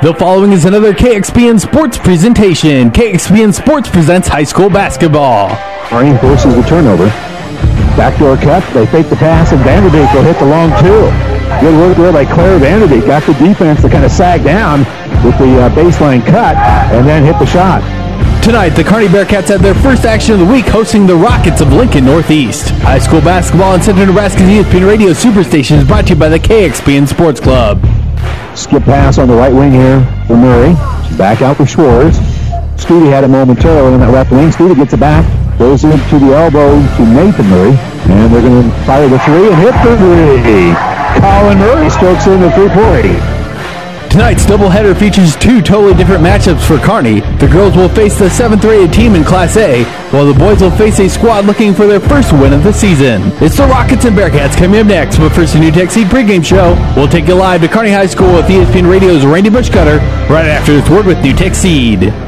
The 0.00 0.14
following 0.14 0.52
is 0.52 0.64
another 0.64 0.94
KXPN 0.94 1.58
Sports 1.58 1.98
presentation. 1.98 2.88
KXPN 2.90 3.52
Sports 3.52 3.88
presents 3.90 4.28
high 4.28 4.44
school 4.44 4.70
basketball. 4.70 5.48
Marine 5.90 6.16
forces 6.18 6.54
the 6.54 6.62
turnover. 6.62 7.06
Backdoor 7.98 8.36
cut. 8.36 8.62
They 8.72 8.86
fake 8.86 9.10
the 9.10 9.16
pass, 9.16 9.50
and 9.50 9.60
Vanderbeek 9.62 10.14
will 10.14 10.22
hit 10.22 10.38
the 10.38 10.46
long 10.46 10.70
two. 10.78 11.10
Good 11.58 11.74
work 11.74 11.96
there 11.96 12.12
by 12.12 12.24
Claire 12.32 12.60
Vanderbeek. 12.60 13.08
Got 13.08 13.26
the 13.26 13.32
defense 13.44 13.82
to 13.82 13.88
kind 13.88 14.04
of 14.04 14.12
sag 14.12 14.44
down 14.44 14.86
with 15.26 15.36
the 15.36 15.66
uh, 15.66 15.70
baseline 15.70 16.24
cut, 16.24 16.54
and 16.94 17.04
then 17.04 17.24
hit 17.24 17.36
the 17.40 17.46
shot. 17.46 17.82
Tonight, 18.44 18.70
the 18.70 18.84
Kearney 18.84 19.08
Bearcats 19.08 19.48
have 19.48 19.62
their 19.62 19.74
first 19.74 20.04
action 20.04 20.34
of 20.34 20.38
the 20.38 20.46
week 20.46 20.66
hosting 20.66 21.08
the 21.08 21.16
Rockets 21.16 21.60
of 21.60 21.72
Lincoln 21.72 22.04
Northeast. 22.04 22.68
High 22.86 23.00
school 23.00 23.20
basketball 23.20 23.72
on 23.72 23.82
Central 23.82 24.06
Nebraska's 24.06 24.42
ESPN 24.42 24.86
Radio 24.86 25.10
Superstation 25.10 25.78
is 25.78 25.84
brought 25.84 26.06
to 26.06 26.14
you 26.14 26.20
by 26.20 26.28
the 26.28 26.38
KXPN 26.38 27.08
Sports 27.08 27.40
Club. 27.40 27.82
Skip 28.58 28.82
pass 28.82 29.18
on 29.18 29.28
the 29.28 29.34
right 29.34 29.54
wing 29.54 29.70
here 29.70 30.00
for 30.26 30.36
Murray. 30.36 30.74
Back 31.16 31.42
out 31.42 31.56
for 31.58 31.64
Schwartz. 31.64 32.18
Studi 32.74 33.08
had 33.08 33.22
it 33.22 33.28
momentarily 33.28 33.94
on 33.94 34.00
that 34.00 34.10
left 34.10 34.32
wing. 34.32 34.50
Studi 34.50 34.74
gets 34.74 34.92
it 34.92 34.98
back. 34.98 35.22
Goes 35.58 35.84
into 35.84 36.18
the 36.18 36.34
elbow 36.34 36.74
to 36.74 37.06
Nathan 37.06 37.46
Murray. 37.46 37.78
And 38.10 38.34
they're 38.34 38.42
going 38.42 38.68
to 38.68 38.76
fire 38.84 39.08
the 39.08 39.18
three 39.20 39.46
and 39.46 39.56
hit 39.62 39.74
the 39.86 39.94
three. 39.94 40.74
Colin 41.22 41.58
Murray 41.58 41.88
strokes 41.88 42.26
in 42.26 42.40
the 42.40 42.50
three-point. 42.50 43.37
Tonight's 44.10 44.46
doubleheader 44.46 44.98
features 44.98 45.36
two 45.36 45.60
totally 45.60 45.94
different 45.94 46.24
matchups 46.24 46.66
for 46.66 46.78
Kearney. 46.78 47.20
The 47.38 47.46
girls 47.46 47.76
will 47.76 47.90
face 47.90 48.18
the 48.18 48.28
7th 48.28 48.64
rated 48.64 48.92
team 48.92 49.14
in 49.14 49.22
Class 49.22 49.56
A, 49.56 49.84
while 50.10 50.26
the 50.26 50.38
boys 50.38 50.60
will 50.62 50.70
face 50.70 50.98
a 50.98 51.08
squad 51.08 51.44
looking 51.44 51.74
for 51.74 51.86
their 51.86 52.00
first 52.00 52.32
win 52.32 52.52
of 52.52 52.64
the 52.64 52.72
season. 52.72 53.22
It's 53.42 53.58
the 53.58 53.66
Rockets 53.66 54.06
and 54.06 54.16
Bearcats 54.16 54.56
coming 54.56 54.80
up 54.80 54.86
next, 54.86 55.18
but 55.18 55.30
first 55.30 55.54
a 55.54 55.58
NuTech 55.58 55.90
Seed 55.90 56.06
pregame 56.08 56.44
show. 56.44 56.74
We'll 56.96 57.08
take 57.08 57.28
you 57.28 57.34
live 57.34 57.60
to 57.60 57.68
Kearney 57.68 57.90
High 57.90 58.06
School 58.06 58.32
with 58.34 58.46
ESPN 58.46 58.90
Radio's 58.90 59.26
Randy 59.26 59.50
Bushcutter 59.50 59.98
right 60.28 60.46
after 60.46 60.72
this 60.72 60.88
word 60.88 61.06
with 61.06 61.18
NuTech 61.18 61.54
Seed. 61.54 62.27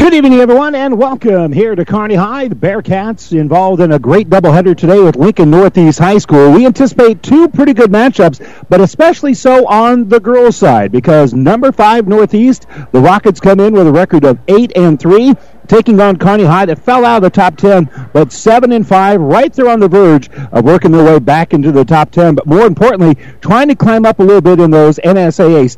Good 0.00 0.14
evening, 0.14 0.40
everyone, 0.40 0.74
and 0.74 0.96
welcome 0.96 1.52
here 1.52 1.74
to 1.74 1.84
Kearney 1.84 2.14
High. 2.14 2.48
The 2.48 2.54
Bearcats 2.54 3.38
involved 3.38 3.82
in 3.82 3.92
a 3.92 3.98
great 3.98 4.30
doubleheader 4.30 4.74
today 4.74 4.98
with 4.98 5.14
Lincoln 5.14 5.50
Northeast 5.50 5.98
High 5.98 6.16
School. 6.16 6.52
We 6.52 6.64
anticipate 6.64 7.22
two 7.22 7.48
pretty 7.48 7.74
good 7.74 7.90
matchups, 7.90 8.64
but 8.70 8.80
especially 8.80 9.34
so 9.34 9.68
on 9.68 10.08
the 10.08 10.18
girls' 10.18 10.56
side 10.56 10.90
because 10.90 11.34
number 11.34 11.70
five 11.70 12.08
Northeast, 12.08 12.66
the 12.92 12.98
Rockets 12.98 13.40
come 13.40 13.60
in 13.60 13.74
with 13.74 13.86
a 13.86 13.92
record 13.92 14.24
of 14.24 14.38
eight 14.48 14.72
and 14.74 14.98
three 14.98 15.34
taking 15.70 16.00
on 16.00 16.18
Kearney 16.18 16.42
High 16.42 16.66
that 16.66 16.80
fell 16.80 17.04
out 17.04 17.18
of 17.18 17.22
the 17.22 17.30
top 17.30 17.56
10, 17.56 18.08
but 18.12 18.32
7 18.32 18.72
and 18.72 18.86
5, 18.86 19.20
right 19.20 19.52
there 19.52 19.68
on 19.68 19.78
the 19.78 19.86
verge 19.86 20.28
of 20.28 20.64
working 20.64 20.90
their 20.90 21.04
way 21.04 21.20
back 21.20 21.54
into 21.54 21.70
the 21.70 21.84
top 21.84 22.10
10. 22.10 22.34
But 22.34 22.46
more 22.48 22.66
importantly, 22.66 23.16
trying 23.40 23.68
to 23.68 23.76
climb 23.76 24.04
up 24.04 24.18
a 24.18 24.22
little 24.24 24.40
bit 24.40 24.58
in 24.58 24.72
those 24.72 24.98
NSAA 24.98 25.70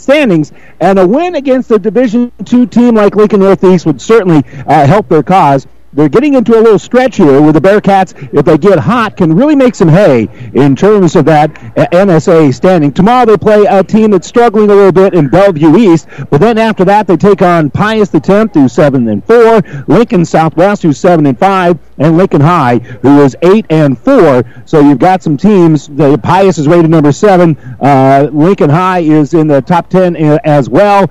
standings. 0.00 0.52
And 0.80 0.98
a 0.98 1.06
win 1.06 1.36
against 1.36 1.70
a 1.70 1.78
Division 1.78 2.32
two 2.44 2.66
team 2.66 2.96
like 2.96 3.14
Lincoln 3.14 3.38
Northeast 3.38 3.86
would 3.86 4.02
certainly 4.02 4.42
uh, 4.66 4.86
help 4.88 5.08
their 5.08 5.22
cause 5.22 5.68
they're 5.92 6.08
getting 6.08 6.34
into 6.34 6.54
a 6.54 6.60
little 6.60 6.78
stretch 6.78 7.16
here 7.16 7.40
where 7.40 7.52
the 7.52 7.60
Bearcats, 7.60 8.12
if 8.32 8.44
they 8.44 8.58
get 8.58 8.78
hot, 8.78 9.16
can 9.16 9.34
really 9.34 9.56
make 9.56 9.74
some 9.74 9.88
hay 9.88 10.28
in 10.52 10.76
terms 10.76 11.16
of 11.16 11.24
that 11.24 11.54
NSA 11.54 12.52
standing. 12.52 12.92
Tomorrow 12.92 13.26
they 13.26 13.36
play 13.38 13.64
a 13.64 13.82
team 13.82 14.10
that's 14.10 14.28
struggling 14.28 14.70
a 14.70 14.74
little 14.74 14.92
bit 14.92 15.14
in 15.14 15.28
Bellevue 15.28 15.76
East, 15.76 16.06
but 16.30 16.40
then 16.40 16.58
after 16.58 16.84
that 16.84 17.06
they 17.06 17.16
take 17.16 17.40
on 17.40 17.70
Pius 17.70 18.10
the 18.10 18.20
10th, 18.20 18.54
who's 18.54 18.72
seven 18.72 19.08
and 19.08 19.24
four, 19.24 19.62
Lincoln 19.86 20.24
Southwest, 20.24 20.82
who's 20.82 20.98
seven 20.98 21.24
and 21.24 21.38
five, 21.38 21.78
and 21.96 22.16
Lincoln 22.16 22.42
High, 22.42 22.78
who 22.78 23.22
is 23.22 23.34
eight 23.42 23.64
and 23.70 23.98
four. 23.98 24.44
So 24.66 24.80
you've 24.80 24.98
got 24.98 25.22
some 25.22 25.36
teams. 25.36 25.88
The 25.88 26.18
Pius 26.18 26.58
is 26.58 26.68
rated 26.68 26.90
number 26.90 27.12
seven. 27.12 27.56
Uh, 27.80 28.28
Lincoln 28.32 28.70
High 28.70 29.00
is 29.00 29.32
in 29.32 29.46
the 29.46 29.62
top 29.62 29.88
ten 29.88 30.16
uh, 30.16 30.38
as 30.44 30.68
well. 30.68 31.10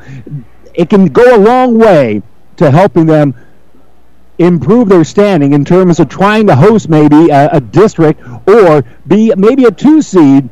It 0.75 0.89
can 0.89 1.07
go 1.07 1.35
a 1.35 1.39
long 1.39 1.77
way 1.79 2.21
to 2.57 2.71
helping 2.71 3.05
them 3.05 3.33
improve 4.37 4.89
their 4.89 5.03
standing 5.03 5.53
in 5.53 5.65
terms 5.65 5.99
of 5.99 6.09
trying 6.09 6.47
to 6.47 6.55
host 6.55 6.89
maybe 6.89 7.29
a, 7.29 7.49
a 7.53 7.59
district 7.59 8.21
or 8.47 8.83
be 9.07 9.33
maybe 9.35 9.65
a 9.65 9.71
two 9.71 10.01
seed 10.01 10.49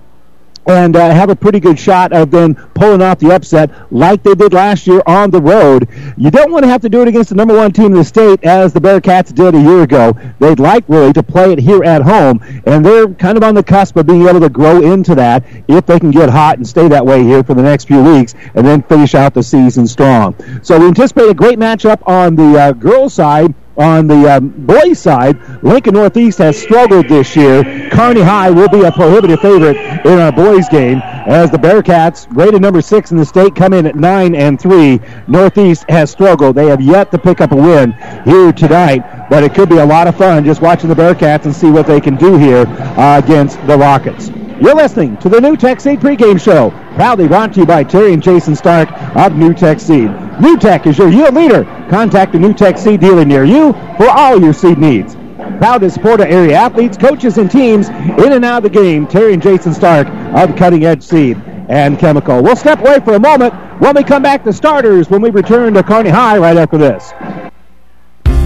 and 0.68 0.96
uh, 0.96 1.12
have 1.12 1.30
a 1.30 1.36
pretty 1.36 1.60
good 1.60 1.78
shot 1.78 2.12
of 2.12 2.32
then 2.32 2.56
pulling 2.74 3.02
off 3.02 3.20
the 3.20 3.32
upset 3.32 3.70
like 3.92 4.24
they 4.24 4.34
did 4.34 4.54
last 4.54 4.88
year 4.88 5.02
on 5.06 5.30
the 5.30 5.42
road. 5.42 5.88
You 6.18 6.32
don't 6.32 6.52
want 6.52 6.64
to 6.64 6.70
have 6.70 6.82
to 6.82 6.90
do 6.90 7.02
it 7.02 7.08
against 7.08 7.30
the 7.30 7.36
number 7.36 7.56
one 7.56 7.72
team 7.72 7.88
in 7.88 7.94
the 7.94 8.04
state 8.04 8.44
as 8.44 8.74
the 8.74 8.80
Bearcats 8.80 9.34
did 9.34 9.54
a 9.54 9.62
year 9.62 9.84
ago. 9.84 10.18
They'd 10.40 10.60
like 10.60 10.84
really 10.88 11.14
to 11.14 11.24
play 11.24 11.54
it 11.54 11.60
here 11.60 11.84
at 11.84 12.02
home, 12.02 12.40
and 12.66 12.86
they're 12.86 13.08
kind 13.08 13.38
of 13.38 13.44
on 13.44 13.56
the 13.56 13.64
cusp 13.64 13.96
of 13.98 14.08
being 14.08 14.28
able 14.28 14.40
to 14.40 14.50
grow 14.50 14.82
into 14.82 15.16
that 15.16 15.44
if 15.68 15.86
they 15.86 16.00
can 16.00 16.12
get 16.12 16.30
hot 16.30 16.58
and 16.58 16.68
stay 16.68 16.88
that 16.88 17.06
way 17.06 17.24
here 17.24 17.44
for 17.44 17.54
the 17.54 17.64
next 17.64 17.86
few 17.86 18.02
weeks 18.02 18.34
and 18.56 18.66
then 18.66 18.82
finish 18.84 19.14
out 19.14 19.34
the 19.34 19.44
season 19.44 19.86
strong. 19.88 20.36
So 20.64 20.80
we 20.80 20.88
anticipate 20.88 21.30
a 21.30 21.34
great 21.34 21.60
matchup 21.60 22.08
on 22.08 22.36
the 22.36 22.60
uh, 22.60 22.72
girls' 22.72 23.14
side 23.14 23.54
on 23.78 24.08
the 24.08 24.38
um, 24.38 24.50
boys' 24.50 25.00
side, 25.00 25.38
Lincoln 25.64 25.94
Northeast 25.96 26.38
has 26.40 26.62
struggled 26.62 27.08
this 27.08 27.36
year. 27.36 27.64
Kearney 27.92 28.22
High 28.22 28.50
will 28.50 28.70
be 28.70 28.84
a 28.84 28.92
prohibitive 28.92 29.40
favorite 29.42 29.78
in 30.06 30.20
our 30.20 30.32
boys' 30.32 30.70
game 30.70 31.02
as 31.26 31.50
the 31.50 31.58
Bearcats, 31.58 32.28
rated 32.36 32.62
number 32.62 32.82
six 32.82 33.12
in 33.12 33.18
the 33.18 33.26
state, 33.26 33.56
come 33.56 33.74
in 33.74 33.86
at 33.86 33.96
nine 33.96 34.36
and 34.36 34.60
three. 34.60 35.00
Northeast 35.28 35.86
has 35.90 36.12
struggled. 36.12 36.56
They 36.56 36.68
have 36.68 36.82
yet 36.82 37.12
to 37.12 37.18
pick 37.18 37.42
up 37.42 37.52
a 37.52 37.56
win 37.56 37.94
here 38.24 38.52
tonight, 38.52 39.30
but 39.30 39.44
it 39.44 39.54
could 39.54 39.70
be 39.70 39.78
a 39.78 39.86
lot 39.86 40.08
of 40.08 40.16
fun 40.16 40.46
just 40.46 40.62
watching 40.62 40.90
the 40.90 40.96
Bearcats 40.96 41.46
and 41.46 41.56
see 41.56 41.70
what 41.70 41.88
they 41.88 42.00
can 42.00 42.16
do 42.16 42.38
here 42.38 42.66
uh, 42.68 43.22
against 43.24 43.58
the 43.66 43.78
Rockets. 43.78 44.30
You're 44.62 44.76
listening 44.76 45.18
to 45.18 45.28
the 45.28 45.40
NuTech 45.40 45.82
Seed 45.82 46.00
pregame 46.00 46.40
show, 46.40 46.70
proudly 46.96 47.28
brought 47.28 47.54
to 47.54 47.60
you 47.60 47.66
by 47.66 47.84
Terry 47.84 48.14
and 48.14 48.24
Jason 48.24 48.56
Stark 48.56 48.90
of 48.90 49.34
NuTech 49.34 49.82
Seed. 49.82 50.08
NuTech 50.08 50.88
is 50.88 50.98
your 50.98 51.10
yield 51.10 51.36
leader. 51.36 51.66
Contact 51.90 52.36
a 52.36 52.38
NuTech 52.38 52.80
Seed 52.80 53.02
dealer 53.02 53.26
near 53.26 53.44
you 53.44 53.74
for 53.98 54.08
all 54.08 54.40
your 54.40 54.54
seed 54.54 54.78
needs. 54.78 55.16
Proud 55.58 55.80
to 55.80 55.90
support 55.90 56.22
our 56.22 56.28
area 56.28 56.56
athletes, 56.56 56.96
coaches, 56.96 57.38
and 57.38 57.52
teams 57.52 57.90
in 57.90 58.32
and 58.32 58.46
out 58.46 58.64
of 58.64 58.64
the 58.64 58.70
game. 58.70 59.08
Terry 59.08 59.34
and 59.34 59.44
Jason 59.44 59.74
Stark 59.74 60.08
of 60.08 60.56
Cutting 60.56 60.86
Edge 60.86 61.04
Seed 61.04 61.36
and 61.68 62.00
Chemical. 62.00 62.42
We'll 62.42 62.56
step 62.56 62.80
away 62.80 63.02
for 63.02 63.16
a 63.16 63.20
moment 63.20 63.54
when 63.82 63.94
we 63.94 64.04
come 64.04 64.24
back 64.24 64.46
to 64.46 64.54
starters 64.54 65.10
when 65.10 65.22
we 65.22 65.32
return 65.32 65.74
to 65.74 65.84
Kearney 65.84 66.12
High 66.12 66.38
right 66.38 66.56
after 66.56 66.78
this. 66.78 67.12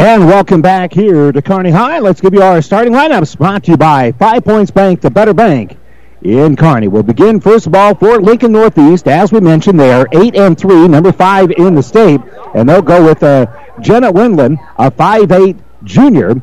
And 0.00 0.24
welcome 0.24 0.62
back 0.62 0.94
here 0.94 1.30
to 1.30 1.42
Kearney 1.42 1.70
High. 1.70 1.98
Let's 1.98 2.22
give 2.22 2.32
you 2.32 2.40
our 2.40 2.62
starting 2.62 2.94
lineups 2.94 3.36
brought 3.36 3.64
to 3.64 3.72
you 3.72 3.76
by 3.76 4.12
Five 4.12 4.46
Points 4.46 4.70
Bank, 4.70 5.02
the 5.02 5.10
better 5.10 5.34
bank 5.34 5.76
in 6.22 6.56
Kearney. 6.56 6.88
We'll 6.88 7.02
begin 7.02 7.38
first 7.38 7.66
of 7.66 7.74
all 7.74 7.94
for 7.94 8.18
Lincoln 8.18 8.52
Northeast. 8.52 9.06
As 9.06 9.30
we 9.30 9.40
mentioned, 9.40 9.78
they 9.78 9.92
are 9.92 10.08
eight 10.12 10.34
and 10.36 10.58
three, 10.58 10.88
number 10.88 11.12
five 11.12 11.50
in 11.50 11.74
the 11.74 11.82
state, 11.82 12.22
and 12.54 12.66
they'll 12.66 12.80
go 12.80 13.04
with 13.04 13.22
uh, 13.22 13.44
Jenna 13.82 14.10
Wendland, 14.10 14.56
a 14.78 14.90
five-eight 14.90 15.58
junior. 15.84 16.40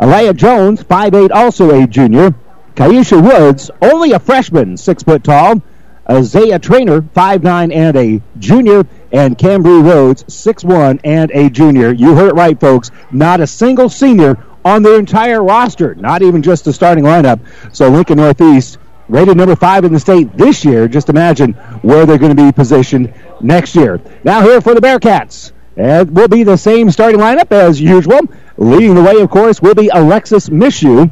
Alea 0.00 0.34
Jones, 0.34 0.82
five-eight, 0.82 1.30
also 1.30 1.70
a 1.70 1.86
junior. 1.86 2.34
Kaisha 2.74 3.22
Woods, 3.22 3.70
only 3.80 4.10
a 4.14 4.18
freshman, 4.18 4.76
six 4.76 5.04
foot 5.04 5.22
tall. 5.22 5.62
Isaiah 6.10 6.58
Trainer, 6.58 7.02
five 7.14 7.42
nine 7.44 7.70
and 7.70 7.96
a 7.96 8.20
junior, 8.38 8.84
and 9.12 9.38
Cambry 9.38 9.82
Rhodes, 9.84 10.24
six 10.32 10.64
one 10.64 11.00
and 11.04 11.30
a 11.30 11.48
junior. 11.48 11.92
You 11.92 12.16
heard 12.16 12.30
it 12.30 12.34
right, 12.34 12.58
folks. 12.58 12.90
Not 13.12 13.40
a 13.40 13.46
single 13.46 13.88
senior 13.88 14.44
on 14.64 14.82
their 14.82 14.98
entire 14.98 15.42
roster, 15.42 15.94
not 15.94 16.22
even 16.22 16.42
just 16.42 16.64
the 16.64 16.72
starting 16.72 17.04
lineup. 17.04 17.40
So 17.74 17.88
Lincoln 17.88 18.18
Northeast 18.18 18.78
rated 19.08 19.36
number 19.36 19.56
five 19.56 19.84
in 19.84 19.92
the 19.92 20.00
state 20.00 20.36
this 20.36 20.64
year. 20.64 20.88
Just 20.88 21.08
imagine 21.08 21.52
where 21.82 22.06
they're 22.06 22.18
going 22.18 22.36
to 22.36 22.42
be 22.42 22.52
positioned 22.52 23.14
next 23.40 23.74
year. 23.76 24.00
Now 24.24 24.42
here 24.42 24.60
for 24.60 24.74
the 24.74 24.80
Bearcats. 24.80 25.52
It 25.76 26.10
will 26.10 26.28
be 26.28 26.42
the 26.42 26.56
same 26.56 26.90
starting 26.90 27.20
lineup 27.20 27.52
as 27.52 27.80
usual. 27.80 28.20
Leading 28.56 28.94
the 28.94 29.02
way, 29.02 29.20
of 29.20 29.30
course, 29.30 29.62
will 29.62 29.74
be 29.74 29.88
Alexis 29.88 30.48
Mishu. 30.48 31.10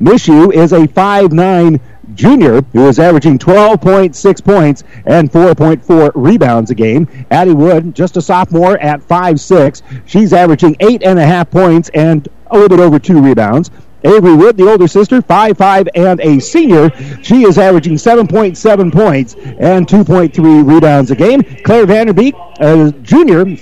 Mishu 0.00 0.52
is 0.52 0.72
a 0.72 0.88
five-nine 0.88 1.80
junior 2.14 2.62
who 2.72 2.88
is 2.88 2.98
averaging 2.98 3.38
12.6 3.38 4.44
points 4.44 4.84
and 5.06 5.30
4.4 5.30 6.12
rebounds 6.14 6.70
a 6.70 6.74
game. 6.74 7.08
Addie 7.30 7.54
Wood, 7.54 7.94
just 7.94 8.16
a 8.16 8.22
sophomore 8.22 8.78
at 8.78 9.00
5'6". 9.00 9.82
She's 10.06 10.32
averaging 10.32 10.74
8.5 10.76 11.50
points 11.50 11.90
and 11.94 12.28
a 12.48 12.54
little 12.54 12.76
bit 12.76 12.80
over 12.80 12.98
two 12.98 13.20
rebounds. 13.20 13.70
Avery 14.04 14.34
Wood, 14.34 14.56
the 14.56 14.68
older 14.68 14.88
sister, 14.88 15.22
5'5 15.22 15.88
and 15.94 16.20
a 16.20 16.40
senior. 16.40 16.90
She 17.22 17.44
is 17.44 17.56
averaging 17.56 17.94
7.7 17.94 18.92
points 18.92 19.34
and 19.34 19.86
2.3 19.86 20.68
rebounds 20.68 21.10
a 21.10 21.16
game. 21.16 21.42
Claire 21.64 21.86
Vanderbeek, 21.86 22.34
a 22.58 22.90
junior, 23.02 23.56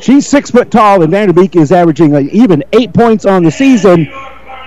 she's 0.00 0.26
six 0.26 0.50
foot 0.50 0.70
tall, 0.70 1.02
and 1.02 1.12
Vanderbeek 1.12 1.56
is 1.56 1.72
averaging 1.72 2.14
uh, 2.14 2.20
even 2.30 2.62
eight 2.72 2.92
points 2.92 3.24
on 3.24 3.42
the 3.42 3.50
season, 3.50 4.06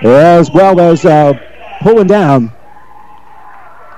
as 0.02 0.50
well 0.50 0.78
as 0.80 1.04
uh, 1.04 1.32
pulling 1.80 2.06
down 2.06 2.52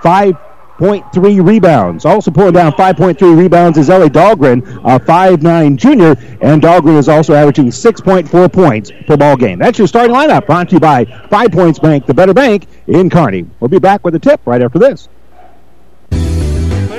5.3 0.03 1.47
rebounds. 1.47 2.05
Also 2.05 2.31
pulling 2.31 2.55
down 2.55 2.73
5.3 2.73 3.37
rebounds 3.37 3.79
is 3.79 3.91
Ellie 3.91 4.09
Dahlgren, 4.09 4.63
a 4.85 4.99
5'9 4.99 5.77
junior, 5.77 6.17
and 6.41 6.63
Dahlgren 6.63 6.97
is 6.97 7.09
also 7.09 7.35
averaging 7.35 7.67
6.4 7.67 8.53
points 8.53 8.91
per 9.07 9.17
ball 9.17 9.37
game. 9.37 9.59
That's 9.59 9.79
your 9.79 9.87
starting 9.87 10.15
lineup, 10.15 10.47
brought 10.47 10.69
to 10.71 10.77
you 10.77 10.81
by 10.81 11.05
Five 11.29 11.53
Points 11.53 11.79
Bank, 11.79 12.07
the 12.07 12.15
better 12.15 12.35
bank 12.35 12.67
in 12.87 13.11
Kearney. 13.11 13.47
We'll 13.61 13.69
be 13.69 13.79
back 13.79 14.05
with 14.05 14.15
a 14.15 14.19
tip 14.19 14.41
right 14.47 14.63
after 14.63 14.79
this. 14.79 15.09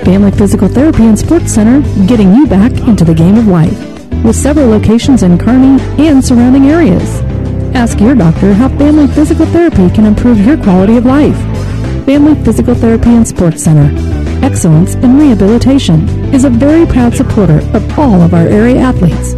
Family 0.03 0.31
Physical 0.31 0.68
Therapy 0.68 1.06
and 1.06 1.18
Sports 1.18 1.53
Center, 1.53 1.81
getting 2.07 2.33
you 2.33 2.48
back 2.48 2.71
into 2.88 3.06
the 3.06 3.13
game 3.13 3.38
of 3.38 3.48
life. 3.48 3.80
With 4.24 4.36
several 4.36 4.68
locations 4.68 5.24
in 5.24 5.38
Kearney 5.38 5.81
and 6.03 6.24
surrounding 6.24 6.65
areas. 6.65 7.21
Ask 7.74 8.00
your 8.00 8.15
doctor 8.15 8.53
how 8.53 8.68
Family 8.77 9.07
Physical 9.07 9.45
Therapy 9.45 9.89
can 9.89 10.06
improve 10.06 10.45
your 10.45 10.57
quality 10.57 10.98
of 10.98 11.06
life. 11.06 11.38
Family 12.06 12.36
Physical 12.44 12.74
Therapy 12.74 13.09
and 13.09 13.27
Sports 13.27 13.63
Center. 13.63 13.89
Excellence 14.44 14.95
in 14.95 15.18
Rehabilitation 15.18 16.09
is 16.33 16.44
a 16.44 16.50
very 16.50 16.86
proud 16.86 17.13
supporter 17.13 17.59
of 17.75 18.00
all 18.00 18.21
of 18.21 18.33
our 18.33 18.48
area 18.48 18.80
athletes, 18.80 19.33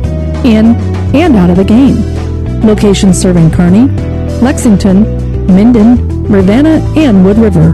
in 0.46 0.76
and 1.14 1.36
out 1.36 1.50
of 1.50 1.58
the 1.58 1.64
game. 1.64 1.98
Locations 2.62 3.20
serving 3.22 3.52
Kearney, 3.52 3.88
Lexington, 4.42 5.04
Minden, 5.48 6.24
Ravenna, 6.24 6.80
and 6.96 7.26
Wood 7.26 7.38
River. 7.38 7.74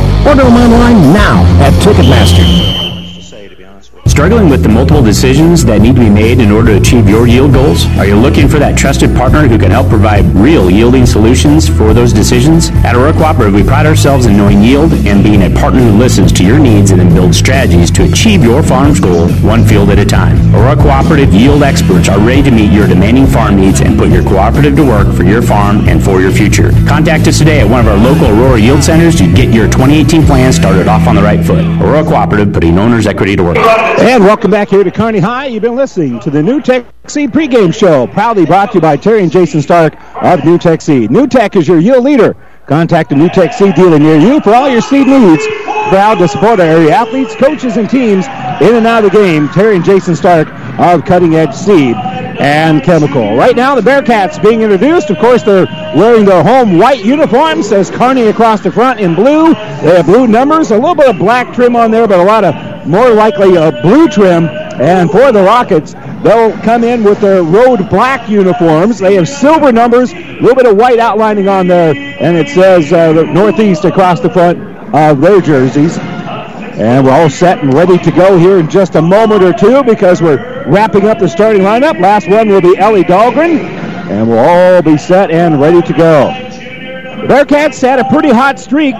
Order 0.27 0.43
them 0.43 0.55
online 0.55 1.13
now 1.13 1.43
at 1.59 1.73
Ticketmaster. 1.81 2.90
Struggling 4.11 4.49
with 4.49 4.61
the 4.61 4.67
multiple 4.67 5.01
decisions 5.01 5.63
that 5.63 5.81
need 5.81 5.95
to 5.95 6.01
be 6.01 6.09
made 6.09 6.41
in 6.41 6.51
order 6.51 6.73
to 6.73 6.77
achieve 6.77 7.07
your 7.07 7.27
yield 7.27 7.53
goals? 7.53 7.85
Are 7.97 8.05
you 8.05 8.15
looking 8.15 8.49
for 8.49 8.59
that 8.59 8.77
trusted 8.77 9.15
partner 9.15 9.47
who 9.47 9.57
can 9.57 9.71
help 9.71 9.87
provide 9.87 10.25
real 10.35 10.69
yielding 10.69 11.05
solutions 11.05 11.69
for 11.69 11.93
those 11.93 12.11
decisions? 12.11 12.69
At 12.83 12.93
Aurora 12.93 13.13
Cooperative, 13.13 13.53
we 13.53 13.63
pride 13.63 13.85
ourselves 13.85 14.25
in 14.25 14.35
knowing 14.35 14.61
yield 14.61 14.91
and 15.07 15.23
being 15.23 15.43
a 15.43 15.49
partner 15.49 15.79
who 15.79 15.97
listens 15.97 16.33
to 16.33 16.45
your 16.45 16.59
needs 16.59 16.91
and 16.91 16.99
then 16.99 17.13
builds 17.13 17.37
strategies 17.37 17.89
to 17.91 18.03
achieve 18.03 18.43
your 18.43 18.61
farm's 18.61 18.99
goal 18.99 19.29
one 19.39 19.63
field 19.65 19.89
at 19.89 19.97
a 19.97 20.05
time. 20.05 20.37
Aurora 20.53 20.75
Cooperative 20.75 21.33
yield 21.33 21.63
experts 21.63 22.09
are 22.09 22.19
ready 22.19 22.43
to 22.43 22.51
meet 22.51 22.71
your 22.73 22.87
demanding 22.87 23.25
farm 23.25 23.55
needs 23.55 23.79
and 23.79 23.97
put 23.97 24.09
your 24.09 24.23
cooperative 24.23 24.75
to 24.75 24.83
work 24.83 25.15
for 25.15 25.23
your 25.23 25.41
farm 25.41 25.87
and 25.87 26.03
for 26.03 26.19
your 26.19 26.33
future. 26.33 26.71
Contact 26.85 27.27
us 27.27 27.37
today 27.37 27.61
at 27.61 27.67
one 27.67 27.79
of 27.79 27.87
our 27.87 27.97
local 27.97 28.27
Aurora 28.27 28.59
Yield 28.59 28.83
Centers 28.83 29.15
to 29.15 29.33
get 29.33 29.53
your 29.53 29.67
2018 29.67 30.25
plan 30.25 30.51
started 30.51 30.89
off 30.89 31.07
on 31.07 31.15
the 31.15 31.23
right 31.23 31.43
foot. 31.43 31.63
Aurora 31.81 32.03
Cooperative, 32.03 32.51
putting 32.51 32.77
owner's 32.77 33.07
equity 33.07 33.37
to 33.37 33.43
work. 33.43 33.57
And 34.11 34.25
welcome 34.25 34.51
back 34.51 34.67
here 34.67 34.83
to 34.83 34.91
Kearney 34.91 35.19
High. 35.19 35.45
You've 35.45 35.61
been 35.61 35.77
listening 35.77 36.19
to 36.19 36.29
the 36.29 36.39
NuTech 36.39 36.85
Seed 37.09 37.31
pregame 37.31 37.73
show, 37.73 38.07
proudly 38.07 38.45
brought 38.45 38.73
to 38.73 38.75
you 38.75 38.81
by 38.81 38.97
Terry 38.97 39.23
and 39.23 39.31
Jason 39.31 39.61
Stark 39.61 39.93
of 39.93 40.41
NuTech 40.41 40.81
Seed. 40.81 41.11
NuTech 41.11 41.55
is 41.55 41.65
your 41.65 41.79
yield 41.79 42.03
leader. 42.03 42.35
Contact 42.67 43.13
a 43.13 43.15
NuTech 43.15 43.53
Seed 43.53 43.73
dealer 43.73 43.97
near 43.99 44.17
you 44.17 44.41
for 44.41 44.53
all 44.53 44.67
your 44.67 44.81
seed 44.81 45.07
needs. 45.07 45.47
Proud 45.87 46.15
to 46.15 46.27
support 46.27 46.59
our 46.59 46.65
area 46.65 46.93
athletes, 46.93 47.35
coaches, 47.35 47.77
and 47.77 47.89
teams 47.89 48.25
in 48.59 48.75
and 48.75 48.85
out 48.85 49.05
of 49.05 49.13
the 49.13 49.17
game. 49.17 49.47
Terry 49.47 49.77
and 49.77 49.85
Jason 49.85 50.17
Stark 50.17 50.49
of 50.77 51.05
Cutting 51.05 51.35
Edge 51.35 51.53
Seed 51.53 51.95
and 51.95 52.83
Chemical. 52.83 53.37
Right 53.37 53.55
now, 53.55 53.75
the 53.75 53.81
Bearcats 53.81 54.43
being 54.43 54.61
introduced. 54.61 55.09
Of 55.09 55.19
course, 55.19 55.43
they're 55.43 55.67
wearing 55.95 56.25
their 56.25 56.43
home 56.43 56.77
white 56.77 57.05
uniforms. 57.05 57.69
Says 57.69 57.89
Kearney 57.89 58.23
across 58.23 58.59
the 58.59 58.73
front 58.73 58.99
in 58.99 59.15
blue. 59.15 59.53
They 59.53 59.95
have 59.95 60.05
blue 60.05 60.27
numbers, 60.27 60.71
a 60.71 60.75
little 60.75 60.95
bit 60.95 61.07
of 61.07 61.17
black 61.17 61.53
trim 61.55 61.77
on 61.77 61.91
there, 61.91 62.09
but 62.09 62.19
a 62.19 62.23
lot 62.23 62.43
of 62.43 62.70
more 62.85 63.11
likely 63.11 63.55
a 63.55 63.71
blue 63.81 64.07
trim. 64.07 64.45
And 64.45 65.11
for 65.11 65.31
the 65.31 65.43
Rockets, 65.43 65.93
they'll 66.23 66.57
come 66.59 66.83
in 66.83 67.03
with 67.03 67.19
their 67.19 67.43
road 67.43 67.89
black 67.89 68.29
uniforms. 68.29 68.99
They 68.99 69.15
have 69.15 69.27
silver 69.27 69.71
numbers, 69.71 70.11
a 70.13 70.39
little 70.39 70.55
bit 70.55 70.65
of 70.65 70.77
white 70.77 70.99
outlining 70.99 71.47
on 71.47 71.67
there, 71.67 71.93
and 71.95 72.37
it 72.37 72.47
says 72.47 72.91
uh, 72.91 73.11
Northeast 73.11 73.85
across 73.85 74.19
the 74.19 74.29
front 74.29 74.59
of 74.95 75.21
their 75.21 75.41
jerseys. 75.41 75.97
And 75.97 77.05
we're 77.05 77.11
all 77.11 77.29
set 77.29 77.59
and 77.59 77.73
ready 77.73 77.97
to 77.99 78.11
go 78.11 78.37
here 78.39 78.57
in 78.57 78.69
just 78.69 78.95
a 78.95 79.01
moment 79.01 79.43
or 79.43 79.53
two 79.53 79.83
because 79.83 80.21
we're 80.21 80.65
wrapping 80.67 81.05
up 81.05 81.19
the 81.19 81.27
starting 81.27 81.61
lineup. 81.61 81.99
Last 81.99 82.27
one 82.27 82.47
will 82.47 82.61
be 82.61 82.77
Ellie 82.77 83.03
Dahlgren, 83.03 83.59
and 84.09 84.27
we'll 84.27 84.39
all 84.39 84.81
be 84.81 84.97
set 84.97 85.29
and 85.29 85.59
ready 85.61 85.81
to 85.81 85.93
go. 85.93 86.33
The 87.21 87.27
Bearcats 87.27 87.79
had 87.81 87.99
a 87.99 88.05
pretty 88.05 88.29
hot 88.29 88.57
streak 88.57 88.95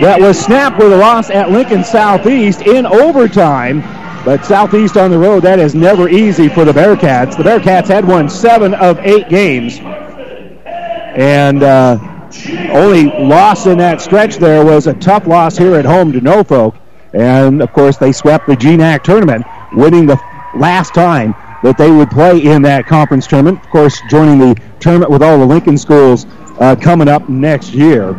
that 0.00 0.20
was 0.20 0.38
snapped 0.38 0.78
with 0.78 0.92
a 0.92 0.96
loss 0.96 1.30
at 1.30 1.50
Lincoln 1.50 1.82
Southeast 1.82 2.62
in 2.62 2.86
overtime. 2.86 3.80
But 4.24 4.44
Southeast 4.44 4.96
on 4.96 5.10
the 5.10 5.18
road, 5.18 5.42
that 5.44 5.58
is 5.58 5.74
never 5.74 6.08
easy 6.08 6.48
for 6.48 6.64
the 6.64 6.72
Bearcats. 6.72 7.36
The 7.36 7.42
Bearcats 7.42 7.86
had 7.86 8.06
won 8.06 8.28
seven 8.28 8.74
of 8.74 8.98
eight 9.00 9.28
games. 9.28 9.78
And 9.80 11.62
uh, 11.62 11.98
only 12.70 13.04
loss 13.06 13.66
in 13.66 13.78
that 13.78 14.00
stretch 14.00 14.36
there 14.36 14.64
was 14.64 14.86
a 14.86 14.94
tough 14.94 15.26
loss 15.26 15.56
here 15.56 15.74
at 15.74 15.84
home 15.84 16.12
to 16.12 16.20
Norfolk. 16.20 16.76
And, 17.12 17.62
of 17.62 17.72
course, 17.72 17.96
they 17.96 18.12
swept 18.12 18.46
the 18.46 18.54
GNAC 18.54 19.02
tournament, 19.02 19.46
winning 19.72 20.06
the 20.06 20.20
last 20.54 20.94
time 20.94 21.34
that 21.62 21.76
they 21.78 21.90
would 21.90 22.10
play 22.10 22.38
in 22.38 22.62
that 22.62 22.86
conference 22.86 23.26
tournament. 23.26 23.64
Of 23.64 23.70
course, 23.70 24.00
joining 24.10 24.38
the 24.38 24.60
tournament 24.78 25.10
with 25.10 25.22
all 25.22 25.38
the 25.38 25.46
Lincoln 25.46 25.78
schools 25.78 26.26
uh, 26.60 26.76
coming 26.76 27.08
up 27.08 27.28
next 27.28 27.72
year. 27.72 28.12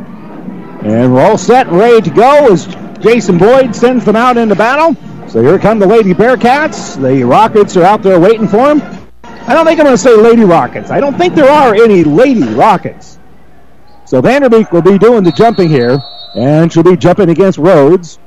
And 0.81 1.13
we're 1.13 1.21
all 1.21 1.38
set 1.38 1.67
and 1.67 1.77
ready 1.77 2.01
to 2.01 2.09
go 2.09 2.51
as 2.51 2.65
Jason 3.00 3.38
Boyd 3.38 3.75
sends 3.75 4.05
them 4.05 4.15
out 4.15 4.38
into 4.38 4.55
battle. 4.55 4.95
So 5.29 5.41
here 5.41 5.59
come 5.59 5.77
the 5.77 5.86
Lady 5.88 6.13
Bearcats. 6.13 7.00
The 7.00 7.24
Rockets 7.24 7.75
are 7.77 7.83
out 7.83 8.01
there 8.01 8.19
waiting 8.19 8.48
for 8.48 8.74
them. 8.74 8.81
I 9.24 9.53
don't 9.53 9.65
think 9.65 9.79
I'm 9.79 9.86
going 9.86 9.98
to 9.98 10.01
say 10.01 10.15
Lady 10.15 10.43
Rockets. 10.43 10.89
I 10.89 11.00
don't 11.00 11.17
think 11.17 11.36
there 11.36 11.50
are 11.50 11.75
any 11.75 12.03
Lady 12.03 12.43
Rockets. 12.43 13.19
So 14.05 14.21
Vanderbeek 14.21 14.71
will 14.71 14.81
be 14.81 14.98
doing 14.98 15.24
the 15.24 15.31
jumping 15.31 15.69
here, 15.69 16.00
and 16.36 16.71
she'll 16.71 16.83
be 16.83 16.95
jumping 16.95 17.29
against 17.29 17.57
Rhodes. 17.57 18.17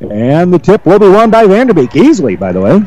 And 0.00 0.52
the 0.52 0.58
tip 0.58 0.86
will 0.86 0.98
be 0.98 1.08
won 1.08 1.30
by 1.30 1.44
Vanderbeek, 1.44 1.94
easily, 1.94 2.34
by 2.34 2.52
the 2.52 2.60
way. 2.60 2.80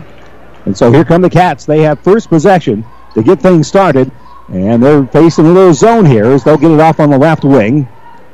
And 0.66 0.76
so 0.78 0.92
here 0.92 1.06
come 1.06 1.22
the 1.22 1.30
Cats. 1.30 1.66
They 1.66 1.82
have 1.84 2.00
first 2.00 2.30
possession 2.30 2.84
to 3.14 3.22
get 3.22 3.40
things 3.40 3.68
started. 3.68 4.12
And 4.50 4.82
they're 4.82 5.06
facing 5.06 5.46
a 5.46 5.52
little 5.52 5.74
zone 5.74 6.06
here 6.06 6.26
as 6.26 6.44
they'll 6.44 6.58
get 6.58 6.72
it 6.72 6.80
off 6.80 7.00
on 7.00 7.10
the 7.10 7.18
left 7.18 7.44
wing. 7.44 7.88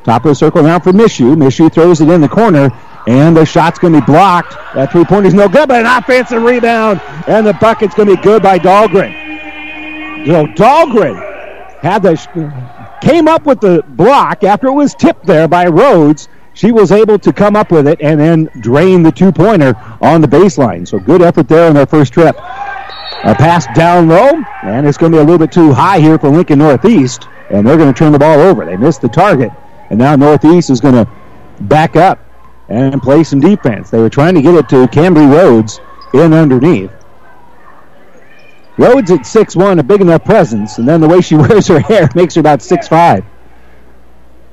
Top 0.10 0.26
of 0.26 0.30
the 0.30 0.36
circle 0.36 0.64
now 0.64 0.80
for 0.80 0.92
Mishu. 0.92 1.36
Mishu 1.36 1.72
throws 1.72 2.02
it 2.02 2.10
in 2.10 2.20
the 2.20 2.28
corner, 2.28 2.72
and 3.06 3.38
the 3.38 3.46
shot's 3.46 3.78
going 3.78 3.94
to 3.94 4.00
be 4.00 4.06
blocked. 4.08 4.54
That 4.74 4.92
three 4.92 5.06
pointer's 5.06 5.36
no 5.36 5.48
good, 5.48 5.68
but 5.70 5.86
an 5.86 5.86
offensive 5.86 6.42
rebound, 6.42 7.00
and 7.28 7.46
the 7.46 7.54
bucket's 7.54 7.94
going 7.94 8.10
to 8.10 8.16
be 8.16 8.22
good 8.24 8.42
by 8.42 8.58
Dahlgren. 8.58 10.26
Know, 10.26 10.48
Dahlgren 10.48 11.16
had 11.82 12.02
the 12.02 12.18
came 13.04 13.28
up 13.28 13.46
with 13.46 13.62
the 13.62 13.84
block 13.90 14.44
after 14.44 14.66
it 14.66 14.74
was 14.74 14.96
tipped 14.96 15.28
there 15.28 15.48
by 15.48 15.68
Rhodes. 15.68 16.28
She 16.56 16.72
was 16.72 16.92
able 16.92 17.20
to 17.20 17.32
come 17.32 17.56
up 17.56 17.72
with 17.72 17.88
it 17.88 18.02
and 18.02 18.20
then 18.20 18.50
drain 18.62 19.04
the 19.04 19.12
two 19.12 19.32
pointer 19.32 19.76
on 20.02 20.22
the 20.22 20.28
baseline. 20.28 20.88
So 20.88 20.98
good 20.98 21.22
effort 21.22 21.48
there 21.48 21.68
on 21.68 21.76
their 21.76 21.86
first 21.86 22.14
trip. 22.14 22.36
A 22.36 23.36
pass 23.36 23.68
down 23.76 24.08
low, 24.08 24.42
and 24.64 24.88
it's 24.88 24.98
going 24.98 25.12
to 25.12 25.20
be 25.20 25.22
a 25.22 25.24
little 25.24 25.38
bit 25.38 25.52
too 25.52 25.72
high 25.72 26.00
here 26.00 26.18
for 26.18 26.30
Lincoln 26.30 26.58
Northeast, 26.58 27.28
and 27.52 27.68
they're 27.68 27.78
going 27.78 27.94
to 27.94 27.98
turn 27.98 28.12
the 28.12 28.18
ball 28.18 28.40
over. 28.40 28.66
They 28.66 28.76
missed 28.76 29.02
the 29.02 29.10
target, 29.10 29.52
and 29.90 30.00
now 30.00 30.16
Northeast 30.16 30.70
is 30.70 30.80
going 30.80 30.94
to 30.94 31.10
back 31.62 31.96
up 31.96 32.20
and 32.70 33.02
play 33.02 33.24
some 33.24 33.40
defense. 33.40 33.90
They 33.90 34.00
were 34.00 34.10
trying 34.10 34.36
to 34.36 34.42
get 34.42 34.56
it 34.56 34.70
to 34.70 34.88
Cambry 34.88 35.30
Rhodes 35.32 35.80
in 36.14 36.34
underneath. 36.34 36.92
Rhodes 38.78 39.12
at 39.12 39.22
6'1", 39.22 39.80
a 39.80 39.84
big 39.84 40.02
enough 40.02 40.24
presence, 40.24 40.78
and 40.78 40.88
then 40.88 41.02
the 41.02 41.08
way 41.08 41.22
she 41.22 41.36
wears 41.38 41.68
her 41.68 41.80
hair 41.80 42.10
makes 42.16 42.36
her 42.36 42.40
about 42.40 42.60
6'5". 42.60 43.26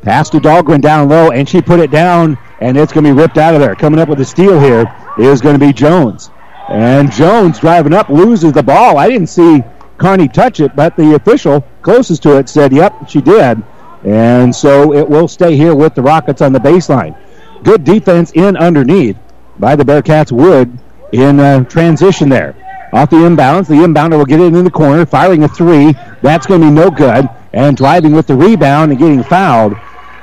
Pass 0.03 0.31
to 0.31 0.41
Dahlgren 0.41 0.81
down 0.81 1.09
low, 1.09 1.31
and 1.31 1.49
she 1.49 1.61
put 1.61 1.81
it 1.81 1.91
down, 1.91 2.39
and 2.61 2.77
it's 2.77 2.93
going 2.93 3.05
to 3.05 3.11
be 3.11 3.17
ripped 3.17 3.39
out 3.39 3.55
of 3.55 3.61
there. 3.61 3.75
Coming 3.75 4.01
up 4.01 4.09
with 4.09 4.21
a 4.21 4.25
steal 4.25 4.59
here 4.59 4.93
is 5.19 5.41
going 5.41 5.59
to 5.59 5.65
be 5.65 5.73
Jones. 5.73 6.31
And 6.69 7.13
Jones 7.13 7.61
driving 7.61 7.93
up 7.93 8.09
loses 8.09 8.53
the 8.53 8.63
ball. 8.63 8.99
I 8.99 9.09
didn't 9.09 9.29
see 9.29 9.63
Kearney 9.99 10.29
touch 10.29 10.61
it, 10.61 10.75
but 10.75 10.97
the 10.97 11.15
official 11.15 11.65
closest 11.83 12.23
to 12.25 12.39
it 12.39 12.49
said, 12.49 12.73
yep, 12.73 13.09
she 13.09 13.21
did. 13.21 13.63
And 14.07 14.55
so 14.55 14.95
it 14.95 15.07
will 15.09 15.27
stay 15.27 15.57
here 15.57 15.75
with 15.75 15.97
the 15.97 16.03
Rockets 16.03 16.41
on 16.41 16.53
the 16.53 16.61
baseline. 16.61 17.19
Good 17.65 17.83
defense 17.83 18.31
in 18.33 18.57
underneath 18.57 19.19
by 19.59 19.75
the 19.75 19.83
Bearcats 19.85 20.31
Wood 20.31 20.79
in 21.13 21.41
uh, 21.41 21.65
transition 21.65 22.29
there. 22.29 22.55
Off 22.93 23.11
the 23.11 23.17
inbounds, 23.17 23.67
the 23.67 23.75
inbounder 23.75 24.17
will 24.17 24.25
get 24.25 24.39
it 24.39 24.55
in 24.55 24.65
the 24.65 24.71
corner, 24.71 25.05
firing 25.05 25.43
a 25.43 25.49
three. 25.49 25.93
That's 26.23 26.47
going 26.47 26.61
to 26.61 26.69
be 26.69 26.73
no 26.73 26.89
good. 26.89 27.29
And 27.53 27.77
driving 27.77 28.13
with 28.13 28.29
the 28.29 28.37
rebound 28.37 28.93
and 28.93 29.01
getting 29.01 29.25
fouled. 29.25 29.75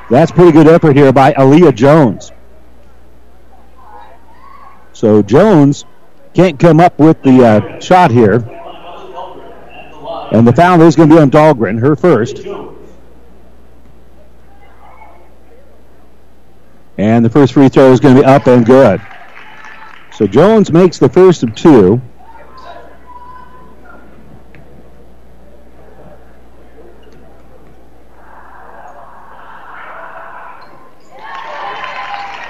That's 0.09 0.31
pretty 0.31 0.53
good 0.53 0.67
effort 0.67 0.95
here 0.95 1.11
by 1.11 1.33
Aaliyah 1.33 1.75
Jones. 1.75 2.31
So 4.93 5.21
Jones 5.21 5.83
can't 6.33 6.57
come 6.57 6.79
up 6.79 6.99
with 6.99 7.21
the 7.21 7.43
uh, 7.43 7.79
shot 7.81 8.11
here. 8.11 8.35
And 10.31 10.47
the 10.47 10.53
foul 10.53 10.81
is 10.83 10.95
going 10.95 11.09
to 11.09 11.15
be 11.15 11.21
on 11.21 11.29
Dahlgren, 11.29 11.79
her 11.79 11.97
first. 11.97 12.37
And 16.97 17.25
the 17.25 17.29
first 17.29 17.53
free 17.53 17.69
throw 17.69 17.91
is 17.91 17.99
going 17.99 18.15
to 18.15 18.21
be 18.21 18.25
up 18.25 18.47
and 18.47 18.65
good. 18.65 19.01
So 20.13 20.27
Jones 20.27 20.71
makes 20.71 20.99
the 20.99 21.09
first 21.09 21.41
of 21.41 21.55
two. 21.55 22.01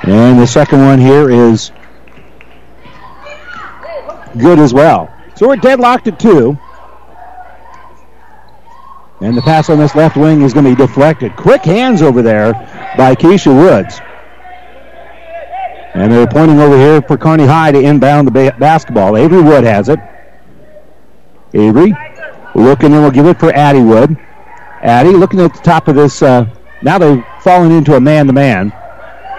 And 0.03 0.37
the 0.37 0.45
second 0.45 0.85
one 0.85 0.99
here 0.99 1.29
is 1.29 1.71
good 4.37 4.59
as 4.59 4.73
well. 4.73 5.09
So 5.35 5.47
we're 5.47 5.55
deadlocked 5.55 6.07
at 6.07 6.19
two. 6.19 6.57
And 9.21 9.37
the 9.37 9.41
pass 9.41 9.69
on 9.69 9.79
this 9.79 9.95
left 9.95 10.17
wing 10.17 10.41
is 10.41 10.53
going 10.53 10.65
to 10.65 10.71
be 10.71 10.75
deflected. 10.75 11.37
Quick 11.37 11.63
hands 11.63 12.01
over 12.01 12.21
there 12.21 12.51
by 12.97 13.15
Keisha 13.15 13.55
Woods. 13.55 14.01
And 15.93 16.11
they're 16.11 16.27
pointing 16.27 16.59
over 16.59 16.77
here 16.77 17.01
for 17.01 17.17
Kearney 17.17 17.45
High 17.45 17.71
to 17.71 17.79
inbound 17.79 18.27
the 18.27 18.31
ba- 18.31 18.55
basketball. 18.59 19.15
Avery 19.15 19.41
Wood 19.41 19.63
has 19.63 19.89
it. 19.89 19.99
Avery 21.53 21.93
looking 22.55 22.93
and 22.93 23.01
we'll 23.01 23.11
give 23.11 23.27
it 23.27 23.39
for 23.39 23.53
Addie 23.53 23.81
Wood. 23.81 24.17
Addie 24.81 25.11
looking 25.11 25.39
at 25.39 25.53
the 25.53 25.61
top 25.61 25.87
of 25.87 25.95
this. 25.95 26.21
Uh, 26.21 26.47
now 26.81 26.97
they've 26.97 27.23
fallen 27.41 27.71
into 27.71 27.95
a 27.95 27.99
man-to-man. 27.99 28.73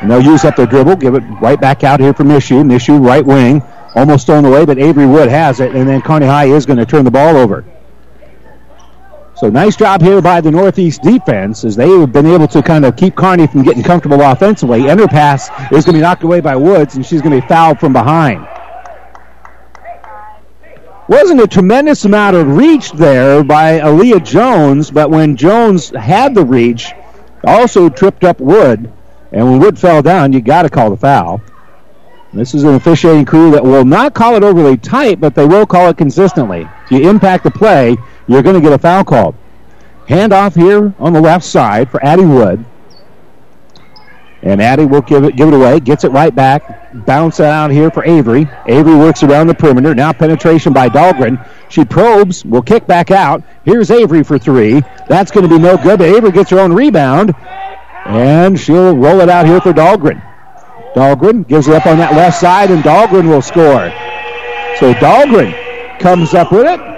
And 0.00 0.10
they'll 0.10 0.22
use 0.22 0.44
up 0.44 0.56
their 0.56 0.66
dribble, 0.66 0.96
give 0.96 1.14
it 1.14 1.22
right 1.40 1.60
back 1.60 1.82
out 1.82 1.98
here 1.98 2.12
for 2.12 2.24
Mishu. 2.24 2.62
Mishu, 2.64 3.04
right 3.04 3.24
wing, 3.24 3.62
almost 3.94 4.24
stolen 4.24 4.44
away, 4.44 4.64
but 4.64 4.78
Avery 4.78 5.06
Wood 5.06 5.28
has 5.28 5.60
it, 5.60 5.74
and 5.74 5.88
then 5.88 6.02
Kearney 6.02 6.26
High 6.26 6.46
is 6.46 6.66
going 6.66 6.78
to 6.78 6.86
turn 6.86 7.04
the 7.04 7.10
ball 7.10 7.36
over. 7.36 7.64
So 9.36 9.50
nice 9.50 9.74
job 9.74 10.00
here 10.00 10.22
by 10.22 10.40
the 10.40 10.52
Northeast 10.52 11.02
defense 11.02 11.64
as 11.64 11.74
they 11.74 11.88
have 11.88 12.12
been 12.12 12.26
able 12.26 12.46
to 12.48 12.62
kind 12.62 12.84
of 12.84 12.94
keep 12.94 13.16
Kearney 13.16 13.48
from 13.48 13.64
getting 13.64 13.82
comfortable 13.82 14.20
offensively. 14.20 14.88
And 14.88 15.00
her 15.00 15.08
pass 15.08 15.48
is 15.72 15.84
going 15.84 15.86
to 15.86 15.92
be 15.94 16.00
knocked 16.00 16.22
away 16.22 16.40
by 16.40 16.54
Woods, 16.54 16.94
and 16.94 17.04
she's 17.04 17.20
going 17.20 17.34
to 17.34 17.40
be 17.40 17.48
fouled 17.48 17.80
from 17.80 17.92
behind. 17.92 18.46
Wasn't 21.08 21.40
a 21.40 21.48
tremendous 21.48 22.04
amount 22.04 22.36
of 22.36 22.56
reach 22.56 22.92
there 22.92 23.42
by 23.42 23.80
Aaliyah 23.80 24.24
Jones, 24.24 24.92
but 24.92 25.10
when 25.10 25.36
Jones 25.36 25.90
had 25.90 26.34
the 26.34 26.44
reach, 26.44 26.92
also 27.44 27.88
tripped 27.88 28.22
up 28.22 28.40
Wood. 28.40 28.90
And 29.32 29.50
when 29.50 29.58
Wood 29.58 29.78
fell 29.78 30.00
down, 30.00 30.32
you 30.32 30.40
got 30.42 30.62
to 30.62 30.70
call 30.70 30.90
the 30.90 30.96
foul. 30.96 31.42
This 32.32 32.54
is 32.54 32.62
an 32.62 32.74
officiating 32.74 33.24
crew 33.24 33.50
that 33.50 33.64
will 33.64 33.84
not 33.84 34.14
call 34.14 34.36
it 34.36 34.44
overly 34.44 34.76
tight, 34.76 35.20
but 35.20 35.34
they 35.34 35.44
will 35.44 35.66
call 35.66 35.88
it 35.88 35.96
consistently. 35.96 36.68
If 36.84 36.90
you 36.92 37.08
impact 37.10 37.44
the 37.44 37.50
play, 37.50 37.96
you're 38.26 38.42
going 38.42 38.54
to 38.54 38.60
get 38.60 38.72
a 38.72 38.78
foul 38.78 39.04
called. 39.04 39.34
Handoff 40.08 40.54
here 40.54 40.94
on 40.98 41.12
the 41.12 41.20
left 41.20 41.44
side 41.44 41.90
for 41.90 42.04
Addie 42.04 42.24
Wood. 42.24 42.64
And 44.42 44.60
Addie 44.60 44.84
will 44.84 45.00
give 45.00 45.24
it 45.24 45.36
give 45.36 45.48
it 45.48 45.54
away, 45.54 45.80
gets 45.80 46.04
it 46.04 46.10
right 46.10 46.34
back, 46.34 46.92
bounce 47.06 47.40
it 47.40 47.46
out 47.46 47.70
here 47.70 47.90
for 47.90 48.04
Avery. 48.04 48.46
Avery 48.66 48.94
works 48.94 49.22
around 49.22 49.46
the 49.46 49.54
perimeter. 49.54 49.94
Now 49.94 50.12
penetration 50.12 50.74
by 50.74 50.90
Dahlgren. 50.90 51.48
She 51.70 51.82
probes, 51.82 52.44
will 52.44 52.60
kick 52.60 52.86
back 52.86 53.10
out. 53.10 53.42
Here's 53.64 53.90
Avery 53.90 54.22
for 54.22 54.38
three. 54.38 54.82
That's 55.08 55.30
going 55.30 55.48
to 55.48 55.54
be 55.54 55.58
no 55.58 55.78
good, 55.78 55.98
but 55.98 56.08
Avery 56.08 56.30
gets 56.30 56.50
her 56.50 56.58
own 56.58 56.74
rebound. 56.74 57.34
And 58.04 58.60
she'll 58.60 58.94
roll 58.94 59.20
it 59.22 59.30
out 59.30 59.46
here 59.46 59.62
for 59.62 59.72
Dahlgren. 59.72 60.22
Dahlgren 60.94 61.48
gives 61.48 61.66
it 61.66 61.74
up 61.74 61.86
on 61.86 61.96
that 61.96 62.12
left 62.12 62.38
side, 62.38 62.70
and 62.70 62.82
Dahlgren 62.82 63.26
will 63.26 63.42
score. 63.42 63.90
So 64.78 64.92
Dahlgren 64.92 65.98
comes 66.00 66.34
up 66.34 66.52
with 66.52 66.66
it. 66.66 66.93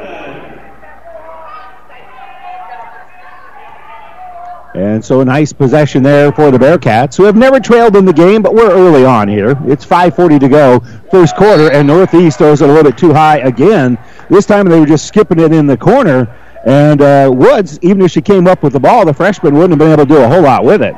And 4.77 5.03
so 5.03 5.23
a 5.23 5.25
nice 5.25 5.55
possession 5.55 6.03
there 6.03 6.31
for 6.31 6.51
the 6.51 6.59
Bearcats, 6.59 7.17
who 7.17 7.23
have 7.23 7.35
never 7.35 7.59
trailed 7.59 7.97
in 7.97 8.05
the 8.05 8.13
game, 8.13 8.43
but 8.43 8.53
we're 8.53 8.71
early 8.71 9.07
on 9.07 9.27
here. 9.27 9.59
It's 9.65 9.87
5.40 9.87 10.39
to 10.39 10.49
go, 10.51 10.81
first 11.11 11.35
quarter, 11.35 11.73
and 11.73 11.87
Northeast 11.87 12.37
throws 12.37 12.61
it 12.61 12.69
a 12.69 12.73
little 12.73 12.91
bit 12.91 12.99
too 12.99 13.15
high 13.15 13.39
again. 13.39 13.97
This 14.29 14.45
time 14.45 14.69
they 14.69 14.79
were 14.79 14.85
just 14.85 15.07
skipping 15.07 15.39
it 15.39 15.51
in 15.51 15.67
the 15.67 15.79
corner, 15.79 16.27
and 16.67 17.01
uh, 17.01 17.31
Woods, 17.35 17.79
even 17.81 18.03
if 18.03 18.11
she 18.11 18.21
came 18.21 18.47
up 18.47 18.63
with 18.63 18.75
the 18.75 18.81
ball, 18.81 19.07
the 19.07 19.15
freshman 19.15 19.55
wouldn't 19.55 19.71
have 19.71 19.79
been 19.79 19.93
able 19.93 20.05
to 20.05 20.15
do 20.15 20.23
a 20.23 20.29
whole 20.29 20.43
lot 20.43 20.63
with 20.63 20.83
it. 20.83 20.95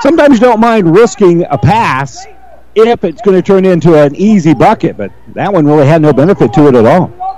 Sometimes 0.00 0.40
you 0.40 0.40
don't 0.40 0.60
mind 0.60 0.96
risking 0.96 1.44
a 1.50 1.58
pass 1.58 2.24
if 2.74 3.04
it's 3.04 3.20
going 3.20 3.36
to 3.36 3.42
turn 3.42 3.66
into 3.66 4.02
an 4.02 4.16
easy 4.16 4.54
bucket, 4.54 4.96
but 4.96 5.12
that 5.34 5.52
one 5.52 5.66
really 5.66 5.86
had 5.86 6.00
no 6.00 6.14
benefit 6.14 6.54
to 6.54 6.68
it 6.68 6.74
at 6.74 6.86
all. 6.86 7.33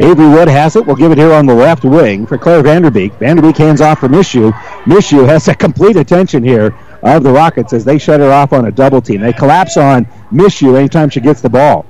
Avery 0.00 0.28
Wood 0.28 0.48
has 0.48 0.76
it. 0.76 0.86
We'll 0.86 0.96
give 0.96 1.12
it 1.12 1.18
here 1.18 1.32
on 1.32 1.44
the 1.44 1.54
left 1.54 1.84
wing 1.84 2.26
for 2.26 2.38
Claire 2.38 2.62
Vanderbeek. 2.62 3.18
Vanderbeek 3.18 3.58
hands 3.58 3.82
off 3.82 4.00
for 4.00 4.08
Mishu. 4.08 4.50
Mishu 4.84 5.28
has 5.28 5.46
a 5.48 5.54
complete 5.54 5.96
attention 5.96 6.42
here 6.42 6.74
of 7.02 7.22
the 7.22 7.30
Rockets 7.30 7.74
as 7.74 7.84
they 7.84 7.98
shut 7.98 8.20
her 8.20 8.32
off 8.32 8.54
on 8.54 8.64
a 8.64 8.72
double 8.72 9.02
team. 9.02 9.20
They 9.20 9.34
collapse 9.34 9.76
on 9.76 10.06
Mishu 10.32 10.74
anytime 10.78 11.10
she 11.10 11.20
gets 11.20 11.42
the 11.42 11.50
ball. 11.50 11.84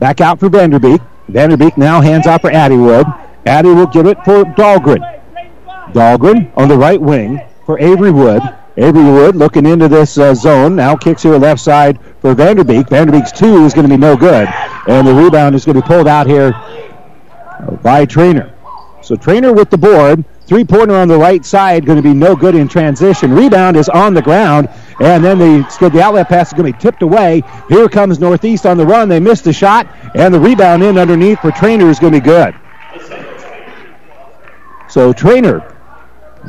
Back 0.00 0.20
out 0.20 0.40
for 0.40 0.48
Vanderbeek. 0.48 1.00
Vanderbeek 1.30 1.76
now 1.76 2.00
hands 2.00 2.26
off 2.26 2.40
for 2.40 2.50
Addie 2.50 2.76
Wood. 2.76 3.06
Addie 3.46 3.68
will 3.68 3.86
give 3.86 4.06
it 4.06 4.18
for 4.24 4.42
Dahlgren. 4.44 5.22
Dahlgren 5.92 6.50
on 6.56 6.66
the 6.66 6.76
right 6.76 7.00
wing 7.00 7.40
for 7.66 7.78
Avery 7.78 8.10
Wood. 8.10 8.42
Avery 8.76 9.04
Wood 9.04 9.36
looking 9.36 9.64
into 9.64 9.86
this 9.86 10.18
uh, 10.18 10.34
zone. 10.34 10.74
Now 10.74 10.96
kicks 10.96 11.22
here 11.22 11.36
left 11.36 11.60
side 11.60 12.00
for 12.20 12.34
Vanderbeek. 12.34 12.88
Vanderbeek's 12.88 13.30
two 13.30 13.64
is 13.64 13.74
going 13.74 13.88
to 13.88 13.94
be 13.94 14.00
no 14.00 14.16
good. 14.16 14.48
And 14.88 15.06
the 15.06 15.14
rebound 15.14 15.54
is 15.54 15.64
going 15.64 15.76
to 15.76 15.82
be 15.82 15.86
pulled 15.86 16.08
out 16.08 16.26
here 16.26 16.52
by 17.82 18.04
Trainer. 18.04 18.52
So 19.02 19.16
Trainer 19.16 19.52
with 19.52 19.70
the 19.70 19.78
board. 19.78 20.24
Three 20.46 20.64
pointer 20.64 20.94
on 20.94 21.08
the 21.08 21.16
right 21.16 21.42
side, 21.42 21.86
going 21.86 21.96
to 21.96 22.02
be 22.02 22.12
no 22.12 22.36
good 22.36 22.54
in 22.54 22.68
transition. 22.68 23.32
Rebound 23.32 23.78
is 23.78 23.88
on 23.88 24.12
the 24.12 24.20
ground, 24.20 24.68
and 25.00 25.24
then 25.24 25.38
the, 25.38 25.88
the 25.88 26.02
outlet 26.02 26.28
pass 26.28 26.48
is 26.48 26.52
going 26.52 26.70
to 26.70 26.76
be 26.76 26.82
tipped 26.82 27.00
away. 27.00 27.42
Here 27.70 27.88
comes 27.88 28.20
Northeast 28.20 28.66
on 28.66 28.76
the 28.76 28.84
run. 28.84 29.08
They 29.08 29.20
missed 29.20 29.44
the 29.44 29.54
shot, 29.54 29.88
and 30.14 30.34
the 30.34 30.40
rebound 30.40 30.82
in 30.82 30.98
underneath 30.98 31.40
for 31.40 31.50
Trainer 31.50 31.88
is 31.88 31.98
going 31.98 32.12
to 32.12 32.20
be 32.20 32.24
good. 32.24 32.54
So 34.88 35.14
Trainer 35.14 35.74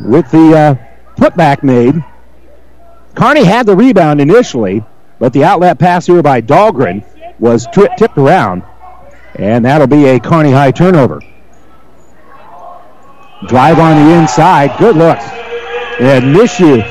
with 0.03 0.29
the 0.29 0.57
uh, 0.57 0.75
putback 1.15 1.63
made. 1.63 2.03
Kearney 3.15 3.45
had 3.45 3.65
the 3.65 3.75
rebound 3.77 4.19
initially, 4.19 4.83
but 5.19 5.31
the 5.31 5.45
outlet 5.45 5.79
pass 5.79 6.05
here 6.05 6.21
by 6.21 6.41
Dahlgren 6.41 7.05
was 7.39 7.65
tri- 7.73 7.95
tipped 7.95 8.17
around, 8.17 8.63
and 9.37 9.65
that'll 9.65 9.87
be 9.87 10.05
a 10.05 10.19
Kearney 10.19 10.51
High 10.51 10.71
turnover. 10.71 11.21
Drive 13.47 13.79
on 13.79 14.05
the 14.05 14.13
inside. 14.15 14.77
Good 14.79 14.95
look. 14.95 15.19
And 15.99 16.35
Mishu, 16.35 16.83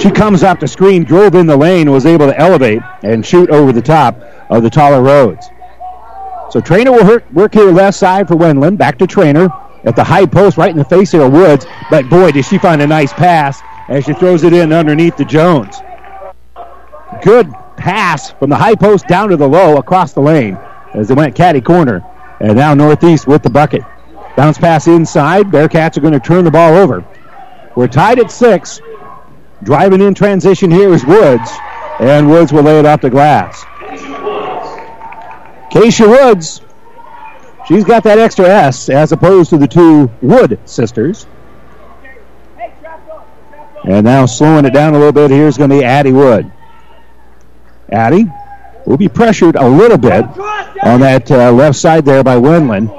she 0.00 0.10
comes 0.10 0.42
up 0.42 0.60
the 0.60 0.68
screen, 0.68 1.04
drove 1.04 1.34
in 1.34 1.46
the 1.46 1.56
lane, 1.56 1.90
was 1.90 2.06
able 2.06 2.26
to 2.26 2.38
elevate 2.38 2.82
and 3.02 3.24
shoot 3.24 3.50
over 3.50 3.72
the 3.72 3.82
top 3.82 4.20
of 4.50 4.62
the 4.62 4.70
taller 4.70 5.02
Rhodes. 5.02 5.48
So 6.50 6.60
Trainer 6.60 6.92
will 6.92 7.04
hurt, 7.04 7.32
work 7.32 7.54
here 7.54 7.70
left 7.70 7.96
side 7.96 8.28
for 8.28 8.36
Wendland. 8.36 8.78
Back 8.78 8.98
to 8.98 9.06
Trainer 9.06 9.48
at 9.84 9.96
the 9.96 10.04
high 10.04 10.26
post 10.26 10.56
right 10.56 10.70
in 10.70 10.76
the 10.76 10.84
face 10.84 11.14
of 11.14 11.32
Woods. 11.32 11.66
But 11.90 12.08
boy, 12.08 12.32
did 12.32 12.44
she 12.44 12.58
find 12.58 12.82
a 12.82 12.86
nice 12.86 13.12
pass 13.12 13.62
as 13.88 14.04
she 14.04 14.14
throws 14.14 14.42
it 14.42 14.52
in 14.52 14.72
underneath 14.72 15.16
the 15.16 15.24
Jones. 15.24 15.80
Good 17.22 17.52
pass 17.76 18.30
from 18.32 18.50
the 18.50 18.56
high 18.56 18.74
post 18.74 19.06
down 19.06 19.28
to 19.30 19.36
the 19.36 19.48
low 19.48 19.76
across 19.76 20.12
the 20.12 20.20
lane 20.20 20.58
as 20.94 21.08
they 21.08 21.14
went 21.14 21.34
caddy 21.34 21.60
corner. 21.60 22.04
And 22.40 22.56
now 22.56 22.74
Northeast 22.74 23.26
with 23.26 23.42
the 23.42 23.50
bucket. 23.50 23.82
Bounce 24.36 24.58
pass 24.58 24.86
inside. 24.86 25.46
Bearcats 25.46 25.96
are 25.96 26.00
going 26.00 26.12
to 26.14 26.20
turn 26.20 26.44
the 26.44 26.50
ball 26.50 26.74
over. 26.74 27.04
We're 27.76 27.88
tied 27.88 28.18
at 28.18 28.30
six. 28.30 28.80
Driving 29.62 30.00
in 30.00 30.14
transition 30.14 30.70
here 30.70 30.92
is 30.92 31.04
Woods. 31.04 31.50
And 32.00 32.28
Woods 32.28 32.52
will 32.52 32.62
lay 32.62 32.78
it 32.78 32.86
off 32.86 33.00
the 33.00 33.10
glass. 33.10 33.64
Keisha 35.70 36.08
Woods. 36.08 36.60
She's 37.66 37.84
got 37.84 38.02
that 38.04 38.18
extra 38.18 38.46
S 38.46 38.88
as 38.88 39.12
opposed 39.12 39.50
to 39.50 39.58
the 39.58 39.68
two 39.68 40.10
Wood 40.20 40.58
sisters. 40.64 41.26
And 43.84 44.04
now 44.04 44.26
slowing 44.26 44.64
it 44.64 44.72
down 44.72 44.94
a 44.94 44.98
little 44.98 45.12
bit 45.12 45.30
here 45.30 45.46
is 45.46 45.56
going 45.56 45.70
to 45.70 45.76
be 45.76 45.84
Addie 45.84 46.12
Wood. 46.12 46.50
Addie 47.90 48.26
will 48.86 48.96
be 48.96 49.08
pressured 49.08 49.56
a 49.56 49.68
little 49.68 49.98
bit 49.98 50.24
on 50.82 51.00
that 51.00 51.30
uh, 51.30 51.52
left 51.52 51.78
side 51.78 52.04
there 52.04 52.22
by 52.24 52.36
Wendland. 52.36 52.90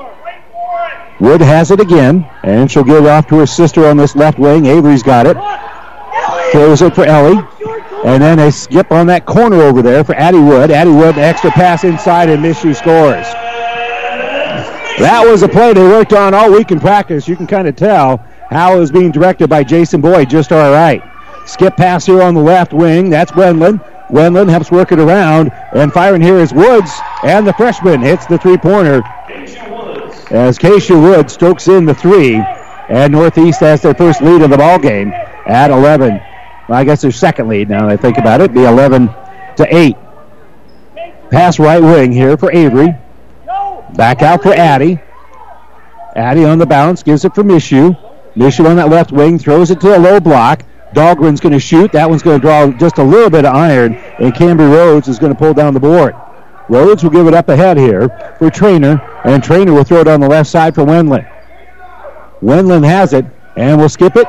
Wood 1.19 1.41
has 1.41 1.71
it 1.71 1.79
again, 1.79 2.29
and 2.43 2.69
she'll 2.69 2.83
give 2.83 3.05
it 3.05 3.09
off 3.09 3.27
to 3.27 3.37
her 3.39 3.45
sister 3.45 3.85
on 3.85 3.97
this 3.97 4.15
left 4.15 4.39
wing. 4.39 4.65
Avery's 4.65 5.03
got 5.03 5.25
it. 5.25 5.37
Throws 6.51 6.81
it 6.81 6.95
for 6.95 7.05
Ellie. 7.05 7.41
And 8.05 8.21
then 8.21 8.39
a 8.39 8.51
skip 8.51 8.91
on 8.91 9.07
that 9.07 9.25
corner 9.25 9.61
over 9.61 9.81
there 9.81 10.03
for 10.03 10.13
Addie 10.15 10.39
Wood. 10.39 10.71
Addie 10.71 10.91
Wood, 10.91 11.17
extra 11.17 11.51
pass 11.51 11.85
inside, 11.85 12.29
and 12.29 12.43
Mishu 12.43 12.75
scores. 12.75 13.25
That 14.99 15.23
was 15.25 15.41
a 15.41 15.47
play 15.47 15.73
they 15.73 15.81
worked 15.81 16.13
on 16.13 16.33
all 16.33 16.51
week 16.51 16.71
in 16.71 16.79
practice. 16.79 17.27
You 17.27 17.35
can 17.35 17.47
kind 17.47 17.67
of 17.67 17.75
tell 17.75 18.17
how 18.49 18.75
it 18.75 18.79
was 18.79 18.91
being 18.91 19.11
directed 19.11 19.49
by 19.49 19.63
Jason 19.63 20.01
Boyd 20.01 20.29
just 20.29 20.51
all 20.51 20.71
right. 20.71 21.01
Skip 21.45 21.77
pass 21.77 22.05
here 22.05 22.21
on 22.21 22.33
the 22.33 22.41
left 22.41 22.73
wing. 22.73 23.09
That's 23.09 23.31
Wendland. 23.31 23.79
Wendland 24.09 24.49
helps 24.49 24.71
work 24.71 24.91
it 24.91 24.99
around. 24.99 25.51
And 25.73 25.91
firing 25.91 26.21
here 26.21 26.37
is 26.37 26.53
Woods. 26.53 26.91
And 27.23 27.47
the 27.47 27.53
freshman 27.53 28.01
hits 28.01 28.25
the 28.25 28.37
three 28.37 28.57
pointer 28.57 29.03
as 30.31 30.57
Keisha 30.57 30.99
Wood 30.99 31.29
strokes 31.29 31.67
in 31.67 31.85
the 31.85 31.93
three. 31.93 32.35
And 32.89 33.13
Northeast 33.13 33.59
has 33.61 33.81
their 33.81 33.93
first 33.93 34.21
lead 34.21 34.41
of 34.41 34.49
the 34.49 34.57
ball 34.57 34.79
game 34.79 35.13
at 35.45 35.71
11. 35.71 36.21
Well, 36.67 36.79
I 36.79 36.83
guess 36.83 37.01
their 37.01 37.11
second 37.11 37.47
lead 37.47 37.69
now 37.69 37.87
that 37.87 37.91
I 37.91 37.97
think 37.97 38.17
about 38.17 38.41
it. 38.41 38.53
Be 38.53 38.63
11 38.63 39.09
to 39.57 39.75
8. 39.75 39.95
Pass 41.31 41.59
right 41.59 41.81
wing 41.81 42.11
here 42.11 42.37
for 42.37 42.51
Avery. 42.51 42.95
Back 43.95 44.21
out 44.21 44.43
for 44.43 44.53
Addie. 44.53 44.99
Addie 46.15 46.45
on 46.45 46.59
the 46.59 46.65
bounce, 46.65 47.03
gives 47.03 47.25
it 47.25 47.33
for 47.33 47.43
Mishu. 47.43 47.97
Mishu 48.35 48.69
on 48.69 48.75
that 48.77 48.89
left 48.89 49.11
wing, 49.11 49.39
throws 49.39 49.71
it 49.71 49.81
to 49.81 49.95
a 49.95 49.99
low 49.99 50.19
block. 50.19 50.63
Dahlgren's 50.93 51.39
going 51.39 51.53
to 51.53 51.59
shoot. 51.59 51.91
That 51.91 52.09
one's 52.09 52.21
going 52.21 52.39
to 52.39 52.41
draw 52.41 52.71
just 52.71 52.97
a 52.97 53.03
little 53.03 53.29
bit 53.29 53.45
of 53.45 53.53
iron, 53.55 53.95
and 53.95 54.33
Cambry 54.33 54.71
Rhodes 54.71 55.07
is 55.07 55.19
going 55.19 55.33
to 55.33 55.37
pull 55.37 55.53
down 55.53 55.73
the 55.73 55.79
board. 55.79 56.15
Rhodes 56.69 57.03
will 57.03 57.11
give 57.11 57.27
it 57.27 57.33
up 57.33 57.49
ahead 57.49 57.77
here 57.77 58.09
for 58.37 58.49
Trainer, 58.49 59.01
and 59.25 59.43
Trainer 59.43 59.73
will 59.73 59.83
throw 59.83 59.99
it 59.99 60.07
on 60.07 60.19
the 60.19 60.29
left 60.29 60.49
side 60.49 60.75
for 60.75 60.83
Wendland. 60.85 61.27
Wendland 62.41 62.85
has 62.85 63.13
it, 63.13 63.25
and 63.55 63.79
will 63.79 63.89
skip 63.89 64.15
it 64.15 64.27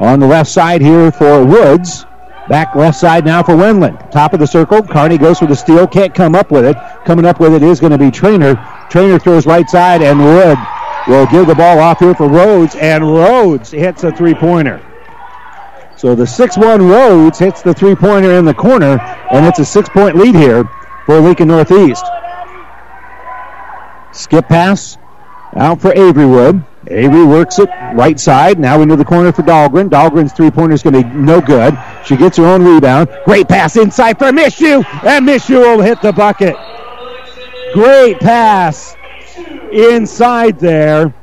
on 0.00 0.20
the 0.20 0.26
left 0.26 0.50
side 0.50 0.82
here 0.82 1.10
for 1.10 1.44
Woods. 1.44 2.04
Back 2.48 2.74
left 2.74 2.98
side 2.98 3.24
now 3.24 3.42
for 3.42 3.56
Wendland. 3.56 4.10
Top 4.12 4.34
of 4.34 4.40
the 4.40 4.46
circle. 4.46 4.82
Kearney 4.82 5.16
goes 5.16 5.38
for 5.38 5.46
the 5.46 5.56
steal. 5.56 5.86
Can't 5.86 6.14
come 6.14 6.34
up 6.34 6.50
with 6.50 6.66
it. 6.66 6.76
Coming 7.06 7.24
up 7.24 7.40
with 7.40 7.54
it 7.54 7.62
is 7.62 7.80
going 7.80 7.92
to 7.92 7.98
be 7.98 8.10
Trainer. 8.10 8.56
Trainer 8.90 9.18
throws 9.18 9.46
right 9.46 9.68
side, 9.68 10.02
and 10.02 10.18
Wood 10.18 10.58
will 11.08 11.26
give 11.26 11.46
the 11.46 11.54
ball 11.54 11.78
off 11.78 12.00
here 12.00 12.14
for 12.14 12.28
Rhodes, 12.28 12.74
and 12.74 13.02
Rhodes 13.02 13.70
hits 13.70 14.04
a 14.04 14.12
three-pointer. 14.12 14.82
So 15.96 16.14
the 16.14 16.24
6-1 16.24 16.90
Rhodes 16.90 17.38
hits 17.38 17.62
the 17.62 17.72
three-pointer 17.72 18.32
in 18.32 18.44
the 18.44 18.54
corner, 18.54 18.98
and 19.30 19.46
it's 19.46 19.58
a 19.58 19.64
six-point 19.64 20.16
lead 20.16 20.34
here 20.34 20.68
for 21.06 21.20
Lincoln 21.20 21.48
Northeast. 21.48 22.04
Skip 24.12 24.48
pass 24.48 24.98
out 25.56 25.80
for 25.80 25.92
Avery 25.94 26.26
Wood. 26.26 26.64
Avery 26.88 27.24
works 27.24 27.58
it 27.58 27.68
right 27.94 28.18
side. 28.18 28.58
Now 28.58 28.82
into 28.82 28.96
the 28.96 29.04
corner 29.04 29.32
for 29.32 29.42
Dahlgren. 29.42 29.88
Dahlgren's 29.88 30.32
three 30.32 30.50
pointer 30.50 30.74
is 30.74 30.82
going 30.82 30.94
to 30.94 31.02
be 31.02 31.14
no 31.14 31.40
good. 31.40 31.78
She 32.04 32.16
gets 32.16 32.36
her 32.36 32.44
own 32.44 32.64
rebound. 32.64 33.08
Great 33.24 33.48
pass 33.48 33.76
inside 33.76 34.18
for 34.18 34.26
Mishu, 34.26 34.84
and 35.04 35.26
Mishu 35.26 35.58
will 35.58 35.80
hit 35.80 36.02
the 36.02 36.12
bucket. 36.12 36.56
Great 37.72 38.20
pass 38.20 38.96
inside 39.72 40.58
there. 40.58 41.14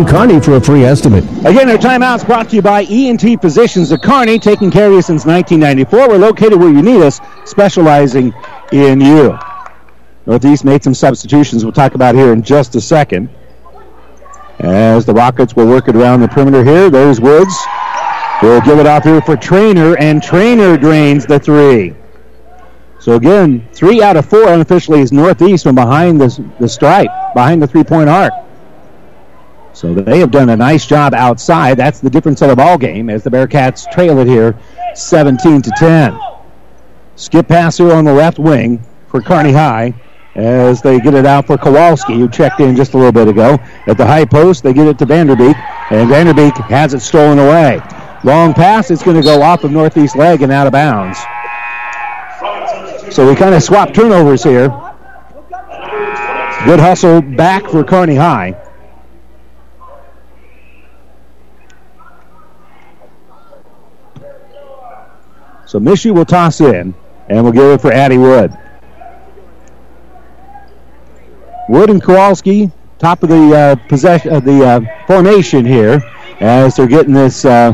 Kearney 0.00 0.40
for 0.40 0.54
a 0.56 0.60
free 0.60 0.84
estimate. 0.84 1.22
Again, 1.44 1.68
our 1.68 1.76
timeout's 1.76 2.24
brought 2.24 2.48
to 2.48 2.56
you 2.56 2.62
by 2.62 2.84
ENT 2.84 3.42
Physicians 3.42 3.92
of 3.92 4.00
Kearney, 4.00 4.38
taking 4.38 4.70
care 4.70 4.86
of 4.86 4.94
you 4.94 5.02
since 5.02 5.26
1994. 5.26 6.08
We're 6.08 6.16
located 6.16 6.58
where 6.58 6.72
you 6.72 6.80
need 6.80 7.02
us, 7.02 7.20
specializing 7.44 8.32
in 8.72 9.02
you. 9.02 9.38
Northeast 10.24 10.64
made 10.64 10.82
some 10.82 10.94
substitutions 10.94 11.62
we'll 11.62 11.74
talk 11.74 11.94
about 11.94 12.14
here 12.14 12.32
in 12.32 12.42
just 12.42 12.74
a 12.74 12.80
second. 12.80 13.28
As 14.60 15.04
the 15.04 15.12
Rockets 15.12 15.54
will 15.54 15.66
work 15.66 15.88
it 15.88 15.96
around 15.96 16.20
the 16.20 16.28
perimeter 16.28 16.64
here, 16.64 16.88
there's 16.88 17.20
Woods. 17.20 17.54
We'll 18.40 18.62
give 18.62 18.78
it 18.78 18.86
off 18.86 19.04
here 19.04 19.20
for 19.20 19.36
Trainer, 19.36 19.94
and 19.98 20.22
Trainer 20.22 20.78
drains 20.78 21.26
the 21.26 21.38
three. 21.38 21.94
So 22.98 23.16
again, 23.16 23.68
three 23.74 24.02
out 24.02 24.16
of 24.16 24.24
four 24.24 24.48
unofficially 24.48 25.00
is 25.00 25.12
Northeast 25.12 25.64
from 25.64 25.74
behind 25.74 26.18
the, 26.18 26.42
the 26.58 26.68
stripe, 26.68 27.10
behind 27.34 27.60
the 27.60 27.66
three-point 27.66 28.08
arc. 28.08 28.32
So 29.72 29.94
they 29.94 30.18
have 30.18 30.30
done 30.30 30.50
a 30.50 30.56
nice 30.56 30.86
job 30.86 31.14
outside. 31.14 31.76
That's 31.76 32.00
the 32.00 32.10
difference 32.10 32.42
of 32.42 32.50
the 32.50 32.56
ball 32.56 32.76
game 32.78 33.08
as 33.08 33.22
the 33.24 33.30
Bearcats 33.30 33.90
trail 33.90 34.18
it 34.18 34.26
here 34.26 34.58
17 34.94 35.62
to 35.62 35.70
10. 35.78 36.18
Skip 37.16 37.48
pass 37.48 37.78
here 37.78 37.92
on 37.92 38.04
the 38.04 38.12
left 38.12 38.38
wing 38.38 38.84
for 39.08 39.22
Kearney 39.22 39.52
High 39.52 39.94
as 40.34 40.80
they 40.80 40.98
get 40.98 41.14
it 41.14 41.26
out 41.26 41.46
for 41.46 41.58
Kowalski, 41.58 42.14
who 42.14 42.28
checked 42.28 42.60
in 42.60 42.74
just 42.74 42.94
a 42.94 42.96
little 42.96 43.12
bit 43.12 43.28
ago. 43.28 43.58
At 43.86 43.98
the 43.98 44.06
high 44.06 44.24
post, 44.24 44.62
they 44.62 44.72
get 44.72 44.86
it 44.86 44.98
to 44.98 45.06
Vanderbeek, 45.06 45.56
and 45.90 46.08
Vanderbeek 46.10 46.56
has 46.68 46.94
it 46.94 47.00
stolen 47.00 47.38
away. 47.38 47.80
Long 48.24 48.54
pass, 48.54 48.90
it's 48.90 49.02
going 49.02 49.16
to 49.16 49.22
go 49.22 49.42
off 49.42 49.64
of 49.64 49.72
northeast 49.72 50.16
leg 50.16 50.42
and 50.42 50.52
out 50.52 50.66
of 50.66 50.72
bounds. 50.72 51.18
So 53.14 53.28
we 53.28 53.34
kind 53.34 53.54
of 53.54 53.62
swap 53.62 53.92
turnovers 53.92 54.42
here. 54.42 54.68
Good 56.64 56.80
hustle 56.80 57.20
back 57.20 57.68
for 57.68 57.84
Kearney 57.84 58.14
High. 58.14 58.61
So 65.72 65.80
Mishu 65.80 66.14
will 66.14 66.26
toss 66.26 66.60
in, 66.60 66.94
and 67.30 67.42
we'll 67.42 67.54
give 67.54 67.70
it 67.70 67.80
for 67.80 67.90
Addie 67.90 68.18
Wood. 68.18 68.52
Wood 71.66 71.88
and 71.88 72.02
Kowalski, 72.02 72.70
top 72.98 73.22
of 73.22 73.30
the 73.30 73.56
uh, 73.56 73.76
possession 73.88 74.34
of 74.34 74.44
the 74.44 74.62
uh, 74.62 75.06
formation 75.06 75.64
here, 75.64 76.02
as 76.40 76.76
they're 76.76 76.86
getting 76.86 77.14
this 77.14 77.46
uh, 77.46 77.72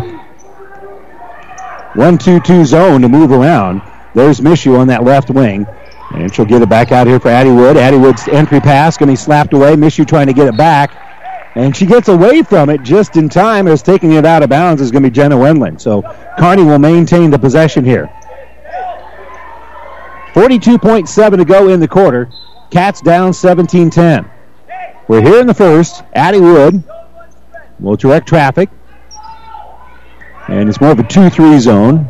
one-two-two 1.94 2.64
zone 2.64 3.00
to 3.00 3.08
move 3.08 3.32
around. 3.32 3.82
There's 4.14 4.38
Mishu 4.38 4.78
on 4.78 4.86
that 4.86 5.02
left 5.02 5.30
wing. 5.30 5.66
And 6.12 6.32
she'll 6.32 6.44
get 6.44 6.62
it 6.62 6.68
back 6.68 6.92
out 6.92 7.08
here 7.08 7.18
for 7.18 7.30
Addie 7.30 7.50
Wood. 7.50 7.76
Addie 7.76 7.98
Wood's 7.98 8.28
entry 8.28 8.60
pass 8.60 8.96
going 8.96 9.08
to 9.08 9.12
be 9.14 9.16
slapped 9.16 9.54
away. 9.54 9.74
Mishu 9.74 10.06
trying 10.06 10.28
to 10.28 10.32
get 10.32 10.46
it 10.46 10.56
back. 10.56 11.07
And 11.58 11.76
she 11.76 11.86
gets 11.86 12.06
away 12.06 12.42
from 12.44 12.70
it 12.70 12.84
just 12.84 13.16
in 13.16 13.28
time 13.28 13.66
as 13.66 13.82
taking 13.82 14.12
it 14.12 14.24
out 14.24 14.44
of 14.44 14.48
bounds 14.48 14.80
is 14.80 14.92
going 14.92 15.02
to 15.02 15.10
be 15.10 15.12
Jenna 15.12 15.34
Wendland. 15.34 15.80
So 15.80 16.02
Kearney 16.38 16.62
will 16.62 16.78
maintain 16.78 17.32
the 17.32 17.38
possession 17.38 17.84
here. 17.84 18.08
42.7 20.34 21.36
to 21.36 21.44
go 21.44 21.68
in 21.68 21.80
the 21.80 21.88
quarter. 21.88 22.30
Cats 22.70 23.00
down 23.00 23.32
17-10. 23.32 24.30
We're 25.08 25.20
here 25.20 25.40
in 25.40 25.48
the 25.48 25.54
first. 25.54 26.04
Addie 26.12 26.38
Wood 26.38 26.84
will 27.80 27.96
direct 27.96 28.28
traffic. 28.28 28.70
And 30.46 30.68
it's 30.68 30.80
more 30.80 30.92
of 30.92 31.00
a 31.00 31.02
2-3 31.02 31.58
zone. 31.58 32.06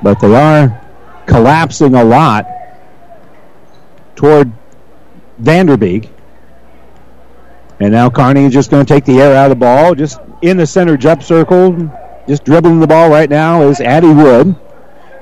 But 0.00 0.20
they 0.20 0.32
are 0.32 0.80
collapsing 1.26 1.96
a 1.96 2.04
lot 2.04 2.46
toward 4.14 4.52
Vanderbeek. 5.42 6.08
And 7.80 7.92
now 7.92 8.08
Kearney 8.08 8.44
is 8.44 8.52
just 8.52 8.70
going 8.70 8.84
to 8.84 8.92
take 8.92 9.04
the 9.04 9.20
air 9.20 9.36
out 9.36 9.50
of 9.50 9.58
the 9.58 9.60
ball. 9.60 9.94
Just 9.94 10.20
in 10.42 10.56
the 10.56 10.66
center 10.66 10.96
jump 10.96 11.22
circle. 11.22 11.90
Just 12.26 12.44
dribbling 12.44 12.80
the 12.80 12.86
ball 12.86 13.08
right 13.08 13.30
now 13.30 13.62
is 13.62 13.80
Addie 13.80 14.12
Wood. 14.12 14.56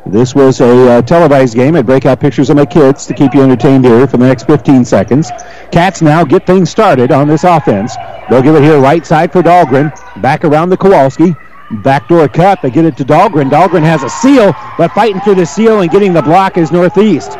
This 0.06 0.34
was 0.34 0.60
a 0.60 0.98
uh, 0.98 1.02
televised 1.02 1.54
game. 1.54 1.76
I 1.76 1.82
break 1.82 2.04
out 2.04 2.20
pictures 2.20 2.50
of 2.50 2.56
my 2.56 2.66
kids 2.66 3.06
to 3.06 3.14
keep 3.14 3.34
you 3.34 3.42
entertained 3.42 3.86
here 3.86 4.06
for 4.06 4.18
the 4.18 4.26
next 4.26 4.46
15 4.46 4.84
seconds. 4.84 5.30
Cats 5.72 6.02
now 6.02 6.24
get 6.24 6.46
things 6.46 6.70
started 6.70 7.10
on 7.10 7.26
this 7.26 7.42
offense. 7.42 7.96
They'll 8.28 8.42
give 8.42 8.54
it 8.54 8.62
here 8.62 8.78
right 8.78 9.04
side 9.04 9.32
for 9.32 9.42
Dahlgren. 9.42 9.92
Back 10.20 10.44
around 10.44 10.68
the 10.68 10.76
Kowalski. 10.76 11.34
Backdoor 11.82 12.28
cut. 12.28 12.60
They 12.60 12.70
get 12.70 12.84
it 12.84 12.98
to 12.98 13.04
Dahlgren. 13.04 13.50
Dahlgren 13.50 13.82
has 13.82 14.02
a 14.02 14.10
seal, 14.10 14.54
but 14.76 14.92
fighting 14.92 15.22
for 15.22 15.34
the 15.34 15.46
seal 15.46 15.80
and 15.80 15.90
getting 15.90 16.12
the 16.12 16.22
block 16.22 16.58
is 16.58 16.70
Northeast. 16.70 17.32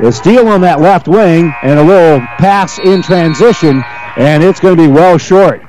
The 0.00 0.10
steal 0.10 0.48
on 0.48 0.62
that 0.62 0.80
left 0.80 1.08
wing 1.08 1.54
and 1.62 1.78
a 1.78 1.84
little 1.84 2.20
pass 2.38 2.78
in 2.78 3.02
transition, 3.02 3.84
and 4.16 4.42
it's 4.42 4.60
going 4.60 4.76
to 4.76 4.82
be 4.82 4.88
well 4.88 5.18
short. 5.18 5.62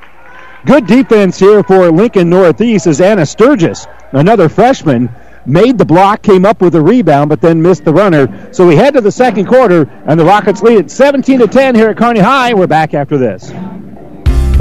Good 0.65 0.85
defense 0.85 1.39
here 1.39 1.63
for 1.63 1.91
Lincoln 1.91 2.29
Northeast 2.29 2.87
as 2.87 3.01
Anna 3.01 3.25
Sturgis, 3.25 3.87
another 4.11 4.47
freshman, 4.47 5.09
made 5.45 5.77
the 5.77 5.85
block, 5.85 6.21
came 6.21 6.45
up 6.45 6.61
with 6.61 6.75
a 6.75 6.81
rebound, 6.81 7.29
but 7.29 7.41
then 7.41 7.61
missed 7.61 7.83
the 7.83 7.93
runner. 7.93 8.53
So 8.53 8.67
we 8.67 8.75
head 8.75 8.93
to 8.93 9.01
the 9.01 9.11
second 9.11 9.47
quarter, 9.47 9.89
and 10.05 10.19
the 10.19 10.25
Rockets 10.25 10.61
lead 10.61 10.77
at 10.77 10.91
17 10.91 11.39
to 11.39 11.47
10 11.47 11.75
here 11.75 11.89
at 11.89 11.97
Kearney 11.97 12.19
High. 12.19 12.53
We're 12.53 12.67
back 12.67 12.93
after 12.93 13.17
this. 13.17 13.51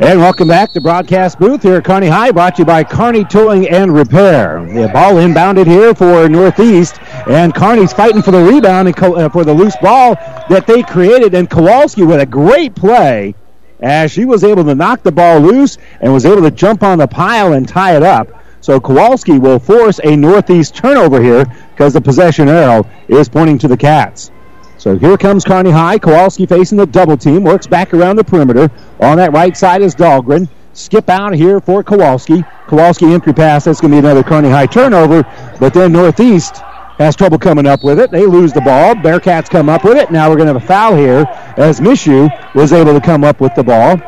And 0.00 0.20
welcome 0.20 0.46
back 0.46 0.72
to 0.74 0.80
broadcast 0.80 1.40
booth 1.40 1.64
here 1.64 1.74
at 1.74 1.84
Kearney 1.84 2.06
High, 2.06 2.30
brought 2.30 2.54
to 2.54 2.62
you 2.62 2.66
by 2.66 2.84
Kearney 2.84 3.24
Towing 3.24 3.68
and 3.68 3.92
Repair. 3.92 4.64
The 4.64 4.88
ball 4.92 5.14
inbounded 5.14 5.66
here 5.66 5.92
for 5.92 6.28
Northeast, 6.28 7.02
and 7.26 7.52
Kearney's 7.52 7.92
fighting 7.92 8.22
for 8.22 8.30
the 8.30 8.40
rebound 8.40 8.86
and 8.86 8.96
uh, 8.96 9.28
for 9.28 9.44
the 9.44 9.52
loose 9.52 9.74
ball 9.82 10.14
that 10.48 10.68
they 10.68 10.84
created. 10.84 11.34
And 11.34 11.50
Kowalski 11.50 12.04
with 12.04 12.20
a 12.20 12.26
great 12.26 12.76
play 12.76 13.34
as 13.80 14.12
she 14.12 14.24
was 14.24 14.44
able 14.44 14.62
to 14.66 14.74
knock 14.76 15.02
the 15.02 15.10
ball 15.10 15.40
loose 15.40 15.78
and 16.00 16.12
was 16.12 16.24
able 16.24 16.42
to 16.42 16.52
jump 16.52 16.84
on 16.84 16.98
the 16.98 17.08
pile 17.08 17.54
and 17.54 17.68
tie 17.68 17.96
it 17.96 18.04
up. 18.04 18.28
So 18.60 18.78
Kowalski 18.78 19.40
will 19.40 19.58
force 19.58 19.98
a 20.04 20.14
Northeast 20.14 20.76
turnover 20.76 21.20
here 21.20 21.44
because 21.72 21.92
the 21.92 22.00
possession 22.00 22.48
arrow 22.48 22.88
is 23.08 23.28
pointing 23.28 23.58
to 23.58 23.68
the 23.68 23.76
Cats. 23.76 24.30
So 24.78 24.96
here 24.96 25.18
comes 25.18 25.44
Kearney 25.44 25.72
High. 25.72 25.98
Kowalski 25.98 26.46
facing 26.46 26.78
the 26.78 26.86
double 26.86 27.16
team. 27.16 27.42
Works 27.42 27.66
back 27.66 27.92
around 27.92 28.14
the 28.14 28.22
perimeter. 28.22 28.70
On 29.00 29.16
that 29.16 29.32
right 29.32 29.56
side 29.56 29.82
is 29.82 29.94
Dahlgren. 29.94 30.48
Skip 30.72 31.08
out 31.08 31.34
here 31.34 31.60
for 31.60 31.82
Kowalski. 31.82 32.44
Kowalski 32.68 33.06
entry 33.06 33.32
pass. 33.32 33.64
That's 33.64 33.80
going 33.80 33.90
to 33.90 33.96
be 33.96 33.98
another 33.98 34.22
Kearney 34.22 34.50
High 34.50 34.66
turnover. 34.66 35.24
But 35.58 35.74
then 35.74 35.92
Northeast 35.92 36.58
has 36.98 37.16
trouble 37.16 37.38
coming 37.40 37.66
up 37.66 37.82
with 37.82 37.98
it. 37.98 38.12
They 38.12 38.24
lose 38.24 38.52
the 38.52 38.60
ball. 38.60 38.94
Bearcats 38.94 39.50
come 39.50 39.68
up 39.68 39.82
with 39.82 39.96
it. 39.96 40.12
Now 40.12 40.30
we're 40.30 40.36
going 40.36 40.46
to 40.46 40.54
have 40.54 40.62
a 40.62 40.66
foul 40.66 40.94
here 40.94 41.26
as 41.56 41.80
Mishu 41.80 42.30
was 42.54 42.72
able 42.72 42.94
to 42.94 43.00
come 43.00 43.24
up 43.24 43.40
with 43.40 43.56
the 43.56 43.64
ball. 43.64 44.00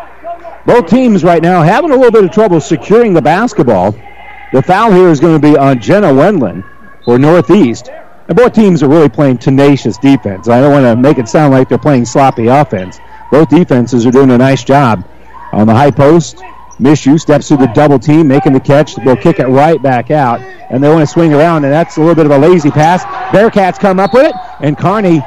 Both 0.66 0.86
teams 0.86 1.24
right 1.24 1.42
now 1.42 1.62
having 1.62 1.90
a 1.90 1.96
little 1.96 2.12
bit 2.12 2.22
of 2.22 2.30
trouble 2.30 2.60
securing 2.60 3.12
the 3.12 3.22
basketball. 3.22 3.92
The 4.52 4.62
foul 4.62 4.92
here 4.92 5.08
is 5.08 5.18
going 5.18 5.40
to 5.40 5.48
be 5.48 5.56
on 5.56 5.80
Jenna 5.80 6.12
Wendland 6.12 6.64
for 7.04 7.18
Northeast. 7.18 7.90
And 8.30 8.36
both 8.36 8.52
teams 8.52 8.80
are 8.84 8.88
really 8.88 9.08
playing 9.08 9.38
tenacious 9.38 9.98
defense. 9.98 10.48
I 10.48 10.60
don't 10.60 10.70
want 10.70 10.84
to 10.84 10.94
make 10.94 11.18
it 11.18 11.28
sound 11.28 11.52
like 11.52 11.68
they're 11.68 11.78
playing 11.78 12.04
sloppy 12.04 12.46
offense. 12.46 13.00
Both 13.32 13.48
defenses 13.48 14.06
are 14.06 14.12
doing 14.12 14.30
a 14.30 14.38
nice 14.38 14.62
job. 14.62 15.04
On 15.50 15.66
the 15.66 15.74
high 15.74 15.90
post, 15.90 16.36
Mishu 16.78 17.18
steps 17.18 17.48
through 17.48 17.56
the 17.56 17.66
double 17.66 17.98
team, 17.98 18.28
making 18.28 18.52
the 18.52 18.60
catch. 18.60 18.94
They'll 18.94 19.16
kick 19.16 19.40
it 19.40 19.48
right 19.48 19.82
back 19.82 20.12
out. 20.12 20.40
And 20.70 20.80
they 20.80 20.88
want 20.88 21.00
to 21.00 21.08
swing 21.08 21.34
around, 21.34 21.64
and 21.64 21.72
that's 21.72 21.96
a 21.96 22.00
little 22.00 22.14
bit 22.14 22.24
of 22.24 22.30
a 22.30 22.38
lazy 22.38 22.70
pass. 22.70 23.02
Bearcats 23.34 23.80
come 23.80 23.98
up 23.98 24.14
with 24.14 24.26
it, 24.26 24.34
and 24.60 24.78
Kearney 24.78 25.20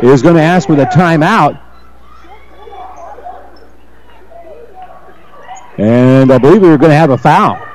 is 0.00 0.22
going 0.22 0.36
to 0.36 0.42
ask 0.42 0.68
for 0.68 0.76
the 0.76 0.84
timeout. 0.84 1.60
And 5.76 6.32
I 6.32 6.38
believe 6.38 6.62
we 6.62 6.68
were 6.68 6.78
going 6.78 6.90
to 6.90 6.96
have 6.96 7.10
a 7.10 7.18
foul. 7.18 7.71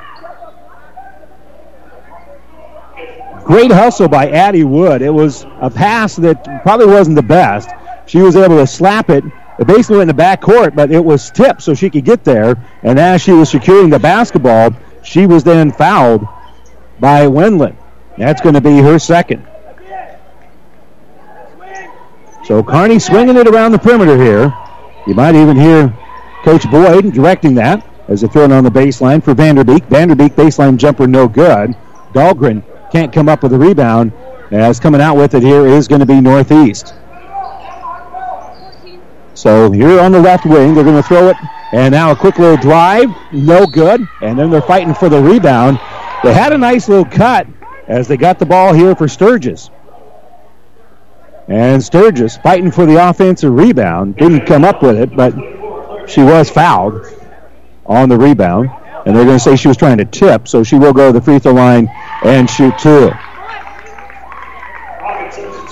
Great 3.48 3.72
hustle 3.72 4.08
by 4.08 4.28
Addie 4.30 4.64
Wood. 4.64 5.00
It 5.00 5.08
was 5.08 5.46
a 5.62 5.70
pass 5.70 6.16
that 6.16 6.62
probably 6.62 6.84
wasn't 6.84 7.16
the 7.16 7.22
best. 7.22 7.70
She 8.04 8.18
was 8.18 8.36
able 8.36 8.58
to 8.58 8.66
slap 8.66 9.08
it. 9.08 9.24
It 9.58 9.66
basically 9.66 9.96
went 9.96 10.10
in 10.10 10.16
the 10.16 10.22
back 10.22 10.42
court, 10.42 10.76
but 10.76 10.92
it 10.92 11.02
was 11.02 11.30
tipped 11.30 11.62
so 11.62 11.72
she 11.72 11.88
could 11.88 12.04
get 12.04 12.24
there. 12.24 12.62
And 12.82 12.98
as 12.98 13.22
she 13.22 13.32
was 13.32 13.48
securing 13.48 13.88
the 13.88 13.98
basketball, 13.98 14.76
she 15.02 15.26
was 15.26 15.44
then 15.44 15.72
fouled 15.72 16.28
by 17.00 17.26
Wendland. 17.26 17.78
That's 18.18 18.42
going 18.42 18.54
to 18.54 18.60
be 18.60 18.82
her 18.82 18.98
second. 18.98 19.46
So 22.44 22.62
Kearney 22.62 22.98
swinging 22.98 23.36
it 23.36 23.48
around 23.48 23.72
the 23.72 23.78
perimeter 23.78 24.22
here. 24.22 24.54
You 25.06 25.14
might 25.14 25.34
even 25.34 25.56
hear 25.56 25.88
Coach 26.44 26.70
Boyd 26.70 27.14
directing 27.14 27.54
that. 27.54 27.82
as 28.08 28.20
they 28.20 28.28
throw 28.28 28.44
it 28.44 28.52
on 28.52 28.64
the 28.64 28.70
baseline 28.70 29.24
for 29.24 29.34
Vanderbeek. 29.34 29.88
Vanderbeek 29.88 30.34
baseline 30.34 30.76
jumper 30.76 31.06
no 31.06 31.28
good. 31.28 31.74
Dahlgren 32.12 32.62
can't 32.90 33.12
come 33.12 33.28
up 33.28 33.42
with 33.42 33.52
a 33.52 33.58
rebound. 33.58 34.12
As 34.50 34.80
coming 34.80 35.00
out 35.00 35.16
with 35.16 35.34
it 35.34 35.42
here 35.42 35.66
is 35.66 35.88
going 35.88 36.00
to 36.00 36.06
be 36.06 36.20
Northeast. 36.20 36.94
So 39.34 39.70
here 39.70 40.00
on 40.00 40.10
the 40.10 40.20
left 40.20 40.46
wing, 40.46 40.74
they're 40.74 40.84
going 40.84 41.00
to 41.00 41.06
throw 41.06 41.28
it. 41.28 41.36
And 41.72 41.92
now 41.92 42.10
a 42.10 42.16
quick 42.16 42.38
little 42.38 42.56
drive, 42.56 43.08
no 43.32 43.66
good. 43.66 44.00
And 44.22 44.38
then 44.38 44.50
they're 44.50 44.62
fighting 44.62 44.94
for 44.94 45.08
the 45.08 45.22
rebound. 45.22 45.78
They 46.24 46.32
had 46.32 46.52
a 46.52 46.58
nice 46.58 46.88
little 46.88 47.04
cut 47.04 47.46
as 47.86 48.08
they 48.08 48.16
got 48.16 48.38
the 48.38 48.46
ball 48.46 48.72
here 48.72 48.96
for 48.96 49.06
Sturgis. 49.06 49.70
And 51.46 51.82
Sturgis 51.82 52.36
fighting 52.38 52.70
for 52.70 52.86
the 52.86 53.08
offensive 53.08 53.52
rebound. 53.52 54.16
Didn't 54.16 54.46
come 54.46 54.64
up 54.64 54.82
with 54.82 54.96
it, 54.96 55.14
but 55.14 55.34
she 56.08 56.22
was 56.22 56.50
fouled 56.50 57.06
on 57.86 58.08
the 58.08 58.16
rebound. 58.16 58.70
And 59.08 59.16
they're 59.16 59.24
going 59.24 59.38
to 59.38 59.42
say 59.42 59.56
she 59.56 59.68
was 59.68 59.78
trying 59.78 59.96
to 59.96 60.04
tip, 60.04 60.46
so 60.46 60.62
she 60.62 60.76
will 60.76 60.92
go 60.92 61.06
to 61.06 61.18
the 61.18 61.24
free 61.24 61.38
throw 61.38 61.54
line 61.54 61.88
and 62.24 62.48
shoot 62.48 62.76
two. 62.78 63.10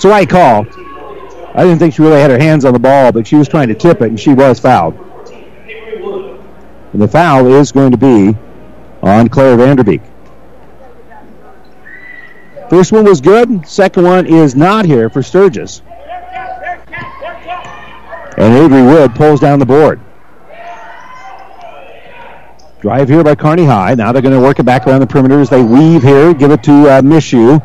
The 0.01 0.09
right 0.09 0.27
call. 0.27 0.65
I 1.53 1.63
didn't 1.63 1.77
think 1.77 1.93
she 1.93 2.01
really 2.01 2.19
had 2.19 2.31
her 2.31 2.39
hands 2.39 2.65
on 2.65 2.73
the 2.73 2.79
ball, 2.79 3.11
but 3.11 3.27
she 3.27 3.35
was 3.35 3.47
trying 3.47 3.67
to 3.67 3.75
tip 3.75 4.01
it, 4.01 4.07
and 4.07 4.19
she 4.19 4.33
was 4.33 4.59
fouled. 4.59 4.95
And 6.93 6.99
the 6.99 7.07
foul 7.07 7.45
is 7.53 7.71
going 7.71 7.91
to 7.91 7.97
be 7.97 8.35
on 9.03 9.29
Claire 9.29 9.55
Vanderbeek. 9.55 10.01
First 12.71 12.91
one 12.91 13.05
was 13.05 13.21
good. 13.21 13.67
Second 13.67 14.03
one 14.03 14.25
is 14.25 14.55
not 14.55 14.85
here 14.85 15.11
for 15.11 15.21
Sturgis. 15.21 15.83
And 18.35 18.55
Avery 18.55 18.81
Wood 18.81 19.13
pulls 19.13 19.39
down 19.39 19.59
the 19.59 19.65
board. 19.67 20.01
Drive 22.87 23.09
here 23.09 23.21
by 23.21 23.35
Kearney 23.35 23.65
High. 23.65 23.95
Now 23.95 24.13
they're 24.13 24.21
going 24.21 24.33
to 24.33 24.39
work 24.39 24.59
it 24.59 24.63
back 24.63 24.87
around 24.87 25.01
the 25.01 25.07
perimeter 25.07 25.41
as 25.41 25.49
they 25.49 25.61
weave 25.61 26.01
here. 26.01 26.33
Give 26.33 26.51
it 26.51 26.63
to 26.63 26.71
uh, 26.71 27.01
Mishu. 27.01 27.59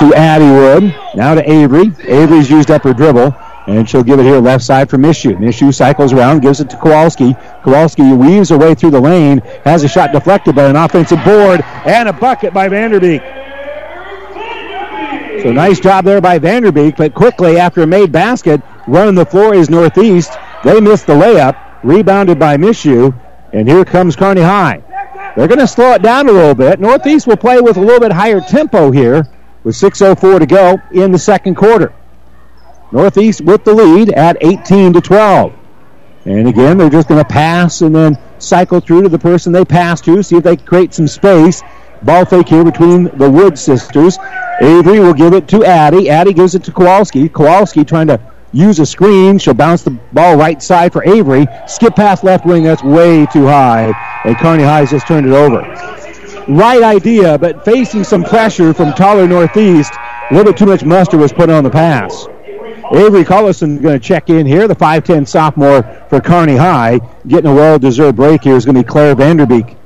To 0.00 0.14
Addie 0.16 0.50
Wood. 0.50 0.96
Now 1.14 1.36
to 1.36 1.48
Avery. 1.48 1.92
Avery's 2.02 2.50
used 2.50 2.72
up 2.72 2.82
her 2.82 2.92
dribble. 2.92 3.36
And 3.68 3.88
she'll 3.88 4.02
give 4.02 4.18
it 4.18 4.24
here 4.24 4.40
left 4.40 4.64
side 4.64 4.90
for 4.90 4.96
Mishu. 4.96 5.36
Mishu 5.36 5.72
cycles 5.72 6.12
around, 6.12 6.40
gives 6.40 6.58
it 6.58 6.68
to 6.70 6.76
Kowalski. 6.76 7.36
Kowalski 7.62 8.12
weaves 8.14 8.48
her 8.48 8.58
way 8.58 8.74
through 8.74 8.90
the 8.90 9.00
lane, 9.00 9.38
has 9.62 9.84
a 9.84 9.88
shot 9.88 10.10
deflected 10.10 10.56
by 10.56 10.64
an 10.64 10.74
offensive 10.74 11.22
board, 11.24 11.60
and 11.86 12.08
a 12.08 12.12
bucket 12.12 12.52
by 12.52 12.68
Vanderbeek. 12.68 13.22
So 15.44 15.52
nice 15.52 15.78
job 15.78 16.04
there 16.04 16.20
by 16.20 16.40
Vanderbeek, 16.40 16.96
but 16.96 17.14
quickly 17.14 17.60
after 17.60 17.82
a 17.82 17.86
made 17.86 18.10
basket, 18.10 18.60
running 18.88 19.14
the 19.14 19.24
floor 19.24 19.54
is 19.54 19.70
Northeast. 19.70 20.32
They 20.64 20.80
missed 20.80 21.06
the 21.06 21.12
layup, 21.12 21.56
rebounded 21.84 22.40
by 22.40 22.56
Mishu, 22.56 23.14
and 23.52 23.68
here 23.68 23.84
comes 23.84 24.16
Kearney 24.16 24.42
High. 24.42 24.82
They're 25.36 25.48
going 25.48 25.60
to 25.60 25.66
slow 25.66 25.92
it 25.92 26.02
down 26.02 26.28
a 26.28 26.32
little 26.32 26.54
bit. 26.54 26.80
Northeast 26.80 27.26
will 27.26 27.36
play 27.36 27.60
with 27.60 27.76
a 27.76 27.80
little 27.80 28.00
bit 28.00 28.12
higher 28.12 28.40
tempo 28.40 28.90
here 28.90 29.26
with 29.64 29.76
6.04 29.76 30.40
to 30.40 30.46
go 30.46 30.78
in 30.92 31.12
the 31.12 31.18
second 31.18 31.54
quarter. 31.54 31.92
Northeast 32.90 33.42
with 33.42 33.64
the 33.64 33.74
lead 33.74 34.10
at 34.10 34.36
18 34.40 34.94
to 34.94 35.00
12. 35.00 35.52
And 36.24 36.48
again, 36.48 36.78
they're 36.78 36.90
just 36.90 37.08
going 37.08 37.22
to 37.22 37.28
pass 37.28 37.82
and 37.82 37.94
then 37.94 38.18
cycle 38.38 38.80
through 38.80 39.02
to 39.02 39.08
the 39.08 39.18
person 39.18 39.52
they 39.52 39.64
pass 39.64 40.00
to, 40.02 40.22
see 40.22 40.36
if 40.36 40.44
they 40.44 40.56
create 40.56 40.94
some 40.94 41.08
space. 41.08 41.62
Ball 42.02 42.24
fake 42.24 42.48
here 42.48 42.64
between 42.64 43.04
the 43.16 43.30
Wood 43.30 43.58
sisters. 43.58 44.18
Avery 44.60 45.00
will 45.00 45.14
give 45.14 45.32
it 45.32 45.48
to 45.48 45.64
Addie. 45.64 46.10
Addie 46.10 46.32
gives 46.32 46.54
it 46.54 46.64
to 46.64 46.72
Kowalski. 46.72 47.28
Kowalski 47.28 47.84
trying 47.84 48.06
to 48.08 48.20
use 48.52 48.78
a 48.78 48.86
screen. 48.86 49.38
She'll 49.38 49.54
bounce 49.54 49.82
the 49.82 49.90
ball 50.12 50.36
right 50.36 50.62
side 50.62 50.92
for 50.92 51.04
Avery. 51.04 51.46
Skip 51.66 51.96
past 51.96 52.24
left 52.24 52.46
wing. 52.46 52.64
That's 52.64 52.82
way 52.82 53.26
too 53.26 53.46
high. 53.46 53.92
And 54.24 54.36
Kearney 54.38 54.64
High's 54.64 54.90
just 54.90 55.06
turned 55.06 55.26
it 55.26 55.32
over. 55.32 55.60
Right 56.48 56.82
idea, 56.82 57.38
but 57.38 57.64
facing 57.64 58.04
some 58.04 58.24
pressure 58.24 58.72
from 58.72 58.92
taller 58.94 59.26
Northeast. 59.26 59.92
A 60.30 60.34
little 60.34 60.52
bit 60.52 60.58
too 60.58 60.66
much 60.66 60.84
muster 60.84 61.18
was 61.18 61.32
put 61.32 61.50
on 61.50 61.64
the 61.64 61.70
pass. 61.70 62.26
Avery 62.90 63.22
Collison 63.22 63.82
going 63.82 64.00
to 64.00 64.04
check 64.04 64.30
in 64.30 64.46
here, 64.46 64.66
the 64.66 64.74
5'10 64.74 65.28
sophomore 65.28 65.82
for 66.08 66.20
Kearney 66.20 66.56
High. 66.56 67.00
Getting 67.26 67.50
a 67.50 67.54
well 67.54 67.78
deserved 67.78 68.16
break 68.16 68.42
here 68.42 68.56
is 68.56 68.64
going 68.64 68.76
to 68.76 68.82
be 68.82 68.88
Claire 68.88 69.14
Vanderbeek. 69.14 69.76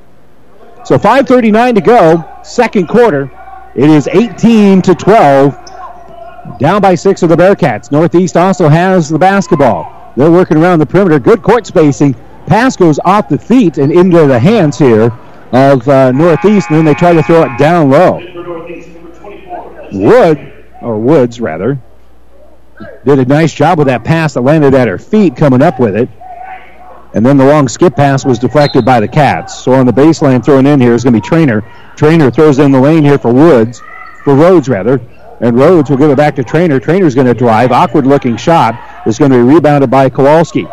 So 0.84 0.98
5.39 0.98 1.74
to 1.74 1.80
go, 1.80 2.40
second 2.44 2.88
quarter. 2.88 3.30
It 3.74 3.90
is 3.90 4.06
18 4.06 4.82
to 4.82 4.94
12. 4.94 5.61
Down 6.58 6.80
by 6.80 6.94
six 6.94 7.22
of 7.22 7.28
the 7.28 7.36
Bearcats. 7.36 7.92
Northeast 7.92 8.36
also 8.36 8.68
has 8.68 9.08
the 9.08 9.18
basketball. 9.18 10.12
They're 10.16 10.30
working 10.30 10.56
around 10.56 10.80
the 10.80 10.86
perimeter. 10.86 11.18
Good 11.18 11.42
court 11.42 11.66
spacing. 11.66 12.14
Pass 12.46 12.76
goes 12.76 12.98
off 13.04 13.28
the 13.28 13.38
feet 13.38 13.78
and 13.78 13.92
into 13.92 14.26
the 14.26 14.38
hands 14.38 14.78
here 14.78 15.12
of 15.52 15.88
uh, 15.88 16.12
Northeast, 16.12 16.68
and 16.70 16.78
then 16.78 16.84
they 16.84 16.94
try 16.94 17.12
to 17.12 17.22
throw 17.22 17.44
it 17.44 17.58
down 17.58 17.90
low. 17.90 18.20
Wood, 19.92 20.52
or 20.80 20.98
Woods 20.98 21.40
rather, 21.40 21.78
did 23.04 23.18
a 23.18 23.24
nice 23.24 23.52
job 23.52 23.78
with 23.78 23.86
that 23.86 24.04
pass 24.04 24.34
that 24.34 24.40
landed 24.40 24.74
at 24.74 24.88
her 24.88 24.98
feet 24.98 25.36
coming 25.36 25.62
up 25.62 25.78
with 25.78 25.94
it. 25.94 26.08
And 27.14 27.24
then 27.24 27.36
the 27.36 27.44
long 27.44 27.68
skip 27.68 27.94
pass 27.94 28.24
was 28.24 28.38
deflected 28.38 28.84
by 28.84 29.00
the 29.00 29.08
Cats. 29.08 29.54
So 29.54 29.72
on 29.74 29.84
the 29.84 29.92
baseline 29.92 30.42
throwing 30.42 30.66
in 30.66 30.80
here 30.80 30.94
is 30.94 31.04
going 31.04 31.12
to 31.12 31.20
be 31.20 31.26
Trainer. 31.26 31.60
Trainer 31.94 32.30
throws 32.30 32.58
in 32.58 32.72
the 32.72 32.80
lane 32.80 33.04
here 33.04 33.18
for 33.18 33.32
Woods, 33.32 33.82
for 34.24 34.34
Rhodes 34.34 34.68
rather. 34.68 34.98
And 35.42 35.58
Rhodes 35.58 35.90
will 35.90 35.96
give 35.96 36.10
it 36.10 36.16
back 36.16 36.36
to 36.36 36.44
Trainer. 36.44 36.78
Trainer's 36.78 37.16
going 37.16 37.26
to 37.26 37.34
drive. 37.34 37.72
Awkward 37.72 38.06
looking 38.06 38.36
shot 38.36 39.06
is 39.06 39.18
going 39.18 39.32
to 39.32 39.38
be 39.38 39.42
rebounded 39.42 39.90
by 39.90 40.08
Kowalski. 40.08 40.68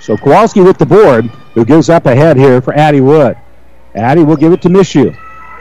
So 0.00 0.16
Kowalski 0.16 0.62
with 0.62 0.78
the 0.78 0.86
board, 0.86 1.26
who 1.54 1.64
gives 1.64 1.90
up 1.90 2.06
ahead 2.06 2.36
here 2.38 2.62
for 2.62 2.74
Addie 2.74 3.02
Wood. 3.02 3.36
Addie 3.94 4.24
will 4.24 4.36
give 4.36 4.52
it 4.52 4.62
to 4.62 4.68
Mishu. 4.68 5.14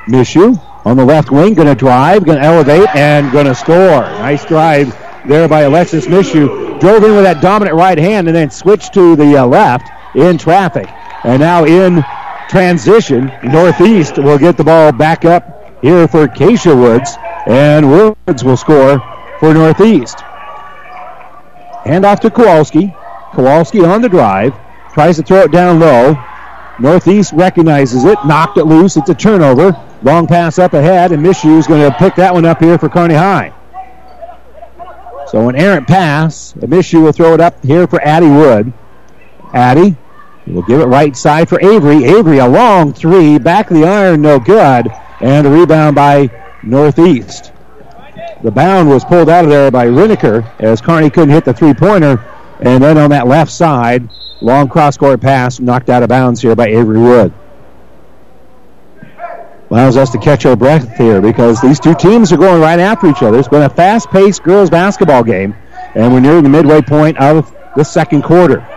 Mishu 0.06 0.60
on 0.86 0.98
the 0.98 1.06
left 1.06 1.30
wing, 1.30 1.54
going 1.54 1.68
to 1.68 1.76
drive, 1.76 2.26
going 2.26 2.40
to 2.40 2.44
elevate, 2.44 2.88
and 2.96 3.32
going 3.32 3.46
to 3.46 3.56
score. 3.56 4.02
Nice 4.02 4.46
drive 4.46 4.98
there 5.28 5.48
by 5.48 5.62
Alexis 5.62 6.08
Mishu. 6.08 6.80
Drove 6.80 7.04
in 7.04 7.16
with 7.16 7.24
that 7.24 7.42
dominant 7.42 7.76
right 7.76 7.98
hand 7.98 8.28
and 8.28 8.36
then 8.36 8.50
switched 8.50 8.94
to 8.94 9.16
the 9.16 9.38
uh, 9.38 9.46
left 9.46 9.88
in 10.16 10.38
traffic. 10.38 10.88
And 11.24 11.40
now 11.40 11.66
in 11.66 12.04
transition, 12.50 13.32
Northeast 13.44 14.18
will 14.18 14.38
get 14.38 14.58
the 14.58 14.64
ball 14.64 14.92
back 14.92 15.26
up 15.26 15.63
here 15.84 16.08
for 16.08 16.30
Keisha 16.30 16.74
Woods, 16.74 17.18
and 17.46 17.92
Woods 17.92 18.42
will 18.44 18.56
score 18.56 19.04
for 19.40 19.54
Northeast. 19.54 20.22
Hand 21.84 22.06
off 22.06 22.22
to 22.22 22.32
Kowalski. 22.32 22.96
Kowalski 23.34 23.82
on 23.84 24.02
the 24.02 24.08
drive, 24.08 24.56
tries 24.94 25.18
to 25.18 25.24
throw 25.24 25.42
it 25.42 25.52
down 25.52 25.82
low. 25.82 26.16
Northeast 26.80 27.34
recognizes 27.34 28.06
it, 28.06 28.18
knocked 28.26 28.58
it 28.58 28.64
loose. 28.64 28.96
It's 28.96 29.10
a 29.10 29.14
turnover. 29.14 29.78
Long 30.04 30.26
pass 30.26 30.58
up 30.58 30.74
ahead, 30.74 31.12
and 31.12 31.24
Mishu 31.24 31.58
is 31.58 31.68
going 31.68 31.92
to 31.92 31.98
pick 31.98 32.16
that 32.16 32.34
one 32.34 32.46
up 32.46 32.62
here 32.62 32.78
for 32.78 32.88
Kearney 32.88 33.16
High. 33.16 33.54
So 35.28 35.50
an 35.50 35.56
errant 35.58 35.88
pass. 35.88 36.54
Mishu 36.54 37.04
will 37.04 37.12
throw 37.12 37.34
it 37.34 37.42
up 37.42 37.62
here 37.62 37.88
for 37.88 38.02
Addie 38.02 38.30
Wood. 38.30 38.72
Addie 39.54 39.98
will 40.48 40.62
give 40.62 40.80
it 40.80 40.86
right 40.86 41.16
side 41.16 41.50
for 41.50 41.60
Avery. 41.60 42.06
Avery 42.06 42.38
a 42.38 42.48
long 42.48 42.94
three, 42.94 43.38
back 43.38 43.70
of 43.70 43.78
the 43.78 43.86
iron, 43.86 44.22
no 44.22 44.40
good. 44.40 44.88
And 45.24 45.48
a 45.48 45.50
rebound 45.50 45.96
by 45.96 46.30
Northeast. 46.64 47.54
The 48.44 48.52
bound 48.52 48.90
was 48.90 49.06
pulled 49.06 49.30
out 49.30 49.46
of 49.46 49.50
there 49.50 49.72
by 49.72 49.88
Riniker 49.88 50.46
as 50.60 50.82
Kearney 50.82 51.10
couldn't 51.10 51.30
hit 51.30 51.46
the 51.46 51.54
three-pointer. 51.54 52.22
And 52.60 52.84
then 52.84 52.98
on 52.98 53.10
that 53.12 53.26
left 53.26 53.50
side, 53.50 54.10
long 54.42 54.68
cross-court 54.68 55.22
pass 55.22 55.62
knocked 55.62 55.90
out 55.90 56.04
of 56.04 56.10
bounds 56.10 56.42
here 56.42 56.58
by 56.58 56.68
Avery 56.68 57.00
Wood. 57.00 57.32
Allows 59.70 59.96
us 59.96 60.10
to 60.10 60.18
catch 60.18 60.46
our 60.46 60.58
breath 60.58 60.98
here 60.98 61.22
because 61.22 61.62
these 61.62 61.80
two 61.80 61.96
teams 61.96 62.34
are 62.34 62.38
going 62.38 62.62
right 62.62 62.80
after 62.80 63.08
each 63.08 63.24
other. 63.24 63.40
It's 63.40 63.48
been 63.48 63.62
a 63.62 63.70
fast-paced 63.70 64.44
girls 64.44 64.70
basketball 64.70 65.24
game, 65.24 65.56
and 65.96 66.14
we're 66.14 66.20
nearing 66.20 66.44
the 66.44 66.50
midway 66.50 66.82
point 66.82 67.18
of 67.18 67.56
the 67.78 67.86
second 67.86 68.24
quarter. 68.24 68.68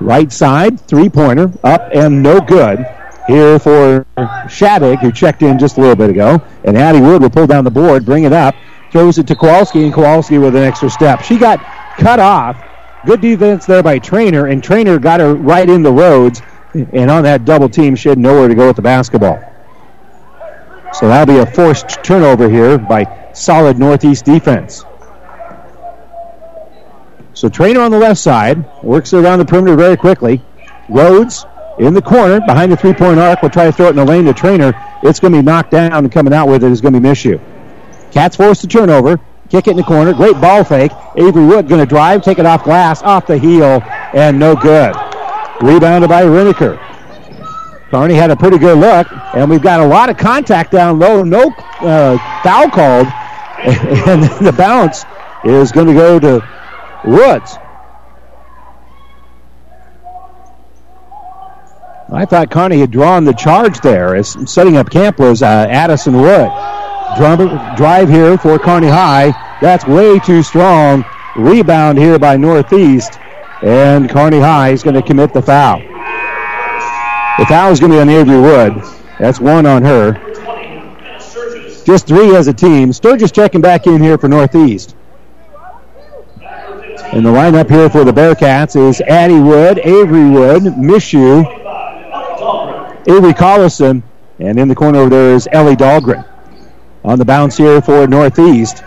Right 0.00 0.30
side, 0.30 0.80
three-pointer, 0.82 1.50
up 1.64 1.90
and 1.92 2.22
no 2.22 2.40
good 2.40 2.86
here 3.26 3.58
for 3.58 4.06
Shattuck, 4.48 5.00
who 5.00 5.12
checked 5.12 5.42
in 5.42 5.58
just 5.58 5.78
a 5.78 5.80
little 5.80 5.96
bit 5.96 6.10
ago. 6.10 6.42
And 6.64 6.76
Addie 6.76 7.00
Wood 7.00 7.22
will 7.22 7.30
pull 7.30 7.46
down 7.46 7.64
the 7.64 7.70
board, 7.70 8.04
bring 8.04 8.24
it 8.24 8.32
up, 8.32 8.54
throws 8.90 9.18
it 9.18 9.26
to 9.28 9.36
Kowalski, 9.36 9.84
and 9.84 9.92
Kowalski 9.92 10.38
with 10.38 10.56
an 10.56 10.62
extra 10.62 10.90
step. 10.90 11.22
She 11.22 11.38
got 11.38 11.60
cut 11.96 12.18
off. 12.18 12.62
Good 13.04 13.20
defense 13.20 13.66
there 13.66 13.82
by 13.82 13.98
Trainer, 13.98 14.46
and 14.46 14.62
Trainer 14.62 14.98
got 14.98 15.20
her 15.20 15.34
right 15.34 15.68
in 15.68 15.82
the 15.82 15.92
roads. 15.92 16.40
And 16.74 17.10
on 17.10 17.24
that 17.24 17.44
double 17.44 17.68
team, 17.68 17.96
she 17.96 18.08
had 18.08 18.18
nowhere 18.18 18.48
to 18.48 18.54
go 18.54 18.68
with 18.68 18.76
the 18.76 18.82
basketball. 18.82 19.42
So 20.92 21.08
that'll 21.08 21.34
be 21.34 21.40
a 21.40 21.46
forced 21.46 22.04
turnover 22.04 22.48
here 22.48 22.78
by 22.78 23.30
solid 23.32 23.78
Northeast 23.78 24.24
defense. 24.24 24.84
So 27.34 27.48
Trainer 27.48 27.80
on 27.80 27.90
the 27.90 27.98
left 27.98 28.20
side 28.20 28.64
works 28.82 29.12
around 29.14 29.38
the 29.38 29.44
perimeter 29.44 29.74
very 29.74 29.96
quickly. 29.96 30.42
Rhodes 30.88 31.46
in 31.78 31.94
the 31.94 32.02
corner 32.02 32.40
behind 32.40 32.70
the 32.70 32.76
three-point 32.76 33.18
arc 33.18 33.42
will 33.42 33.50
try 33.50 33.64
to 33.64 33.72
throw 33.72 33.86
it 33.86 33.90
in 33.90 33.96
the 33.96 34.04
lane 34.04 34.24
to 34.26 34.34
Trainer. 34.34 34.72
It's 35.02 35.20
going 35.20 35.32
to 35.32 35.38
be 35.38 35.42
knocked 35.42 35.70
down 35.70 35.92
and 35.92 36.12
coming 36.12 36.32
out 36.32 36.48
with 36.48 36.64
it 36.64 36.70
is 36.70 36.80
going 36.80 36.94
to 36.94 37.00
be 37.00 37.08
Mishu. 37.08 37.40
Cats 38.12 38.36
forced 38.36 38.62
the 38.62 38.68
turnover. 38.68 39.18
Kick 39.48 39.66
it 39.66 39.72
in 39.72 39.76
the 39.76 39.82
corner. 39.82 40.12
Great 40.12 40.40
ball 40.40 40.64
fake. 40.64 40.92
Avery 41.16 41.44
Wood 41.44 41.68
going 41.68 41.80
to 41.80 41.86
drive, 41.86 42.22
take 42.22 42.38
it 42.38 42.46
off 42.46 42.64
glass, 42.64 43.02
off 43.02 43.26
the 43.26 43.36
heel, 43.36 43.82
and 44.14 44.38
no 44.38 44.54
good. 44.54 44.94
Rebounded 45.60 46.08
by 46.08 46.22
Reniker. 46.22 46.78
Kearney 47.90 48.14
had 48.14 48.30
a 48.30 48.36
pretty 48.36 48.56
good 48.56 48.78
look, 48.78 49.06
and 49.34 49.50
we've 49.50 49.60
got 49.60 49.80
a 49.80 49.86
lot 49.86 50.08
of 50.08 50.16
contact 50.16 50.70
down 50.70 50.98
low. 50.98 51.22
No 51.22 51.52
uh, 51.80 52.16
foul 52.42 52.70
called, 52.70 53.06
and 54.08 54.22
the 54.44 54.54
bounce 54.56 55.04
is 55.44 55.70
going 55.72 55.88
to 55.88 55.92
go 55.92 56.18
to 56.18 56.48
Woods. 57.04 57.58
I 62.14 62.26
thought 62.26 62.50
Kearney 62.50 62.78
had 62.78 62.90
drawn 62.90 63.24
the 63.24 63.32
charge 63.32 63.80
there 63.80 64.14
as 64.14 64.36
setting 64.44 64.76
up 64.76 64.90
camp 64.90 65.18
was 65.18 65.42
uh, 65.42 65.46
Addison 65.46 66.14
Wood. 66.14 66.50
Drive 67.16 68.10
here 68.10 68.36
for 68.36 68.58
Kearney 68.58 68.88
High. 68.88 69.32
That's 69.62 69.86
way 69.86 70.18
too 70.18 70.42
strong. 70.42 71.06
Rebound 71.36 71.96
here 71.96 72.18
by 72.18 72.36
Northeast. 72.36 73.18
And 73.62 74.10
Kearney 74.10 74.40
High 74.40 74.70
is 74.70 74.82
going 74.82 74.94
to 74.94 75.02
commit 75.02 75.32
the 75.32 75.40
foul. 75.40 75.78
The 77.38 77.46
foul 77.46 77.72
is 77.72 77.80
going 77.80 77.92
to 77.92 77.96
be 77.96 78.00
on 78.02 78.10
Avery 78.10 78.40
Wood. 78.40 78.82
That's 79.18 79.40
one 79.40 79.64
on 79.64 79.82
her. 79.82 80.12
Just 81.84 82.06
three 82.06 82.36
as 82.36 82.46
a 82.46 82.52
team. 82.52 82.92
Sturgis 82.92 83.32
checking 83.32 83.62
back 83.62 83.86
in 83.86 84.02
here 84.02 84.18
for 84.18 84.28
Northeast. 84.28 84.96
And 87.12 87.24
the 87.24 87.30
lineup 87.30 87.70
here 87.70 87.88
for 87.88 88.04
the 88.04 88.12
Bearcats 88.12 88.76
is 88.76 89.00
Addie 89.00 89.40
Wood, 89.40 89.78
Avery 89.78 90.28
Wood, 90.28 90.62
Mishu, 90.62 91.61
Avery 93.06 93.32
Collison, 93.32 94.02
and 94.38 94.58
in 94.58 94.68
the 94.68 94.74
corner 94.74 95.00
over 95.00 95.10
there 95.10 95.34
is 95.34 95.48
Ellie 95.52 95.76
Dahlgren. 95.76 96.26
On 97.04 97.18
the 97.18 97.24
bounce 97.24 97.56
here 97.56 97.82
for 97.82 98.06
Northeast 98.06 98.84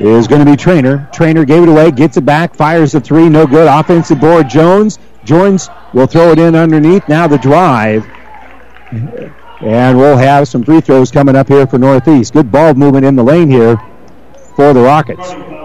is 0.00 0.26
going 0.26 0.44
to 0.44 0.50
be 0.50 0.56
Trainer. 0.56 1.08
Trainer 1.12 1.44
gave 1.44 1.62
it 1.62 1.68
away, 1.68 1.90
gets 1.90 2.16
it 2.16 2.24
back, 2.26 2.54
fires 2.54 2.92
the 2.92 3.00
three, 3.00 3.28
no 3.28 3.46
good. 3.46 3.68
Offensive 3.68 4.20
board, 4.20 4.48
Jones. 4.48 4.98
Jones 5.24 5.70
will 5.92 6.06
throw 6.06 6.32
it 6.32 6.38
in 6.38 6.54
underneath. 6.54 7.08
Now 7.08 7.26
the 7.26 7.38
drive. 7.38 8.06
And 8.90 9.96
we'll 9.96 10.16
have 10.16 10.48
some 10.48 10.64
free 10.64 10.80
throws 10.80 11.10
coming 11.10 11.34
up 11.34 11.48
here 11.48 11.66
for 11.66 11.78
Northeast. 11.78 12.32
Good 12.32 12.52
ball 12.52 12.74
movement 12.74 13.06
in 13.06 13.16
the 13.16 13.24
lane 13.24 13.50
here 13.50 13.76
for 14.54 14.72
the 14.72 14.80
Rockets. 14.80 15.55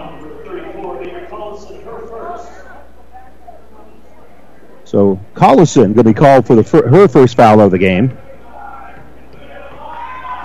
So 4.91 5.21
Collison 5.35 5.93
going 5.93 5.95
to 5.95 6.03
be 6.03 6.13
called 6.13 6.45
for 6.45 6.53
the 6.53 6.65
fir- 6.65 6.89
her 6.89 7.07
first 7.07 7.37
foul 7.37 7.61
of 7.61 7.71
the 7.71 7.77
game. 7.77 8.09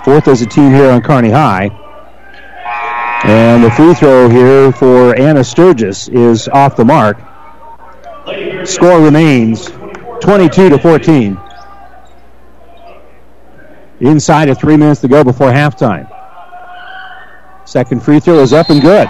Fourth 0.05 0.29
as 0.29 0.41
a 0.41 0.45
team 0.45 0.71
here 0.71 0.89
on 0.89 1.01
Kearney 1.01 1.31
High. 1.31 1.65
And 3.25 3.61
the 3.61 3.69
free 3.69 3.93
throw 3.93 4.29
here 4.29 4.71
for 4.71 5.13
Anna 5.19 5.43
Sturgis 5.43 6.07
is 6.07 6.47
off 6.47 6.77
the 6.77 6.85
mark. 6.85 7.17
Score 8.63 9.01
remains 9.01 9.65
22 10.21 10.69
to 10.69 10.77
14. 10.77 11.37
Inside 13.99 14.47
of 14.47 14.57
three 14.57 14.77
minutes 14.77 15.01
to 15.01 15.09
go 15.09 15.25
before 15.25 15.49
halftime. 15.49 16.09
Second 17.65 18.01
free 18.01 18.21
throw 18.21 18.39
is 18.39 18.53
up 18.53 18.69
and 18.69 18.81
good. 18.81 19.09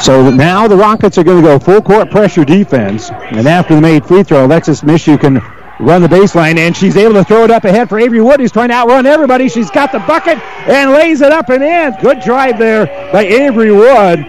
So 0.00 0.30
now 0.30 0.68
the 0.68 0.76
Rockets 0.76 1.18
are 1.18 1.24
going 1.24 1.42
to 1.42 1.48
go 1.48 1.58
full 1.58 1.82
court 1.82 2.10
pressure 2.10 2.44
defense. 2.44 3.10
And 3.10 3.46
after 3.46 3.74
the 3.74 3.80
made 3.80 4.06
free 4.06 4.22
throw, 4.22 4.46
Alexis 4.46 4.82
Mishu 4.82 5.20
can 5.20 5.40
run 5.80 6.02
the 6.02 6.08
baseline, 6.08 6.56
and 6.56 6.76
she's 6.76 6.96
able 6.96 7.14
to 7.14 7.24
throw 7.24 7.44
it 7.44 7.50
up 7.50 7.64
ahead 7.64 7.88
for 7.88 7.98
Avery 7.98 8.20
Wood, 8.20 8.40
who's 8.40 8.52
trying 8.52 8.68
to 8.68 8.74
outrun 8.74 9.06
everybody. 9.06 9.48
She's 9.48 9.70
got 9.70 9.92
the 9.92 9.98
bucket 10.00 10.38
and 10.68 10.92
lays 10.92 11.20
it 11.20 11.32
up 11.32 11.48
and 11.50 11.62
in. 11.62 12.00
Good 12.00 12.20
drive 12.20 12.58
there 12.58 12.86
by 13.12 13.24
Avery 13.24 13.72
Wood. 13.72 14.20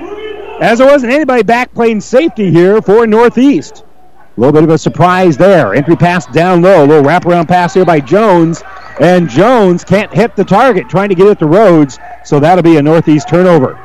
As 0.62 0.79
there 0.79 0.88
wasn't 0.88 1.13
anybody 1.13 1.43
back 1.43 1.73
playing 1.73 2.01
safety 2.01 2.51
here 2.51 2.82
for 2.82 3.08
Northeast. 3.08 3.84
A 4.38 4.39
little 4.39 4.53
bit 4.53 4.63
of 4.63 4.69
a 4.69 4.77
surprise 4.77 5.38
there. 5.38 5.73
Entry 5.73 5.95
pass 5.95 6.25
down 6.27 6.62
low. 6.62 6.84
A 6.84 6.88
little 6.88 7.03
wraparound 7.03 7.47
pass 7.47 7.73
here 7.73 7.86
by 7.86 7.99
Jones. 7.99 8.63
And 8.99 9.29
Jones 9.29 9.84
can't 9.84 10.13
hit 10.13 10.36
the 10.36 10.43
target, 10.43 10.89
trying 10.89 11.10
to 11.10 11.15
get 11.15 11.27
it 11.27 11.39
to 11.39 11.45
Rhodes. 11.45 11.97
So 12.25 12.39
that'll 12.39 12.63
be 12.63 12.77
a 12.77 12.82
Northeast 12.82 13.29
turnover. 13.29 13.79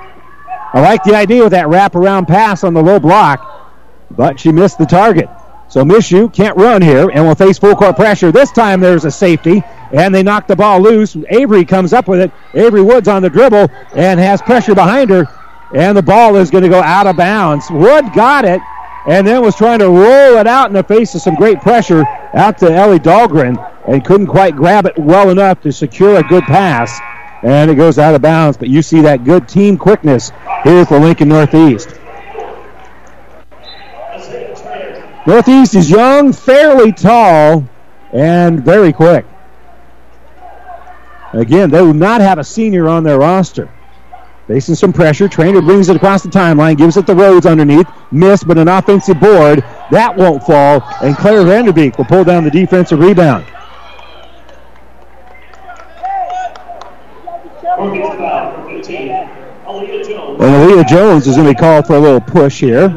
I 0.74 0.80
like 0.80 1.04
the 1.04 1.14
idea 1.14 1.44
with 1.44 1.52
that 1.52 1.66
wraparound 1.66 2.26
pass 2.26 2.64
on 2.64 2.74
the 2.74 2.82
low 2.82 2.98
block, 2.98 3.70
but 4.10 4.40
she 4.40 4.50
missed 4.50 4.76
the 4.76 4.86
target. 4.86 5.30
So 5.68 5.84
Mishu 5.84 6.34
can't 6.34 6.56
run 6.56 6.82
here 6.82 7.10
and 7.10 7.24
will 7.24 7.36
face 7.36 7.58
full 7.58 7.76
court 7.76 7.94
pressure. 7.94 8.32
This 8.32 8.50
time 8.50 8.80
there's 8.80 9.04
a 9.04 9.10
safety, 9.10 9.62
and 9.92 10.12
they 10.12 10.24
knock 10.24 10.48
the 10.48 10.56
ball 10.56 10.80
loose. 10.80 11.16
Avery 11.30 11.64
comes 11.64 11.92
up 11.92 12.08
with 12.08 12.20
it. 12.20 12.32
Avery 12.54 12.82
Woods 12.82 13.06
on 13.06 13.22
the 13.22 13.30
dribble 13.30 13.68
and 13.94 14.18
has 14.18 14.42
pressure 14.42 14.74
behind 14.74 15.10
her, 15.10 15.26
and 15.74 15.96
the 15.96 16.02
ball 16.02 16.34
is 16.34 16.50
going 16.50 16.64
to 16.64 16.70
go 16.70 16.82
out 16.82 17.06
of 17.06 17.16
bounds. 17.16 17.70
Wood 17.70 18.12
got 18.12 18.44
it 18.44 18.60
and 19.06 19.26
then 19.26 19.42
was 19.42 19.54
trying 19.54 19.78
to 19.78 19.88
roll 19.88 20.38
it 20.38 20.46
out 20.46 20.68
in 20.68 20.72
the 20.72 20.82
face 20.82 21.14
of 21.14 21.20
some 21.20 21.34
great 21.34 21.60
pressure 21.60 22.04
out 22.34 22.58
to 22.58 22.72
Ellie 22.72 22.98
Dahlgren 22.98 23.56
and 23.86 24.04
couldn't 24.04 24.26
quite 24.26 24.56
grab 24.56 24.86
it 24.86 24.98
well 24.98 25.30
enough 25.30 25.60
to 25.60 25.72
secure 25.72 26.16
a 26.16 26.22
good 26.22 26.44
pass. 26.44 26.98
And 27.44 27.70
it 27.70 27.74
goes 27.74 27.98
out 27.98 28.14
of 28.14 28.22
bounds, 28.22 28.56
but 28.56 28.70
you 28.70 28.80
see 28.80 29.02
that 29.02 29.24
good 29.24 29.46
team 29.46 29.76
quickness 29.76 30.32
here 30.64 30.86
for 30.86 30.98
Lincoln 30.98 31.28
Northeast. 31.28 31.94
Northeast 35.26 35.74
is 35.74 35.90
young, 35.90 36.32
fairly 36.32 36.90
tall, 36.90 37.68
and 38.12 38.64
very 38.64 38.94
quick. 38.94 39.26
Again, 41.34 41.68
they 41.68 41.82
will 41.82 41.92
not 41.92 42.22
have 42.22 42.38
a 42.38 42.44
senior 42.44 42.88
on 42.88 43.04
their 43.04 43.18
roster. 43.18 43.68
Facing 44.46 44.74
some 44.74 44.92
pressure, 44.92 45.28
Trainer 45.28 45.60
brings 45.60 45.90
it 45.90 45.96
across 45.96 46.22
the 46.22 46.30
timeline, 46.30 46.78
gives 46.78 46.96
it 46.96 47.06
the 47.06 47.14
Rhodes 47.14 47.44
underneath, 47.44 47.86
missed, 48.10 48.46
but 48.46 48.56
an 48.56 48.68
offensive 48.68 49.20
board. 49.20 49.62
That 49.90 50.16
won't 50.16 50.42
fall, 50.44 50.82
and 51.02 51.14
Claire 51.16 51.42
Vanderbeek 51.42 51.98
will 51.98 52.04
pull 52.06 52.24
down 52.24 52.44
the 52.44 52.50
defensive 52.50 53.00
rebound. 53.00 53.44
And 60.40 60.54
Aaliyah 60.54 60.86
Jones 60.86 61.26
is 61.26 61.36
going 61.36 61.48
to 61.48 61.54
be 61.54 61.58
called 61.58 61.86
for 61.86 61.96
a 61.96 62.00
little 62.00 62.20
push 62.20 62.60
here. 62.60 62.88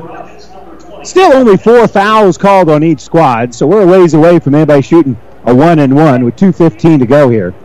Still 1.04 1.34
only 1.34 1.58
four 1.58 1.88
fouls 1.88 2.38
called 2.38 2.70
on 2.70 2.84
each 2.84 3.00
squad, 3.00 3.56
so 3.56 3.66
we're 3.66 3.84
a 3.84 3.88
ways 3.88 4.14
away 4.14 4.40
from 4.40 4.54
anybody 4.56 4.82
shooting 4.82 5.18
a 5.46 5.56
one 5.56 5.80
and 5.80 5.96
one 5.96 6.26
with 6.26 6.36
2.15 6.36 7.00
to 7.00 7.06
go 7.06 7.30
here. 7.30 7.56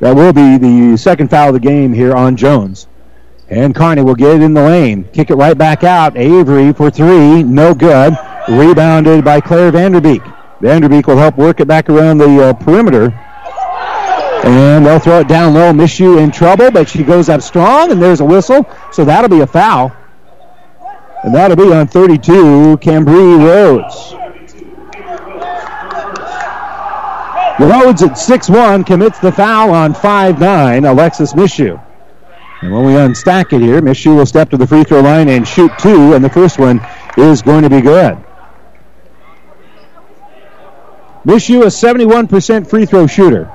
That 0.00 0.14
will 0.14 0.32
be 0.32 0.58
the 0.58 0.96
second 0.96 1.30
foul 1.30 1.48
of 1.48 1.54
the 1.54 1.60
game 1.60 1.92
here 1.92 2.14
on 2.14 2.36
Jones. 2.36 2.86
And 3.48 3.74
Kearney 3.74 4.02
will 4.02 4.14
get 4.14 4.36
it 4.36 4.42
in 4.42 4.52
the 4.52 4.62
lane. 4.62 5.04
Kick 5.12 5.30
it 5.30 5.36
right 5.36 5.56
back 5.56 5.82
out. 5.82 6.16
Avery 6.16 6.72
for 6.72 6.90
three. 6.90 7.42
No 7.42 7.74
good. 7.74 8.16
Rebounded 8.48 9.24
by 9.24 9.40
Claire 9.40 9.72
Vanderbeek. 9.72 10.20
Vanderbeek 10.60 11.06
will 11.06 11.16
help 11.16 11.38
work 11.38 11.60
it 11.60 11.68
back 11.68 11.88
around 11.88 12.18
the 12.18 12.48
uh, 12.48 12.52
perimeter. 12.52 13.14
And 14.44 14.86
they'll 14.86 14.98
throw 14.98 15.20
it 15.20 15.28
down 15.28 15.54
low. 15.54 15.72
Mishu 15.72 16.22
in 16.22 16.30
trouble, 16.30 16.70
but 16.70 16.88
she 16.88 17.02
goes 17.02 17.28
up 17.28 17.42
strong, 17.42 17.90
and 17.90 18.00
there's 18.00 18.20
a 18.20 18.24
whistle. 18.24 18.68
So 18.92 19.04
that'll 19.04 19.28
be 19.28 19.40
a 19.40 19.46
foul. 19.46 19.92
And 21.24 21.34
that'll 21.34 21.56
be 21.56 21.72
on 21.72 21.88
32, 21.88 22.78
Cambry 22.78 23.38
Rhodes. 23.44 24.14
Rhodes 27.60 28.02
at 28.04 28.12
6-1 28.12 28.86
commits 28.86 29.18
the 29.18 29.32
foul 29.32 29.72
on 29.72 29.92
5-9, 29.92 30.88
Alexis 30.88 31.32
Mishu. 31.32 31.84
And 32.62 32.72
when 32.72 32.84
we 32.84 32.92
unstack 32.92 33.52
it 33.52 33.60
here, 33.60 33.80
Mishu 33.82 34.16
will 34.16 34.26
step 34.26 34.50
to 34.50 34.56
the 34.56 34.66
free 34.66 34.84
throw 34.84 35.00
line 35.00 35.28
and 35.28 35.46
shoot 35.46 35.72
two, 35.78 36.14
and 36.14 36.24
the 36.24 36.30
first 36.30 36.58
one 36.58 36.80
is 37.16 37.42
going 37.42 37.62
to 37.62 37.70
be 37.70 37.80
good. 37.80 38.16
Mishu, 41.24 41.62
a 41.62 41.66
71% 41.66 42.70
free 42.70 42.86
throw 42.86 43.08
shooter. 43.08 43.52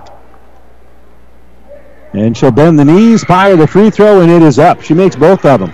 And 2.13 2.37
she'll 2.37 2.51
bend 2.51 2.77
the 2.77 2.85
knees, 2.85 3.23
fire 3.23 3.55
the 3.55 3.67
free 3.67 3.89
throw, 3.89 4.21
and 4.21 4.31
it 4.31 4.43
is 4.43 4.59
up. 4.59 4.81
She 4.81 4.93
makes 4.93 5.15
both 5.15 5.45
of 5.45 5.59
them. 5.59 5.73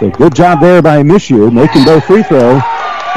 So 0.00 0.10
good 0.10 0.34
job 0.34 0.60
there 0.60 0.80
by 0.82 1.02
Mishu, 1.02 1.52
making 1.52 1.84
both 1.84 2.04
free 2.04 2.22
throw. 2.22 2.60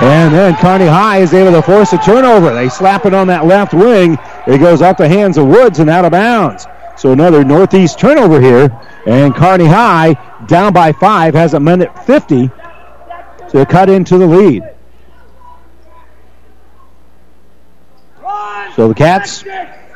And 0.01 0.33
then 0.33 0.55
Kearney 0.57 0.87
High 0.87 1.19
is 1.19 1.33
able 1.33 1.51
to 1.53 1.61
force 1.61 1.93
a 1.93 1.97
turnover. 1.97 2.53
They 2.53 2.67
slap 2.67 3.05
it 3.05 3.13
on 3.13 3.27
that 3.27 3.45
left 3.45 3.73
wing. 3.73 4.17
It 4.45 4.57
goes 4.57 4.81
off 4.81 4.97
the 4.97 5.07
hands 5.07 5.37
of 5.37 5.47
Woods 5.47 5.79
and 5.79 5.89
out 5.89 6.03
of 6.03 6.11
bounds. 6.11 6.67
So 6.97 7.11
another 7.11 7.43
Northeast 7.43 7.99
turnover 7.99 8.41
here. 8.41 8.69
And 9.05 9.33
Kearney 9.33 9.65
High, 9.65 10.13
down 10.47 10.73
by 10.73 10.91
five, 10.91 11.33
has 11.33 11.53
a 11.53 11.59
minute 11.59 12.05
50 12.05 12.51
to 13.51 13.65
cut 13.65 13.89
into 13.89 14.17
the 14.17 14.27
lead. 14.27 14.72
So 18.76 18.88
the 18.88 18.93
Cats 18.93 19.43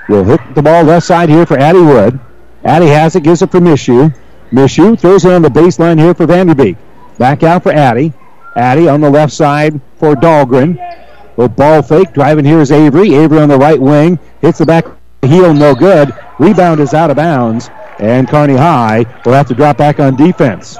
will 0.07 0.23
hit 0.23 0.39
the 0.53 0.61
ball 0.61 0.83
left 0.83 1.05
side 1.05 1.29
here 1.29 1.45
for 1.45 1.57
Addie 1.57 1.81
Wood. 1.81 2.19
Addie 2.63 2.87
has 2.87 3.15
it, 3.15 3.23
gives 3.23 3.41
it 3.41 3.49
for 3.49 3.59
Mishu. 3.59 4.15
Mishu 4.51 4.99
throws 4.99 5.25
it 5.25 5.31
on 5.31 5.41
the 5.41 5.49
baseline 5.49 5.99
here 5.99 6.13
for 6.13 6.27
Vanderbeek. 6.27 6.77
Back 7.17 7.43
out 7.43 7.63
for 7.63 7.71
Addie. 7.71 8.13
Addie 8.55 8.87
on 8.87 9.01
the 9.01 9.09
left 9.09 9.33
side 9.33 9.81
for 9.97 10.15
Dahlgren. 10.15 10.77
Well, 11.35 11.47
ball 11.47 11.81
fake. 11.81 12.13
Driving 12.13 12.45
here 12.45 12.59
is 12.59 12.71
Avery. 12.71 13.13
Avery 13.15 13.39
on 13.39 13.49
the 13.49 13.57
right 13.57 13.79
wing. 13.79 14.19
Hits 14.41 14.59
the 14.59 14.65
back 14.65 14.85
heel, 15.23 15.53
no 15.53 15.73
good. 15.75 16.13
Rebound 16.39 16.79
is 16.79 16.93
out 16.93 17.09
of 17.09 17.15
bounds. 17.15 17.69
And 17.99 18.27
Kearney 18.27 18.55
High 18.55 19.05
will 19.25 19.33
have 19.33 19.47
to 19.47 19.55
drop 19.55 19.77
back 19.77 19.99
on 19.99 20.15
defense. 20.15 20.77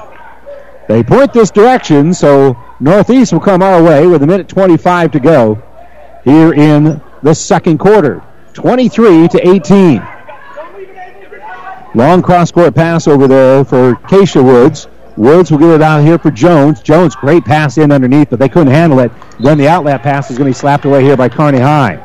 They 0.88 1.02
point 1.02 1.32
this 1.32 1.50
direction, 1.50 2.14
so 2.14 2.56
Northeast 2.80 3.32
will 3.32 3.40
come 3.40 3.60
our 3.60 3.82
way 3.82 4.06
with 4.06 4.22
a 4.22 4.26
minute 4.26 4.48
25 4.48 5.12
to 5.12 5.20
go 5.20 5.62
here 6.24 6.54
in 6.54 7.00
the 7.22 7.34
second 7.34 7.78
quarter. 7.78 8.22
23 8.54 9.28
to 9.28 9.48
18. 9.48 10.06
Long 11.94 12.22
cross 12.22 12.50
court 12.50 12.74
pass 12.74 13.08
over 13.08 13.26
there 13.26 13.64
for 13.64 13.94
Keisha 13.94 14.44
Woods. 14.44 14.88
Woods 15.16 15.50
will 15.50 15.58
get 15.58 15.70
it 15.70 15.82
out 15.82 16.04
here 16.04 16.18
for 16.18 16.30
Jones. 16.30 16.80
Jones, 16.80 17.16
great 17.16 17.44
pass 17.44 17.78
in 17.78 17.90
underneath, 17.90 18.30
but 18.30 18.38
they 18.38 18.48
couldn't 18.48 18.72
handle 18.72 19.00
it. 19.00 19.10
Then 19.40 19.58
the 19.58 19.68
outlet 19.68 20.02
pass 20.02 20.30
is 20.30 20.38
going 20.38 20.46
to 20.46 20.56
be 20.56 20.58
slapped 20.58 20.84
away 20.84 21.02
here 21.02 21.16
by 21.16 21.28
Kearney 21.28 21.58
High. 21.58 22.04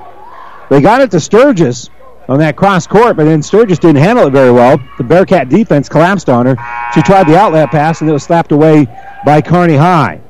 They 0.70 0.82
got 0.82 1.02
it 1.02 1.12
to 1.12 1.20
Sturgis 1.20 1.90
on 2.28 2.40
that 2.40 2.56
cross 2.56 2.88
court, 2.88 3.18
but 3.18 3.26
then 3.26 3.42
Sturgis 3.44 3.78
didn't 3.78 4.02
handle 4.02 4.26
it 4.28 4.32
very 4.32 4.52
well. 4.52 4.80
The 4.98 5.04
Bearcat 5.04 5.50
defense 5.50 5.90
collapsed 5.90 6.30
on 6.30 6.46
her. 6.46 6.56
She 6.94 7.02
tried 7.02 7.28
the 7.28 7.38
outlet 7.38 7.70
pass, 7.70 8.02
and 8.02 8.10
it 8.10 8.14
was 8.14 8.24
slapped 8.24 8.52
away 8.52 8.88
by 9.26 9.42
Kearney 9.42 9.76
High. 9.76 10.22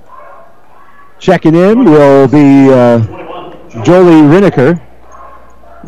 Checking 1.19 1.55
in 1.55 1.85
will 1.85 2.27
be 2.27 2.69
uh, 2.69 2.99
Jolie 3.81 4.21
Riniker. 4.21 4.79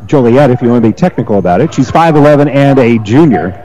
Joliet, 0.08 0.50
if 0.50 0.62
you 0.62 0.70
want 0.70 0.84
to 0.84 0.90
be 0.90 0.94
technical 0.94 1.38
about 1.38 1.62
it. 1.62 1.72
She's 1.72 1.92
5'11 1.92 2.50
and 2.50 2.80
a 2.80 2.98
junior. 3.00 3.62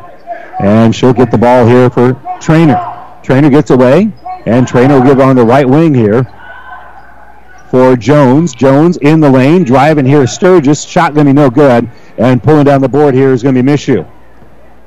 And 0.61 0.95
she'll 0.95 1.15
get 1.15 1.31
the 1.31 1.39
ball 1.39 1.67
here 1.67 1.89
for 1.89 2.13
Trainer. 2.39 3.19
Trainer 3.23 3.49
gets 3.49 3.71
away, 3.71 4.13
and 4.45 4.69
Trainer 4.69 5.01
will 5.01 5.07
give 5.07 5.21
on 5.21 5.37
the 5.37 5.45
right 5.45 5.67
wing 5.67 5.95
here 5.95 6.25
for 7.71 7.97
Jones. 7.97 8.55
Jones 8.55 8.99
in 8.99 9.21
the 9.21 9.31
lane, 9.31 9.65
driving 9.65 10.05
here 10.05 10.27
Sturgis. 10.27 10.85
Shot 10.85 11.15
going 11.15 11.27
to 11.27 11.33
be 11.33 11.35
no 11.35 11.49
good, 11.49 11.91
and 12.19 12.43
pulling 12.43 12.65
down 12.65 12.83
the 12.83 12.89
board 12.89 13.15
here 13.15 13.33
is 13.33 13.43
going 13.43 13.55
to 13.55 13.63
be 13.63 13.69
Mishu. 13.69 14.07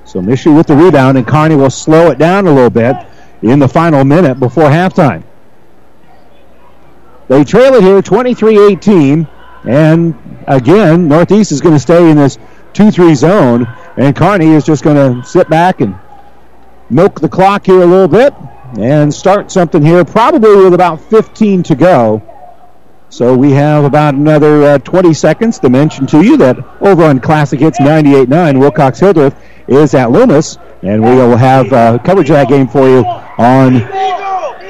So 0.06 0.22
Mishu 0.22 0.56
with 0.56 0.68
the 0.68 0.76
rebound, 0.76 1.18
and 1.18 1.28
Kearney 1.28 1.56
will 1.56 1.72
slow 1.72 2.12
it 2.12 2.20
down 2.20 2.46
a 2.46 2.54
little 2.54 2.70
bit 2.70 2.96
in 3.42 3.58
the 3.58 3.68
final 3.68 4.04
minute 4.04 4.40
before 4.40 4.70
halftime. 4.70 5.24
They 7.28 7.44
trail 7.44 7.74
it 7.76 7.84
here 7.84 8.02
23 8.02 8.60
18, 8.74 9.28
and 9.66 10.44
again, 10.48 11.08
Northeast 11.08 11.52
is 11.52 11.62
going 11.62 11.76
to 11.76 11.80
stay 11.80 12.10
in 12.10 12.18
this 12.18 12.38
2 12.74 12.92
3 12.92 13.16
zone, 13.16 13.68
and 13.98 14.16
Kearney 14.16 14.48
is 14.48 14.66
just 14.66 14.84
going 14.84 14.98
to 14.98 15.28
sit 15.28 15.50
back 15.50 15.82
and 15.82 15.98
milk 16.90 17.20
the 17.22 17.30
clock 17.30 17.66
here 17.66 17.82
a 17.82 17.86
little 17.86 18.08
bit 18.08 18.34
and 18.78 19.14
start 19.14 19.52
something 19.52 19.84
here, 19.84 20.04
probably 20.04 20.56
with 20.56 20.74
about 20.74 21.00
15 21.00 21.64
to 21.64 21.76
go. 21.76 22.22
So 23.10 23.38
we 23.38 23.52
have 23.52 23.84
about 23.84 24.16
another 24.16 24.64
uh, 24.64 24.78
20 24.80 25.14
seconds 25.14 25.60
to 25.60 25.70
mention 25.70 26.08
to 26.08 26.24
you 26.24 26.36
that 26.38 26.58
over 26.82 27.04
on 27.04 27.20
Classic 27.20 27.60
Hits 27.60 27.80
98.9, 27.80 28.60
Wilcox 28.60 29.00
Hildreth 29.00 29.36
is 29.68 29.94
at 29.94 30.12
Loomis, 30.12 30.58
and 30.82 31.04
we 31.04 31.12
will 31.12 31.38
have 31.38 31.72
uh, 31.72 32.00
coverage 32.00 32.32
of 32.32 32.38
that 32.38 32.50
game 32.50 32.68
for 32.68 32.88
you 32.90 33.06
on 33.06 33.74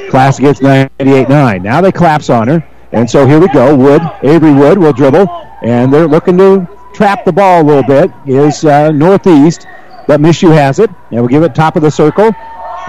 Classic 0.10 0.46
Hits 0.46 0.60
98.9. 0.60 1.62
Now 1.62 1.82
they 1.82 1.91
collapse 1.91 2.30
on 2.30 2.48
her, 2.48 2.68
and 2.91 3.10
so 3.10 3.28
here 3.28 3.39
we 3.39 3.48
go. 3.50 3.76
Wood, 3.76 4.02
Avery 4.24 4.54
Wood 4.54 4.78
will 4.78 4.94
dribble, 4.94 5.28
and 5.62 5.91
they're 5.91 6.08
looking 6.08 6.38
to 6.38 6.68
trap 6.94 7.26
the 7.26 7.32
ball 7.32 7.62
a 7.62 7.66
little 7.66 7.84
bit. 7.84 8.12
Is 8.28 8.64
uh, 8.66 8.91
Northeast 8.91 9.66
but 10.08 10.20
Mishu 10.20 10.54
has 10.54 10.80
it, 10.80 10.89
and 11.12 11.20
we'll 11.22 11.28
give 11.28 11.44
it 11.44 11.56
top 11.56 11.76
of 11.76 11.82
the 11.82 11.91
circle. 11.91 12.32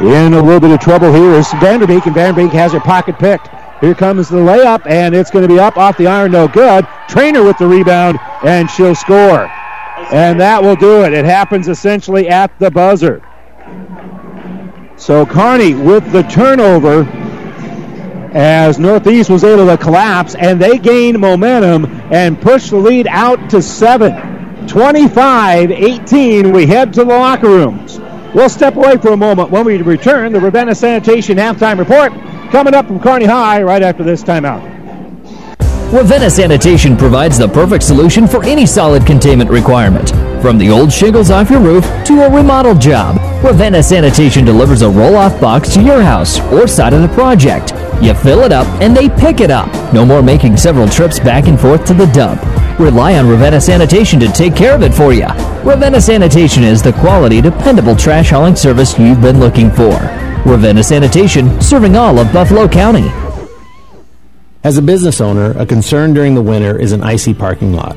In 0.00 0.34
a 0.34 0.42
little 0.42 0.60
bit 0.60 0.72
of 0.72 0.80
trouble 0.80 1.12
here 1.12 1.34
is 1.34 1.46
Vanderbeek, 1.46 2.06
and 2.06 2.14
Vanderbeek 2.14 2.50
has 2.50 2.72
her 2.72 2.80
pocket 2.80 3.18
picked. 3.18 3.48
Here 3.80 3.94
comes 3.94 4.28
the 4.28 4.36
layup, 4.36 4.86
and 4.86 5.14
it's 5.14 5.30
going 5.30 5.46
to 5.46 5.52
be 5.52 5.60
up 5.60 5.76
off 5.76 5.96
the 5.96 6.06
iron, 6.06 6.32
no 6.32 6.48
good. 6.48 6.86
Trainer 7.08 7.44
with 7.44 7.58
the 7.58 7.66
rebound, 7.66 8.18
and 8.44 8.68
she'll 8.70 8.94
score. 8.94 9.50
And 10.12 10.40
that 10.40 10.62
will 10.62 10.76
do 10.76 11.04
it. 11.04 11.12
It 11.12 11.24
happens 11.24 11.68
essentially 11.68 12.28
at 12.28 12.58
the 12.58 12.70
buzzer. 12.70 13.23
So 14.96 15.26
Kearney 15.26 15.74
with 15.74 16.10
the 16.12 16.22
turnover 16.22 17.02
as 18.32 18.78
Northeast 18.78 19.30
was 19.30 19.44
able 19.44 19.66
to 19.66 19.76
collapse, 19.76 20.34
and 20.34 20.60
they 20.60 20.78
gained 20.78 21.18
momentum 21.18 21.86
and 22.12 22.40
push 22.40 22.70
the 22.70 22.76
lead 22.76 23.06
out 23.06 23.50
to 23.50 23.62
seven. 23.62 24.66
25 24.66 25.70
18. 25.70 26.52
We 26.52 26.66
head 26.66 26.92
to 26.94 27.00
the 27.00 27.10
locker 27.10 27.48
rooms. 27.48 27.98
We'll 28.34 28.48
step 28.48 28.76
away 28.76 28.96
for 28.96 29.12
a 29.12 29.16
moment 29.16 29.50
when 29.50 29.64
we 29.64 29.76
return. 29.82 30.32
The 30.32 30.40
Ravenna 30.40 30.74
Sanitation 30.74 31.36
halftime 31.36 31.78
report 31.78 32.12
coming 32.50 32.74
up 32.74 32.86
from 32.86 32.98
Kearney 32.98 33.26
High 33.26 33.62
right 33.62 33.82
after 33.82 34.02
this 34.02 34.22
timeout. 34.22 34.62
Ravenna 35.92 36.30
Sanitation 36.30 36.96
provides 36.96 37.38
the 37.38 37.48
perfect 37.48 37.84
solution 37.84 38.26
for 38.26 38.42
any 38.44 38.66
solid 38.66 39.06
containment 39.06 39.50
requirement. 39.50 40.12
From 40.44 40.58
the 40.58 40.68
old 40.68 40.92
shingles 40.92 41.30
off 41.30 41.48
your 41.48 41.60
roof 41.60 41.86
to 42.04 42.20
a 42.20 42.30
remodel 42.30 42.74
job, 42.74 43.16
Ravenna 43.42 43.82
Sanitation 43.82 44.44
delivers 44.44 44.82
a 44.82 44.90
roll-off 44.90 45.40
box 45.40 45.72
to 45.72 45.82
your 45.82 46.02
house 46.02 46.38
or 46.52 46.68
side 46.68 46.92
of 46.92 47.00
the 47.00 47.08
project. 47.08 47.72
You 48.02 48.12
fill 48.12 48.40
it 48.40 48.52
up 48.52 48.66
and 48.82 48.94
they 48.94 49.08
pick 49.08 49.40
it 49.40 49.50
up. 49.50 49.72
No 49.94 50.04
more 50.04 50.22
making 50.22 50.58
several 50.58 50.86
trips 50.86 51.18
back 51.18 51.46
and 51.46 51.58
forth 51.58 51.86
to 51.86 51.94
the 51.94 52.04
dump. 52.08 52.42
Rely 52.78 53.16
on 53.16 53.26
Ravenna 53.26 53.58
Sanitation 53.58 54.20
to 54.20 54.28
take 54.28 54.54
care 54.54 54.74
of 54.74 54.82
it 54.82 54.92
for 54.92 55.14
you. 55.14 55.28
Ravenna 55.64 55.98
Sanitation 55.98 56.62
is 56.62 56.82
the 56.82 56.92
quality, 56.92 57.40
dependable 57.40 57.96
trash 57.96 58.28
hauling 58.28 58.54
service 58.54 58.98
you've 58.98 59.22
been 59.22 59.40
looking 59.40 59.70
for. 59.70 59.94
Ravenna 60.44 60.82
Sanitation, 60.82 61.58
serving 61.58 61.96
all 61.96 62.18
of 62.18 62.30
Buffalo 62.34 62.68
County. 62.68 63.08
As 64.62 64.76
a 64.76 64.82
business 64.82 65.22
owner, 65.22 65.58
a 65.58 65.64
concern 65.64 66.12
during 66.12 66.34
the 66.34 66.42
winter 66.42 66.78
is 66.78 66.92
an 66.92 67.02
icy 67.02 67.32
parking 67.32 67.72
lot. 67.72 67.96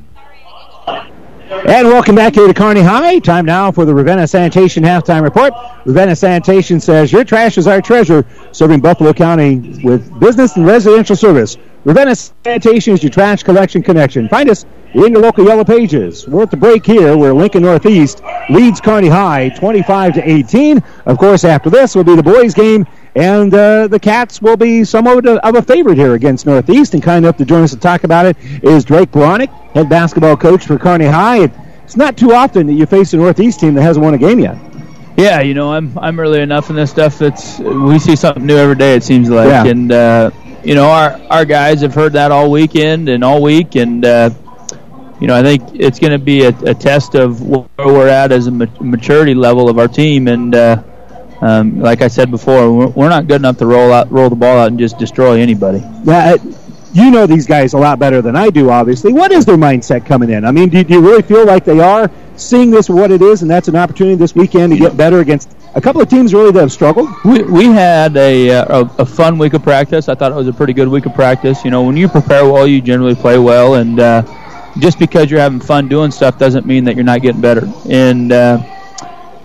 And 1.67 1.87
welcome 1.89 2.15
back 2.15 2.33
here 2.33 2.47
to 2.47 2.53
Kearney 2.55 2.81
High. 2.81 3.19
Time 3.19 3.45
now 3.45 3.71
for 3.71 3.85
the 3.85 3.93
Ravenna 3.93 4.27
Sanitation 4.27 4.83
halftime 4.83 5.21
report. 5.21 5.53
Ravenna 5.85 6.15
Sanitation 6.15 6.79
says 6.79 7.11
your 7.11 7.23
trash 7.23 7.55
is 7.59 7.67
our 7.67 7.83
treasure, 7.83 8.25
serving 8.51 8.79
Buffalo 8.79 9.13
County 9.13 9.79
with 9.83 10.19
business 10.19 10.55
and 10.55 10.65
residential 10.65 11.15
service. 11.15 11.57
Ravenna 11.85 12.15
Sanitation 12.15 12.95
is 12.95 13.03
your 13.03 13.11
trash 13.11 13.43
collection 13.43 13.83
connection. 13.83 14.27
Find 14.27 14.49
us 14.49 14.65
in 14.93 15.13
your 15.13 15.21
local 15.21 15.45
yellow 15.45 15.63
pages. 15.63 16.27
We're 16.27 16.43
at 16.43 16.51
the 16.51 16.57
break 16.57 16.83
here 16.83 17.15
where 17.15 17.31
Lincoln 17.31 17.61
Northeast 17.61 18.23
leads 18.49 18.81
Kearney 18.81 19.09
High 19.09 19.49
25 19.49 20.15
to 20.15 20.29
18. 20.29 20.83
Of 21.05 21.19
course, 21.19 21.43
after 21.43 21.69
this 21.69 21.93
will 21.93 22.03
be 22.03 22.15
the 22.15 22.23
boys' 22.23 22.55
game, 22.55 22.87
and 23.15 23.53
uh, 23.53 23.87
the 23.87 23.99
Cats 23.99 24.41
will 24.41 24.57
be 24.57 24.83
somewhat 24.83 25.27
of 25.27 25.55
a 25.55 25.61
favorite 25.61 25.97
here 25.97 26.15
against 26.15 26.45
Northeast. 26.45 26.93
And 26.95 27.03
kind 27.03 27.23
enough 27.23 27.37
to 27.37 27.45
join 27.45 27.63
us 27.63 27.71
to 27.71 27.77
talk 27.77 28.03
about 28.03 28.25
it 28.25 28.37
is 28.63 28.83
Drake 28.83 29.11
Bronick, 29.11 29.49
head 29.73 29.89
basketball 29.89 30.37
coach 30.37 30.65
for 30.65 30.77
Kearney 30.77 31.05
High. 31.05 31.45
It's 31.83 31.97
not 31.97 32.17
too 32.17 32.33
often 32.33 32.67
that 32.67 32.73
you 32.73 32.85
face 32.85 33.13
a 33.13 33.17
Northeast 33.17 33.59
team 33.59 33.73
that 33.73 33.81
hasn't 33.81 34.03
won 34.03 34.13
a 34.13 34.17
game 34.17 34.39
yet. 34.39 34.57
Yeah, 35.17 35.41
you 35.41 35.53
know, 35.53 35.71
I'm 35.73 35.97
I'm 35.97 36.19
early 36.19 36.39
enough 36.41 36.69
in 36.69 36.75
this 36.75 36.89
stuff. 36.91 37.21
It's 37.21 37.59
we 37.59 37.99
see 37.99 38.15
something 38.15 38.45
new 38.45 38.55
every 38.57 38.75
day. 38.75 38.95
It 38.95 39.03
seems 39.03 39.29
like, 39.29 39.47
Yeah. 39.49 39.65
and 39.65 39.91
uh, 39.91 40.31
you 40.63 40.73
know, 40.73 40.89
our 40.89 41.19
our 41.29 41.45
guys 41.45 41.81
have 41.81 41.93
heard 41.93 42.13
that 42.13 42.31
all 42.31 42.49
weekend 42.49 43.09
and 43.09 43.23
all 43.23 43.41
week, 43.41 43.75
and 43.75 44.05
uh, 44.05 44.29
you 45.19 45.27
know, 45.27 45.35
I 45.37 45.43
think 45.43 45.63
it's 45.75 45.99
going 45.99 46.13
to 46.13 46.17
be 46.19 46.45
a, 46.45 46.49
a 46.65 46.73
test 46.73 47.13
of 47.15 47.41
where 47.41 47.65
we're 47.77 48.07
at 48.07 48.31
as 48.31 48.47
a 48.47 48.51
ma- 48.51 48.65
maturity 48.79 49.33
level 49.35 49.69
of 49.69 49.77
our 49.77 49.87
team. 49.87 50.27
And 50.27 50.55
uh, 50.55 50.81
um, 51.41 51.79
like 51.81 52.01
I 52.01 52.07
said 52.07 52.31
before, 52.31 52.71
we're, 52.71 52.87
we're 52.87 53.09
not 53.09 53.27
good 53.27 53.41
enough 53.41 53.57
to 53.57 53.65
roll 53.67 53.91
out, 53.91 54.11
roll 54.11 54.29
the 54.29 54.35
ball 54.35 54.57
out, 54.57 54.69
and 54.69 54.79
just 54.79 54.97
destroy 54.97 55.39
anybody. 55.39 55.83
Yeah, 56.05 56.37
you 56.93 57.09
know 57.11 57.25
these 57.25 57.47
guys 57.47 57.73
a 57.73 57.77
lot 57.77 57.99
better 57.99 58.21
than 58.21 58.35
I 58.35 58.49
do, 58.49 58.69
obviously. 58.69 59.13
What 59.13 59.31
is 59.31 59.45
their 59.45 59.57
mindset 59.57 60.05
coming 60.05 60.29
in? 60.29 60.43
I 60.45 60.51
mean, 60.51 60.69
do, 60.69 60.83
do 60.83 60.93
you 60.93 61.01
really 61.01 61.21
feel 61.21 61.45
like 61.45 61.63
they 61.63 61.79
are 61.79 62.11
seeing 62.35 62.71
this 62.71 62.89
what 62.89 63.11
it 63.11 63.21
is, 63.21 63.41
and 63.41 63.49
that's 63.49 63.67
an 63.67 63.75
opportunity 63.75 64.15
this 64.15 64.35
weekend 64.35 64.73
to 64.73 64.79
get 64.79 64.97
better 64.97 65.19
against 65.19 65.55
a 65.73 65.81
couple 65.81 66.01
of 66.01 66.09
teams 66.09 66.33
really 66.33 66.51
that 66.51 66.59
have 66.59 66.71
struggled? 66.71 67.09
We, 67.23 67.43
we 67.43 67.65
had 67.65 68.17
a, 68.17 68.49
uh, 68.49 68.83
a 68.83 69.01
a 69.01 69.05
fun 69.05 69.37
week 69.37 69.53
of 69.53 69.63
practice. 69.63 70.09
I 70.09 70.15
thought 70.15 70.31
it 70.31 70.35
was 70.35 70.47
a 70.47 70.53
pretty 70.53 70.73
good 70.73 70.87
week 70.87 71.05
of 71.05 71.13
practice. 71.13 71.63
You 71.63 71.71
know, 71.71 71.83
when 71.83 71.95
you 71.95 72.09
prepare 72.09 72.49
well, 72.49 72.67
you 72.67 72.81
generally 72.81 73.15
play 73.15 73.37
well, 73.37 73.75
and 73.75 73.99
uh, 73.99 74.23
just 74.79 74.99
because 74.99 75.31
you're 75.31 75.39
having 75.39 75.59
fun 75.61 75.87
doing 75.87 76.11
stuff 76.11 76.37
doesn't 76.37 76.65
mean 76.65 76.83
that 76.85 76.95
you're 76.95 77.05
not 77.05 77.21
getting 77.21 77.41
better. 77.41 77.71
And 77.89 78.31
uh, 78.31 78.61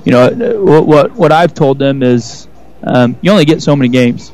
you 0.05 0.12
know, 0.12 0.30
what 0.62 0.86
what, 0.86 1.12
what 1.12 1.32
I've 1.32 1.55
told 1.55 1.78
them 1.78 2.03
is 2.03 2.49
um, 2.82 3.16
you 3.22 3.30
only 3.30 3.44
get 3.44 3.62
so 3.62 3.76
many 3.76 3.88
games. 3.88 4.32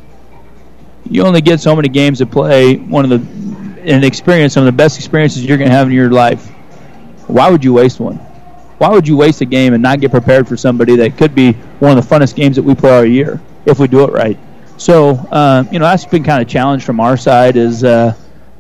You 1.13 1.25
only 1.25 1.43
get 1.43 1.61
so 1.61 1.77
many 1.77 1.91
games 1.91 2.19
to 2.19 2.27
play 2.27 2.77
one 2.77 3.05
of 3.05 3.11
the 3.11 3.43
and 3.83 4.03
experience 4.03 4.55
some 4.55 4.63
of 4.63 4.67
the 4.67 4.73
best 4.73 4.97
experiences 4.97 5.45
you're 5.45 5.59
going 5.59 5.69
to 5.69 5.77
have 5.77 5.89
in 5.89 5.93
your 5.93 6.11
life. 6.11 6.49
why 7.27 7.51
would 7.51 7.63
you 7.63 7.75
waste 7.75 8.01
one? 8.01 8.17
Why 8.79 8.89
would 8.89 9.07
you 9.07 9.17
waste 9.17 9.43
a 9.43 9.45
game 9.45 9.75
and 9.75 9.83
not 9.83 10.01
get 10.01 10.11
prepared 10.11 10.49
for 10.49 10.57
somebody 10.57 10.97
that 10.97 11.19
could 11.19 11.35
be 11.35 11.53
one 11.81 11.97
of 11.97 12.09
the 12.09 12.15
funnest 12.15 12.35
games 12.35 12.57
that 12.57 12.63
we 12.63 12.75
play 12.75 12.97
all 12.97 13.05
year 13.05 13.43
if 13.67 13.79
we 13.79 13.89
do 13.89 14.05
it 14.05 14.13
right? 14.13 14.39
So, 14.79 15.11
uh, 15.11 15.65
you 15.71 15.79
know, 15.79 15.85
that's 15.85 16.07
been 16.07 16.25
kind 16.25 16.41
of 16.41 16.49
challenged 16.49 16.87
from 16.87 16.99
our 16.99 17.19
side 17.19 17.57
is, 17.57 17.85
uh, 17.85 18.15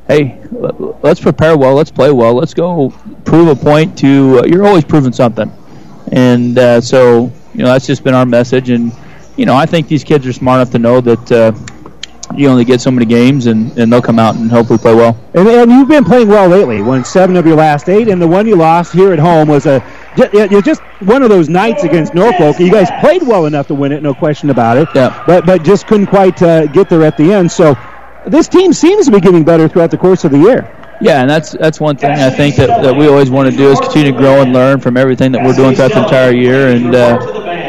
hey, 0.06 0.38
let's 0.50 1.20
prepare 1.20 1.56
well, 1.56 1.74
let's 1.74 1.90
play 1.90 2.12
well, 2.12 2.34
let's 2.34 2.52
go 2.52 2.90
prove 3.24 3.48
a 3.48 3.56
point 3.56 3.96
to, 4.00 4.40
uh, 4.40 4.46
you're 4.46 4.66
always 4.66 4.84
proving 4.84 5.12
something. 5.12 5.50
And 6.12 6.58
uh, 6.58 6.82
so, 6.82 7.32
you 7.54 7.60
know, 7.60 7.72
that's 7.72 7.86
just 7.86 8.04
been 8.04 8.14
our 8.14 8.26
message. 8.26 8.68
And, 8.68 8.92
you 9.36 9.46
know, 9.46 9.56
I 9.56 9.64
think 9.64 9.88
these 9.88 10.04
kids 10.04 10.26
are 10.26 10.32
smart 10.34 10.58
enough 10.60 10.70
to 10.72 10.78
know 10.78 11.00
that 11.00 11.32
uh, 11.32 11.52
you 12.38 12.48
only 12.48 12.64
get 12.64 12.80
so 12.80 12.90
many 12.90 13.06
games 13.06 13.46
and, 13.46 13.76
and 13.78 13.92
they'll 13.92 14.02
come 14.02 14.18
out 14.18 14.36
and 14.36 14.50
hopefully 14.50 14.78
play 14.78 14.94
well. 14.94 15.18
And, 15.34 15.48
and 15.48 15.70
you've 15.70 15.88
been 15.88 16.04
playing 16.04 16.28
well 16.28 16.48
lately. 16.48 16.82
Won 16.82 17.04
seven 17.04 17.36
of 17.36 17.46
your 17.46 17.56
last 17.56 17.88
eight, 17.88 18.08
and 18.08 18.20
the 18.20 18.28
one 18.28 18.46
you 18.46 18.56
lost 18.56 18.92
here 18.92 19.12
at 19.12 19.18
home 19.18 19.48
was 19.48 19.66
a 19.66 19.80
yeah, 20.16 20.60
just 20.60 20.82
one 21.00 21.22
of 21.22 21.30
those 21.30 21.48
nights 21.48 21.84
against 21.84 22.14
Norfolk. 22.14 22.58
You 22.58 22.70
guys 22.70 22.90
played 23.00 23.22
well 23.22 23.46
enough 23.46 23.68
to 23.68 23.74
win 23.74 23.92
it, 23.92 24.02
no 24.02 24.14
question 24.14 24.50
about 24.50 24.76
it. 24.76 24.88
Yeah. 24.94 25.22
But 25.26 25.46
but 25.46 25.64
just 25.64 25.86
couldn't 25.86 26.06
quite 26.06 26.40
uh, 26.42 26.66
get 26.66 26.88
there 26.88 27.02
at 27.02 27.16
the 27.16 27.32
end. 27.32 27.50
So 27.50 27.76
this 28.26 28.48
team 28.48 28.72
seems 28.72 29.06
to 29.06 29.12
be 29.12 29.20
getting 29.20 29.44
better 29.44 29.68
throughout 29.68 29.90
the 29.90 29.98
course 29.98 30.24
of 30.24 30.30
the 30.30 30.38
year. 30.38 30.70
Yeah, 31.00 31.22
and 31.22 31.28
that's 31.28 31.52
that's 31.52 31.80
one 31.80 31.96
thing 31.96 32.12
I 32.12 32.30
think 32.30 32.56
that, 32.56 32.82
that 32.82 32.94
we 32.94 33.08
always 33.08 33.28
want 33.28 33.50
to 33.50 33.56
do 33.56 33.70
is 33.70 33.80
continue 33.80 34.12
to 34.12 34.18
grow 34.18 34.42
and 34.42 34.52
learn 34.52 34.80
from 34.80 34.96
everything 34.96 35.32
that 35.32 35.44
we're 35.44 35.54
doing 35.54 35.74
throughout 35.74 35.92
the 35.92 36.02
entire 36.04 36.32
year. 36.32 36.68
And 36.68 36.94
uh, 36.94 37.18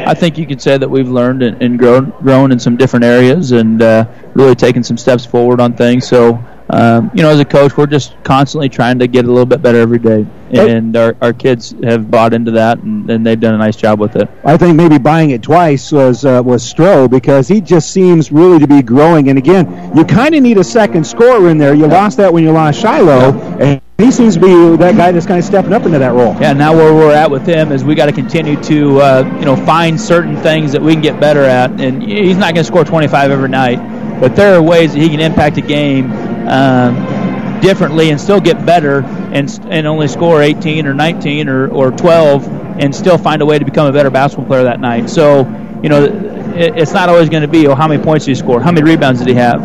I 0.05 0.13
think 0.13 0.37
you 0.37 0.45
could 0.45 0.61
say 0.61 0.77
that 0.77 0.89
we've 0.89 1.09
learned 1.09 1.43
and, 1.43 1.79
grown 1.79 2.11
grown 2.21 2.51
in 2.51 2.59
some 2.59 2.77
different 2.77 3.05
areas 3.05 3.51
and 3.51 3.81
uh, 3.81 4.05
really 4.33 4.55
taken 4.55 4.83
some 4.83 4.97
steps 4.97 5.25
forward 5.25 5.59
on 5.59 5.73
things. 5.73 6.07
So. 6.07 6.43
Um, 6.73 7.11
you 7.13 7.21
know, 7.21 7.29
as 7.29 7.39
a 7.39 7.45
coach, 7.45 7.77
we're 7.77 7.85
just 7.85 8.15
constantly 8.23 8.67
trying 8.67 8.97
to 8.97 9.05
get 9.05 9.25
a 9.25 9.27
little 9.27 9.45
bit 9.45 9.61
better 9.61 9.77
every 9.77 9.99
day, 9.99 10.25
and 10.49 10.97
our, 10.97 11.15
our 11.21 11.31
kids 11.31 11.75
have 11.83 12.09
bought 12.09 12.33
into 12.33 12.49
that, 12.49 12.79
and, 12.79 13.07
and 13.11 13.23
they've 13.23 13.39
done 13.39 13.53
a 13.53 13.59
nice 13.59 13.75
job 13.75 13.99
with 13.99 14.15
it. 14.15 14.27
I 14.43 14.57
think 14.57 14.75
maybe 14.75 14.97
buying 14.97 15.29
it 15.29 15.43
twice 15.43 15.91
was 15.91 16.25
uh, 16.25 16.41
was 16.43 16.63
Stroh 16.63 17.07
because 17.07 17.47
he 17.47 17.61
just 17.61 17.91
seems 17.91 18.31
really 18.31 18.57
to 18.57 18.65
be 18.65 18.81
growing. 18.81 19.29
And 19.29 19.37
again, 19.37 19.95
you 19.95 20.03
kind 20.03 20.33
of 20.33 20.41
need 20.41 20.57
a 20.57 20.63
second 20.63 21.05
scorer 21.05 21.47
in 21.47 21.59
there. 21.59 21.75
You 21.75 21.85
lost 21.85 22.17
that 22.17 22.33
when 22.33 22.43
you 22.43 22.51
lost 22.51 22.81
Shiloh, 22.81 23.33
and 23.59 23.79
he 23.99 24.09
seems 24.09 24.33
to 24.33 24.39
be 24.39 24.75
that 24.77 24.97
guy 24.97 25.11
that's 25.11 25.27
kind 25.27 25.37
of 25.37 25.45
stepping 25.45 25.73
up 25.73 25.83
into 25.83 25.99
that 25.99 26.13
role. 26.13 26.35
Yeah, 26.41 26.53
now 26.53 26.75
where 26.75 26.91
we're 26.91 27.13
at 27.13 27.29
with 27.29 27.45
him 27.45 27.71
is 27.71 27.83
we 27.83 27.93
got 27.93 28.07
to 28.07 28.11
continue 28.11 28.59
to 28.63 28.99
uh, 28.99 29.37
you 29.37 29.45
know 29.45 29.55
find 29.55 30.01
certain 30.01 30.37
things 30.37 30.71
that 30.71 30.81
we 30.81 30.93
can 30.93 31.03
get 31.03 31.19
better 31.19 31.43
at, 31.43 31.69
and 31.79 32.01
he's 32.01 32.37
not 32.37 32.55
going 32.55 32.63
to 32.65 32.67
score 32.67 32.83
25 32.83 33.29
every 33.29 33.49
night, 33.49 33.77
but 34.19 34.35
there 34.35 34.55
are 34.55 34.61
ways 34.63 34.93
that 34.93 34.99
he 34.99 35.09
can 35.09 35.19
impact 35.19 35.57
a 35.57 35.61
game 35.61 36.32
um, 36.47 37.61
differently 37.61 38.09
and 38.09 38.19
still 38.19 38.41
get 38.41 38.65
better 38.65 39.03
and 39.03 39.49
and 39.69 39.87
only 39.87 40.07
score 40.07 40.41
18 40.41 40.85
or 40.85 40.93
19 40.93 41.47
or, 41.47 41.67
or 41.69 41.91
12 41.91 42.47
and 42.79 42.93
still 42.93 43.17
find 43.17 43.41
a 43.41 43.45
way 43.45 43.57
to 43.57 43.65
become 43.65 43.87
a 43.87 43.91
better 43.91 44.09
basketball 44.09 44.45
player 44.45 44.63
that 44.63 44.79
night. 44.79 45.09
So 45.09 45.39
you 45.81 45.89
know 45.89 46.03
it, 46.03 46.77
it's 46.77 46.93
not 46.93 47.09
always 47.09 47.29
going 47.29 47.43
to 47.43 47.47
be 47.47 47.67
oh 47.67 47.75
how 47.75 47.87
many 47.87 48.03
points 48.03 48.25
did 48.25 48.31
he 48.31 48.35
score, 48.35 48.59
how 48.61 48.71
many 48.71 48.89
rebounds 48.89 49.19
did 49.19 49.27
he 49.27 49.35
have. 49.35 49.61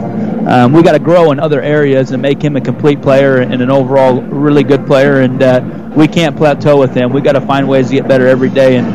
Um, 0.48 0.72
we 0.72 0.82
got 0.82 0.92
to 0.92 0.98
grow 0.98 1.30
in 1.32 1.38
other 1.38 1.60
areas 1.60 2.12
and 2.12 2.22
make 2.22 2.40
him 2.40 2.56
a 2.56 2.60
complete 2.62 3.02
player 3.02 3.36
and 3.36 3.60
an 3.60 3.70
overall 3.70 4.22
really 4.22 4.62
good 4.62 4.86
player. 4.86 5.20
And 5.20 5.42
uh, 5.42 5.90
we 5.94 6.08
can't 6.08 6.34
plateau 6.34 6.78
with 6.78 6.94
him. 6.94 7.12
We've 7.12 7.22
got 7.22 7.32
to 7.32 7.42
find 7.42 7.68
ways 7.68 7.88
to 7.88 7.96
get 7.96 8.08
better 8.08 8.26
every 8.26 8.48
day. 8.48 8.78
And 8.78 8.86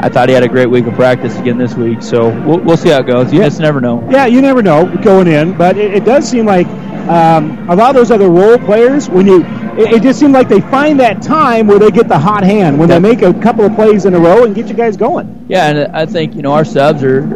I 0.00 0.08
thought 0.08 0.28
he 0.28 0.34
had 0.34 0.44
a 0.44 0.48
great 0.48 0.66
week 0.66 0.86
of 0.86 0.94
practice 0.94 1.36
again 1.40 1.58
this 1.58 1.74
week. 1.74 2.02
So 2.02 2.28
we'll, 2.46 2.60
we'll 2.60 2.76
see 2.76 2.90
how 2.90 3.00
it 3.00 3.08
goes. 3.08 3.32
You 3.32 3.40
just 3.40 3.58
never 3.58 3.80
know. 3.80 4.08
Yeah, 4.12 4.26
you 4.26 4.40
never 4.40 4.62
know 4.62 4.96
going 5.02 5.26
in, 5.26 5.56
but 5.56 5.76
it, 5.76 5.92
it 5.92 6.04
does 6.04 6.28
seem 6.28 6.46
like 6.46 6.68
um, 7.08 7.68
a 7.68 7.74
lot 7.74 7.90
of 7.90 7.96
those 7.96 8.10
other 8.10 8.28
role 8.28 8.58
players, 8.58 9.08
when 9.08 9.26
you, 9.26 9.44
it, 9.76 9.94
it 9.94 10.02
just 10.02 10.18
seemed 10.20 10.32
like 10.32 10.48
they 10.48 10.60
find 10.60 11.00
that 11.00 11.22
time 11.22 11.66
where 11.66 11.78
they 11.78 11.90
get 11.90 12.08
the 12.08 12.18
hot 12.18 12.44
hand 12.44 12.78
when 12.78 12.88
they 12.88 12.98
make 12.98 13.22
a 13.22 13.32
couple 13.34 13.64
of 13.64 13.74
plays 13.74 14.04
in 14.04 14.14
a 14.14 14.18
row 14.18 14.44
and 14.44 14.54
get 14.54 14.68
you 14.68 14.74
guys 14.74 14.96
going. 14.96 15.46
Yeah, 15.48 15.68
and 15.68 15.96
I 15.96 16.06
think 16.06 16.34
you 16.34 16.42
know 16.42 16.52
our 16.52 16.64
subs 16.64 17.02
are. 17.02 17.26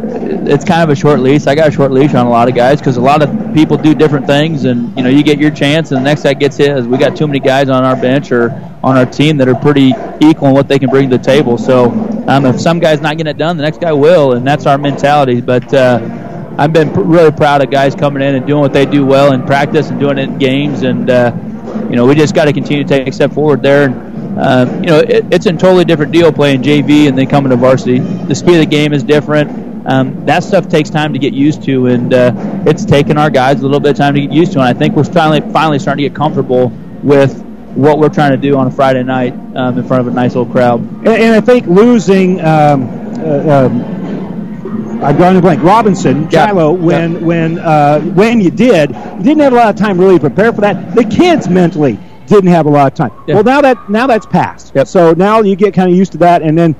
It's 0.49 0.63
kind 0.63 0.81
of 0.81 0.89
a 0.89 0.95
short 0.95 1.19
leash. 1.19 1.45
I 1.45 1.55
got 1.55 1.67
a 1.67 1.71
short 1.71 1.91
leash 1.91 2.13
on 2.13 2.25
a 2.25 2.29
lot 2.29 2.47
of 2.47 2.55
guys 2.55 2.79
because 2.79 2.97
a 2.97 3.01
lot 3.01 3.21
of 3.21 3.53
people 3.53 3.77
do 3.77 3.93
different 3.93 4.25
things, 4.27 4.65
and 4.65 4.95
you 4.97 5.03
know 5.03 5.09
you 5.09 5.23
get 5.23 5.39
your 5.39 5.51
chance, 5.51 5.91
and 5.91 5.99
the 5.99 6.03
next 6.03 6.23
guy 6.23 6.33
gets 6.33 6.57
his. 6.57 6.87
We 6.87 6.97
got 6.97 7.15
too 7.17 7.27
many 7.27 7.39
guys 7.39 7.69
on 7.69 7.83
our 7.83 7.95
bench 7.95 8.31
or 8.31 8.51
on 8.83 8.97
our 8.97 9.05
team 9.05 9.37
that 9.37 9.47
are 9.47 9.55
pretty 9.55 9.93
equal 10.21 10.49
in 10.49 10.53
what 10.53 10.67
they 10.67 10.79
can 10.79 10.89
bring 10.89 11.09
to 11.09 11.17
the 11.17 11.23
table. 11.23 11.57
So 11.57 11.91
um, 12.27 12.45
if 12.45 12.59
some 12.59 12.79
guy's 12.79 13.01
not 13.01 13.17
getting 13.17 13.31
it 13.31 13.37
done, 13.37 13.57
the 13.57 13.63
next 13.63 13.81
guy 13.81 13.91
will, 13.93 14.33
and 14.33 14.47
that's 14.47 14.65
our 14.65 14.77
mentality. 14.77 15.41
But 15.41 15.73
uh, 15.73 15.99
I've 16.57 16.73
been 16.73 16.91
really 16.93 17.31
proud 17.31 17.61
of 17.61 17.69
guys 17.69 17.93
coming 17.93 18.23
in 18.23 18.35
and 18.35 18.47
doing 18.47 18.61
what 18.61 18.73
they 18.73 18.85
do 18.85 19.05
well 19.05 19.31
in 19.31 19.45
practice 19.45 19.89
and 19.89 19.99
doing 19.99 20.17
it 20.17 20.23
in 20.23 20.37
games, 20.39 20.81
and 20.81 21.09
uh, 21.09 21.31
you 21.89 21.95
know 21.95 22.05
we 22.05 22.15
just 22.15 22.33
got 22.33 22.45
to 22.45 22.53
continue 22.53 22.83
to 22.83 22.89
take 22.89 23.07
a 23.07 23.11
step 23.11 23.31
forward 23.31 23.61
there. 23.61 23.89
And, 23.89 24.39
um, 24.39 24.83
you 24.83 24.89
know, 24.89 24.97
it, 24.99 25.25
it's 25.31 25.45
a 25.45 25.53
totally 25.53 25.85
different 25.85 26.11
deal 26.11 26.31
playing 26.31 26.63
JV 26.63 27.07
and 27.07 27.17
then 27.17 27.27
coming 27.27 27.49
to 27.51 27.55
varsity. 27.55 27.99
The 27.99 28.35
speed 28.35 28.55
of 28.55 28.61
the 28.61 28.65
game 28.65 28.93
is 28.93 29.03
different. 29.03 29.87
Um, 29.87 30.25
that 30.25 30.43
stuff 30.43 30.67
takes 30.67 30.89
time 30.89 31.13
to 31.13 31.19
get 31.19 31.33
used 31.33 31.63
to, 31.63 31.87
and 31.87 32.13
uh, 32.13 32.33
it's 32.65 32.85
taken 32.85 33.17
our 33.17 33.29
guys 33.29 33.59
a 33.59 33.63
little 33.63 33.79
bit 33.79 33.91
of 33.91 33.97
time 33.97 34.15
to 34.15 34.21
get 34.21 34.31
used 34.31 34.51
to. 34.53 34.59
And 34.59 34.67
I 34.67 34.73
think 34.73 34.95
we're 34.95 35.03
finally 35.03 35.41
finally 35.51 35.79
starting 35.79 36.03
to 36.03 36.09
get 36.09 36.15
comfortable 36.15 36.69
with 37.03 37.41
what 37.75 37.99
we're 37.99 38.09
trying 38.09 38.31
to 38.31 38.37
do 38.37 38.57
on 38.57 38.67
a 38.67 38.71
Friday 38.71 39.03
night 39.03 39.33
um, 39.55 39.77
in 39.77 39.87
front 39.87 40.01
of 40.01 40.07
a 40.07 40.15
nice 40.15 40.35
old 40.35 40.51
crowd. 40.51 40.81
And, 40.81 41.07
and 41.07 41.35
I 41.35 41.41
think 41.41 41.67
losing, 41.67 42.41
um, 42.41 42.89
uh, 43.19 43.69
I've 45.03 45.17
gone 45.17 45.35
to 45.35 45.41
blank, 45.41 45.61
Robinson, 45.63 46.29
Shiloh, 46.29 46.73
when 46.73 47.23
when 47.25 47.59
uh, 47.59 48.01
when 48.01 48.41
you 48.41 48.51
did, 48.51 48.89
you 48.91 49.23
didn't 49.23 49.39
have 49.39 49.53
a 49.53 49.55
lot 49.55 49.69
of 49.69 49.75
time 49.75 49.99
really 49.99 50.15
to 50.15 50.21
prepare 50.21 50.51
for 50.51 50.61
that. 50.61 50.95
The 50.95 51.03
kids 51.03 51.47
mentally 51.47 51.99
didn't 52.25 52.49
have 52.49 52.65
a 52.65 52.69
lot 52.69 52.91
of 52.91 52.95
time. 52.95 53.23
Well, 53.27 53.43
now 53.43 53.61
that 53.61 53.89
now 53.89 54.07
that's 54.07 54.25
passed. 54.25 54.73
So 54.87 55.13
now 55.13 55.41
you 55.41 55.55
get 55.55 55.73
kind 55.73 55.89
of 55.91 55.97
used 55.97 56.13
to 56.13 56.17
that, 56.19 56.41
and 56.41 56.57
then 56.57 56.75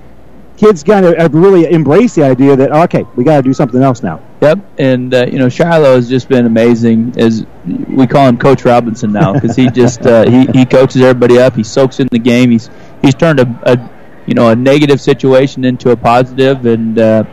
kids 0.57 0.84
kind 0.84 1.05
of 1.05 1.34
really 1.34 1.72
embrace 1.72 2.15
the 2.15 2.24
idea 2.24 2.55
that 2.55 2.72
okay, 2.72 3.05
we 3.15 3.24
got 3.24 3.38
to 3.38 3.43
do 3.43 3.53
something 3.53 3.82
else 3.82 4.03
now. 4.03 4.22
Yep, 4.41 4.59
and 4.78 5.13
uh, 5.13 5.26
you 5.26 5.39
know 5.39 5.49
Shiloh 5.49 5.95
has 5.95 6.09
just 6.09 6.28
been 6.28 6.45
amazing. 6.45 7.13
As 7.18 7.45
we 7.65 8.07
call 8.07 8.28
him, 8.28 8.38
Coach 8.38 8.65
Robinson 8.65 9.11
now, 9.11 9.34
because 9.34 9.55
he 9.55 9.70
just 9.70 10.05
uh, 10.05 10.30
he 10.30 10.45
he 10.47 10.65
coaches 10.65 11.01
everybody 11.01 11.39
up. 11.39 11.55
He 11.55 11.63
soaks 11.63 11.99
in 11.99 12.07
the 12.11 12.20
game. 12.20 12.51
He's 12.51 12.70
he's 13.01 13.15
turned 13.15 13.39
a, 13.39 13.59
a 13.63 13.89
you 14.26 14.34
know 14.34 14.49
a 14.49 14.55
negative 14.55 14.99
situation 14.99 15.63
into 15.63 15.91
a 15.91 15.95
positive, 15.95 16.65
and 16.65 16.99
uh, 16.99 17.24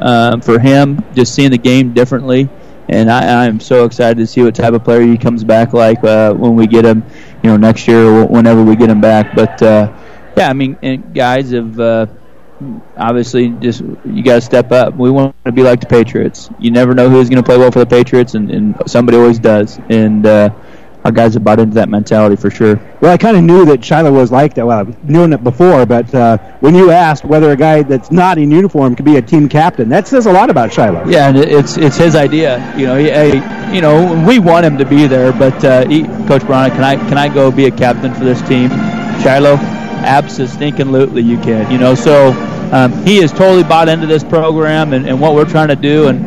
um, 0.00 0.40
for 0.40 0.58
him, 0.58 1.02
just 1.14 1.34
seeing 1.34 1.50
the 1.50 1.58
game 1.58 1.92
differently. 1.92 2.48
And 2.88 3.10
I, 3.10 3.46
I'm 3.46 3.60
so 3.60 3.84
excited 3.86 4.18
to 4.18 4.26
see 4.26 4.42
what 4.42 4.54
type 4.54 4.74
of 4.74 4.84
player 4.84 5.00
he 5.00 5.16
comes 5.16 5.42
back 5.42 5.72
like 5.72 6.04
uh, 6.04 6.34
when 6.34 6.54
we 6.54 6.66
get 6.66 6.84
him, 6.84 7.02
you 7.42 7.50
know, 7.50 7.56
next 7.56 7.88
year 7.88 8.04
or 8.04 8.26
whenever 8.26 8.62
we 8.62 8.76
get 8.76 8.90
him 8.90 9.00
back. 9.00 9.34
But 9.34 9.62
uh, 9.62 9.92
yeah, 10.36 10.50
I 10.50 10.52
mean, 10.52 10.76
guys 11.14 11.50
have. 11.50 11.78
Uh, 11.78 12.06
obviously 12.96 13.50
just 13.50 13.80
you 13.80 14.22
got 14.22 14.36
to 14.36 14.40
step 14.40 14.72
up. 14.72 14.94
We 14.94 15.10
want 15.10 15.34
to 15.44 15.52
be 15.52 15.62
like 15.62 15.80
the 15.80 15.86
Patriots. 15.86 16.50
You 16.58 16.70
never 16.70 16.94
know 16.94 17.08
who's 17.08 17.28
going 17.28 17.42
to 17.42 17.46
play 17.46 17.58
well 17.58 17.70
for 17.70 17.80
the 17.80 17.86
Patriots, 17.86 18.34
and, 18.34 18.50
and 18.50 18.76
somebody 18.86 19.18
always 19.18 19.38
does. 19.38 19.78
And 19.88 20.24
uh, 20.26 20.50
our 21.04 21.12
guys 21.12 21.34
have 21.34 21.44
bought 21.44 21.60
into 21.60 21.74
that 21.74 21.90
mentality 21.90 22.34
for 22.34 22.50
sure. 22.50 22.80
Well, 23.00 23.12
I 23.12 23.18
kind 23.18 23.36
of 23.36 23.44
knew 23.44 23.66
that 23.66 23.84
Shiloh 23.84 24.10
was 24.10 24.32
like 24.32 24.54
that. 24.54 24.66
Well, 24.66 24.80
I've 24.80 25.08
known 25.08 25.34
it 25.34 25.44
before, 25.44 25.84
but 25.84 26.12
uh, 26.14 26.38
when 26.60 26.74
you 26.74 26.90
asked 26.90 27.26
whether 27.26 27.50
a 27.50 27.56
guy 27.56 27.82
that's 27.82 28.10
not 28.10 28.38
in 28.38 28.50
uniform 28.50 28.96
could 28.96 29.04
be 29.04 29.16
a 29.16 29.22
team 29.22 29.46
captain, 29.46 29.90
that 29.90 30.08
says 30.08 30.24
a 30.24 30.32
lot 30.32 30.48
about 30.48 30.72
Shiloh. 30.72 31.06
Yeah, 31.06 31.28
and 31.28 31.36
it's 31.36 31.76
it's 31.76 31.96
his 31.96 32.16
idea. 32.16 32.74
You 32.74 32.86
know, 32.86 32.96
he, 32.96 33.74
you 33.74 33.82
know, 33.82 34.24
we 34.26 34.38
want 34.38 34.64
him 34.64 34.78
to 34.78 34.86
be 34.86 35.06
there, 35.06 35.32
but 35.32 35.62
uh, 35.62 35.86
he, 35.86 36.04
Coach 36.26 36.42
Brana, 36.42 36.70
can 36.70 36.84
I 36.84 36.96
can 36.96 37.18
I 37.18 37.32
go 37.32 37.50
be 37.50 37.66
a 37.66 37.70
captain 37.70 38.14
for 38.14 38.24
this 38.24 38.40
team? 38.48 38.70
Shiloh, 39.20 39.56
absolutely 39.56 41.20
you 41.20 41.38
can. 41.38 41.70
You 41.70 41.76
know, 41.76 41.94
so 41.94 42.32
um, 42.72 42.92
he 43.04 43.18
is 43.18 43.30
totally 43.30 43.62
bought 43.62 43.90
into 43.90 44.06
this 44.06 44.24
program 44.24 44.94
and, 44.94 45.06
and 45.06 45.20
what 45.20 45.34
we're 45.34 45.44
trying 45.44 45.68
to 45.68 45.76
do, 45.76 46.08
and 46.08 46.24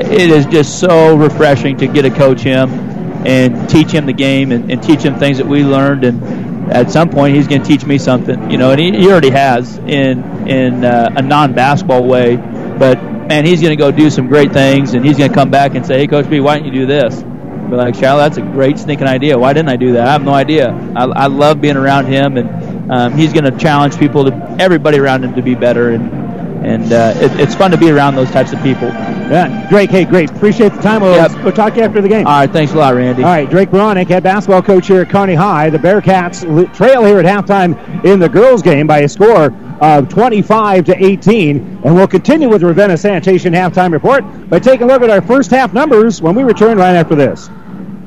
it 0.00 0.30
is 0.30 0.46
just 0.46 0.80
so 0.80 1.16
refreshing 1.16 1.76
to 1.76 1.86
get 1.86 2.02
to 2.02 2.10
coach 2.10 2.40
him 2.40 2.95
and 3.26 3.68
teach 3.68 3.90
him 3.90 4.06
the 4.06 4.12
game 4.12 4.52
and, 4.52 4.70
and 4.70 4.82
teach 4.82 5.00
him 5.00 5.18
things 5.18 5.38
that 5.38 5.46
we 5.46 5.64
learned. 5.64 6.04
And 6.04 6.72
at 6.72 6.90
some 6.90 7.10
point 7.10 7.34
he's 7.34 7.46
going 7.46 7.62
to 7.62 7.66
teach 7.66 7.84
me 7.84 7.96
something 7.96 8.50
you 8.50 8.58
know 8.58 8.72
and 8.72 8.80
he, 8.80 8.90
he 8.90 9.08
already 9.08 9.30
has 9.30 9.78
in 9.78 10.48
in 10.48 10.84
uh, 10.84 11.12
a 11.16 11.22
non-basketball 11.22 12.04
way. 12.04 12.36
But 12.36 13.02
man 13.02 13.44
he's 13.44 13.60
going 13.60 13.76
to 13.76 13.76
go 13.76 13.90
do 13.90 14.10
some 14.10 14.28
great 14.28 14.52
things 14.52 14.94
and 14.94 15.04
he's 15.04 15.18
going 15.18 15.30
to 15.30 15.34
come 15.34 15.50
back 15.50 15.74
and 15.74 15.84
say 15.84 15.98
hey 15.98 16.06
coach 16.06 16.28
b 16.30 16.40
why 16.40 16.58
didn't 16.58 16.72
you 16.72 16.80
do 16.80 16.86
this? 16.86 17.22
Be 17.22 17.74
like 17.74 17.96
Shiloh, 17.96 18.18
that's 18.18 18.36
a 18.36 18.42
great 18.42 18.78
sneaking 18.78 19.08
idea. 19.08 19.36
Why 19.36 19.52
didn't 19.52 19.70
i 19.70 19.76
do 19.76 19.94
that? 19.94 20.06
I 20.06 20.12
have 20.12 20.22
no 20.22 20.32
idea. 20.32 20.70
I, 20.94 21.04
I 21.04 21.26
love 21.26 21.60
being 21.60 21.76
around 21.76 22.06
him 22.06 22.36
and 22.36 22.92
um, 22.92 23.16
he's 23.16 23.32
going 23.32 23.44
to 23.44 23.58
challenge 23.58 23.98
people 23.98 24.24
to 24.24 24.56
everybody 24.60 24.98
around 24.98 25.24
him 25.24 25.34
to 25.34 25.42
be 25.42 25.56
better 25.56 25.90
and 25.90 26.25
and 26.64 26.92
uh, 26.92 27.12
it, 27.16 27.32
it's 27.40 27.54
fun 27.54 27.70
to 27.70 27.76
be 27.76 27.90
around 27.90 28.14
those 28.14 28.30
types 28.30 28.52
of 28.52 28.62
people 28.62 28.88
Yeah, 28.88 29.68
Drake, 29.68 29.90
hey, 29.90 30.04
great. 30.04 30.30
Appreciate 30.30 30.72
the 30.72 30.80
time. 30.82 31.02
We'll, 31.02 31.14
Yep. 31.14 31.44
we'll 31.44 31.52
talk 31.52 31.72
to 31.74 31.80
you 31.80 31.84
after 31.84 32.00
the 32.00 32.08
game. 32.08 32.26
all 32.26 32.40
right 32.40 32.50
thanks 32.50 32.72
a 32.72 32.76
lot 32.76 32.94
randy 32.94 33.22
All 33.22 33.30
right, 33.30 33.48
Drake 33.48 33.70
Bronick, 33.70 34.06
head 34.08 34.22
basketball 34.22 34.62
coach 34.62 34.86
here 34.86 35.02
at 35.02 35.10
Kearney 35.10 35.34
High. 35.34 35.70
The 35.70 35.78
Bearcats 35.78 36.74
trail 36.74 37.04
here 37.04 37.18
at 37.18 37.24
halftime 37.24 38.04
in 38.04 38.18
the 38.18 38.28
girls' 38.28 38.62
game 38.62 38.86
by 38.86 39.00
a 39.00 39.08
score 39.08 39.52
of 39.80 40.08
25 40.08 40.86
to 40.86 41.04
18. 41.04 41.80
And 41.84 41.94
we'll 41.94 42.06
continue 42.08 42.48
with 42.48 42.62
the 42.62 42.66
Ravenna 42.68 42.96
Sanitation 42.96 43.52
halftime 43.52 43.92
report 43.92 44.24
by 44.48 44.58
taking 44.58 44.84
a 44.84 44.86
look 44.86 45.02
at 45.02 45.10
our 45.10 45.20
first 45.20 45.50
half 45.50 45.74
numbers 45.74 46.22
when 46.22 46.34
we 46.34 46.42
return 46.44 46.78
right 46.78 46.94
after 46.94 47.14
this. 47.14 47.50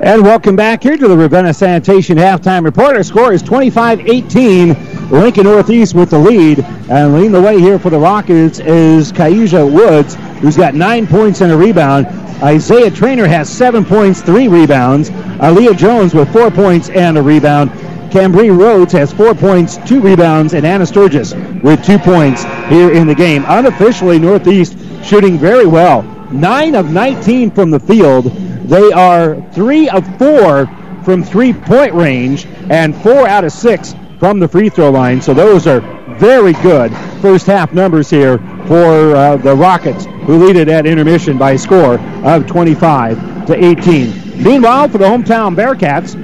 And 0.00 0.22
welcome 0.22 0.56
back 0.56 0.82
here 0.82 0.96
to 0.96 1.06
the 1.06 1.16
Ravenna 1.16 1.54
Sanitation 1.54 2.18
Halftime 2.18 2.64
Report. 2.64 2.96
Our 2.96 3.04
score 3.04 3.32
is 3.32 3.44
25-18. 3.44 5.10
Lincoln 5.10 5.44
Northeast 5.44 5.94
with 5.94 6.10
the 6.10 6.18
lead. 6.18 6.58
And 6.90 7.14
leading 7.14 7.30
the 7.30 7.40
way 7.40 7.60
here 7.60 7.78
for 7.78 7.90
the 7.90 7.98
Rockets 7.98 8.58
is 8.58 9.12
Kaija 9.12 9.72
Woods, 9.72 10.16
who's 10.40 10.56
got 10.56 10.74
nine 10.74 11.06
points 11.06 11.42
and 11.42 11.52
a 11.52 11.56
rebound. 11.56 12.06
Isaiah 12.42 12.90
Trainer 12.90 13.28
has 13.28 13.48
seven 13.48 13.84
points, 13.84 14.20
three 14.20 14.48
rebounds. 14.48 15.10
Aaliyah 15.10 15.76
Jones 15.76 16.12
with 16.12 16.30
four 16.32 16.50
points 16.50 16.88
and 16.90 17.16
a 17.16 17.22
rebound. 17.22 17.70
Cambry 18.10 18.56
Rhodes 18.56 18.92
has 18.92 19.12
four 19.12 19.32
points, 19.32 19.76
two 19.86 20.00
rebounds, 20.00 20.54
and 20.54 20.66
Anna 20.66 20.86
Sturgis 20.86 21.34
with 21.62 21.84
two 21.84 21.98
points 21.98 22.42
here 22.68 22.92
in 22.92 23.06
the 23.06 23.14
game. 23.14 23.44
Unofficially, 23.46 24.18
Northeast 24.18 24.76
shooting 25.04 25.38
very 25.38 25.66
well. 25.66 26.02
Nine 26.32 26.74
of 26.74 26.90
19 26.90 27.52
from 27.52 27.70
the 27.70 27.78
field. 27.78 28.32
They 28.64 28.92
are 28.92 29.40
three 29.52 29.88
of 29.88 30.06
four 30.18 30.66
from 31.04 31.22
three-point 31.22 31.92
range 31.94 32.46
and 32.70 32.96
four 32.96 33.28
out 33.28 33.44
of 33.44 33.52
six 33.52 33.94
from 34.18 34.40
the 34.40 34.48
free 34.48 34.70
throw 34.70 34.90
line. 34.90 35.20
So 35.20 35.34
those 35.34 35.66
are 35.66 35.80
very 36.18 36.54
good 36.54 36.94
first 37.20 37.46
half 37.46 37.72
numbers 37.72 38.08
here 38.08 38.38
for 38.66 39.14
uh, 39.14 39.36
the 39.36 39.54
Rockets, 39.54 40.06
who 40.06 40.46
lead 40.46 40.56
it 40.56 40.68
at 40.68 40.86
intermission 40.86 41.36
by 41.36 41.52
a 41.52 41.58
score 41.58 41.98
of 42.24 42.46
25 42.46 43.46
to 43.46 43.64
18. 43.64 44.42
Meanwhile, 44.42 44.88
for 44.88 44.98
the 44.98 45.04
hometown 45.04 45.54
Bearcats, 45.54 46.14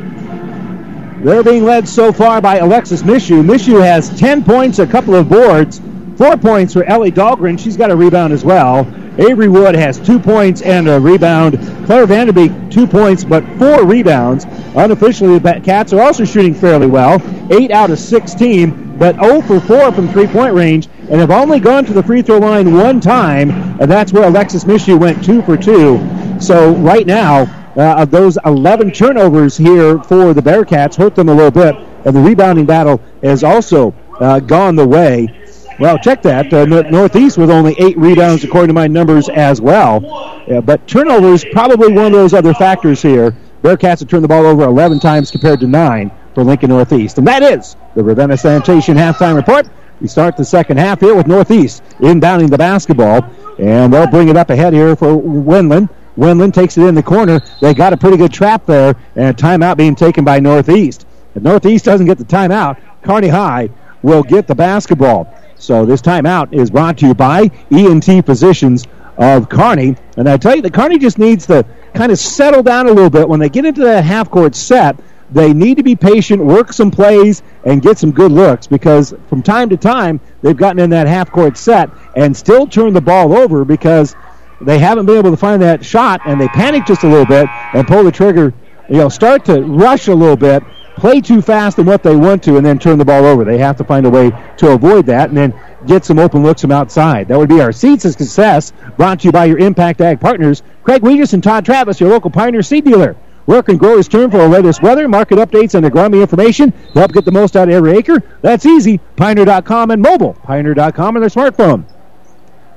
they're 1.22 1.42
being 1.42 1.64
led 1.64 1.86
so 1.86 2.12
far 2.12 2.40
by 2.40 2.56
Alexis 2.56 3.02
Mishu. 3.02 3.44
Mishu 3.44 3.82
has 3.82 4.18
10 4.18 4.42
points, 4.44 4.78
a 4.78 4.86
couple 4.86 5.14
of 5.14 5.28
boards, 5.28 5.80
four 6.16 6.38
points 6.38 6.72
for 6.72 6.84
Ellie 6.84 7.12
Dahlgren. 7.12 7.58
She's 7.58 7.76
got 7.76 7.90
a 7.90 7.96
rebound 7.96 8.32
as 8.32 8.42
well. 8.42 8.84
Avery 9.18 9.48
Wood 9.48 9.74
has 9.74 9.98
two 9.98 10.18
points 10.18 10.62
and 10.62 10.88
a 10.88 11.00
rebound. 11.00 11.58
Claire 11.86 12.06
Vanderbeek, 12.06 12.70
two 12.70 12.86
points, 12.86 13.24
but 13.24 13.44
four 13.58 13.84
rebounds. 13.84 14.46
Unofficially, 14.76 15.38
the 15.38 15.60
Cats 15.64 15.92
are 15.92 16.00
also 16.00 16.24
shooting 16.24 16.54
fairly 16.54 16.86
well. 16.86 17.20
Eight 17.50 17.70
out 17.70 17.90
of 17.90 17.98
16, 17.98 18.98
but 18.98 19.16
0 19.16 19.40
for 19.42 19.60
4 19.60 19.92
from 19.92 20.08
three 20.08 20.26
point 20.26 20.54
range, 20.54 20.88
and 21.10 21.20
have 21.20 21.30
only 21.30 21.58
gone 21.58 21.84
to 21.86 21.92
the 21.92 22.02
free 22.02 22.22
throw 22.22 22.38
line 22.38 22.72
one 22.72 23.00
time, 23.00 23.50
and 23.80 23.90
that's 23.90 24.12
where 24.12 24.24
Alexis 24.24 24.64
Mishu 24.64 24.98
went 24.98 25.24
two 25.24 25.42
for 25.42 25.56
two. 25.56 25.98
So, 26.40 26.74
right 26.76 27.06
now, 27.06 27.56
uh, 27.76 28.02
of 28.02 28.10
those 28.10 28.38
11 28.44 28.92
turnovers 28.92 29.56
here 29.56 30.02
for 30.02 30.34
the 30.34 30.40
Bearcats 30.40 30.96
hurt 30.96 31.14
them 31.14 31.28
a 31.28 31.34
little 31.34 31.50
bit, 31.50 31.74
and 32.04 32.14
the 32.14 32.20
rebounding 32.20 32.66
battle 32.66 33.00
has 33.22 33.42
also 33.42 33.94
uh, 34.20 34.40
gone 34.40 34.76
the 34.76 34.86
way 34.86 35.39
well, 35.80 35.98
check 35.98 36.22
that. 36.22 36.52
Uh, 36.52 36.66
Northeast 36.66 37.38
with 37.38 37.50
only 37.50 37.74
eight 37.78 37.96
rebounds, 37.96 38.44
according 38.44 38.68
to 38.68 38.74
my 38.74 38.86
numbers 38.86 39.28
as 39.30 39.60
well. 39.60 40.00
Yeah, 40.46 40.60
but 40.60 40.86
turnovers 40.86 41.44
probably 41.52 41.92
one 41.92 42.06
of 42.06 42.12
those 42.12 42.34
other 42.34 42.52
factors 42.52 43.00
here. 43.00 43.34
Bearcats 43.62 44.00
have 44.00 44.08
turned 44.08 44.24
the 44.24 44.28
ball 44.28 44.46
over 44.46 44.64
11 44.64 45.00
times 45.00 45.30
compared 45.30 45.60
to 45.60 45.66
nine 45.66 46.10
for 46.34 46.44
Lincoln 46.44 46.70
Northeast. 46.70 47.18
And 47.18 47.26
that 47.26 47.42
is 47.42 47.76
the 47.94 48.04
Ravenna 48.04 48.36
Sanitation 48.36 48.96
halftime 48.96 49.36
report. 49.36 49.68
We 50.00 50.08
start 50.08 50.36
the 50.36 50.44
second 50.44 50.78
half 50.78 51.00
here 51.00 51.14
with 51.14 51.26
Northeast 51.26 51.82
inbounding 51.98 52.50
the 52.50 52.58
basketball. 52.58 53.24
And 53.58 53.92
they'll 53.92 54.06
bring 54.06 54.28
it 54.28 54.36
up 54.36 54.50
ahead 54.50 54.72
here 54.72 54.96
for 54.96 55.16
Wendland. 55.16 55.88
Wendland 56.16 56.52
takes 56.54 56.76
it 56.76 56.84
in 56.84 56.94
the 56.94 57.02
corner. 57.02 57.40
They 57.60 57.72
got 57.72 57.92
a 57.92 57.96
pretty 57.96 58.16
good 58.16 58.32
trap 58.32 58.66
there, 58.66 58.94
and 59.16 59.28
a 59.28 59.32
timeout 59.32 59.76
being 59.76 59.94
taken 59.94 60.24
by 60.24 60.40
Northeast. 60.40 61.06
If 61.34 61.42
Northeast 61.42 61.84
doesn't 61.84 62.06
get 62.06 62.18
the 62.18 62.24
timeout, 62.24 62.78
Kearney 63.02 63.28
High 63.28 63.70
will 64.02 64.22
get 64.22 64.46
the 64.46 64.54
basketball. 64.54 65.32
So 65.60 65.84
this 65.84 66.00
timeout 66.00 66.54
is 66.54 66.70
brought 66.70 66.96
to 66.98 67.06
you 67.06 67.14
by 67.14 67.50
ENT 67.70 68.24
Physicians 68.24 68.86
of 69.18 69.50
Kearney. 69.50 69.94
And 70.16 70.26
I 70.26 70.38
tell 70.38 70.56
you, 70.56 70.62
the 70.62 70.70
Kearney 70.70 70.98
just 70.98 71.18
needs 71.18 71.46
to 71.48 71.66
kind 71.92 72.10
of 72.10 72.18
settle 72.18 72.62
down 72.62 72.86
a 72.86 72.92
little 72.92 73.10
bit. 73.10 73.28
When 73.28 73.40
they 73.40 73.50
get 73.50 73.66
into 73.66 73.82
that 73.82 74.02
half-court 74.02 74.54
set, 74.54 74.98
they 75.30 75.52
need 75.52 75.76
to 75.76 75.82
be 75.82 75.94
patient, 75.94 76.42
work 76.42 76.72
some 76.72 76.90
plays, 76.90 77.42
and 77.66 77.82
get 77.82 77.98
some 77.98 78.10
good 78.10 78.32
looks 78.32 78.66
because 78.66 79.12
from 79.28 79.42
time 79.42 79.68
to 79.68 79.76
time 79.76 80.18
they've 80.40 80.56
gotten 80.56 80.78
in 80.78 80.88
that 80.90 81.06
half-court 81.06 81.58
set 81.58 81.90
and 82.16 82.34
still 82.34 82.66
turned 82.66 82.96
the 82.96 83.00
ball 83.02 83.36
over 83.36 83.62
because 83.66 84.16
they 84.62 84.78
haven't 84.78 85.04
been 85.04 85.18
able 85.18 85.30
to 85.30 85.36
find 85.36 85.60
that 85.60 85.84
shot 85.84 86.22
and 86.24 86.40
they 86.40 86.48
panic 86.48 86.86
just 86.86 87.04
a 87.04 87.06
little 87.06 87.26
bit 87.26 87.46
and 87.74 87.86
pull 87.86 88.02
the 88.02 88.10
trigger, 88.10 88.54
you 88.88 88.96
know, 88.96 89.10
start 89.10 89.44
to 89.44 89.60
rush 89.60 90.08
a 90.08 90.14
little 90.14 90.36
bit 90.36 90.62
play 91.00 91.20
too 91.20 91.42
fast 91.42 91.76
than 91.76 91.86
what 91.86 92.02
they 92.02 92.14
want 92.14 92.42
to 92.44 92.56
and 92.56 92.64
then 92.64 92.78
turn 92.78 92.98
the 92.98 93.04
ball 93.04 93.24
over. 93.24 93.44
They 93.44 93.58
have 93.58 93.76
to 93.78 93.84
find 93.84 94.06
a 94.06 94.10
way 94.10 94.30
to 94.58 94.70
avoid 94.70 95.06
that 95.06 95.30
and 95.30 95.38
then 95.38 95.60
get 95.86 96.04
some 96.04 96.18
open 96.18 96.42
looks 96.42 96.60
from 96.60 96.70
outside. 96.72 97.28
That 97.28 97.38
would 97.38 97.48
be 97.48 97.60
our 97.60 97.72
Seeds 97.72 98.04
of 98.04 98.12
Success, 98.12 98.72
brought 98.96 99.20
to 99.20 99.28
you 99.28 99.32
by 99.32 99.46
your 99.46 99.58
Impact 99.58 100.00
Ag 100.00 100.20
partners, 100.20 100.62
Craig 100.84 101.02
Weegis 101.02 101.32
and 101.32 101.42
Todd 101.42 101.64
Travis, 101.64 102.00
your 102.00 102.10
local 102.10 102.30
Pioneer 102.30 102.62
seed 102.62 102.84
dealer. 102.84 103.16
Work 103.46 103.68
and 103.68 103.80
grow 103.80 103.98
is 103.98 104.06
turn 104.06 104.30
for 104.30 104.38
the 104.38 104.48
latest 104.48 104.82
weather, 104.82 105.08
market 105.08 105.38
updates, 105.38 105.74
and 105.74 105.84
agronomy 105.84 106.20
information 106.20 106.70
to 106.70 106.98
help 106.98 107.12
get 107.12 107.24
the 107.24 107.32
most 107.32 107.56
out 107.56 107.68
of 107.68 107.74
every 107.74 107.96
acre. 107.96 108.22
That's 108.42 108.66
easy. 108.66 108.98
Pioneer.com 109.16 109.90
and 109.90 110.00
mobile. 110.00 110.34
Pioneer.com 110.34 111.16
and 111.16 111.22
their 111.22 111.30
smartphone. 111.30 111.84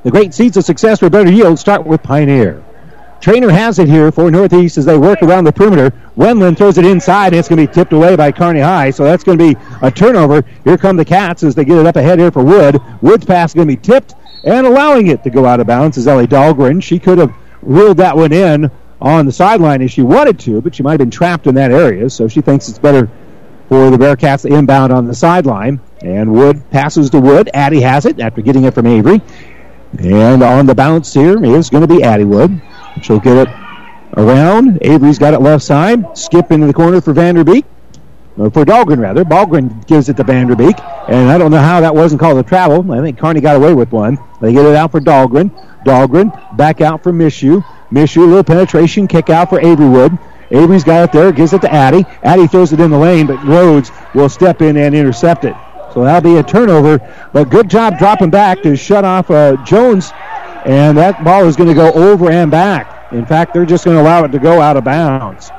The 0.03 0.11
great 0.11 0.34
seeds 0.34 0.57
of 0.57 0.65
success 0.65 0.99
for 0.99 1.09
better 1.09 1.32
yield 1.32 1.59
start 1.59 1.86
with 1.86 2.01
Pioneer. 2.01 2.63
Trainer 3.24 3.51
has 3.51 3.80
it 3.80 3.88
here 3.88 4.11
for 4.11 4.30
Northeast 4.30 4.78
as 4.78 4.84
they 4.84 4.97
work 4.97 5.24
around 5.24 5.45
the 5.45 5.53
perimeter. 5.53 5.93
Wendland 6.17 6.57
throws 6.57 6.78
it 6.78 6.84
inside, 6.84 7.28
and 7.28 7.38
it's 7.38 7.47
going 7.47 7.61
to 7.61 7.65
be 7.65 7.74
tipped 7.74 7.93
away 7.93 8.17
by 8.17 8.34
Kearney 8.34 8.59
High, 8.59 8.89
so 8.89 9.05
that's 9.05 9.24
going 9.24 9.38
to 9.38 9.53
be 9.53 9.59
a 9.82 9.89
turnover. 9.89 10.43
Here 10.65 10.78
come 10.78 10.97
the 10.97 11.05
Cats 11.05 11.41
as 11.41 11.55
they 11.55 11.63
get 11.63 11.78
it 11.78 11.86
up 11.86 11.95
ahead 11.95 12.19
here 12.19 12.32
for 12.32 12.43
Wood. 12.43 12.82
Wood's 13.01 13.26
pass 13.26 13.51
is 13.51 13.53
going 13.53 13.69
to 13.69 13.78
be 13.78 13.82
tipped, 13.82 14.13
and 14.43 14.67
allowing 14.67 15.07
it 15.07 15.24
to 15.24 15.30
go 15.30 15.45
out 15.45 15.61
of 15.61 15.67
bounds 15.67 15.95
is 15.95 16.05
Ellie 16.05 16.28
Dahlgren. 16.28 16.84
She 16.84 16.99
could 16.99 17.17
have 17.17 17.34
ruled 17.61 17.95
that 17.95 18.17
one 18.17 18.34
in 18.34 18.69
on 18.99 19.26
the 19.26 19.32
sideline 19.32 19.82
if 19.82 19.91
she 19.91 20.01
wanted 20.01 20.38
to, 20.39 20.59
but 20.59 20.76
she 20.76 20.84
might 20.84 20.91
have 20.91 20.99
been 20.99 21.09
trapped 21.09 21.47
in 21.47 21.55
that 21.55 21.71
area, 21.71 22.09
so 22.09 22.28
she 22.28 22.41
thinks 22.41 22.67
it's 22.67 22.78
better 22.78 23.09
for 23.69 23.89
the 23.89 23.95
Bearcats 23.95 24.41
to 24.41 24.53
inbound 24.53 24.91
on 24.91 25.07
the 25.07 25.15
sideline. 25.15 25.80
And 26.01 26.34
Wood 26.34 26.69
passes 26.71 27.09
to 27.11 27.21
Wood. 27.21 27.49
Addie 27.53 27.80
has 27.80 28.05
it 28.05 28.19
after 28.19 28.41
getting 28.41 28.65
it 28.65 28.74
from 28.74 28.86
Avery. 28.86 29.21
And 29.97 30.43
on 30.43 30.65
the 30.65 30.76
bounce 30.76 31.13
here 31.13 31.41
is 31.45 31.69
going 31.69 31.88
to 31.88 31.95
be 31.95 32.03
Addie 32.03 32.26
Wood. 32.26 32.61
She'll 33.01 33.19
get 33.19 33.47
it 33.47 33.53
around. 34.17 34.79
Avery's 34.81 35.19
got 35.19 35.33
it 35.33 35.41
left 35.41 35.63
side. 35.63 36.17
Skip 36.17 36.51
into 36.51 36.67
the 36.67 36.73
corner 36.73 37.01
for 37.01 37.13
Vanderbeek. 37.13 37.65
Or 38.37 38.49
for 38.49 38.65
Dahlgren, 38.65 38.99
rather. 38.99 39.23
Dahlgren 39.23 39.85
gives 39.85 40.09
it 40.09 40.17
to 40.17 40.23
Vanderbeek. 40.23 40.79
And 41.09 41.29
I 41.29 41.37
don't 41.37 41.51
know 41.51 41.59
how 41.59 41.81
that 41.81 41.93
wasn't 41.93 42.19
called 42.19 42.37
a 42.39 42.43
travel. 42.43 42.91
I 42.91 43.01
think 43.01 43.19
Kearney 43.19 43.41
got 43.41 43.55
away 43.55 43.73
with 43.73 43.91
one. 43.91 44.17
They 44.41 44.53
get 44.53 44.65
it 44.65 44.75
out 44.75 44.91
for 44.91 44.99
Dahlgren. 44.99 45.51
Dahlgren 45.85 46.57
back 46.57 46.81
out 46.81 47.03
for 47.03 47.11
Mishu. 47.11 47.63
Mishu, 47.91 48.17
a 48.17 48.25
little 48.25 48.43
penetration, 48.43 49.07
kick 49.07 49.29
out 49.29 49.49
for 49.49 49.59
Avery 49.59 49.87
Wood. 49.87 50.17
Avery's 50.49 50.83
got 50.83 51.03
it 51.03 51.11
there, 51.11 51.31
gives 51.31 51.53
it 51.53 51.61
to 51.61 51.71
Addie. 51.71 52.05
Addie 52.23 52.47
throws 52.47 52.73
it 52.73 52.79
in 52.79 52.89
the 52.89 52.97
lane, 52.97 53.27
but 53.27 53.43
Rhodes 53.43 53.91
will 54.13 54.29
step 54.29 54.61
in 54.61 54.77
and 54.77 54.95
intercept 54.95 55.45
it. 55.45 55.55
So 55.93 56.03
that'll 56.03 56.21
be 56.21 56.37
a 56.37 56.43
turnover. 56.43 56.99
But 57.33 57.49
good 57.49 57.69
job 57.69 57.99
dropping 57.99 58.31
back 58.31 58.63
to 58.63 58.75
shut 58.75 59.05
off 59.05 59.29
uh, 59.29 59.57
Jones 59.63 60.11
and 60.66 60.97
that 60.97 61.24
ball 61.24 61.45
is 61.45 61.55
going 61.55 61.70
to 61.70 61.76
go 61.76 61.91
over 61.91 62.30
and 62.32 62.49
back. 62.49 63.11
In 63.11 63.26
fact, 63.26 63.53
they're 63.53 63.66
just 63.66 63.86
going 63.86 63.97
to 63.97 64.01
allow 64.01 64.24
it 64.24 64.30
to 64.30 64.39
go 64.39 64.61
out 64.61 64.78
of 64.78 64.84
bounds. 64.84 65.51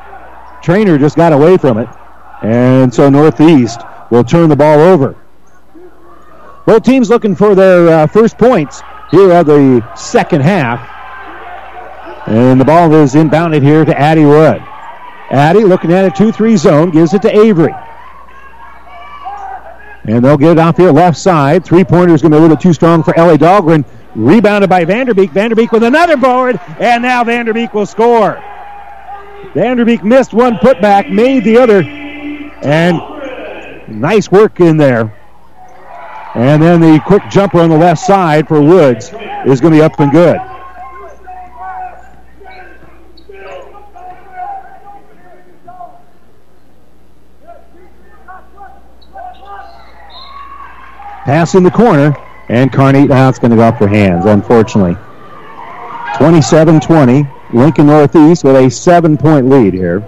Trainer 0.62 0.98
just 0.98 1.16
got 1.16 1.32
away 1.32 1.56
from 1.56 1.78
it. 1.78 1.88
And 2.42 2.92
so 2.92 3.08
Northeast 3.10 3.80
will 4.10 4.24
turn 4.24 4.48
the 4.48 4.56
ball 4.56 4.80
over. 4.80 5.16
Both 6.66 6.82
teams 6.84 7.10
looking 7.10 7.34
for 7.34 7.54
their 7.54 7.88
uh, 7.88 8.06
first 8.06 8.38
points 8.38 8.82
here 9.10 9.32
of 9.32 9.46
the 9.46 9.94
second 9.94 10.40
half. 10.40 10.90
And 12.26 12.58
the 12.58 12.64
ball 12.64 12.92
is 12.94 13.14
inbounded 13.14 13.62
here 13.62 13.84
to 13.84 13.98
Addie 13.98 14.24
Wood. 14.24 14.62
Addie 15.30 15.64
looking 15.64 15.92
at 15.92 16.06
a 16.06 16.10
2-3 16.10 16.56
zone, 16.56 16.90
gives 16.90 17.12
it 17.12 17.22
to 17.22 17.38
Avery. 17.38 17.74
And 20.04 20.24
they'll 20.24 20.38
get 20.38 20.52
it 20.52 20.58
off 20.58 20.76
here 20.76 20.90
left 20.90 21.18
side. 21.18 21.64
Three-pointer 21.64 22.14
is 22.14 22.22
going 22.22 22.32
to 22.32 22.36
be 22.36 22.38
a 22.38 22.42
little 22.42 22.56
too 22.56 22.72
strong 22.72 23.02
for 23.02 23.16
Ellie 23.18 23.38
Dahlgren. 23.38 23.84
Rebounded 24.14 24.70
by 24.70 24.84
Vanderbeek. 24.84 25.30
Vanderbeek 25.30 25.72
with 25.72 25.82
another 25.82 26.16
board, 26.16 26.60
and 26.78 27.02
now 27.02 27.24
Vanderbeek 27.24 27.74
will 27.74 27.86
score. 27.86 28.42
Vanderbeek 29.54 30.02
missed 30.02 30.32
one 30.32 30.54
putback, 30.56 31.10
made 31.10 31.44
the 31.44 31.58
other, 31.58 31.82
and 31.82 33.00
nice 33.88 34.30
work 34.30 34.60
in 34.60 34.76
there. 34.76 35.12
And 36.34 36.62
then 36.62 36.80
the 36.80 37.00
quick 37.06 37.22
jumper 37.30 37.60
on 37.60 37.70
the 37.70 37.76
left 37.76 38.00
side 38.00 38.48
for 38.48 38.60
Woods 38.60 39.12
is 39.46 39.60
going 39.60 39.72
to 39.72 39.78
be 39.78 39.82
up 39.82 39.98
and 40.00 40.10
good. 40.10 40.38
Pass 51.24 51.54
in 51.54 51.62
the 51.62 51.70
corner, 51.70 52.14
and 52.48 52.72
Kearney, 52.72 53.06
now 53.06 53.28
it's 53.28 53.38
going 53.38 53.50
to 53.50 53.56
go 53.56 53.62
off 53.62 53.78
their 53.78 53.88
hands, 53.88 54.24
unfortunately. 54.26 54.96
27 56.16 56.80
20. 56.80 57.26
Lincoln 57.52 57.86
Northeast 57.86 58.44
with 58.44 58.56
a 58.56 58.70
seven 58.70 59.16
point 59.16 59.48
lead 59.48 59.74
here. 59.74 60.00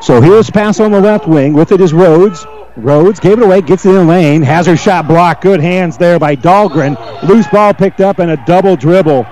So 0.00 0.20
here's 0.20 0.50
pass 0.50 0.80
on 0.80 0.92
the 0.92 1.00
left 1.00 1.26
wing. 1.26 1.54
With 1.54 1.72
it 1.72 1.80
is 1.80 1.94
Rhodes. 1.94 2.46
Rhodes 2.76 3.20
gave 3.20 3.38
it 3.38 3.44
away, 3.44 3.62
gets 3.62 3.86
it 3.86 3.94
in 3.94 4.06
lane, 4.06 4.42
has 4.42 4.66
her 4.66 4.76
shot 4.76 5.08
blocked. 5.08 5.42
Good 5.42 5.60
hands 5.60 5.96
there 5.96 6.18
by 6.18 6.36
Dahlgren. 6.36 6.96
Loose 7.22 7.46
ball 7.48 7.72
picked 7.72 8.00
up 8.00 8.18
and 8.18 8.30
a 8.30 8.36
double 8.44 8.76
dribble 8.76 9.26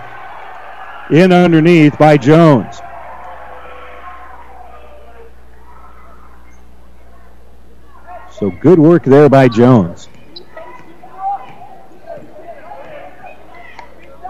in 1.10 1.30
underneath 1.30 1.98
by 1.98 2.16
Jones. 2.16 2.80
So 8.42 8.50
good 8.50 8.80
work 8.80 9.04
there 9.04 9.28
by 9.28 9.46
Jones. 9.46 10.08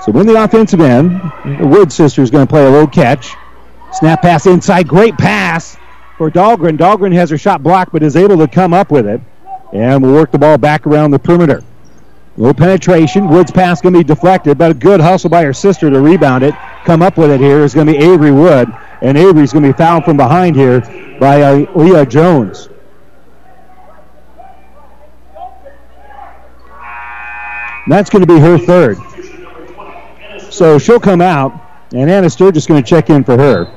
So 0.04 0.12
when 0.12 0.26
the 0.26 0.34
offensive 0.44 0.82
end, 0.82 1.12
the 1.58 1.66
Wood 1.66 1.90
sister 1.90 2.20
is 2.20 2.30
going 2.30 2.46
to 2.46 2.50
play 2.50 2.66
a 2.66 2.68
low 2.68 2.86
catch. 2.86 3.34
Snap 3.94 4.20
pass 4.20 4.44
inside. 4.44 4.86
Great 4.86 5.16
pass 5.16 5.78
for 6.18 6.30
Dahlgren. 6.30 6.76
Dahlgren 6.76 7.14
has 7.14 7.30
her 7.30 7.38
shot 7.38 7.62
blocked, 7.62 7.92
but 7.92 8.02
is 8.02 8.14
able 8.14 8.36
to 8.36 8.46
come 8.46 8.74
up 8.74 8.90
with 8.90 9.06
it. 9.06 9.22
And 9.72 10.02
will 10.02 10.12
work 10.12 10.30
the 10.30 10.38
ball 10.38 10.58
back 10.58 10.86
around 10.86 11.12
the 11.12 11.18
perimeter. 11.18 11.64
Low 12.36 12.52
penetration. 12.52 13.30
Wood's 13.30 13.50
pass 13.50 13.80
going 13.80 13.94
to 13.94 14.00
be 14.00 14.04
deflected, 14.04 14.58
but 14.58 14.72
a 14.72 14.74
good 14.74 15.00
hustle 15.00 15.30
by 15.30 15.42
her 15.42 15.54
sister 15.54 15.88
to 15.88 16.02
rebound 16.02 16.44
it. 16.44 16.54
Come 16.84 17.00
up 17.00 17.16
with 17.16 17.30
it 17.30 17.40
here 17.40 17.60
is 17.60 17.72
going 17.72 17.86
to 17.86 17.94
be 17.94 17.98
Avery 17.98 18.30
Wood. 18.30 18.68
And 19.00 19.16
Avery's 19.16 19.54
going 19.54 19.62
to 19.62 19.72
be 19.72 19.78
fouled 19.78 20.04
from 20.04 20.18
behind 20.18 20.54
here 20.54 20.82
by 21.18 21.40
uh, 21.40 21.66
Leah 21.74 22.04
Jones. 22.04 22.68
That's 27.88 28.10
going 28.10 28.24
to 28.24 28.32
be 28.32 28.38
her 28.38 28.58
third. 28.58 28.98
So 30.50 30.78
she'll 30.78 31.00
come 31.00 31.20
out, 31.20 31.52
and 31.92 32.10
Anna 32.10 32.30
Sturgis 32.30 32.64
is 32.64 32.66
going 32.66 32.82
to 32.82 32.88
check 32.88 33.10
in 33.10 33.24
for 33.24 33.36
her. 33.36 33.72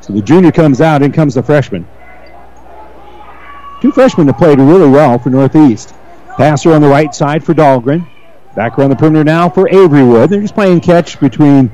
So 0.00 0.12
the 0.12 0.22
junior 0.22 0.52
comes 0.52 0.80
out, 0.80 1.02
in 1.02 1.12
comes 1.12 1.34
the 1.34 1.42
freshman. 1.42 1.86
Two 3.80 3.92
freshmen 3.92 4.26
that 4.28 4.38
played 4.38 4.58
really 4.58 4.88
well 4.88 5.18
for 5.18 5.30
Northeast. 5.30 5.94
Passer 6.36 6.72
on 6.72 6.80
the 6.80 6.88
right 6.88 7.14
side 7.14 7.44
for 7.44 7.52
Dahlgren. 7.52 8.08
Back 8.54 8.78
around 8.78 8.90
the 8.90 8.96
perimeter 8.96 9.24
now 9.24 9.48
for 9.48 9.68
Avery 9.68 10.04
Wood. 10.04 10.30
They're 10.30 10.40
just 10.40 10.54
playing 10.54 10.80
catch 10.80 11.18
between 11.20 11.70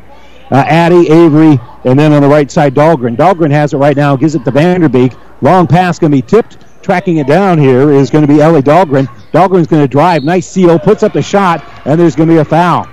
uh, 0.50 0.64
Addie, 0.66 1.08
Avery, 1.10 1.60
and 1.84 1.98
then 1.98 2.12
on 2.12 2.22
the 2.22 2.28
right 2.28 2.50
side, 2.50 2.74
Dahlgren. 2.74 3.16
Dahlgren 3.16 3.50
has 3.50 3.74
it 3.74 3.76
right 3.76 3.96
now, 3.96 4.16
gives 4.16 4.34
it 4.34 4.44
to 4.44 4.50
Vanderbeek. 4.50 5.18
Long 5.42 5.66
pass 5.66 5.98
going 5.98 6.10
to 6.10 6.16
be 6.16 6.22
tipped. 6.22 6.56
Tracking 6.88 7.18
it 7.18 7.26
down 7.26 7.58
here 7.58 7.90
is 7.90 8.08
going 8.08 8.26
to 8.26 8.32
be 8.32 8.40
Ellie 8.40 8.62
Dahlgren. 8.62 9.08
Dahlgren's 9.30 9.66
going 9.66 9.82
to 9.82 9.88
drive. 9.88 10.24
Nice 10.24 10.46
seal. 10.46 10.78
Puts 10.78 11.02
up 11.02 11.12
the 11.12 11.20
shot, 11.20 11.62
and 11.84 12.00
there's 12.00 12.16
going 12.16 12.30
to 12.30 12.34
be 12.34 12.38
a 12.38 12.44
foul. 12.46 12.88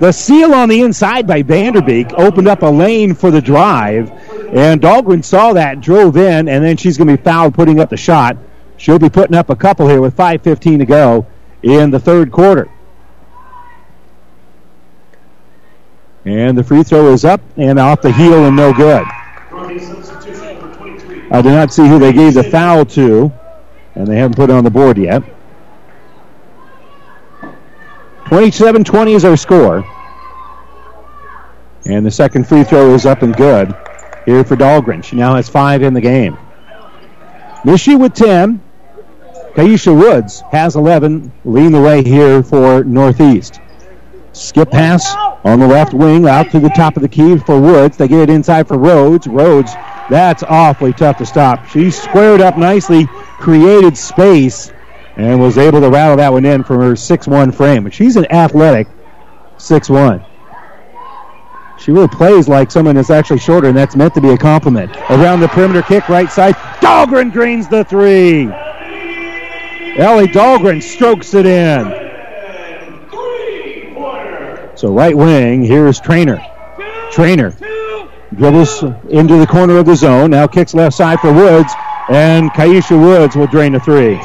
The 0.00 0.12
seal 0.12 0.54
on 0.54 0.70
the 0.70 0.80
inside 0.80 1.26
by 1.26 1.42
Vanderbeek 1.42 2.14
opened 2.18 2.48
up 2.48 2.62
a 2.62 2.66
lane 2.66 3.14
for 3.14 3.30
the 3.30 3.42
drive, 3.42 4.10
and 4.48 4.80
Dahlgren 4.80 5.22
saw 5.22 5.52
that, 5.52 5.82
drove 5.82 6.16
in, 6.16 6.48
and 6.48 6.64
then 6.64 6.78
she's 6.78 6.96
going 6.96 7.08
to 7.08 7.18
be 7.18 7.22
fouled 7.22 7.52
putting 7.52 7.80
up 7.80 7.90
the 7.90 7.98
shot. 7.98 8.38
She'll 8.78 8.98
be 8.98 9.10
putting 9.10 9.36
up 9.36 9.50
a 9.50 9.54
couple 9.54 9.86
here 9.86 10.00
with 10.00 10.16
5.15 10.16 10.78
to 10.78 10.86
go 10.86 11.26
in 11.62 11.90
the 11.90 12.00
third 12.00 12.32
quarter. 12.32 12.70
And 16.24 16.56
the 16.56 16.64
free 16.64 16.82
throw 16.82 17.12
is 17.12 17.26
up 17.26 17.42
and 17.58 17.78
off 17.78 18.00
the 18.00 18.10
heel 18.10 18.46
and 18.46 18.56
no 18.56 18.72
good. 18.72 19.04
I 21.32 21.40
do 21.40 21.50
not 21.50 21.72
see 21.72 21.88
who 21.88 21.98
they 21.98 22.12
gave 22.12 22.34
the 22.34 22.44
foul 22.44 22.84
to, 22.84 23.32
and 23.94 24.06
they 24.06 24.16
haven't 24.16 24.36
put 24.36 24.50
it 24.50 24.52
on 24.52 24.64
the 24.64 24.70
board 24.70 24.98
yet. 24.98 25.22
27 28.26 28.84
20 28.84 29.12
is 29.14 29.24
our 29.24 29.36
score. 29.36 29.84
And 31.86 32.04
the 32.04 32.10
second 32.10 32.46
free 32.46 32.64
throw 32.64 32.94
is 32.94 33.06
up 33.06 33.22
and 33.22 33.34
good 33.34 33.74
here 34.26 34.44
for 34.44 34.56
Dahlgren. 34.56 35.02
She 35.02 35.16
now 35.16 35.34
has 35.34 35.48
five 35.48 35.82
in 35.82 35.94
the 35.94 36.00
game. 36.02 36.36
Mishu 37.64 37.98
with 37.98 38.14
10. 38.14 38.60
Kaisha 39.54 39.94
Woods 39.94 40.42
has 40.50 40.76
11, 40.76 41.32
leading 41.44 41.72
the 41.72 41.80
way 41.80 42.02
here 42.02 42.42
for 42.42 42.84
Northeast. 42.84 43.60
Skip 44.32 44.70
pass 44.70 45.14
on 45.44 45.60
the 45.60 45.66
left 45.66 45.92
wing 45.92 46.26
out 46.26 46.50
to 46.52 46.60
the 46.60 46.70
top 46.70 46.96
of 46.96 47.02
the 47.02 47.08
key 47.08 47.36
for 47.38 47.60
Woods. 47.60 47.96
They 47.96 48.08
get 48.08 48.20
it 48.20 48.30
inside 48.30 48.66
for 48.66 48.78
Rhodes. 48.78 49.26
Rhodes, 49.26 49.74
that's 50.10 50.42
awfully 50.42 50.92
tough 50.92 51.18
to 51.18 51.26
stop. 51.26 51.66
She 51.66 51.90
squared 51.90 52.40
up 52.40 52.56
nicely, 52.56 53.06
created 53.38 53.96
space, 53.96 54.72
and 55.16 55.40
was 55.40 55.58
able 55.58 55.80
to 55.80 55.90
rattle 55.90 56.16
that 56.16 56.32
one 56.32 56.44
in 56.44 56.64
from 56.64 56.80
her 56.80 56.92
6-1 56.92 57.54
frame. 57.54 57.90
She's 57.90 58.16
an 58.16 58.30
athletic 58.32 58.88
6-1. 59.56 60.26
She 61.78 61.90
really 61.90 62.08
plays 62.08 62.48
like 62.48 62.70
someone 62.70 62.94
that's 62.94 63.10
actually 63.10 63.40
shorter, 63.40 63.68
and 63.68 63.76
that's 63.76 63.96
meant 63.96 64.14
to 64.14 64.20
be 64.20 64.30
a 64.30 64.38
compliment. 64.38 64.94
Around 65.10 65.40
the 65.40 65.48
perimeter 65.48 65.82
kick, 65.82 66.08
right 66.08 66.30
side. 66.30 66.54
Dahlgren 66.80 67.32
greens 67.32 67.68
the 67.68 67.84
three. 67.84 68.44
Ellie 69.98 70.28
Dahlgren 70.28 70.82
strokes 70.82 71.34
it 71.34 71.44
in. 71.44 71.84
So 74.76 74.92
right 74.92 75.16
wing, 75.16 75.62
here's 75.62 76.00
Trainer. 76.00 76.40
Trainer 77.10 77.50
dribbles 78.36 78.82
into 79.10 79.36
the 79.36 79.46
corner 79.46 79.78
of 79.78 79.86
the 79.86 79.96
zone. 79.96 80.30
Now 80.30 80.46
kicks 80.46 80.74
left 80.74 80.96
side 80.96 81.20
for 81.20 81.32
Woods, 81.32 81.72
and 82.08 82.50
Kaisha 82.50 82.98
Woods 82.98 83.36
will 83.36 83.46
drain 83.46 83.72
the 83.72 83.80
three. 83.80 84.20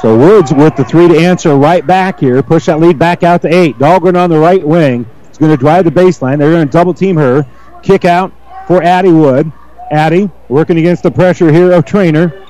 So 0.00 0.18
Woods 0.18 0.52
with 0.52 0.76
the 0.76 0.84
three 0.84 1.08
to 1.08 1.16
answer 1.16 1.56
right 1.56 1.86
back 1.86 2.20
here. 2.20 2.42
Push 2.42 2.66
that 2.66 2.78
lead 2.78 2.98
back 2.98 3.22
out 3.22 3.40
to 3.40 3.48
eight. 3.48 3.78
Dahlgren 3.78 4.22
on 4.22 4.28
the 4.28 4.38
right 4.38 4.62
wing 4.62 5.06
is 5.30 5.38
going 5.38 5.50
to 5.50 5.56
drive 5.56 5.86
the 5.86 5.90
baseline. 5.90 6.38
They're 6.38 6.50
going 6.50 6.66
to 6.66 6.70
double 6.70 6.92
team 6.92 7.16
her. 7.16 7.46
Kick 7.82 8.04
out 8.04 8.30
for 8.66 8.82
Addie 8.82 9.12
Wood. 9.12 9.50
Addie 9.90 10.30
working 10.50 10.76
against 10.76 11.04
the 11.04 11.10
pressure 11.10 11.50
here 11.50 11.72
of 11.72 11.86
Trainer. 11.86 12.44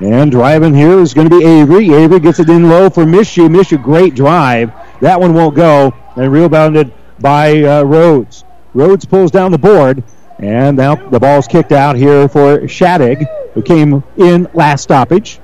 And 0.00 0.30
driving 0.30 0.74
here 0.74 0.98
is 0.98 1.14
going 1.14 1.30
to 1.30 1.38
be 1.38 1.42
Avery. 1.42 1.90
Avery 1.94 2.20
gets 2.20 2.38
it 2.38 2.50
in 2.50 2.68
low 2.68 2.90
for 2.90 3.04
Mishu. 3.04 3.48
Mishu, 3.48 3.82
great 3.82 4.14
drive. 4.14 4.72
That 5.00 5.18
one 5.18 5.32
won't 5.32 5.54
go. 5.54 5.94
And 6.16 6.30
rebounded 6.30 6.92
by 7.22 7.62
uh, 7.62 7.82
Rhodes. 7.84 8.44
Rhodes 8.74 9.04
pulls 9.04 9.30
down 9.30 9.52
the 9.52 9.58
board. 9.58 10.02
And 10.38 10.76
now 10.76 10.96
the 10.96 11.20
ball's 11.20 11.46
kicked 11.46 11.70
out 11.70 11.94
here 11.94 12.28
for 12.28 12.66
Shattuck, 12.66 13.18
who 13.54 13.62
came 13.62 14.02
in 14.16 14.48
last 14.54 14.82
stoppage. 14.82 15.38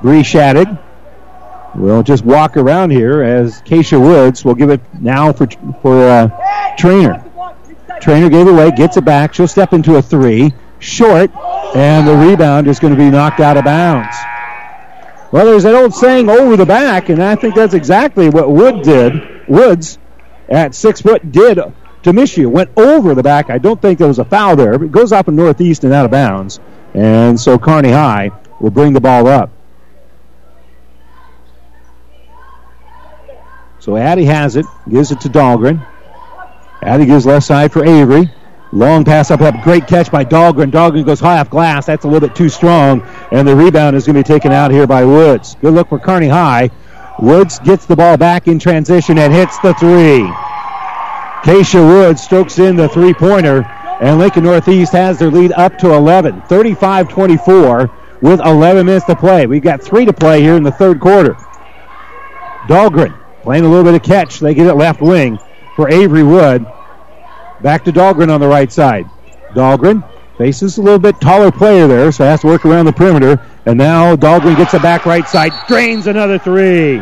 Bree 0.00 0.22
Shattuck 0.22 0.68
will 1.74 2.02
just 2.02 2.24
walk 2.24 2.56
around 2.56 2.90
here 2.90 3.22
as 3.22 3.60
Keisha 3.62 4.00
Woods 4.00 4.44
will 4.44 4.54
give 4.54 4.70
it 4.70 4.80
now 4.98 5.32
for 5.32 5.46
for 5.82 6.08
uh, 6.08 6.74
Trainer. 6.76 7.22
Trainer 8.00 8.30
gave 8.30 8.46
it 8.46 8.52
away, 8.52 8.70
gets 8.70 8.96
it 8.96 9.04
back. 9.04 9.34
She'll 9.34 9.46
step 9.46 9.72
into 9.72 9.96
a 9.96 10.02
three, 10.02 10.52
short, 10.78 11.30
and 11.76 12.08
the 12.08 12.16
rebound 12.16 12.68
is 12.68 12.80
going 12.80 12.94
to 12.94 12.98
be 12.98 13.10
knocked 13.10 13.40
out 13.40 13.56
of 13.56 13.64
bounds. 13.64 14.16
Well, 15.32 15.46
there's 15.46 15.62
that 15.64 15.74
old 15.74 15.94
saying, 15.94 16.30
"over 16.30 16.56
the 16.56 16.66
back," 16.66 17.10
and 17.10 17.22
I 17.22 17.34
think 17.36 17.54
that's 17.54 17.74
exactly 17.74 18.28
what 18.28 18.50
Wood 18.50 18.82
did. 18.82 19.48
Woods 19.48 19.98
at 20.48 20.74
six 20.74 21.00
foot 21.00 21.32
did 21.32 21.58
to 22.02 22.12
Michigan 22.12 22.52
went 22.52 22.70
over 22.76 23.14
the 23.14 23.22
back. 23.22 23.50
I 23.50 23.58
don't 23.58 23.80
think 23.80 23.98
there 23.98 24.08
was 24.08 24.18
a 24.18 24.24
foul 24.24 24.56
there, 24.56 24.78
but 24.78 24.86
it 24.86 24.92
goes 24.92 25.12
up 25.12 25.28
in 25.28 25.36
northeast 25.36 25.84
and 25.84 25.92
out 25.92 26.04
of 26.04 26.10
bounds, 26.10 26.60
and 26.94 27.40
so 27.40 27.58
Kearney 27.58 27.90
High 27.90 28.30
will 28.60 28.70
bring 28.70 28.92
the 28.92 29.00
ball 29.00 29.26
up. 29.26 29.50
So 33.80 33.96
Addie 33.96 34.26
has 34.26 34.54
it, 34.54 34.64
gives 34.88 35.10
it 35.10 35.20
to 35.22 35.28
Dahlgren. 35.28 35.84
Addie 36.82 37.06
gives 37.06 37.26
left 37.26 37.46
side 37.46 37.72
for 37.72 37.84
Avery. 37.84 38.30
Long 38.72 39.04
pass 39.04 39.30
up, 39.30 39.40
up. 39.40 39.60
Great 39.62 39.86
catch 39.86 40.10
by 40.10 40.24
Dahlgren. 40.24 40.70
Dahlgren 40.70 41.04
goes 41.04 41.20
high 41.20 41.38
off 41.38 41.50
glass. 41.50 41.86
That's 41.86 42.04
a 42.04 42.08
little 42.08 42.26
bit 42.26 42.36
too 42.36 42.48
strong. 42.48 43.02
And 43.30 43.46
the 43.46 43.54
rebound 43.54 43.96
is 43.96 44.06
going 44.06 44.14
to 44.14 44.20
be 44.20 44.34
taken 44.34 44.52
out 44.52 44.70
here 44.70 44.86
by 44.86 45.04
Woods. 45.04 45.56
Good 45.60 45.74
look 45.74 45.88
for 45.88 45.98
Kearney 45.98 46.28
High. 46.28 46.70
Woods 47.18 47.58
gets 47.60 47.86
the 47.86 47.96
ball 47.96 48.16
back 48.16 48.48
in 48.48 48.58
transition 48.58 49.18
and 49.18 49.32
hits 49.32 49.58
the 49.58 49.74
three. 49.74 50.24
Keisha 51.42 51.84
Woods 51.84 52.22
strokes 52.22 52.58
in 52.58 52.76
the 52.76 52.88
three 52.88 53.12
pointer. 53.14 53.64
And 54.00 54.18
Lincoln 54.18 54.42
Northeast 54.42 54.92
has 54.92 55.18
their 55.18 55.30
lead 55.30 55.52
up 55.52 55.78
to 55.78 55.92
11, 55.92 56.42
35 56.42 57.08
24, 57.08 57.90
with 58.20 58.40
11 58.40 58.86
minutes 58.86 59.06
to 59.06 59.14
play. 59.14 59.46
We've 59.46 59.62
got 59.62 59.80
three 59.80 60.04
to 60.04 60.12
play 60.12 60.40
here 60.40 60.56
in 60.56 60.64
the 60.64 60.72
third 60.72 60.98
quarter. 60.98 61.36
Dahlgren 62.66 63.16
playing 63.42 63.64
a 63.64 63.68
little 63.68 63.84
bit 63.84 63.94
of 63.94 64.02
catch. 64.02 64.40
They 64.40 64.54
get 64.54 64.66
it 64.66 64.74
left 64.74 65.00
wing 65.00 65.38
for 65.76 65.88
Avery 65.88 66.24
Wood. 66.24 66.66
Back 67.60 67.84
to 67.84 67.92
Dahlgren 67.92 68.28
on 68.28 68.40
the 68.40 68.48
right 68.48 68.72
side. 68.72 69.08
Dahlgren 69.54 70.02
faces 70.38 70.78
a 70.78 70.82
little 70.82 70.98
bit 70.98 71.20
taller 71.20 71.52
player 71.52 71.86
there, 71.86 72.10
so 72.10 72.24
has 72.24 72.40
to 72.40 72.48
work 72.48 72.64
around 72.64 72.86
the 72.86 72.92
perimeter. 72.92 73.40
And 73.64 73.78
now 73.78 74.16
Dahlgren 74.16 74.56
gets 74.56 74.74
it 74.74 74.82
back 74.82 75.06
right 75.06 75.28
side, 75.28 75.52
drains 75.68 76.06
another 76.08 76.38
three. 76.38 76.98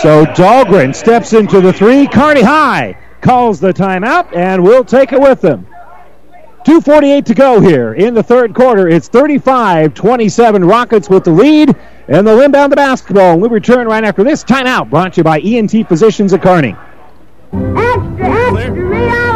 So 0.00 0.24
Dahlgren 0.26 0.92
steps 0.94 1.32
into 1.32 1.60
the 1.60 1.72
three. 1.72 2.08
Kearney 2.08 2.42
High 2.42 2.98
calls 3.20 3.60
the 3.60 3.72
timeout, 3.72 4.34
and 4.34 4.64
we'll 4.64 4.84
take 4.84 5.12
it 5.12 5.20
with 5.20 5.40
them. 5.40 5.66
2.48 6.64 7.24
to 7.24 7.34
go 7.34 7.60
here 7.60 7.94
in 7.94 8.14
the 8.14 8.22
third 8.22 8.54
quarter. 8.54 8.88
It's 8.88 9.08
35 9.08 9.94
27 9.94 10.64
Rockets 10.64 11.08
with 11.08 11.24
the 11.24 11.30
lead, 11.30 11.76
and 12.08 12.26
they'll 12.26 12.40
inbound 12.40 12.72
the 12.72 12.76
basketball. 12.76 13.32
And 13.34 13.42
we 13.42 13.48
return 13.48 13.86
right 13.86 14.02
after 14.02 14.24
this 14.24 14.42
timeout, 14.42 14.90
brought 14.90 15.14
to 15.14 15.20
you 15.20 15.24
by 15.24 15.40
ENT 15.40 15.88
Physicians 15.88 16.32
at 16.32 16.42
Kearney. 16.42 16.76
Extra, 17.52 18.58
extra, 18.58 19.31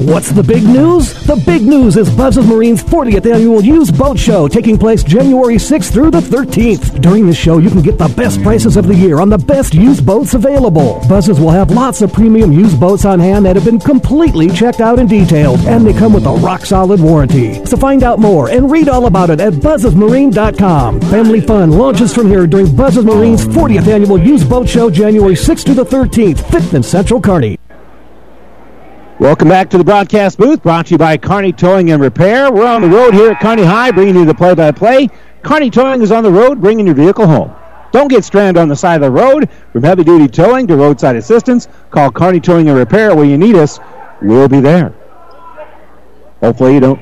What's 0.00 0.30
the 0.30 0.42
big 0.42 0.64
news? 0.64 1.14
The 1.24 1.36
big 1.46 1.62
news 1.62 1.96
is 1.96 2.10
Buzz's 2.10 2.46
Marine's 2.46 2.82
40th 2.82 3.32
annual 3.32 3.62
used 3.62 3.98
boat 3.98 4.18
show 4.18 4.46
taking 4.46 4.78
place 4.78 5.02
January 5.02 5.56
6th 5.56 5.92
through 5.92 6.10
the 6.10 6.20
13th. 6.20 7.00
During 7.00 7.26
the 7.26 7.34
show, 7.34 7.58
you 7.58 7.70
can 7.70 7.82
get 7.82 7.98
the 7.98 8.08
best 8.08 8.42
prices 8.42 8.76
of 8.76 8.86
the 8.86 8.94
year 8.94 9.20
on 9.20 9.28
the 9.28 9.38
best 9.38 9.74
used 9.74 10.04
boats 10.04 10.34
available. 10.34 11.02
Buzz's 11.08 11.40
will 11.40 11.50
have 11.50 11.70
lots 11.70 12.02
of 12.02 12.12
premium 12.12 12.52
used 12.52 12.78
boats 12.78 13.04
on 13.04 13.18
hand 13.18 13.46
that 13.46 13.56
have 13.56 13.64
been 13.64 13.80
completely 13.80 14.48
checked 14.50 14.80
out 14.80 14.98
and 14.98 15.08
detailed, 15.08 15.60
and 15.60 15.86
they 15.86 15.92
come 15.92 16.12
with 16.12 16.26
a 16.26 16.32
rock 16.32 16.66
solid 16.66 17.00
warranty. 17.00 17.64
So 17.64 17.76
find 17.76 18.02
out 18.02 18.18
more 18.18 18.50
and 18.50 18.70
read 18.70 18.88
all 18.88 19.06
about 19.06 19.30
it 19.30 19.40
at 19.40 19.54
buzzesmarine.com. 19.54 21.00
Family 21.02 21.40
fun 21.40 21.72
launches 21.72 22.14
from 22.14 22.28
here 22.28 22.46
during 22.46 22.74
Buzz's 22.74 23.04
Marine's 23.04 23.46
40th 23.46 23.86
annual 23.88 24.18
used 24.18 24.48
boat 24.48 24.68
show 24.68 24.90
January 24.90 25.34
6th 25.34 25.64
through 25.64 25.74
the 25.74 25.84
13th, 25.84 26.36
5th 26.36 26.74
and 26.74 26.84
Central 26.84 27.20
Kearney. 27.20 27.58
Welcome 29.20 29.48
back 29.48 29.68
to 29.70 29.78
the 29.78 29.82
broadcast 29.82 30.38
booth, 30.38 30.62
brought 30.62 30.86
to 30.86 30.94
you 30.94 30.98
by 30.98 31.16
Kearney 31.16 31.52
Towing 31.52 31.90
and 31.90 32.00
Repair. 32.00 32.52
We're 32.52 32.68
on 32.68 32.82
the 32.82 32.88
road 32.88 33.14
here 33.14 33.32
at 33.32 33.40
Kearney 33.40 33.64
High, 33.64 33.90
bringing 33.90 34.14
you 34.14 34.24
the 34.24 34.32
play-by-play. 34.32 35.08
Kearney 35.42 35.70
Towing 35.70 36.02
is 36.02 36.12
on 36.12 36.22
the 36.22 36.30
road, 36.30 36.60
bringing 36.60 36.86
your 36.86 36.94
vehicle 36.94 37.26
home. 37.26 37.52
Don't 37.90 38.06
get 38.06 38.22
stranded 38.22 38.60
on 38.60 38.68
the 38.68 38.76
side 38.76 38.94
of 38.94 39.00
the 39.00 39.10
road. 39.10 39.50
From 39.72 39.82
heavy-duty 39.82 40.28
towing 40.28 40.68
to 40.68 40.76
roadside 40.76 41.16
assistance, 41.16 41.66
call 41.90 42.12
Kearney 42.12 42.38
Towing 42.38 42.68
and 42.68 42.78
Repair 42.78 43.16
when 43.16 43.28
you 43.28 43.36
need 43.36 43.56
us. 43.56 43.80
We'll 44.22 44.48
be 44.48 44.60
there. 44.60 44.94
Hopefully 46.38 46.74
you 46.74 46.80
don't 46.80 47.00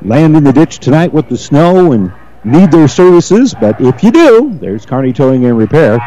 land 0.00 0.34
in 0.34 0.44
the 0.44 0.52
ditch 0.54 0.78
tonight 0.78 1.12
with 1.12 1.28
the 1.28 1.36
snow 1.36 1.92
and 1.92 2.10
need 2.42 2.70
their 2.70 2.88
services, 2.88 3.54
but 3.60 3.78
if 3.82 4.02
you 4.02 4.12
do, 4.12 4.54
there's 4.54 4.86
Kearney 4.86 5.12
Towing 5.12 5.44
and 5.44 5.58
Repair. 5.58 5.98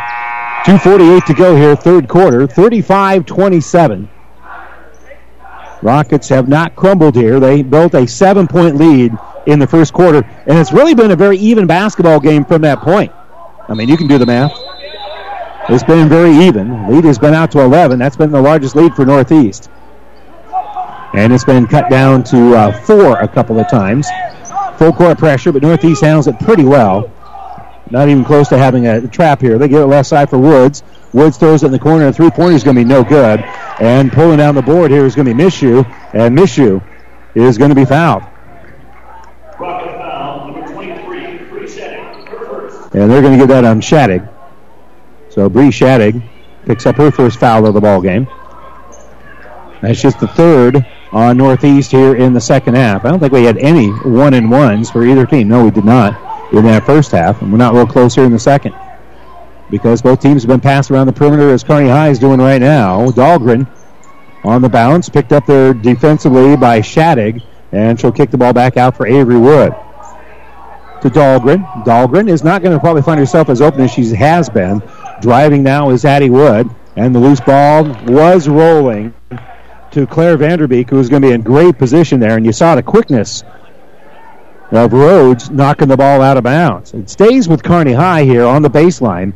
2.48 0.64 1.26
to 1.26 1.34
go 1.36 1.56
here, 1.56 1.76
third 1.76 2.08
quarter, 2.08 2.48
35-27. 2.48 4.10
Rockets 5.82 6.30
have 6.30 6.48
not 6.48 6.76
crumbled 6.76 7.16
here. 7.16 7.40
They 7.40 7.64
built 7.64 7.96
a 7.96 8.08
seven 8.08 8.48
point 8.48 8.76
lead 8.76 9.14
in 9.48 9.60
the 9.60 9.68
first 9.68 9.94
quarter, 9.94 10.24
and 10.46 10.58
it's 10.60 10.72
really 10.72 10.94
been 10.94 11.12
a 11.12 11.16
very 11.16 11.38
even 11.38 11.66
basketball 11.66 12.20
game 12.20 12.46
from 12.46 12.62
that 12.62 12.80
point. 12.80 13.12
I 13.68 13.74
mean, 13.74 13.90
you 13.90 13.98
can 13.98 14.08
do 14.08 14.18
the 14.18 14.26
math. 14.26 14.52
It's 15.70 15.84
been 15.84 16.10
very 16.10 16.36
even. 16.46 16.92
Lead 16.92 17.06
has 17.06 17.18
been 17.18 17.34
out 17.34 17.52
to 17.52 17.62
11. 17.62 17.98
That's 17.98 18.18
been 18.18 18.32
the 18.32 18.42
largest 18.42 18.76
lead 18.76 18.94
for 18.94 19.06
Northeast. 19.06 19.70
And 21.14 21.34
it's 21.34 21.46
been 21.46 21.68
cut 21.68 21.90
down 21.90 22.24
to 22.26 22.56
uh, 22.56 22.82
four 22.82 23.18
a 23.20 23.28
couple 23.28 23.60
of 23.60 23.70
times. 23.70 24.08
Full 24.78 24.94
court 24.94 25.18
pressure, 25.18 25.52
but 25.52 25.62
Northeast 25.62 26.02
handles 26.02 26.28
it 26.28 26.40
pretty 26.40 26.64
well. 26.64 27.12
Not 27.90 28.10
even 28.10 28.24
close 28.24 28.48
to 28.50 28.58
having 28.58 28.88
a 28.88 29.08
trap 29.08 29.42
here. 29.42 29.58
They 29.58 29.68
get 29.68 29.82
it 29.82 29.86
left 29.86 30.10
side 30.10 30.30
for 30.30 30.38
Woods. 30.38 30.84
Woods 31.14 31.38
throws 31.38 31.64
it 31.64 31.68
in 31.68 31.72
the 31.72 31.80
corner. 31.80 32.08
A 32.08 32.14
three-pointer 32.14 32.56
is 32.56 32.64
going 32.64 32.76
to 32.76 32.82
be 32.82 32.88
no 32.88 33.04
good. 33.04 33.42
And 33.80 34.12
pulling 34.12 34.38
down 34.38 34.56
the 34.56 34.62
board 34.62 34.92
here 34.92 35.06
is 35.06 35.16
going 35.16 35.28
to 35.28 35.34
be 35.34 35.44
Mishu. 35.44 35.86
And 36.14 36.38
Mishu 36.38 36.82
is 37.36 37.58
going 37.58 37.70
to 37.70 37.76
be 37.76 37.86
fouled. 37.86 38.24
And 42.94 43.10
they're 43.10 43.22
going 43.22 43.38
to 43.38 43.46
get 43.46 43.48
that 43.50 43.64
on 43.64 43.82
Shadig. 43.82 44.28
So 45.30 45.50
Bree 45.50 45.70
Shadig 45.70 46.22
picks 46.66 46.86
up 46.86 46.96
her 46.98 47.10
first 47.10 47.40
foul 47.40 47.66
of 47.66 47.74
the 47.74 47.82
ball 47.82 48.02
game. 48.02 48.28
That's 49.82 50.02
just 50.02 50.20
the 50.20 50.28
third 50.28 50.86
on 51.12 51.38
Northeast 51.38 51.92
here 51.92 52.16
in 52.16 52.34
the 52.34 52.42
second 52.42 52.76
half. 52.76 53.06
I 53.06 53.10
don't 53.10 53.20
think 53.20 53.34
we 53.34 53.46
had 53.46 53.58
any 53.58 53.88
one 53.90 54.34
and 54.34 54.52
ones 54.52 54.92
for 54.92 55.06
either 55.06 55.26
team. 55.26 55.48
No, 55.48 55.64
we 55.64 55.72
did 55.72 55.86
not 55.86 56.54
in 56.54 56.64
that 56.66 56.86
first 56.86 57.12
half, 57.12 57.42
and 57.42 57.52
we're 57.52 57.58
not 57.58 57.74
real 57.74 57.88
close 57.88 58.14
here 58.14 58.26
in 58.26 58.32
the 58.32 58.40
second 58.40 58.76
because 59.72 60.02
both 60.02 60.20
teams 60.20 60.44
have 60.44 60.50
been 60.50 60.60
passed 60.60 60.92
around 60.92 61.08
the 61.08 61.14
perimeter 61.14 61.50
as 61.50 61.64
Kearney 61.64 61.90
High 61.90 62.10
is 62.10 62.20
doing 62.20 62.40
right 62.40 62.62
now. 62.62 63.08
Dahlgren 63.08 63.68
on 64.44 64.62
the 64.62 64.70
bounce, 64.70 65.08
picked 65.08 65.32
up 65.32 65.46
there 65.46 65.74
defensively 65.74 66.58
by 66.58 66.82
Shadig, 66.82 67.42
and 67.72 68.00
she'll 68.00 68.12
kick 68.12 68.30
the 68.30 68.38
ball 68.38 68.54
back 68.54 68.76
out 68.76 68.98
for 68.98 69.08
Avery 69.08 69.38
Wood. 69.38 69.74
To 71.02 71.10
Dahlgren. 71.10 71.64
Dahlgren 71.86 72.30
is 72.30 72.44
not 72.44 72.62
going 72.62 72.76
to 72.76 72.80
probably 72.80 73.02
find 73.02 73.20
herself 73.20 73.50
as 73.50 73.62
open 73.62 73.82
as 73.82 73.92
she 73.92 74.06
has 74.14 74.50
been. 74.50 74.84
Driving 75.22 75.64
now 75.64 75.90
is 75.90 76.06
Addie 76.06 76.30
Wood, 76.30 76.70
and 76.96 77.16
the 77.16 77.20
loose 77.20 77.40
ball 77.40 77.86
was 78.06 78.48
rolling 78.48 79.14
to 79.92 80.06
Claire 80.06 80.38
Vanderbeek, 80.38 80.90
who 80.90 80.98
was 80.98 81.10
going 81.10 81.22
to 81.22 81.28
be 81.30 81.34
in 81.34 81.42
great 81.42 81.78
position 81.78 82.20
there, 82.20 82.36
and 82.36 82.46
you 82.46 82.52
saw 82.52 82.76
the 82.76 82.84
quickness 82.84 83.44
of 84.72 84.94
Rhodes 84.94 85.50
knocking 85.50 85.88
the 85.88 85.98
ball 85.98 86.22
out 86.22 86.38
of 86.38 86.44
bounds. 86.44 86.94
It 86.94 87.10
stays 87.10 87.48
with 87.48 87.64
Kearney 87.64 87.94
High 87.94 88.24
here 88.24 88.46
on 88.46 88.62
the 88.62 88.70
baseline 88.70 89.34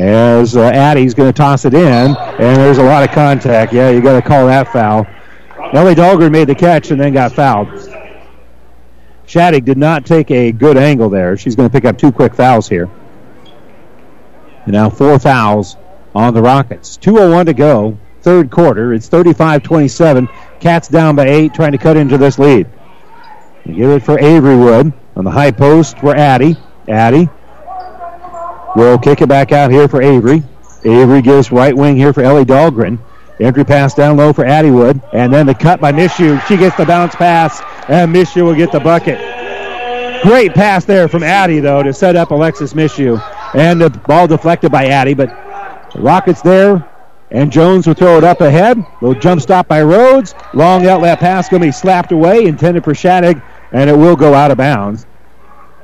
as 0.00 0.56
uh, 0.56 0.62
Addie's 0.62 1.14
going 1.14 1.28
to 1.28 1.36
toss 1.36 1.64
it 1.64 1.74
in, 1.74 1.82
and 1.82 2.56
there's 2.56 2.78
a 2.78 2.82
lot 2.82 3.02
of 3.02 3.14
contact. 3.14 3.72
Yeah, 3.72 3.90
you 3.90 4.00
got 4.00 4.20
to 4.20 4.26
call 4.26 4.46
that 4.46 4.72
foul. 4.72 5.06
Ellie 5.72 5.94
Dahlgren 5.94 6.32
made 6.32 6.48
the 6.48 6.54
catch 6.54 6.90
and 6.90 7.00
then 7.00 7.12
got 7.12 7.32
fouled. 7.32 7.68
Shadig 9.26 9.64
did 9.64 9.78
not 9.78 10.06
take 10.06 10.30
a 10.30 10.50
good 10.52 10.76
angle 10.76 11.08
there. 11.08 11.36
She's 11.36 11.54
going 11.54 11.68
to 11.68 11.72
pick 11.72 11.84
up 11.84 11.98
two 11.98 12.10
quick 12.10 12.34
fouls 12.34 12.68
here. 12.68 12.90
And 14.64 14.72
now 14.72 14.90
four 14.90 15.18
fouls 15.18 15.76
on 16.14 16.34
the 16.34 16.42
Rockets. 16.42 16.96
2.01 16.98 17.46
to 17.46 17.54
go, 17.54 17.98
third 18.22 18.50
quarter. 18.50 18.92
It's 18.92 19.08
35 19.08 19.62
27. 19.62 20.28
Cats 20.58 20.88
down 20.88 21.14
by 21.14 21.26
eight, 21.28 21.54
trying 21.54 21.72
to 21.72 21.78
cut 21.78 21.96
into 21.96 22.18
this 22.18 22.38
lead. 22.38 22.66
They 23.64 23.74
give 23.74 23.90
it 23.90 24.02
for 24.02 24.18
Avery 24.18 24.56
Wood 24.56 24.92
on 25.14 25.24
the 25.24 25.30
high 25.30 25.52
post 25.52 25.98
for 25.98 26.16
Addie. 26.16 26.56
Addie 26.88 27.28
will 28.76 28.98
kick 28.98 29.20
it 29.20 29.28
back 29.28 29.52
out 29.52 29.70
here 29.70 29.88
for 29.88 30.02
Avery. 30.02 30.42
Avery 30.84 31.22
gives 31.22 31.52
right 31.52 31.76
wing 31.76 31.96
here 31.96 32.12
for 32.12 32.22
Ellie 32.22 32.44
Dahlgren. 32.44 32.98
Entry 33.40 33.64
pass 33.64 33.94
down 33.94 34.16
low 34.16 34.32
for 34.32 34.44
Addie 34.44 34.70
Wood. 34.70 35.00
And 35.12 35.32
then 35.32 35.46
the 35.46 35.54
cut 35.54 35.80
by 35.80 35.92
Mishu. 35.92 36.40
She 36.46 36.56
gets 36.56 36.76
the 36.76 36.84
bounce 36.84 37.14
pass, 37.14 37.60
and 37.88 38.14
Mishu 38.14 38.44
will 38.44 38.54
get 38.54 38.70
the 38.70 38.80
bucket. 38.80 39.18
Great 40.22 40.54
pass 40.54 40.84
there 40.84 41.08
from 41.08 41.22
Addie, 41.22 41.60
though, 41.60 41.82
to 41.82 41.92
set 41.92 42.16
up 42.16 42.30
Alexis 42.30 42.74
Mishu. 42.74 43.22
And 43.54 43.80
the 43.80 43.90
ball 43.90 44.26
deflected 44.26 44.70
by 44.70 44.86
Addie, 44.86 45.14
but 45.14 45.30
Rockets 45.96 46.42
there. 46.42 46.86
And 47.30 47.50
Jones 47.50 47.86
will 47.86 47.94
throw 47.94 48.18
it 48.18 48.24
up 48.24 48.40
ahead. 48.40 48.84
Little 49.00 49.18
jump 49.18 49.40
stop 49.40 49.68
by 49.68 49.82
Rhodes. 49.82 50.34
Long 50.52 50.86
outlet 50.86 51.20
pass 51.20 51.48
going 51.48 51.62
to 51.62 51.68
be 51.68 51.72
slapped 51.72 52.12
away, 52.12 52.44
intended 52.44 52.84
for 52.84 52.92
Shadig, 52.92 53.40
and 53.72 53.88
it 53.88 53.96
will 53.96 54.16
go 54.16 54.34
out 54.34 54.50
of 54.50 54.58
bounds. 54.58 55.06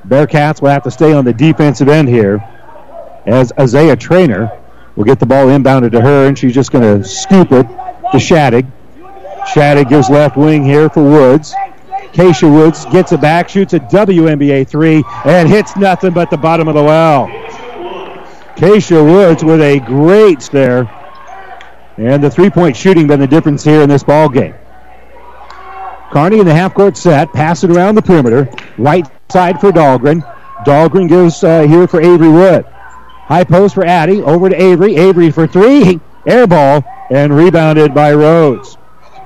Bearcats 0.06 0.60
will 0.60 0.70
have 0.70 0.82
to 0.82 0.90
stay 0.90 1.12
on 1.12 1.24
the 1.24 1.32
defensive 1.32 1.88
end 1.88 2.08
here 2.08 2.44
as 3.26 3.52
Isaiah 3.58 3.96
Trainer 3.96 4.50
will 4.94 5.04
get 5.04 5.20
the 5.20 5.26
ball 5.26 5.46
inbounded 5.46 5.92
to 5.92 6.00
her, 6.00 6.26
and 6.26 6.38
she's 6.38 6.54
just 6.54 6.72
going 6.72 6.82
to 6.84 7.06
scoop 7.06 7.52
it 7.52 7.66
to 7.66 8.18
Shadig. 8.18 8.70
Shadig 9.46 9.88
gives 9.88 10.08
left 10.08 10.36
wing 10.36 10.64
here 10.64 10.88
for 10.88 11.02
Woods. 11.02 11.54
Keisha 12.12 12.50
Woods 12.50 12.86
gets 12.86 13.12
it 13.12 13.20
back, 13.20 13.48
shoots 13.48 13.74
a 13.74 13.80
WNBA 13.80 14.66
three, 14.66 15.04
and 15.24 15.48
hits 15.48 15.76
nothing 15.76 16.12
but 16.12 16.30
the 16.30 16.36
bottom 16.36 16.66
of 16.66 16.74
the 16.74 16.82
well. 16.82 17.26
Keisha 18.56 19.04
Woods 19.04 19.44
with 19.44 19.60
a 19.60 19.80
great 19.80 20.40
stare. 20.40 20.90
And 21.98 22.22
the 22.22 22.30
three-point 22.30 22.76
shooting 22.76 23.06
been 23.06 23.20
the 23.20 23.26
difference 23.26 23.64
here 23.64 23.82
in 23.82 23.88
this 23.88 24.02
ball 24.02 24.28
game. 24.28 24.54
Kearney 26.10 26.38
in 26.38 26.46
the 26.46 26.54
half-court 26.54 26.96
set, 26.96 27.32
pass 27.32 27.64
it 27.64 27.70
around 27.70 27.96
the 27.96 28.02
perimeter. 28.02 28.48
Right 28.78 29.06
side 29.30 29.60
for 29.60 29.70
Dahlgren. 29.70 30.22
Dahlgren 30.64 31.08
gives 31.08 31.42
uh, 31.44 31.62
here 31.62 31.86
for 31.86 32.00
Avery 32.00 32.28
Wood. 32.28 32.64
High 33.26 33.44
post 33.44 33.74
for 33.74 33.84
Addie. 33.84 34.22
Over 34.22 34.48
to 34.48 34.60
Avery. 34.60 34.96
Avery 34.96 35.30
for 35.30 35.46
three. 35.46 36.00
Air 36.26 36.46
ball 36.46 36.84
and 37.10 37.34
rebounded 37.34 37.94
by 37.94 38.14
Rhodes. 38.14 38.76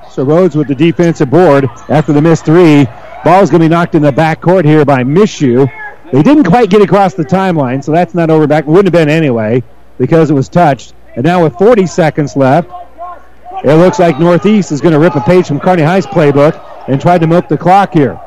So 0.09 0.23
Rhodes 0.23 0.55
with 0.55 0.67
the 0.67 0.75
defensive 0.75 1.29
board 1.29 1.69
after 1.87 2.11
the 2.11 2.21
missed 2.21 2.45
three. 2.45 2.85
Ball's 3.23 3.49
going 3.49 3.61
to 3.61 3.65
be 3.65 3.69
knocked 3.69 3.95
in 3.95 4.01
the 4.01 4.11
back 4.11 4.41
court 4.41 4.65
here 4.65 4.83
by 4.83 5.03
Mishu. 5.03 5.71
They 6.11 6.23
didn't 6.23 6.45
quite 6.45 6.69
get 6.69 6.81
across 6.81 7.13
the 7.13 7.23
timeline, 7.23 7.83
so 7.83 7.91
that's 7.91 8.13
not 8.13 8.29
over 8.29 8.47
back. 8.47 8.65
Wouldn't 8.65 8.87
have 8.87 8.93
been 8.93 9.09
anyway 9.09 9.63
because 9.97 10.29
it 10.29 10.33
was 10.33 10.49
touched. 10.49 10.93
And 11.15 11.23
now 11.23 11.43
with 11.43 11.55
40 11.57 11.85
seconds 11.85 12.35
left, 12.35 12.69
it 13.63 13.75
looks 13.75 13.99
like 13.99 14.19
Northeast 14.19 14.71
is 14.71 14.81
going 14.81 14.93
to 14.93 14.99
rip 14.99 15.15
a 15.15 15.21
page 15.21 15.47
from 15.47 15.59
Kearney 15.59 15.83
High's 15.83 16.07
playbook 16.07 16.59
and 16.87 16.99
try 16.99 17.17
to 17.17 17.27
milk 17.27 17.47
the 17.47 17.57
clock 17.57 17.93
here. 17.93 18.19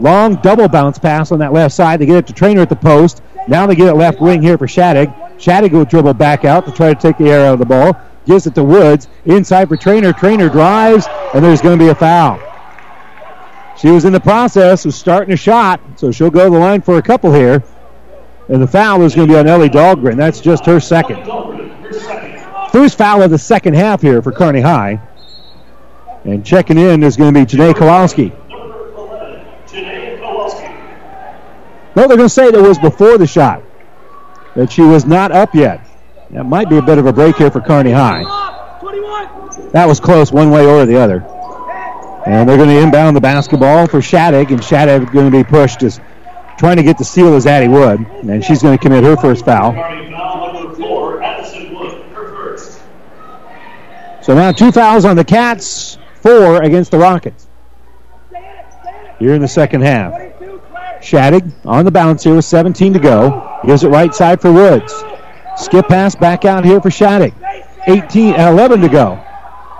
Long 0.00 0.34
double 0.36 0.68
bounce 0.68 0.98
pass 0.98 1.30
on 1.30 1.38
that 1.38 1.52
left 1.52 1.74
side. 1.74 2.00
They 2.00 2.06
get 2.06 2.16
it 2.16 2.26
to 2.26 2.32
Trainer 2.32 2.62
at 2.62 2.68
the 2.68 2.76
post. 2.76 3.22
Now 3.48 3.66
they 3.66 3.74
get 3.74 3.88
it 3.88 3.94
left 3.94 4.20
wing 4.20 4.42
here 4.42 4.56
for 4.56 4.68
Shattuck. 4.68 5.40
Shattuck 5.40 5.72
will 5.72 5.84
dribble 5.84 6.14
back 6.14 6.44
out 6.44 6.64
to 6.66 6.72
try 6.72 6.94
to 6.94 7.00
take 7.00 7.18
the 7.18 7.30
air 7.30 7.46
out 7.46 7.54
of 7.54 7.58
the 7.58 7.66
ball. 7.66 8.00
Gives 8.24 8.46
it 8.46 8.54
to 8.54 8.64
Woods. 8.64 9.08
Inside 9.24 9.68
for 9.68 9.76
Trainer. 9.76 10.12
Trainer 10.12 10.48
drives, 10.48 11.06
and 11.34 11.44
there's 11.44 11.60
going 11.60 11.78
to 11.78 11.84
be 11.84 11.90
a 11.90 11.94
foul. 11.94 12.40
She 13.76 13.90
was 13.90 14.04
in 14.04 14.12
the 14.12 14.20
process 14.20 14.84
of 14.84 14.94
starting 14.94 15.32
a 15.32 15.36
shot, 15.36 15.80
so 15.96 16.12
she'll 16.12 16.30
go 16.30 16.44
to 16.44 16.50
the 16.50 16.58
line 16.58 16.82
for 16.82 16.98
a 16.98 17.02
couple 17.02 17.32
here. 17.32 17.64
And 18.48 18.62
the 18.62 18.66
foul 18.66 19.02
is 19.02 19.14
going 19.14 19.26
to 19.28 19.34
be 19.34 19.38
on 19.38 19.48
Ellie 19.48 19.68
Dahlgren. 19.70 20.16
That's 20.16 20.40
just 20.40 20.66
her 20.66 20.78
second. 20.78 21.24
First 22.70 22.96
foul 22.96 23.22
of 23.22 23.30
the 23.30 23.38
second 23.38 23.74
half 23.74 24.02
here 24.02 24.22
for 24.22 24.30
Kearney 24.30 24.60
High. 24.60 25.00
And 26.24 26.46
checking 26.46 26.78
in 26.78 27.02
is 27.02 27.16
going 27.16 27.34
to 27.34 27.40
be 27.40 27.46
Janae 27.46 27.74
Kowalski. 27.74 28.32
No, 31.94 32.08
they're 32.08 32.16
going 32.16 32.20
to 32.20 32.28
say 32.28 32.50
that 32.50 32.62
was 32.62 32.78
before 32.78 33.18
the 33.18 33.26
shot, 33.26 33.62
that 34.54 34.72
she 34.72 34.82
was 34.82 35.04
not 35.04 35.30
up 35.30 35.54
yet. 35.54 35.86
That 36.30 36.44
might 36.44 36.70
be 36.70 36.78
a 36.78 36.82
bit 36.82 36.98
of 36.98 37.06
a 37.06 37.12
break 37.12 37.36
here 37.36 37.50
for 37.50 37.60
Kearney 37.60 37.92
High. 37.92 38.22
That 39.72 39.86
was 39.86 40.00
close 40.00 40.32
one 40.32 40.50
way 40.50 40.66
or 40.66 40.86
the 40.86 40.96
other. 40.96 41.22
And 42.26 42.48
they're 42.48 42.56
going 42.56 42.68
to 42.68 42.80
inbound 42.80 43.16
the 43.16 43.20
basketball 43.20 43.86
for 43.86 44.00
Shattuck, 44.00 44.50
and 44.50 44.64
Shattuck 44.64 45.12
going 45.12 45.30
to 45.30 45.36
be 45.36 45.44
pushed 45.44 45.82
as 45.82 46.00
trying 46.56 46.76
to 46.76 46.82
get 46.82 46.96
the 46.96 47.04
steal 47.04 47.34
as 47.34 47.46
Addie 47.46 47.68
Wood, 47.68 48.00
and 48.00 48.44
she's 48.44 48.62
going 48.62 48.78
to 48.78 48.82
commit 48.82 49.04
her 49.04 49.16
first 49.16 49.44
foul. 49.44 49.72
So 54.22 54.34
now 54.34 54.52
two 54.52 54.70
fouls 54.70 55.04
on 55.04 55.16
the 55.16 55.24
Cats, 55.24 55.98
four 56.20 56.62
against 56.62 56.92
the 56.92 56.98
Rockets. 56.98 57.46
Here 59.18 59.34
in 59.34 59.42
the 59.42 59.48
second 59.48 59.82
half. 59.82 60.31
Shattuck 61.02 61.44
on 61.64 61.84
the 61.84 61.90
bounce 61.90 62.24
here 62.24 62.34
with 62.34 62.44
17 62.44 62.94
to 62.94 62.98
go. 62.98 63.60
Gives 63.66 63.84
it 63.84 63.88
right 63.88 64.14
side 64.14 64.40
for 64.40 64.52
Woods. 64.52 64.92
Skip 65.56 65.88
pass 65.88 66.14
back 66.14 66.44
out 66.44 66.64
here 66.64 66.80
for 66.80 66.90
Shattuck. 66.90 67.34
18, 67.86 68.34
uh, 68.34 68.50
11 68.50 68.80
to 68.82 68.88
go. 68.88 69.16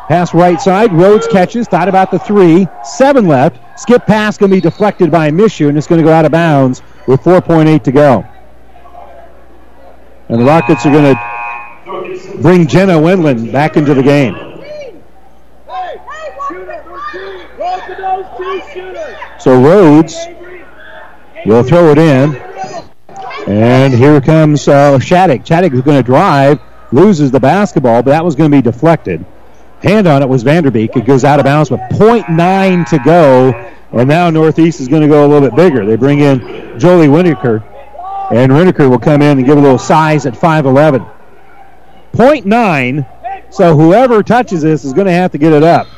Pass 0.08 0.34
right 0.34 0.60
side. 0.60 0.92
Rhodes 0.92 1.26
catches. 1.28 1.68
Thought 1.68 1.88
about 1.88 2.10
the 2.10 2.18
three. 2.18 2.66
Seven 2.84 3.26
left. 3.26 3.58
Skip 3.80 4.04
pass 4.06 4.36
going 4.36 4.50
to 4.50 4.56
be 4.56 4.60
deflected 4.60 5.10
by 5.10 5.30
Mishu, 5.30 5.68
and 5.68 5.78
it's 5.78 5.86
going 5.86 6.00
to 6.00 6.04
go 6.04 6.12
out 6.12 6.24
of 6.24 6.32
bounds 6.32 6.82
with 7.06 7.20
4.8 7.20 7.82
to 7.84 7.92
go. 7.92 8.24
And 10.28 10.40
the 10.40 10.44
Rockets 10.44 10.84
are 10.84 10.92
going 10.92 11.14
to 11.14 12.38
bring 12.42 12.66
Jenna 12.66 13.00
Wendland 13.00 13.52
back 13.52 13.76
into 13.76 13.94
the 13.94 14.02
game. 14.02 14.34
So 19.38 19.60
Rhodes 19.60 20.14
will 21.44 21.62
throw 21.62 21.90
it 21.90 21.98
in. 21.98 22.36
And 23.46 23.92
here 23.92 24.20
comes 24.20 24.68
uh, 24.68 24.98
Shattuck. 24.98 25.44
Shattuck 25.46 25.72
is 25.72 25.80
going 25.80 25.96
to 25.96 26.02
drive, 26.02 26.60
loses 26.92 27.30
the 27.30 27.40
basketball, 27.40 28.02
but 28.02 28.10
that 28.10 28.24
was 28.24 28.36
going 28.36 28.50
to 28.50 28.56
be 28.56 28.62
deflected. 28.62 29.24
Hand 29.82 30.06
on 30.06 30.22
it 30.22 30.28
was 30.28 30.44
Vanderbeek. 30.44 30.96
It 30.96 31.06
goes 31.06 31.24
out 31.24 31.40
of 31.40 31.44
bounds 31.44 31.70
with 31.70 31.80
0.9 31.92 32.88
to 32.88 32.98
go. 33.00 33.52
And 33.90 34.08
now 34.08 34.30
Northeast 34.30 34.80
is 34.80 34.88
going 34.88 35.02
to 35.02 35.08
go 35.08 35.26
a 35.26 35.28
little 35.28 35.48
bit 35.48 35.56
bigger. 35.56 35.84
They 35.84 35.96
bring 35.96 36.20
in 36.20 36.78
Jolie 36.78 37.08
Winneker. 37.08 37.62
And 38.30 38.52
Winneker 38.52 38.88
will 38.88 39.00
come 39.00 39.22
in 39.22 39.38
and 39.38 39.46
give 39.46 39.58
a 39.58 39.60
little 39.60 39.78
size 39.78 40.24
at 40.24 40.34
5'11. 40.34 41.10
0.9. 42.12 43.52
So 43.52 43.76
whoever 43.76 44.22
touches 44.22 44.62
this 44.62 44.84
is 44.84 44.92
going 44.92 45.06
to 45.06 45.12
have 45.12 45.32
to 45.32 45.38
get 45.38 45.52
it 45.52 45.64
up. 45.64 45.88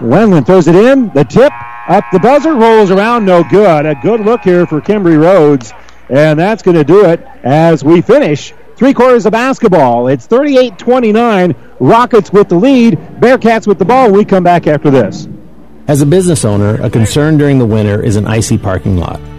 Wendland 0.00 0.46
throws 0.46 0.68
it 0.68 0.76
in. 0.76 1.08
The 1.10 1.24
tip 1.24 1.52
up 1.88 2.04
the 2.12 2.18
buzzer 2.18 2.54
rolls 2.54 2.90
around. 2.90 3.24
No 3.24 3.42
good. 3.42 3.86
A 3.86 3.94
good 3.96 4.20
look 4.20 4.42
here 4.42 4.66
for 4.66 4.80
Kimberly 4.80 5.16
Rhodes. 5.16 5.72
And 6.08 6.38
that's 6.38 6.62
going 6.62 6.76
to 6.76 6.84
do 6.84 7.04
it 7.06 7.20
as 7.42 7.82
we 7.84 8.00
finish 8.00 8.54
three 8.76 8.94
quarters 8.94 9.26
of 9.26 9.32
basketball. 9.32 10.08
It's 10.08 10.26
38 10.26 10.78
29. 10.78 11.54
Rockets 11.80 12.32
with 12.32 12.48
the 12.48 12.56
lead. 12.56 12.94
Bearcats 12.94 13.66
with 13.66 13.78
the 13.78 13.84
ball. 13.84 14.12
We 14.12 14.24
come 14.24 14.44
back 14.44 14.66
after 14.66 14.90
this. 14.90 15.28
As 15.86 16.02
a 16.02 16.06
business 16.06 16.44
owner, 16.44 16.80
a 16.82 16.90
concern 16.90 17.38
during 17.38 17.58
the 17.58 17.66
winter 17.66 18.02
is 18.02 18.16
an 18.16 18.26
icy 18.26 18.58
parking 18.58 18.98
lot. 18.98 19.20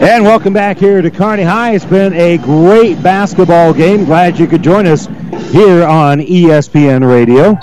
And 0.00 0.22
welcome 0.22 0.52
back 0.52 0.78
here 0.78 1.02
to 1.02 1.10
Kearney 1.10 1.42
High. 1.42 1.72
It's 1.72 1.84
been 1.84 2.12
a 2.12 2.38
great 2.38 3.02
basketball 3.02 3.74
game. 3.74 4.04
Glad 4.04 4.38
you 4.38 4.46
could 4.46 4.62
join 4.62 4.86
us 4.86 5.06
here 5.50 5.82
on 5.84 6.20
ESPN 6.20 7.04
Radio. 7.04 7.58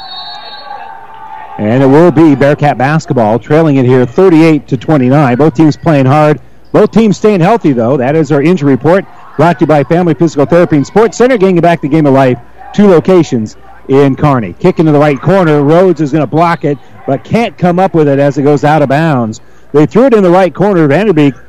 And 1.58 1.82
it 1.82 1.86
will 1.86 2.12
be 2.12 2.36
Bearcat 2.36 2.78
basketball, 2.78 3.40
trailing 3.40 3.78
it 3.78 3.86
here 3.86 4.06
38 4.06 4.68
to 4.68 4.76
29. 4.76 5.38
Both 5.38 5.54
teams 5.54 5.78
playing 5.78 6.08
hard. 6.08 6.42
Both 6.74 6.92
teams 6.92 7.16
staying 7.16 7.40
healthy, 7.40 7.72
though. 7.72 7.96
That 7.96 8.18
is 8.18 8.34
our 8.34 8.42
injury 8.42 8.74
report 8.74 9.06
brought 9.38 9.60
to 9.60 9.64
you 9.64 9.68
by 9.68 9.86
Family 9.86 10.14
Physical 10.14 10.46
Therapy 10.46 10.76
and 10.76 10.86
Sports 10.86 11.16
Center, 11.16 11.38
getting 11.38 11.56
you 11.56 11.62
back 11.62 11.80
to 11.82 11.88
game 11.88 12.06
of 12.06 12.14
life. 12.14 12.38
Two 12.74 12.88
locations 12.88 13.56
in 13.88 14.18
Kearney. 14.18 14.52
Kick 14.52 14.80
into 14.80 14.92
the 14.92 15.00
right 15.00 15.22
corner. 15.22 15.64
Rhodes 15.64 16.02
is 16.02 16.12
going 16.12 16.20
to 16.20 16.28
block 16.28 16.66
it, 16.66 16.78
but 17.08 17.24
can't 17.24 17.58
come 17.58 17.80
up 17.80 17.94
with 17.94 18.10
it 18.10 18.20
as 18.20 18.38
it 18.38 18.44
goes 18.44 18.66
out 18.66 18.82
of 18.82 18.90
bounds. 18.90 19.40
They 19.72 19.86
threw 19.86 20.08
it 20.08 20.14
in 20.14 20.22
the 20.22 20.30
right 20.30 20.54
corner. 20.54 20.86
Vanderbeek 20.90 21.45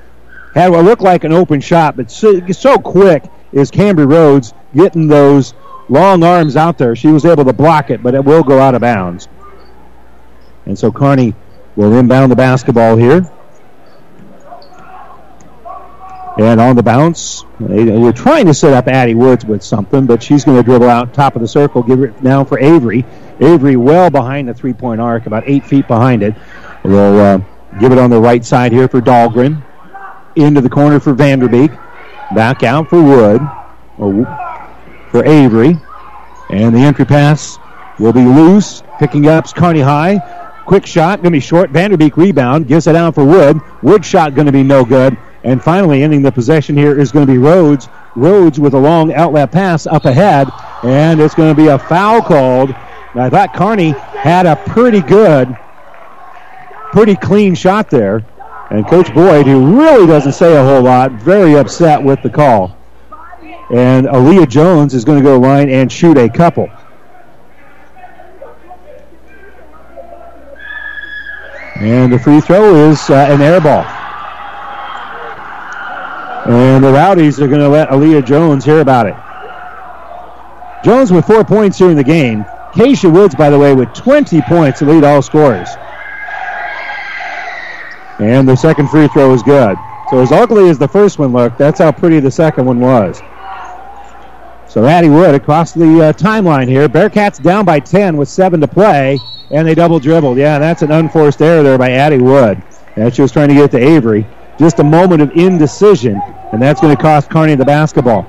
had 0.56 0.70
what 0.70 0.86
looked 0.86 1.02
like 1.02 1.24
an 1.24 1.32
open 1.32 1.60
shot, 1.60 1.96
but 1.96 2.10
so, 2.10 2.40
so 2.50 2.78
quick 2.78 3.24
is 3.52 3.70
Cambry 3.70 4.10
Rhodes 4.10 4.54
getting 4.74 5.06
those 5.06 5.52
long 5.90 6.22
arms 6.22 6.56
out 6.56 6.78
there. 6.78 6.96
She 6.96 7.08
was 7.08 7.26
able 7.26 7.44
to 7.44 7.52
block 7.52 7.90
it, 7.90 8.02
but 8.02 8.14
it 8.14 8.24
will 8.24 8.42
go 8.42 8.58
out 8.58 8.74
of 8.74 8.80
bounds. 8.80 9.28
And 10.64 10.78
so 10.78 10.90
Kearney 10.90 11.34
will 11.76 11.92
inbound 11.92 12.32
the 12.32 12.36
basketball 12.36 12.96
here. 12.96 13.30
And 16.38 16.58
on 16.58 16.74
the 16.74 16.82
bounce, 16.82 17.44
they're 17.60 18.12
trying 18.14 18.46
to 18.46 18.54
set 18.54 18.72
up 18.72 18.88
Addie 18.88 19.14
Woods 19.14 19.44
with 19.44 19.62
something, 19.62 20.06
but 20.06 20.22
she's 20.22 20.44
going 20.44 20.56
to 20.56 20.62
dribble 20.62 20.88
out 20.88 21.12
top 21.12 21.36
of 21.36 21.42
the 21.42 21.48
circle, 21.48 21.82
give 21.82 22.02
it 22.02 22.22
now 22.22 22.44
for 22.44 22.58
Avery. 22.58 23.04
Avery 23.40 23.76
well 23.76 24.08
behind 24.08 24.48
the 24.48 24.54
three-point 24.54 25.02
arc, 25.02 25.26
about 25.26 25.44
eight 25.46 25.66
feet 25.66 25.86
behind 25.86 26.22
it. 26.22 26.34
Will 26.82 27.20
uh, 27.20 27.38
give 27.78 27.92
it 27.92 27.98
on 27.98 28.08
the 28.08 28.20
right 28.20 28.42
side 28.42 28.72
here 28.72 28.88
for 28.88 29.02
Dahlgren. 29.02 29.62
Into 30.36 30.60
the 30.60 30.68
corner 30.68 31.00
for 31.00 31.14
Vanderbeek. 31.14 31.74
Back 32.34 32.62
out 32.62 32.88
for 32.88 33.02
Wood. 33.02 33.40
Or 33.98 34.24
for 35.10 35.24
Avery. 35.24 35.76
And 36.50 36.74
the 36.74 36.80
entry 36.80 37.04
pass 37.04 37.58
will 37.98 38.12
be 38.12 38.24
loose. 38.24 38.82
Picking 38.98 39.26
up 39.26 39.52
Kearney 39.54 39.80
High. 39.80 40.18
Quick 40.66 40.84
shot, 40.84 41.18
going 41.18 41.32
to 41.32 41.36
be 41.36 41.40
short. 41.40 41.72
Vanderbeek 41.72 42.16
rebound, 42.16 42.66
gives 42.66 42.86
it 42.86 42.96
out 42.96 43.14
for 43.14 43.24
Wood. 43.24 43.60
Wood 43.82 44.04
shot 44.04 44.34
going 44.34 44.46
to 44.46 44.52
be 44.52 44.62
no 44.62 44.84
good. 44.84 45.16
And 45.44 45.62
finally, 45.62 46.02
ending 46.02 46.22
the 46.22 46.32
possession 46.32 46.76
here 46.76 46.98
is 46.98 47.12
going 47.12 47.24
to 47.24 47.32
be 47.32 47.38
Rhodes. 47.38 47.88
Rhodes 48.16 48.58
with 48.58 48.74
a 48.74 48.78
long 48.78 49.12
outlet 49.14 49.52
pass 49.52 49.86
up 49.86 50.04
ahead, 50.04 50.48
and 50.82 51.20
it's 51.20 51.36
going 51.36 51.54
to 51.54 51.62
be 51.62 51.68
a 51.68 51.78
foul 51.78 52.20
called. 52.20 52.70
I 53.14 53.30
thought 53.30 53.54
Kearney 53.54 53.90
had 53.90 54.44
a 54.44 54.56
pretty 54.56 55.00
good, 55.00 55.56
pretty 56.90 57.14
clean 57.14 57.54
shot 57.54 57.88
there. 57.88 58.26
And 58.70 58.86
Coach 58.86 59.14
Boyd, 59.14 59.46
who 59.46 59.80
really 59.80 60.06
doesn't 60.06 60.32
say 60.32 60.56
a 60.56 60.62
whole 60.64 60.82
lot, 60.82 61.12
very 61.12 61.56
upset 61.56 62.02
with 62.02 62.22
the 62.22 62.30
call. 62.30 62.76
And 63.70 64.06
Aaliyah 64.06 64.48
Jones 64.48 64.94
is 64.94 65.04
going 65.04 65.18
to 65.18 65.24
go 65.24 65.38
line 65.38 65.68
and 65.70 65.90
shoot 65.90 66.18
a 66.18 66.28
couple. 66.28 66.68
And 71.76 72.12
the 72.12 72.18
free 72.18 72.40
throw 72.40 72.90
is 72.90 73.10
uh, 73.10 73.14
an 73.14 73.42
air 73.42 73.60
ball. 73.60 73.84
And 76.46 76.82
the 76.82 76.92
Rowdies 76.92 77.40
are 77.40 77.48
going 77.48 77.60
to 77.60 77.68
let 77.68 77.88
Aaliyah 77.90 78.24
Jones 78.24 78.64
hear 78.64 78.80
about 78.80 79.06
it. 79.06 79.14
Jones 80.84 81.12
with 81.12 81.26
four 81.26 81.44
points 81.44 81.78
here 81.78 81.90
in 81.90 81.96
the 81.96 82.04
game. 82.04 82.44
Keisha 82.72 83.12
Woods, 83.12 83.34
by 83.34 83.50
the 83.50 83.58
way, 83.58 83.74
with 83.74 83.92
20 83.94 84.40
points 84.42 84.78
to 84.80 84.84
lead 84.84 85.02
all 85.02 85.22
scorers. 85.22 85.68
And 88.18 88.48
the 88.48 88.56
second 88.56 88.88
free 88.88 89.08
throw 89.08 89.32
is 89.34 89.42
good. 89.42 89.76
So 90.10 90.20
as 90.20 90.32
ugly 90.32 90.68
as 90.68 90.78
the 90.78 90.88
first 90.88 91.18
one 91.18 91.32
looked, 91.32 91.58
that's 91.58 91.80
how 91.80 91.92
pretty 91.92 92.20
the 92.20 92.30
second 92.30 92.64
one 92.64 92.80
was. 92.80 93.20
So 94.68 94.84
Addie 94.84 95.08
Wood 95.08 95.34
across 95.34 95.72
the 95.72 96.08
uh, 96.08 96.12
timeline 96.12 96.68
here. 96.68 96.88
Bearcats 96.88 97.42
down 97.42 97.64
by 97.64 97.80
10 97.80 98.16
with 98.16 98.28
7 98.28 98.60
to 98.60 98.68
play, 98.68 99.18
and 99.50 99.66
they 99.66 99.74
double 99.74 99.98
dribbled. 99.98 100.38
Yeah, 100.38 100.58
that's 100.58 100.82
an 100.82 100.90
unforced 100.92 101.40
error 101.40 101.62
there 101.62 101.78
by 101.78 101.92
Addie 101.92 102.18
Wood. 102.18 102.62
And 102.96 103.14
she 103.14 103.22
was 103.22 103.32
trying 103.32 103.48
to 103.48 103.54
get 103.54 103.70
to 103.72 103.78
Avery. 103.78 104.26
Just 104.58 104.78
a 104.78 104.84
moment 104.84 105.22
of 105.22 105.30
indecision, 105.32 106.20
and 106.52 106.60
that's 106.62 106.80
going 106.80 106.94
to 106.94 107.00
cost 107.00 107.30
Kearney 107.30 107.54
the 107.54 107.64
basketball. 107.64 108.26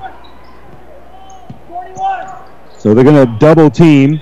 So 2.78 2.94
they're 2.94 3.04
going 3.04 3.26
to 3.26 3.38
double 3.38 3.70
team 3.70 4.20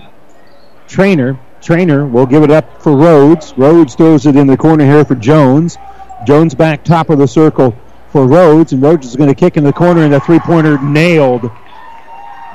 Trainer. 0.87 1.39
Trainer 1.67 2.07
will 2.07 2.27
give 2.27 2.45
it 2.45 2.51
up 2.53 2.81
for 2.81 2.97
Rhodes. 2.97 3.53
Rhodes 3.57 3.97
throws 3.97 4.25
it 4.25 4.37
in 4.37 4.47
the 4.47 4.57
corner 4.57 4.85
here 4.85 5.05
for 5.05 5.17
Jones. 5.17 5.77
Jones 6.25 6.55
back 6.55 6.85
top 6.85 7.11
of 7.11 7.19
the 7.19 7.27
circle 7.27 7.75
for 8.11 8.25
Rhodes, 8.25 8.73
and 8.73 8.81
Rhodes 8.81 9.05
is 9.05 9.17
going 9.17 9.31
to 9.31 9.35
kick 9.35 9.57
in 9.57 9.65
the 9.65 9.73
corner, 9.73 10.05
and 10.05 10.13
the 10.13 10.21
three-pointer 10.21 10.81
nailed 10.81 11.51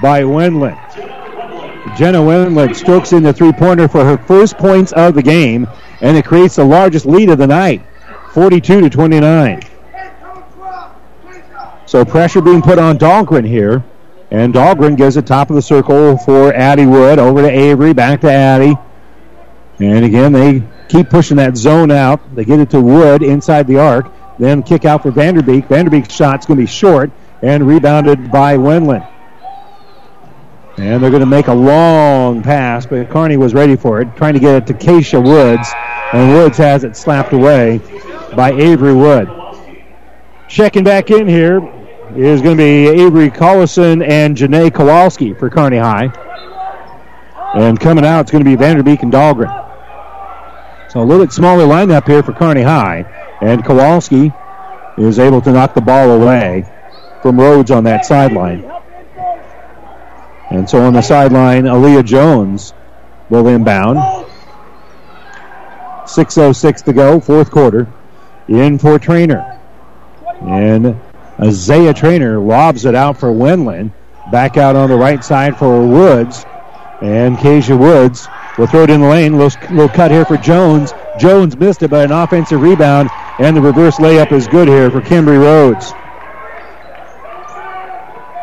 by 0.01 0.23
Wendland. 0.23 0.79
Jenna 1.97 2.19
Wendland 2.19 2.73
strokes 2.73 3.11
in 3.11 3.21
the 3.21 3.33
three-pointer 3.33 3.89
for 3.89 4.05
her 4.05 4.17
first 4.17 4.57
points 4.57 4.93
of 4.93 5.13
the 5.13 5.21
game, 5.21 5.67
and 5.99 6.15
it 6.15 6.23
creates 6.23 6.55
the 6.55 6.63
largest 6.63 7.05
lead 7.05 7.29
of 7.29 7.37
the 7.37 7.47
night, 7.47 7.83
42 8.31 8.79
to 8.79 8.89
29. 8.89 9.61
So 11.85 12.05
pressure 12.05 12.39
being 12.39 12.61
put 12.61 12.79
on 12.79 12.97
Dahlgren 12.97 13.45
here. 13.45 13.83
And 14.31 14.53
Dahlgren 14.53 14.95
gives 14.95 15.17
it 15.17 15.27
top 15.27 15.49
of 15.49 15.57
the 15.57 15.61
circle 15.61 16.17
for 16.19 16.53
Addie 16.53 16.85
Wood. 16.85 17.19
Over 17.19 17.41
to 17.41 17.49
Avery, 17.49 17.91
back 17.91 18.21
to 18.21 18.31
Addie. 18.31 18.77
And 19.81 20.05
again, 20.05 20.31
they 20.31 20.61
keep 20.89 21.09
pushing 21.09 21.37
that 21.37 21.57
zone 21.57 21.89
out. 21.89 22.35
They 22.35 22.45
get 22.45 22.59
it 22.59 22.69
to 22.69 22.79
Wood 22.79 23.23
inside 23.23 23.65
the 23.65 23.79
arc. 23.79 24.11
Then 24.37 24.61
kick 24.61 24.85
out 24.85 25.01
for 25.01 25.11
Vanderbeek. 25.11 25.67
Vanderbeek's 25.67 26.13
shot's 26.13 26.45
going 26.45 26.57
to 26.57 26.63
be 26.63 26.67
short 26.67 27.11
and 27.41 27.65
rebounded 27.65 28.31
by 28.31 28.57
Wendland. 28.57 29.07
And 30.77 31.01
they're 31.01 31.09
going 31.09 31.21
to 31.21 31.25
make 31.25 31.47
a 31.47 31.53
long 31.53 32.43
pass, 32.43 32.85
but 32.85 33.09
Kearney 33.09 33.37
was 33.37 33.53
ready 33.53 33.75
for 33.75 34.01
it, 34.01 34.15
trying 34.15 34.33
to 34.35 34.39
get 34.39 34.55
it 34.55 34.67
to 34.67 34.73
Keisha 34.73 35.23
Woods. 35.23 35.67
And 36.13 36.31
Woods 36.33 36.57
has 36.57 36.83
it 36.83 36.95
slapped 36.95 37.33
away 37.33 37.79
by 38.35 38.51
Avery 38.51 38.93
Wood. 38.93 39.29
Checking 40.47 40.83
back 40.83 41.09
in 41.09 41.27
here 41.27 41.57
is 42.15 42.41
going 42.41 42.55
to 42.57 42.63
be 42.63 42.87
Avery 42.87 43.31
Collison 43.31 44.07
and 44.07 44.37
Janae 44.37 44.73
Kowalski 44.73 45.33
for 45.33 45.49
Kearney 45.49 45.77
High. 45.77 46.11
And 47.55 47.79
coming 47.79 48.05
out, 48.05 48.21
it's 48.21 48.31
going 48.31 48.43
to 48.43 48.49
be 48.49 48.61
Vanderbeek 48.61 49.01
and 49.01 49.11
Dahlgren. 49.11 49.70
So 50.91 51.01
a 51.01 51.05
little 51.05 51.23
bit 51.23 51.31
smaller 51.31 51.63
lineup 51.63 52.05
here 52.05 52.21
for 52.21 52.33
Kearney 52.33 52.63
High. 52.63 53.05
And 53.39 53.63
Kowalski 53.63 54.33
is 54.97 55.19
able 55.19 55.41
to 55.43 55.53
knock 55.53 55.73
the 55.73 55.79
ball 55.79 56.11
away 56.11 56.65
from 57.21 57.39
Rhodes 57.39 57.71
on 57.71 57.85
that 57.85 58.05
sideline. 58.05 58.69
And 60.49 60.69
so 60.69 60.81
on 60.81 60.91
the 60.91 61.01
sideline, 61.01 61.63
Aaliyah 61.63 62.03
Jones 62.03 62.73
will 63.29 63.47
inbound. 63.47 63.99
6.06 66.03 66.83
to 66.83 66.91
go, 66.91 67.21
fourth 67.21 67.51
quarter. 67.51 67.87
In 68.49 68.77
for 68.77 68.99
Trainer. 68.99 69.61
And 70.41 70.99
Isaiah 71.39 71.93
Trainer 71.93 72.37
lobs 72.37 72.83
it 72.83 72.95
out 72.95 73.17
for 73.17 73.31
Wendland. 73.31 73.93
Back 74.29 74.57
out 74.57 74.75
on 74.75 74.89
the 74.89 74.97
right 74.97 75.23
side 75.23 75.57
for 75.57 75.87
Woods. 75.87 76.43
And 76.99 77.37
Keisha 77.37 77.79
Woods 77.79 78.27
will 78.57 78.67
throw 78.67 78.83
it 78.83 78.89
in 78.89 79.01
the 79.01 79.07
lane. 79.07 79.37
Little, 79.37 79.75
little 79.75 79.89
cut 79.89 80.11
here 80.11 80.25
for 80.25 80.37
Jones. 80.37 80.93
Jones 81.19 81.55
missed 81.57 81.83
it, 81.83 81.89
but 81.89 82.05
an 82.05 82.11
offensive 82.11 82.61
rebound. 82.61 83.09
And 83.39 83.55
the 83.55 83.61
reverse 83.61 83.97
layup 83.97 84.31
is 84.31 84.47
good 84.47 84.67
here 84.67 84.89
for 84.91 85.01
Kimberly 85.01 85.37
Rhodes. 85.37 85.93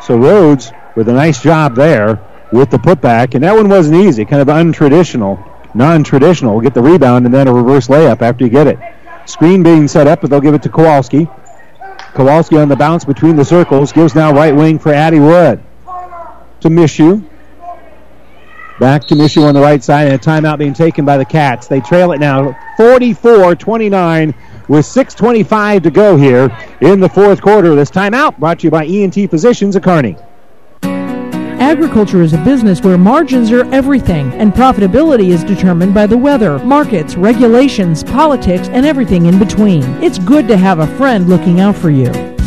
So 0.02 0.16
Rhodes 0.16 0.72
with 0.96 1.08
a 1.08 1.12
nice 1.12 1.42
job 1.42 1.74
there 1.74 2.20
with 2.52 2.70
the 2.70 2.78
putback. 2.78 3.34
And 3.34 3.44
that 3.44 3.54
one 3.54 3.68
wasn't 3.68 4.00
easy, 4.02 4.24
kind 4.24 4.42
of 4.42 4.48
untraditional, 4.48 5.46
non-traditional. 5.74 6.60
Get 6.60 6.74
the 6.74 6.82
rebound 6.82 7.26
and 7.26 7.34
then 7.34 7.46
a 7.46 7.52
reverse 7.52 7.88
layup 7.88 8.22
after 8.22 8.44
you 8.44 8.50
get 8.50 8.66
it. 8.66 8.78
Screen 9.26 9.62
being 9.62 9.86
set 9.86 10.06
up, 10.06 10.22
but 10.22 10.30
they'll 10.30 10.40
give 10.40 10.54
it 10.54 10.62
to 10.62 10.70
Kowalski. 10.70 11.28
Kowalski 12.14 12.56
on 12.56 12.68
the 12.68 12.76
bounce 12.76 13.04
between 13.04 13.36
the 13.36 13.44
circles. 13.44 13.92
Gives 13.92 14.14
now 14.14 14.32
right 14.32 14.54
wing 14.54 14.78
for 14.78 14.92
Addie 14.92 15.20
Wood. 15.20 15.62
To 16.60 16.68
Mishu. 16.68 17.22
Back 18.78 19.04
to 19.06 19.16
Mishu 19.16 19.42
on 19.42 19.54
the 19.54 19.60
right 19.60 19.82
side, 19.82 20.06
and 20.06 20.14
a 20.14 20.18
timeout 20.18 20.58
being 20.58 20.72
taken 20.72 21.04
by 21.04 21.16
the 21.16 21.24
Cats. 21.24 21.66
They 21.66 21.80
trail 21.80 22.12
it 22.12 22.20
now 22.20 22.56
44 22.76 23.56
29 23.56 24.34
with 24.68 24.86
6.25 24.86 25.82
to 25.82 25.90
go 25.90 26.16
here 26.16 26.56
in 26.80 27.00
the 27.00 27.08
fourth 27.08 27.42
quarter. 27.42 27.74
This 27.74 27.90
timeout 27.90 28.38
brought 28.38 28.60
to 28.60 28.68
you 28.68 28.70
by 28.70 28.86
ENT 28.86 29.14
Physicians 29.30 29.74
at 29.74 29.82
Kearney. 29.82 30.16
Agriculture 30.82 32.22
is 32.22 32.34
a 32.34 32.44
business 32.44 32.80
where 32.80 32.96
margins 32.96 33.50
are 33.50 33.64
everything, 33.74 34.32
and 34.34 34.52
profitability 34.52 35.30
is 35.30 35.42
determined 35.42 35.92
by 35.92 36.06
the 36.06 36.16
weather, 36.16 36.60
markets, 36.60 37.16
regulations, 37.16 38.04
politics, 38.04 38.68
and 38.68 38.86
everything 38.86 39.26
in 39.26 39.40
between. 39.40 39.82
It's 40.02 40.20
good 40.20 40.46
to 40.46 40.56
have 40.56 40.78
a 40.78 40.86
friend 40.96 41.28
looking 41.28 41.58
out 41.58 41.74
for 41.74 41.90
you. 41.90 42.37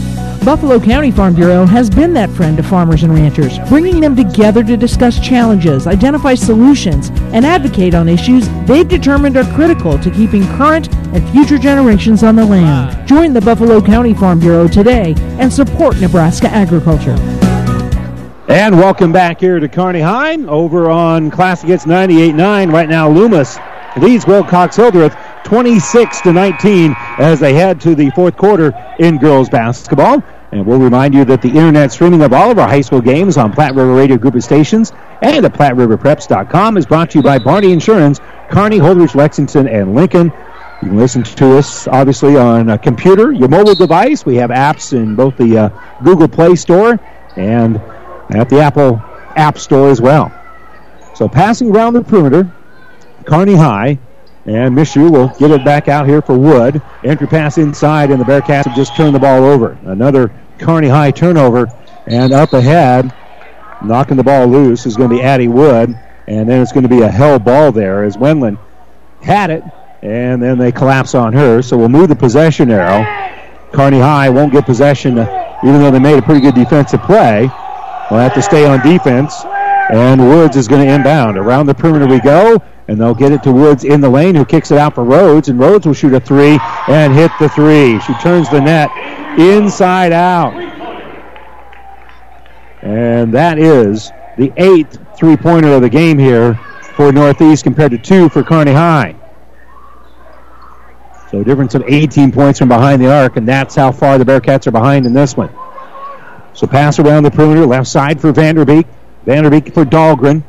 Buffalo 0.43 0.79
County 0.79 1.11
Farm 1.11 1.35
Bureau 1.35 1.67
has 1.67 1.87
been 1.87 2.13
that 2.13 2.29
friend 2.31 2.57
to 2.57 2.63
farmers 2.63 3.03
and 3.03 3.13
ranchers, 3.13 3.59
bringing 3.69 3.99
them 3.99 4.15
together 4.15 4.63
to 4.63 4.75
discuss 4.75 5.19
challenges, 5.19 5.85
identify 5.85 6.33
solutions, 6.33 7.09
and 7.31 7.45
advocate 7.45 7.93
on 7.93 8.09
issues 8.09 8.49
they've 8.65 8.87
determined 8.87 9.37
are 9.37 9.43
critical 9.53 9.99
to 9.99 10.09
keeping 10.09 10.43
current 10.57 10.91
and 11.13 11.29
future 11.29 11.59
generations 11.59 12.23
on 12.23 12.35
the 12.35 12.43
land. 12.43 13.07
Join 13.07 13.33
the 13.33 13.41
Buffalo 13.41 13.81
County 13.81 14.15
Farm 14.15 14.39
Bureau 14.39 14.67
today 14.67 15.13
and 15.37 15.53
support 15.53 15.97
Nebraska 15.97 16.47
agriculture. 16.47 17.15
And 18.47 18.75
welcome 18.75 19.11
back 19.11 19.39
here 19.39 19.59
to 19.59 19.69
Kearney 19.69 20.01
High 20.01 20.37
over 20.45 20.89
on 20.89 21.29
Classic 21.29 21.69
Hits 21.69 21.85
98.9. 21.85 22.73
Right 22.73 22.89
now, 22.89 23.07
Loomis 23.07 23.59
leads 23.95 24.25
Wilcox 24.25 24.75
Hildreth 24.75 25.15
26 25.43 26.21
to 26.21 26.33
19 26.33 26.95
as 27.17 27.39
they 27.39 27.53
head 27.53 27.81
to 27.81 27.95
the 27.95 28.09
fourth 28.11 28.37
quarter 28.37 28.73
in 28.99 29.17
girls 29.17 29.49
basketball. 29.49 30.23
And 30.51 30.65
we'll 30.65 30.79
remind 30.79 31.13
you 31.13 31.23
that 31.25 31.41
the 31.41 31.47
internet 31.47 31.91
streaming 31.91 32.21
of 32.21 32.33
all 32.33 32.51
of 32.51 32.59
our 32.59 32.67
high 32.67 32.81
school 32.81 33.01
games 33.01 33.37
on 33.37 33.53
Platte 33.53 33.73
River 33.73 33.93
Radio 33.93 34.17
Group 34.17 34.35
of 34.35 34.43
Stations 34.43 34.91
and 35.21 35.45
at 35.45 35.53
PlatteRiverPreps.com 35.53 36.77
is 36.77 36.85
brought 36.85 37.11
to 37.11 37.19
you 37.19 37.23
by 37.23 37.39
Barney 37.39 37.71
Insurance, 37.71 38.19
Kearney, 38.49 38.77
Holdrege, 38.77 39.15
Lexington, 39.15 39.67
and 39.67 39.95
Lincoln. 39.95 40.25
You 40.81 40.89
can 40.89 40.97
listen 40.97 41.23
to 41.23 41.57
us, 41.57 41.87
obviously, 41.87 42.35
on 42.35 42.69
a 42.69 42.77
computer, 42.77 43.31
your 43.31 43.47
mobile 43.47 43.75
device. 43.75 44.25
We 44.25 44.35
have 44.37 44.49
apps 44.49 44.93
in 44.93 45.15
both 45.15 45.37
the 45.37 45.57
uh, 45.57 45.69
Google 46.03 46.27
Play 46.27 46.55
Store 46.55 46.99
and 47.37 47.77
at 48.31 48.49
the 48.49 48.59
Apple 48.59 49.01
App 49.35 49.57
Store 49.57 49.89
as 49.89 50.01
well. 50.01 50.33
So 51.13 51.29
passing 51.29 51.73
around 51.73 51.93
the 51.93 52.01
perimeter, 52.01 52.51
Kearney 53.25 53.55
High, 53.55 53.99
and 54.45 54.75
Mishu 54.75 55.11
will 55.11 55.27
get 55.39 55.51
it 55.51 55.63
back 55.63 55.87
out 55.87 56.07
here 56.07 56.21
for 56.21 56.37
Wood. 56.37 56.81
Entry 57.03 57.27
pass 57.27 57.57
inside, 57.57 58.11
and 58.11 58.19
the 58.19 58.25
Bearcats 58.25 58.65
have 58.65 58.75
just 58.75 58.95
turned 58.95 59.13
the 59.13 59.19
ball 59.19 59.43
over. 59.43 59.77
Another 59.83 60.31
Kearney 60.57 60.87
High 60.87 61.11
turnover, 61.11 61.67
and 62.07 62.33
up 62.33 62.53
ahead, 62.53 63.13
knocking 63.83 64.17
the 64.17 64.23
ball 64.23 64.47
loose 64.47 64.85
is 64.85 64.95
going 64.95 65.09
to 65.09 65.15
be 65.15 65.21
Addie 65.21 65.47
Wood, 65.47 65.97
and 66.27 66.49
then 66.49 66.61
it's 66.61 66.71
going 66.71 66.83
to 66.83 66.89
be 66.89 67.01
a 67.01 67.07
hell 67.07 67.39
ball 67.39 67.71
there 67.71 68.03
as 68.03 68.17
Wendland 68.17 68.57
had 69.21 69.49
it, 69.49 69.63
and 70.01 70.41
then 70.41 70.57
they 70.57 70.71
collapse 70.71 71.13
on 71.13 71.33
her. 71.33 71.61
So 71.61 71.77
we'll 71.77 71.89
move 71.89 72.09
the 72.09 72.15
possession 72.15 72.71
arrow. 72.71 73.05
Kearney 73.71 73.99
High 73.99 74.29
won't 74.29 74.51
get 74.51 74.65
possession, 74.65 75.13
even 75.19 75.79
though 75.79 75.91
they 75.91 75.99
made 75.99 76.17
a 76.17 76.21
pretty 76.21 76.41
good 76.41 76.55
defensive 76.55 77.01
play. 77.03 77.49
We'll 78.09 78.19
have 78.19 78.33
to 78.33 78.41
stay 78.41 78.65
on 78.65 78.81
defense. 78.81 79.45
And 79.91 80.21
Woods 80.21 80.55
is 80.55 80.69
going 80.69 80.87
to 80.87 80.93
inbound. 80.93 81.37
Around 81.37 81.65
the 81.65 81.73
perimeter 81.73 82.07
we 82.07 82.21
go, 82.21 82.61
and 82.87 82.99
they'll 82.99 83.13
get 83.13 83.33
it 83.33 83.43
to 83.43 83.51
Woods 83.51 83.83
in 83.83 83.99
the 83.99 84.09
lane, 84.09 84.35
who 84.35 84.45
kicks 84.45 84.71
it 84.71 84.77
out 84.77 84.95
for 84.95 85.03
Rhodes, 85.03 85.49
and 85.49 85.59
Rhodes 85.59 85.85
will 85.85 85.93
shoot 85.93 86.13
a 86.13 86.19
three 86.19 86.59
and 86.87 87.13
hit 87.13 87.29
the 87.39 87.49
three. 87.49 87.99
She 87.99 88.13
turns 88.15 88.49
the 88.49 88.61
net 88.61 88.89
inside 89.37 90.13
out. 90.13 90.53
And 92.81 93.33
that 93.33 93.59
is 93.59 94.11
the 94.37 94.53
eighth 94.55 94.97
three 95.17 95.35
pointer 95.35 95.73
of 95.73 95.81
the 95.81 95.89
game 95.89 96.17
here 96.17 96.55
for 96.95 97.11
Northeast 97.11 97.63
compared 97.65 97.91
to 97.91 97.97
two 97.97 98.29
for 98.29 98.43
Kearney 98.43 98.73
High. 98.73 99.15
So 101.31 101.41
a 101.41 101.43
difference 101.43 101.75
of 101.75 101.83
18 101.85 102.31
points 102.31 102.59
from 102.59 102.69
behind 102.69 103.01
the 103.01 103.11
arc, 103.11 103.35
and 103.37 103.47
that's 103.47 103.75
how 103.75 103.91
far 103.91 104.17
the 104.17 104.25
Bearcats 104.25 104.67
are 104.67 104.71
behind 104.71 105.05
in 105.05 105.13
this 105.13 105.35
one. 105.35 105.49
So 106.53 106.65
pass 106.67 106.97
around 106.99 107.23
the 107.23 107.31
perimeter, 107.31 107.65
left 107.65 107.87
side 107.87 108.19
for 108.19 108.31
Vanderbeek. 108.33 108.85
Vanderbeek 109.25 109.73
for 109.73 109.85
Dahlgren. 109.85 110.43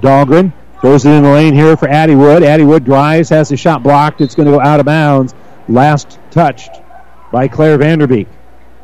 Dahlgren 0.00 0.52
throws 0.80 1.04
it 1.04 1.10
in 1.10 1.22
the 1.22 1.30
lane 1.30 1.54
here 1.54 1.76
for 1.76 1.88
Addie 1.88 2.14
Wood. 2.14 2.42
Addie 2.42 2.64
Wood 2.64 2.84
drives, 2.84 3.28
has 3.28 3.48
the 3.48 3.56
shot 3.56 3.82
blocked. 3.82 4.20
It's 4.20 4.34
going 4.34 4.46
to 4.46 4.52
go 4.52 4.60
out 4.60 4.80
of 4.80 4.86
bounds. 4.86 5.34
Last 5.68 6.18
touched 6.30 6.70
by 7.30 7.48
Claire 7.48 7.78
Vanderbeek. 7.78 8.26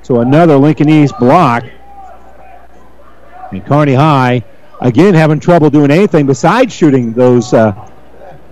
So 0.03 0.21
another 0.21 0.57
Lincoln 0.57 0.89
East 0.89 1.19
block. 1.19 1.65
And 3.51 3.65
Kearney 3.65 3.95
High, 3.95 4.45
again, 4.81 5.15
having 5.15 5.41
trouble 5.41 5.71
doing 5.71 5.91
anything 5.91 6.27
besides 6.27 6.73
shooting 6.73 7.13
those 7.13 7.53
uh, 7.55 7.91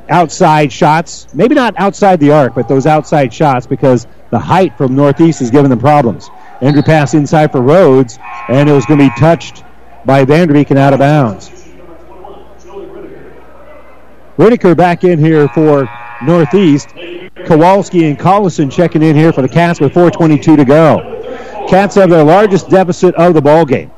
outside 0.09 0.73
shots. 0.73 1.33
Maybe 1.35 1.55
not 1.55 1.75
outside 1.79 2.21
the 2.21 2.31
arc, 2.31 2.55
but 2.55 2.69
those 2.69 2.87
outside 2.87 3.35
shots 3.35 3.67
because 3.67 4.07
the 4.31 4.39
height 4.39 4.77
from 4.79 4.95
Northeast 4.95 5.43
is 5.43 5.51
giving 5.51 5.71
them 5.71 5.81
problems. 5.81 6.31
Andrew 6.61 6.83
pass 6.83 7.15
inside 7.15 7.53
for 7.53 7.61
Rhodes, 7.61 8.19
and 8.49 8.69
it 8.69 8.73
was 8.73 8.87
going 8.87 9.01
to 9.01 9.07
be 9.07 9.21
touched 9.21 9.65
by 10.05 10.24
Vanderbeek 10.24 10.70
and 10.70 10.79
out 10.79 10.93
of 10.93 10.99
bounds. 10.99 11.49
Whitaker 14.37 14.74
back 14.74 15.05
in 15.05 15.19
here 15.19 15.49
for 15.49 15.89
Northeast. 16.23 16.89
Kowalski 17.47 18.07
and 18.07 18.19
Collison 18.19 18.70
checking 18.70 19.03
in 19.03 19.16
here 19.16 19.33
for 19.33 19.43
the 19.43 19.49
Cats 19.49 19.81
with 19.81 19.93
4.22 19.93 20.57
to 20.57 20.65
go. 20.65 21.66
Cats 21.69 21.95
have 21.97 22.11
their 22.11 22.24
largest 22.24 22.69
deficit 22.69 23.15
of 23.16 23.35
the 23.35 23.41
ball 23.41 23.65
game, 23.65 23.91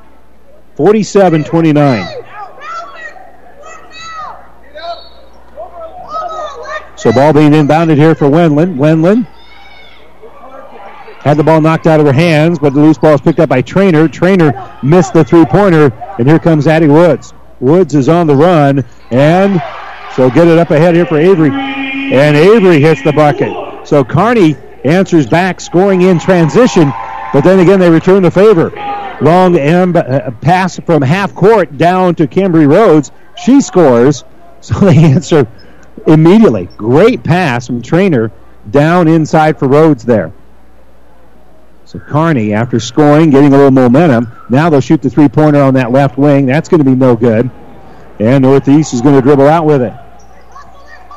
47-29. 0.77 2.25
So 6.97 7.13
ball 7.13 7.33
being 7.33 7.53
inbounded 7.53 7.97
here 7.97 8.15
for 8.15 8.27
Wendland. 8.27 8.77
Wendland 8.77 9.27
had 11.25 11.39
the 11.39 11.43
ball 11.43 11.61
knocked 11.61 11.87
out 11.87 12.01
of 12.01 12.07
her 12.07 12.13
hands, 12.13 12.59
but 12.59 12.75
the 12.75 12.81
loose 12.81 12.99
ball 12.99 13.15
is 13.15 13.21
picked 13.23 13.41
up 13.41 13.49
by 13.49 13.63
Trainer. 13.63 14.07
Trainer 14.09 14.79
missed 14.83 15.15
the 15.15 15.25
three-pointer, 15.25 15.91
and 16.19 16.29
here 16.29 16.39
comes 16.39 16.67
Addie 16.67 16.87
Woods. 16.89 17.33
Woods 17.61 17.95
is 17.95 18.11
on 18.11 18.27
the 18.27 18.37
run, 18.37 18.85
and 19.11 19.63
so 20.15 20.31
get 20.31 20.47
it 20.49 20.59
up 20.59 20.71
ahead 20.71 20.95
here 20.95 21.07
for 21.07 21.19
Avery. 21.19 21.51
And 21.51 22.37
Avery 22.37 22.79
hits 22.79 23.03
the 23.03 23.13
bucket. 23.13 23.89
So 23.89 24.05
Kearney 24.05 24.55
answers 24.85 25.27
back, 25.27 25.63
scoring 25.63 26.03
in 26.03 26.19
transition, 26.19 26.93
but 27.33 27.41
then 27.41 27.59
again 27.59 27.81
they 27.81 27.89
return 27.89 28.23
the 28.23 28.31
favor. 28.31 28.71
Long 29.23 29.57
M- 29.57 29.97
uh, 29.97 30.31
pass 30.43 30.79
from 30.81 31.01
half 31.01 31.35
court 31.35 31.79
down 31.79 32.15
to 32.17 32.27
Cambry 32.27 32.69
Rhodes. 32.69 33.11
She 33.37 33.63
scores, 33.63 34.25
so 34.61 34.75
they 34.81 34.97
answer 34.97 35.47
immediately. 36.07 36.69
Great 36.77 37.25
pass 37.25 37.67
from 37.67 37.81
Trainer 37.81 38.31
down 38.71 39.09
inside 39.09 39.59
for 39.59 39.69
Rhodes 39.69 40.05
there. 40.05 40.33
So 41.95 42.01
Kearney, 42.01 42.53
after 42.53 42.81
scoring, 42.81 43.31
getting 43.31 43.55
a 43.55 43.57
little 43.57 43.71
momentum, 43.71 44.33
now 44.51 44.69
they'll 44.69 44.81
shoot 44.81 45.01
the 45.01 45.09
three 45.09 45.29
pointer 45.29 45.63
on 45.63 45.75
that 45.75 45.93
left 45.93 46.19
wing. 46.19 46.45
That's 46.45 46.69
going 46.69 46.83
to 46.83 46.85
be 46.85 46.97
no 46.97 47.15
good. 47.15 47.49
And 48.19 48.43
Northeast 48.43 48.95
is 48.95 49.01
going 49.01 49.15
to 49.15 49.23
dribble 49.23 49.47
out 49.47 49.65
with 49.65 49.81
it. 49.81 49.95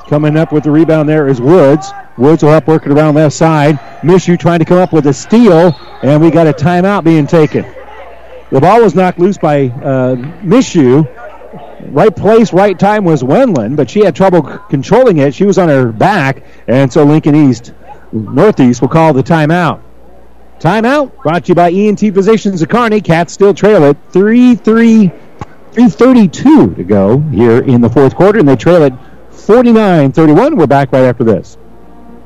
Coming 0.07 0.37
up 0.37 0.51
with 0.51 0.65
the 0.65 0.69
rebound 0.71 1.09
there 1.09 1.27
is 1.27 1.41
Woods. 1.41 1.91
Woods 2.15 2.43
will 2.43 2.51
help 2.51 2.67
work 2.67 2.85
it 2.85 2.91
around 2.91 3.15
left 3.15 3.35
side. 3.35 3.79
Mishu 4.01 4.39
trying 4.39 4.59
to 4.59 4.65
come 4.65 4.77
up 4.77 4.93
with 4.93 5.07
a 5.07 5.13
steal, 5.13 5.75
and 6.03 6.21
we 6.21 6.29
got 6.29 6.45
a 6.45 6.53
timeout 6.53 7.03
being 7.03 7.25
taken. 7.25 7.65
The 8.51 8.61
ball 8.61 8.83
was 8.83 8.93
knocked 8.93 9.17
loose 9.17 9.39
by 9.39 9.65
uh, 9.65 10.15
Mishu. 10.43 11.11
Right 11.91 12.15
place, 12.15 12.53
right 12.53 12.77
time 12.77 13.03
was 13.03 13.23
Wendland, 13.23 13.77
but 13.77 13.89
she 13.89 14.05
had 14.05 14.15
trouble 14.15 14.43
controlling 14.43 15.17
it. 15.17 15.33
She 15.33 15.45
was 15.45 15.57
on 15.57 15.69
her 15.69 15.91
back, 15.91 16.43
and 16.67 16.93
so 16.93 17.03
Lincoln 17.03 17.35
East, 17.49 17.73
Northeast 18.11 18.81
will 18.81 18.89
call 18.89 19.13
the 19.13 19.23
timeout. 19.23 19.81
Timeout 20.59 21.21
brought 21.21 21.45
to 21.45 21.49
you 21.49 21.55
by 21.55 21.71
ENT 21.71 21.99
Physicians 21.99 22.63
of 22.63 22.69
Kearney. 22.69 22.99
Cats 22.99 23.31
still 23.31 23.53
trail 23.53 23.83
it 23.83 23.97
3 24.09 24.55
3 24.55 25.07
332 25.71 26.73
to 26.73 26.83
go 26.83 27.19
here 27.19 27.59
in 27.59 27.81
the 27.81 27.89
fourth 27.89 28.15
quarter, 28.15 28.39
and 28.39 28.47
they 28.47 28.55
trail 28.55 28.81
it 28.81 28.93
49 29.31 30.11
31. 30.11 30.57
We're 30.57 30.65
back 30.65 30.91
right 30.91 31.03
after 31.03 31.23
this. 31.23 31.57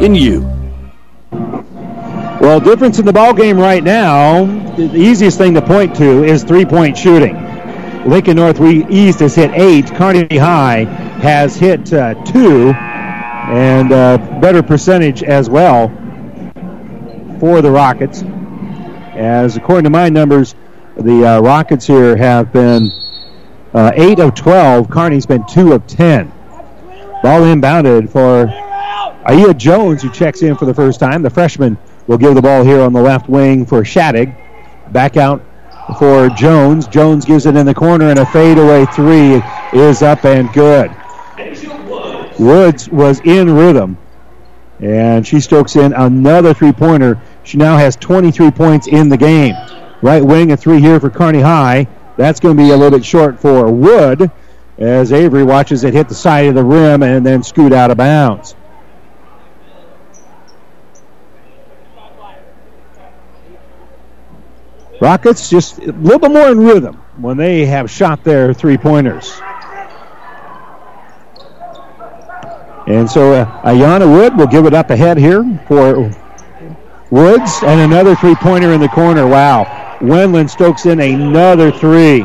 in 0.00 0.14
you. 0.14 0.40
Well, 2.40 2.60
difference 2.60 2.98
in 2.98 3.06
the 3.06 3.12
ball 3.12 3.34
game 3.34 3.58
right 3.58 3.82
now, 3.82 4.44
the 4.76 4.94
easiest 4.94 5.38
thing 5.38 5.54
to 5.54 5.62
point 5.62 5.96
to 5.96 6.22
is 6.22 6.44
three-point 6.44 6.96
shooting. 6.96 7.34
Lincoln 8.06 8.36
Northeast 8.36 9.20
has 9.20 9.34
hit 9.34 9.50
eight. 9.52 9.86
Kearney 9.94 10.36
High 10.36 10.84
has 10.84 11.56
hit 11.56 11.92
uh, 11.92 12.14
two, 12.24 12.70
and 12.72 13.90
uh, 13.90 14.18
better 14.40 14.62
percentage 14.62 15.22
as 15.22 15.50
well 15.50 15.88
for 17.40 17.62
the 17.62 17.70
Rockets. 17.70 18.22
As 19.14 19.56
according 19.56 19.84
to 19.84 19.90
my 19.90 20.08
numbers, 20.08 20.54
the 20.96 21.24
uh, 21.24 21.40
Rockets 21.40 21.86
here 21.86 22.16
have 22.16 22.52
been 22.52 22.90
uh, 23.74 23.92
eight 23.94 24.20
of 24.20 24.34
twelve. 24.34 24.88
Kearney's 24.88 25.26
been 25.26 25.44
two 25.46 25.72
of 25.72 25.86
ten. 25.86 26.28
Ball 27.22 27.42
inbounded 27.42 28.10
for 28.10 28.46
Aya 29.26 29.52
Jones, 29.54 30.02
who 30.02 30.10
checks 30.10 30.42
in 30.42 30.56
for 30.56 30.66
the 30.66 30.74
first 30.74 31.00
time. 31.00 31.20
The 31.20 31.30
freshman 31.30 31.76
will 32.06 32.16
give 32.16 32.36
the 32.36 32.42
ball 32.42 32.62
here 32.62 32.80
on 32.80 32.92
the 32.92 33.02
left 33.02 33.28
wing 33.28 33.66
for 33.66 33.84
Shattuck. 33.84 34.28
Back 34.92 35.16
out 35.16 35.42
for 35.98 36.28
Jones. 36.30 36.86
Jones 36.86 37.24
gives 37.24 37.44
it 37.44 37.56
in 37.56 37.66
the 37.66 37.74
corner, 37.74 38.08
and 38.08 38.20
a 38.20 38.26
fadeaway 38.26 38.86
three 38.86 39.42
is 39.72 40.02
up 40.02 40.24
and 40.24 40.52
good. 40.52 40.94
Woods 42.38 42.88
was 42.88 43.20
in 43.20 43.52
rhythm, 43.52 43.98
and 44.78 45.26
she 45.26 45.40
stokes 45.40 45.74
in 45.74 45.92
another 45.92 46.54
three 46.54 46.72
pointer. 46.72 47.20
She 47.42 47.56
now 47.56 47.76
has 47.76 47.96
23 47.96 48.52
points 48.52 48.86
in 48.86 49.08
the 49.08 49.16
game. 49.16 49.54
Right 50.02 50.24
wing, 50.24 50.52
a 50.52 50.56
three 50.56 50.80
here 50.80 51.00
for 51.00 51.10
Kearney 51.10 51.40
High. 51.40 51.88
That's 52.16 52.38
going 52.38 52.56
to 52.56 52.62
be 52.62 52.70
a 52.70 52.76
little 52.76 52.96
bit 52.96 53.04
short 53.04 53.40
for 53.40 53.72
Wood 53.72 54.30
as 54.78 55.12
Avery 55.12 55.42
watches 55.42 55.82
it 55.84 55.94
hit 55.94 56.08
the 56.08 56.14
side 56.14 56.46
of 56.46 56.54
the 56.54 56.64
rim 56.64 57.02
and 57.02 57.24
then 57.26 57.42
scoot 57.42 57.72
out 57.72 57.90
of 57.90 57.96
bounds. 57.96 58.54
Rockets 65.00 65.50
just 65.50 65.78
a 65.78 65.92
little 65.92 66.18
bit 66.18 66.30
more 66.30 66.48
in 66.48 66.58
rhythm 66.58 66.96
when 67.18 67.36
they 67.36 67.66
have 67.66 67.90
shot 67.90 68.24
their 68.24 68.54
three 68.54 68.78
pointers. 68.78 69.40
And 72.86 73.10
so 73.10 73.32
uh, 73.32 73.62
Ayana 73.62 74.08
Wood 74.10 74.36
will 74.36 74.46
give 74.46 74.64
it 74.64 74.72
up 74.72 74.90
ahead 74.90 75.18
here 75.18 75.42
for 75.66 76.10
Woods 77.10 77.60
and 77.62 77.80
another 77.80 78.14
three 78.14 78.34
pointer 78.36 78.72
in 78.72 78.80
the 78.80 78.88
corner. 78.88 79.26
Wow. 79.26 79.98
Wendland 80.00 80.50
stokes 80.50 80.86
in 80.86 81.00
another 81.00 81.72
three. 81.72 82.24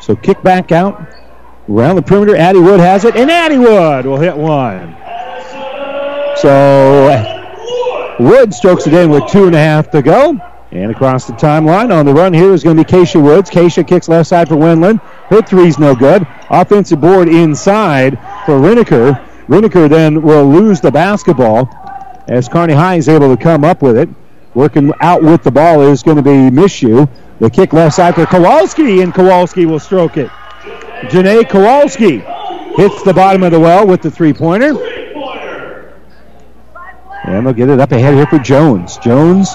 So 0.00 0.16
kick 0.16 0.42
back 0.42 0.72
out. 0.72 1.21
Around 1.68 1.96
the 1.96 2.02
perimeter, 2.02 2.36
Addie 2.36 2.58
Wood 2.58 2.80
has 2.80 3.04
it, 3.04 3.14
and 3.14 3.30
Addie 3.30 3.58
Wood 3.58 4.04
will 4.04 4.18
hit 4.18 4.36
one. 4.36 4.96
So 6.36 7.42
Wood 8.18 8.52
strokes 8.52 8.86
it 8.86 8.94
in 8.94 9.10
with 9.10 9.28
two 9.28 9.46
and 9.46 9.54
a 9.54 9.58
half 9.58 9.90
to 9.92 10.02
go. 10.02 10.40
And 10.72 10.90
across 10.90 11.26
the 11.26 11.34
timeline 11.34 11.94
on 11.96 12.06
the 12.06 12.14
run 12.14 12.32
here 12.32 12.52
is 12.52 12.64
going 12.64 12.76
to 12.78 12.84
be 12.84 12.90
Keisha 12.90 13.22
Woods. 13.22 13.50
Keisha 13.50 13.86
kicks 13.86 14.08
left 14.08 14.28
side 14.28 14.48
for 14.48 14.56
Wendland. 14.56 15.00
Her 15.28 15.42
three's 15.42 15.78
no 15.78 15.94
good. 15.94 16.26
Offensive 16.50 17.00
board 17.00 17.28
inside 17.28 18.14
for 18.46 18.54
Riniker. 18.54 19.22
Riniker 19.46 19.88
then 19.88 20.22
will 20.22 20.46
lose 20.46 20.80
the 20.80 20.90
basketball 20.90 21.68
as 22.26 22.48
Kearney 22.48 22.74
High 22.74 22.96
is 22.96 23.08
able 23.08 23.36
to 23.36 23.40
come 23.40 23.64
up 23.64 23.82
with 23.82 23.96
it. 23.98 24.08
Working 24.54 24.92
out 25.00 25.22
with 25.22 25.42
the 25.42 25.50
ball 25.50 25.82
is 25.82 26.02
going 26.02 26.16
to 26.16 26.22
be 26.22 26.30
Mishu. 26.30 27.08
The 27.38 27.50
kick 27.50 27.72
left 27.72 27.96
side 27.96 28.14
for 28.14 28.26
Kowalski, 28.26 29.02
and 29.02 29.12
Kowalski 29.12 29.66
will 29.66 29.80
stroke 29.80 30.16
it. 30.16 30.30
Janae 31.10 31.48
Kowalski 31.48 32.18
hits 32.76 33.02
the 33.02 33.12
bottom 33.12 33.42
of 33.42 33.52
the 33.52 33.60
well 33.60 33.86
with 33.86 34.02
the 34.02 34.10
three 34.10 34.32
pointer. 34.32 34.70
And 37.24 37.46
they'll 37.46 37.52
get 37.52 37.68
it 37.68 37.80
up 37.80 37.92
ahead 37.92 38.14
here 38.14 38.26
for 38.26 38.38
Jones. 38.38 38.98
Jones 38.98 39.54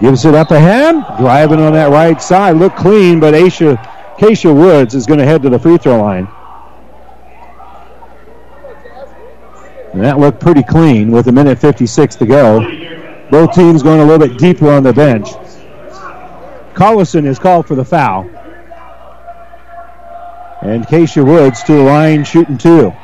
gives 0.00 0.24
it 0.24 0.34
up 0.34 0.50
ahead, 0.50 0.94
driving 1.18 1.60
on 1.60 1.72
that 1.72 1.90
right 1.90 2.20
side. 2.20 2.56
Look 2.56 2.76
clean, 2.76 3.20
but 3.20 3.34
Aisha, 3.34 3.76
Keisha 4.16 4.54
Woods 4.54 4.94
is 4.94 5.06
going 5.06 5.18
to 5.18 5.24
head 5.24 5.42
to 5.42 5.50
the 5.50 5.58
free 5.58 5.78
throw 5.78 6.00
line. 6.00 6.28
And 9.92 10.02
that 10.02 10.18
looked 10.18 10.40
pretty 10.40 10.62
clean 10.62 11.10
with 11.10 11.28
a 11.28 11.32
minute 11.32 11.58
56 11.58 12.16
to 12.16 12.26
go. 12.26 12.60
Both 13.30 13.54
teams 13.54 13.82
going 13.82 14.00
a 14.00 14.04
little 14.04 14.26
bit 14.26 14.38
deeper 14.38 14.70
on 14.70 14.82
the 14.82 14.92
bench. 14.92 15.28
Collison 16.74 17.26
is 17.26 17.38
called 17.38 17.66
for 17.66 17.74
the 17.74 17.84
foul. 17.84 18.28
And 20.62 20.86
Keisha 20.86 21.24
Woods 21.26 21.64
to 21.64 21.72
the 21.72 21.82
line 21.82 22.24
shooting 22.24 22.56
two. 22.56 22.94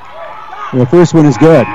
The 0.72 0.86
first 0.86 1.12
one 1.12 1.26
is 1.26 1.36
good. 1.36 1.66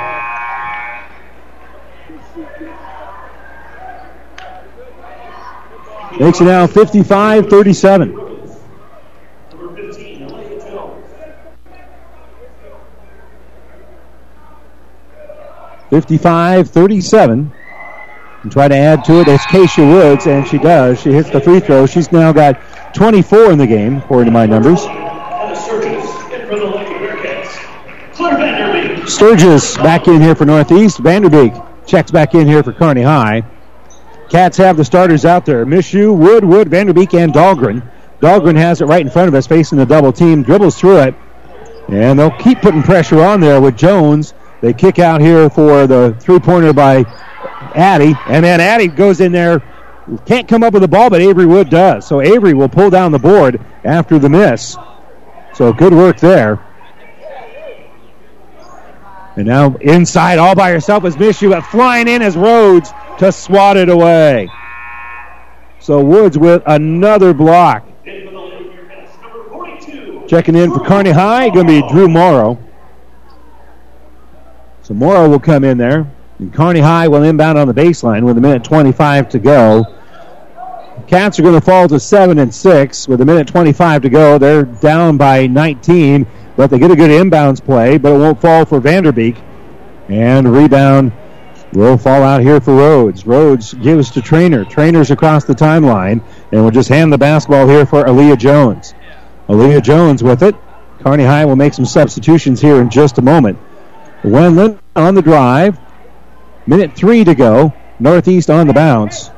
Makes 6.20 6.40
it 6.40 6.46
now 6.46 6.68
55 6.68 7.50
37. 7.50 8.20
Fifty-five, 15.90 16.70
thirty-seven, 16.72 17.52
and 18.42 18.52
try 18.52 18.68
to 18.68 18.76
add 18.76 19.04
to 19.06 19.20
it. 19.22 19.26
That's 19.26 19.46
Keisha 19.46 19.88
Woods, 19.88 20.26
and 20.26 20.48
she 20.48 20.58
does. 20.58 21.00
She 21.00 21.12
hits 21.12 21.30
the 21.30 21.40
free 21.40 21.60
throw. 21.60 21.86
She's 21.86 22.12
now 22.12 22.32
got 22.32 22.60
24 22.96 23.52
in 23.52 23.60
the 23.60 23.68
game, 23.68 23.98
according 23.98 24.26
to 24.26 24.32
my 24.32 24.48
numbers. 24.48 24.84
Sturgis 29.08 29.78
back 29.78 30.08
in 30.08 30.22
here 30.22 30.36
for 30.36 30.46
Northeast. 30.46 31.00
Vanderbeek 31.00 31.86
checks 31.86 32.12
back 32.12 32.34
in 32.36 32.48
here 32.48 32.64
for 32.64 32.74
Kearney 32.74 33.02
High. 33.02 33.44
Cats 34.30 34.58
have 34.58 34.78
the 34.78 34.86
starters 34.86 35.26
out 35.26 35.46
there. 35.46 35.66
Mishu, 35.66 36.16
Wood, 36.16 36.44
Wood, 36.44 36.70
Vanderbeek, 36.70 37.14
and 37.18 37.34
Dahlgren. 37.34 37.88
Dahlgren 38.20 38.56
has 38.56 38.82
it 38.82 38.86
right 38.86 39.02
in 39.02 39.12
front 39.12 39.28
of 39.28 39.36
us, 39.36 39.46
facing 39.46 39.78
the 39.78 39.86
double 39.86 40.14
team, 40.14 40.44
dribbles 40.44 40.80
through 40.80 41.00
it, 41.00 41.16
and 41.90 42.18
they'll 42.18 42.32
keep 42.32 42.62
putting 42.62 42.82
pressure 42.82 43.22
on 43.22 43.42
there 43.42 43.60
with 43.60 43.78
Jones. 43.78 44.34
They 44.62 44.74
kick 44.74 44.98
out 44.98 45.20
here 45.20 45.50
for 45.50 45.86
the 45.88 46.16
three-pointer 46.20 46.74
by 46.74 47.04
Addie, 47.76 48.16
and 48.28 48.46
then 48.46 48.62
Addie 48.62 48.88
goes 48.88 49.20
in 49.20 49.34
there, 49.34 49.62
can't 50.26 50.48
come 50.48 50.64
up 50.64 50.74
with 50.74 50.82
the 50.82 50.88
ball, 50.88 51.10
but 51.10 51.22
Avery 51.22 51.46
Wood 51.46 51.70
does. 51.70 52.08
So 52.08 52.22
Avery 52.22 52.54
will 52.54 52.70
pull 52.70 52.90
down 52.90 53.12
the 53.12 53.20
board 53.20 53.60
after 53.84 54.18
the 54.20 54.30
miss. 54.30 54.78
So 55.54 55.72
good 55.72 55.94
work 55.94 56.20
there. 56.20 56.60
And 59.36 59.48
now 59.48 59.76
inside 59.78 60.38
all 60.38 60.56
by 60.56 60.72
herself 60.72 61.06
is 61.06 61.16
Mishu, 61.16 61.50
but 61.50 61.62
flying 61.62 62.08
in 62.08 62.22
as 62.22 62.38
Rhodes 62.38 62.92
to 63.20 63.32
swat 63.32 63.78
it 63.78 63.90
away. 63.90 64.50
So 65.80 66.04
Woods 66.04 66.38
with 66.38 66.64
another 66.66 67.34
block. 67.34 67.86
Checking 70.28 70.56
in 70.56 70.72
for 70.72 70.80
Kearney 70.80 71.12
High, 71.12 71.50
going 71.50 71.68
to 71.68 71.82
be 71.82 71.88
Drew 71.90 72.08
Morrow. 72.08 72.58
So 74.84 74.94
Morrow 74.94 75.28
will 75.30 75.40
come 75.40 75.64
in 75.64 75.78
there. 75.78 76.10
And 76.40 76.54
Kearney 76.54 76.80
High 76.80 77.08
will 77.08 77.24
inbound 77.24 77.58
on 77.58 77.68
the 77.68 77.74
baseline 77.74 78.24
with 78.24 78.38
a 78.38 78.42
minute 78.42 78.64
25 78.64 79.30
to 79.30 79.40
go. 79.40 79.86
Cats 81.14 81.38
are 81.38 81.44
going 81.44 81.54
to 81.54 81.62
fall 81.62 81.88
to 81.88 82.00
7 82.00 82.40
and 82.40 82.52
6 82.52 83.08
with 83.08 83.22
a 83.22 83.26
minute 83.26 83.48
25 83.48 84.02
to 84.02 84.10
go. 84.10 84.40
They're 84.40 84.64
down 84.64 85.16
by 85.18 85.46
19, 85.46 86.26
but 86.56 86.72
they 86.72 86.80
get 86.80 86.90
a 86.90 86.96
good 86.96 87.12
inbounds 87.12 87.64
play, 87.64 88.00
but 88.00 88.14
it 88.14 88.18
won't 88.18 88.42
fall 88.42 88.66
for 88.66 88.82
Vanderbeek. 88.82 89.40
And 90.10 90.52
rebound 90.52 91.12
will 91.72 92.00
fall 92.00 92.24
out 92.24 92.42
here 92.42 92.60
for 92.60 92.74
Rhodes. 92.74 93.28
Rhodes 93.28 93.76
gives 93.76 94.10
to 94.10 94.24
Trainer. 94.24 94.66
Trainer's 94.66 95.12
across 95.12 95.44
the 95.44 95.54
timeline, 95.54 96.24
and 96.52 96.64
we'll 96.64 96.72
just 96.72 96.90
hand 96.90 97.14
the 97.14 97.20
basketball 97.20 97.68
here 97.68 97.86
for 97.86 98.04
Aaliyah 98.04 98.40
Jones. 98.40 98.96
Aaliyah 99.50 99.84
Jones 99.84 100.24
with 100.24 100.42
it. 100.42 100.56
Kearney 101.02 101.26
High 101.26 101.46
will 101.46 101.56
make 101.56 101.76
some 101.76 101.86
substitutions 101.86 102.60
here 102.60 102.82
in 102.82 102.90
just 102.90 103.20
a 103.20 103.22
moment. 103.22 103.60
Wendland 104.24 104.80
on 104.96 105.14
the 105.14 105.22
drive. 105.22 105.78
Minute 106.66 106.96
three 106.96 107.24
to 107.24 107.36
go. 107.36 107.72
Northeast 108.00 108.50
on 108.50 108.66
the 108.66 108.74
bounce. 108.74 109.30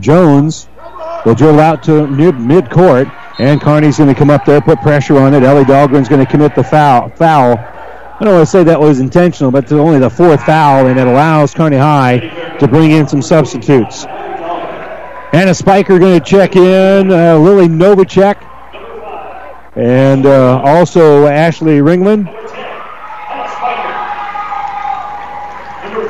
Jones 0.00 0.66
will 1.24 1.34
drill 1.34 1.60
out 1.60 1.82
to 1.84 2.06
mid 2.06 2.70
court, 2.70 3.08
and 3.38 3.60
Kearney's 3.60 3.98
going 3.98 4.12
to 4.12 4.18
come 4.18 4.30
up 4.30 4.44
there, 4.44 4.60
put 4.60 4.80
pressure 4.80 5.18
on 5.18 5.34
it. 5.34 5.42
Ellie 5.42 5.64
Dahlgren's 5.64 6.08
going 6.08 6.24
to 6.24 6.30
commit 6.30 6.54
the 6.54 6.64
foul. 6.64 7.08
Foul. 7.10 7.56
I 7.56 8.18
don't 8.20 8.34
want 8.34 8.46
to 8.46 8.50
say 8.50 8.62
that 8.64 8.78
was 8.78 9.00
intentional, 9.00 9.50
but 9.50 9.64
it's 9.64 9.72
only 9.72 9.98
the 9.98 10.10
fourth 10.10 10.42
foul, 10.44 10.86
and 10.86 10.98
it 10.98 11.06
allows 11.06 11.52
Kearney 11.52 11.78
High 11.78 12.18
to 12.58 12.68
bring 12.68 12.92
in 12.92 13.08
some 13.08 13.22
substitutes. 13.22 14.04
Anna 15.34 15.52
Spiker 15.52 15.98
going 15.98 16.20
to 16.20 16.24
check 16.24 16.54
in. 16.54 17.10
Uh, 17.10 17.36
Lily 17.36 17.66
Novacek. 17.66 18.50
And 19.74 20.26
uh, 20.26 20.60
also 20.62 21.26
Ashley 21.26 21.78
Ringland. 21.78 22.26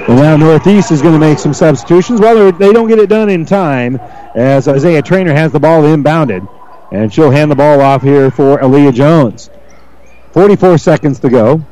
And 0.07 0.17
now 0.17 0.37
Northeast 0.37 0.91
is 0.91 1.01
going 1.01 1.15
to 1.15 1.19
make 1.19 1.39
some 1.39 1.55
substitutions. 1.55 2.21
Well, 2.21 2.53
they 2.53 2.75
don't 2.75 2.89
get 2.89 2.99
it 2.99 3.09
done 3.09 3.31
in 3.31 3.47
time 3.47 3.97
as 4.35 4.69
Isaiah 4.69 5.01
Trainer 5.01 5.33
has 5.33 5.51
the 5.51 5.59
ball 5.59 5.83
inbounded. 5.83 6.47
And 6.93 7.13
she'll 7.13 7.31
hand 7.31 7.51
the 7.51 7.55
ball 7.55 7.81
off 7.81 8.03
here 8.03 8.31
for 8.31 8.59
Aaliyah 8.59 8.93
Jones. 8.93 9.49
44 10.33 10.77
seconds 10.77 11.21
to 11.21 11.31
go. 11.31 11.65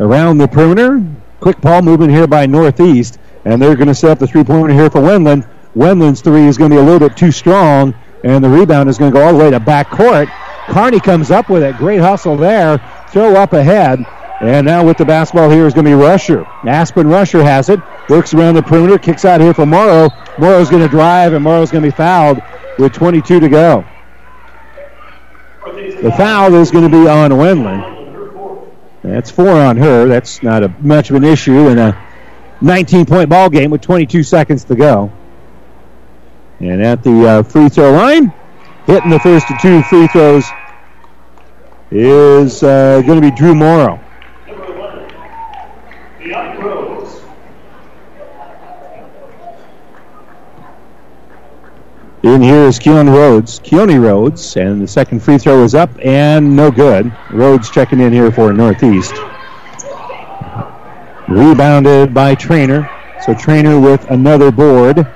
Around 0.00 0.38
the 0.38 0.48
perimeter. 0.48 1.00
Quick 1.38 1.60
ball 1.60 1.80
movement 1.80 2.10
here 2.10 2.26
by 2.26 2.46
Northeast. 2.46 3.20
And 3.44 3.62
they're 3.62 3.76
going 3.76 3.86
to 3.86 3.94
set 3.94 4.10
up 4.10 4.18
the 4.18 4.26
three-pointer 4.26 4.74
here 4.74 4.90
for 4.90 5.00
Wendland. 5.00 5.48
Wendland's 5.76 6.20
three 6.20 6.46
is 6.46 6.58
going 6.58 6.72
to 6.72 6.76
be 6.76 6.80
a 6.80 6.84
little 6.84 7.08
bit 7.08 7.16
too 7.16 7.30
strong. 7.30 7.94
And 8.24 8.42
the 8.42 8.50
rebound 8.50 8.88
is 8.88 8.98
going 8.98 9.12
to 9.12 9.16
go 9.16 9.24
all 9.24 9.32
the 9.32 9.38
way 9.38 9.50
to 9.52 9.60
back 9.60 9.90
court. 9.90 10.28
Kearney 10.66 10.98
comes 10.98 11.30
up 11.30 11.48
with 11.48 11.62
it. 11.62 11.76
Great 11.76 12.00
hustle 12.00 12.36
there. 12.36 12.78
Throw 13.10 13.36
up 13.36 13.52
ahead. 13.52 14.04
And 14.40 14.66
now 14.66 14.84
with 14.84 14.98
the 14.98 15.04
basketball 15.04 15.48
here 15.48 15.66
is 15.66 15.72
going 15.72 15.86
to 15.86 15.90
be 15.90 15.94
Rusher. 15.94 16.44
Aspen 16.66 17.08
Rusher 17.08 17.42
has 17.42 17.70
it. 17.70 17.80
Works 18.10 18.34
around 18.34 18.54
the 18.54 18.62
perimeter. 18.62 18.98
Kicks 18.98 19.24
out 19.24 19.40
here 19.40 19.54
for 19.54 19.64
Morrow. 19.64 20.10
Morrow's 20.38 20.68
going 20.68 20.82
to 20.82 20.88
drive, 20.88 21.32
and 21.32 21.42
Morrow's 21.42 21.70
going 21.70 21.82
to 21.82 21.90
be 21.90 21.96
fouled 21.96 22.42
with 22.78 22.92
22 22.92 23.40
to 23.40 23.48
go. 23.48 23.84
The 26.02 26.12
foul 26.16 26.54
is 26.54 26.70
going 26.70 26.84
to 26.84 26.90
be 26.90 27.08
on 27.08 27.30
Wendland. 27.30 27.94
That's 29.02 29.30
four 29.30 29.50
on 29.50 29.78
her. 29.78 30.06
That's 30.06 30.42
not 30.42 30.62
a, 30.62 30.68
much 30.80 31.10
of 31.10 31.16
an 31.16 31.24
issue 31.24 31.68
in 31.68 31.78
a 31.78 31.92
19-point 32.60 33.30
ball 33.30 33.48
game 33.48 33.70
with 33.70 33.80
22 33.80 34.22
seconds 34.22 34.64
to 34.64 34.74
go. 34.74 35.10
And 36.60 36.82
at 36.82 37.02
the 37.02 37.26
uh, 37.26 37.42
free 37.42 37.68
throw 37.68 37.92
line, 37.92 38.32
hitting 38.86 39.10
the 39.10 39.18
first 39.20 39.50
of 39.50 39.58
two 39.60 39.82
free 39.84 40.06
throws 40.08 40.44
is 41.90 42.62
uh, 42.62 43.02
going 43.02 43.20
to 43.20 43.30
be 43.30 43.34
Drew 43.34 43.54
Morrow. 43.54 44.00
In 52.26 52.42
here 52.42 52.64
is 52.64 52.80
Keon 52.80 53.08
Rhodes, 53.08 53.60
Keone 53.60 54.02
Rhodes, 54.02 54.56
and 54.56 54.82
the 54.82 54.88
second 54.88 55.22
free 55.22 55.38
throw 55.38 55.62
is 55.62 55.76
up 55.76 55.90
and 56.02 56.56
no 56.56 56.72
good. 56.72 57.16
Rhodes 57.30 57.70
checking 57.70 58.00
in 58.00 58.12
here 58.12 58.32
for 58.32 58.52
Northeast. 58.52 59.14
Rebounded 61.28 62.12
by 62.12 62.34
Trainer. 62.34 62.90
So 63.24 63.32
Trainer 63.32 63.78
with 63.78 64.10
another 64.10 64.50
board. 64.50 65.06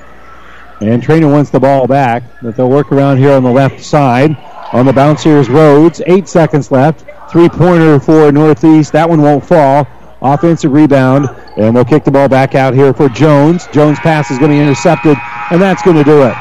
And 0.80 1.02
Trainer 1.02 1.26
wants 1.26 1.50
the 1.50 1.58
ball 1.58 1.88
back, 1.88 2.22
but 2.42 2.54
they'll 2.54 2.70
work 2.70 2.92
around 2.92 3.18
here 3.18 3.32
on 3.32 3.42
the 3.42 3.50
left 3.50 3.82
side. 3.82 4.36
On 4.72 4.86
the 4.86 4.92
bounce 4.92 5.24
here 5.24 5.38
is 5.38 5.48
Rhodes. 5.48 6.00
Eight 6.06 6.28
seconds 6.28 6.70
left. 6.70 7.04
Three 7.28 7.48
pointer 7.48 7.98
for 7.98 8.30
Northeast. 8.30 8.92
That 8.92 9.10
one 9.10 9.20
won't 9.20 9.44
fall. 9.44 9.88
Offensive 10.22 10.70
rebound, 10.70 11.28
and 11.56 11.74
they'll 11.74 11.84
kick 11.84 12.04
the 12.04 12.12
ball 12.12 12.28
back 12.28 12.54
out 12.54 12.72
here 12.72 12.94
for 12.94 13.08
Jones. 13.08 13.66
Jones' 13.72 13.98
pass 13.98 14.30
is 14.30 14.38
going 14.38 14.52
to 14.52 14.56
be 14.56 14.60
intercepted, 14.60 15.16
and 15.50 15.60
that's 15.60 15.82
going 15.82 15.96
to 15.96 16.04
do 16.04 16.22
it. 16.22 16.36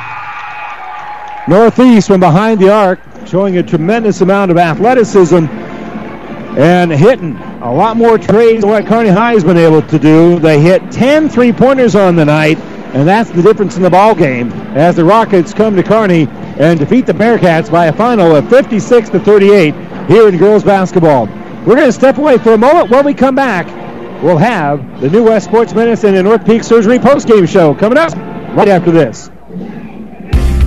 Northeast 1.48 2.08
from 2.08 2.20
behind 2.20 2.60
the 2.60 2.70
arc, 2.70 3.00
showing 3.26 3.58
a 3.58 3.64
tremendous 3.64 4.22
amount 4.22 4.52
of 4.52 4.58
athleticism 4.58 5.46
and 6.58 6.92
hitting 6.92 7.36
a 7.62 7.74
lot 7.74 7.96
more 7.98 8.18
trades 8.18 8.62
than 8.62 8.70
what 8.70 8.86
Kearney 8.86 9.10
High 9.10 9.34
has 9.34 9.44
been 9.44 9.58
able 9.58 9.82
to 9.84 10.00
do. 10.00 10.40
They 10.40 10.60
hit 10.60 10.92
10 10.92 11.30
three 11.30 11.52
pointers 11.52 11.96
on 11.96 12.16
the 12.16 12.26
night, 12.26 12.58
and 12.94 13.08
that's 13.08 13.30
the 13.30 13.42
difference 13.42 13.78
in 13.78 13.84
the 13.84 13.90
ball 13.90 14.16
game 14.16 14.52
as 14.76 14.96
the 14.96 15.06
Rockets 15.06 15.54
come 15.54 15.76
to 15.76 15.84
Kearney 15.84 16.28
and 16.60 16.78
defeat 16.78 17.06
the 17.06 17.14
Bearcats 17.14 17.72
by 17.72 17.86
a 17.86 17.94
final 17.94 18.36
of 18.36 18.50
56 18.50 19.10
to 19.10 19.20
38 19.20 19.74
here 20.08 20.28
in 20.28 20.38
girls 20.38 20.64
basketball. 20.64 21.28
We're 21.66 21.76
going 21.76 21.88
to 21.88 21.94
step 21.94 22.18
away 22.18 22.38
for 22.38 22.54
a 22.54 22.58
moment. 22.58 22.90
When 22.90 23.06
we 23.06 23.14
come 23.14 23.36
back, 23.36 23.68
we'll 24.24 24.38
have 24.38 25.02
the 25.02 25.10
New 25.10 25.24
West 25.24 25.46
Sports 25.46 25.74
Medicine 25.74 26.16
and 26.16 26.28
Orthopedic 26.28 26.64
Surgery 26.64 27.00
postgame 27.00 27.48
show 27.48 27.74
coming 27.74 27.98
up 27.98 28.14
right 28.56 28.68
after 28.68 28.92
this. 28.92 29.30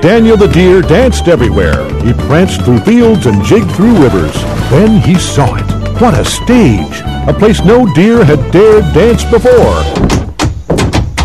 Daniel 0.00 0.36
the 0.36 0.48
deer 0.48 0.82
danced 0.82 1.26
everywhere. 1.26 1.84
He 2.02 2.12
pranced 2.12 2.62
through 2.62 2.80
fields 2.80 3.24
and 3.26 3.42
jigged 3.42 3.70
through 3.72 3.96
rivers. 3.96 4.34
Then 4.70 5.00
he 5.00 5.14
saw 5.14 5.56
it. 5.56 6.00
What 6.00 6.12
a 6.12 6.24
stage! 6.24 7.00
A 7.26 7.34
place 7.36 7.64
no 7.64 7.92
deer 7.94 8.22
had 8.24 8.52
dared 8.52 8.84
dance 8.92 9.24
before. 9.24 10.25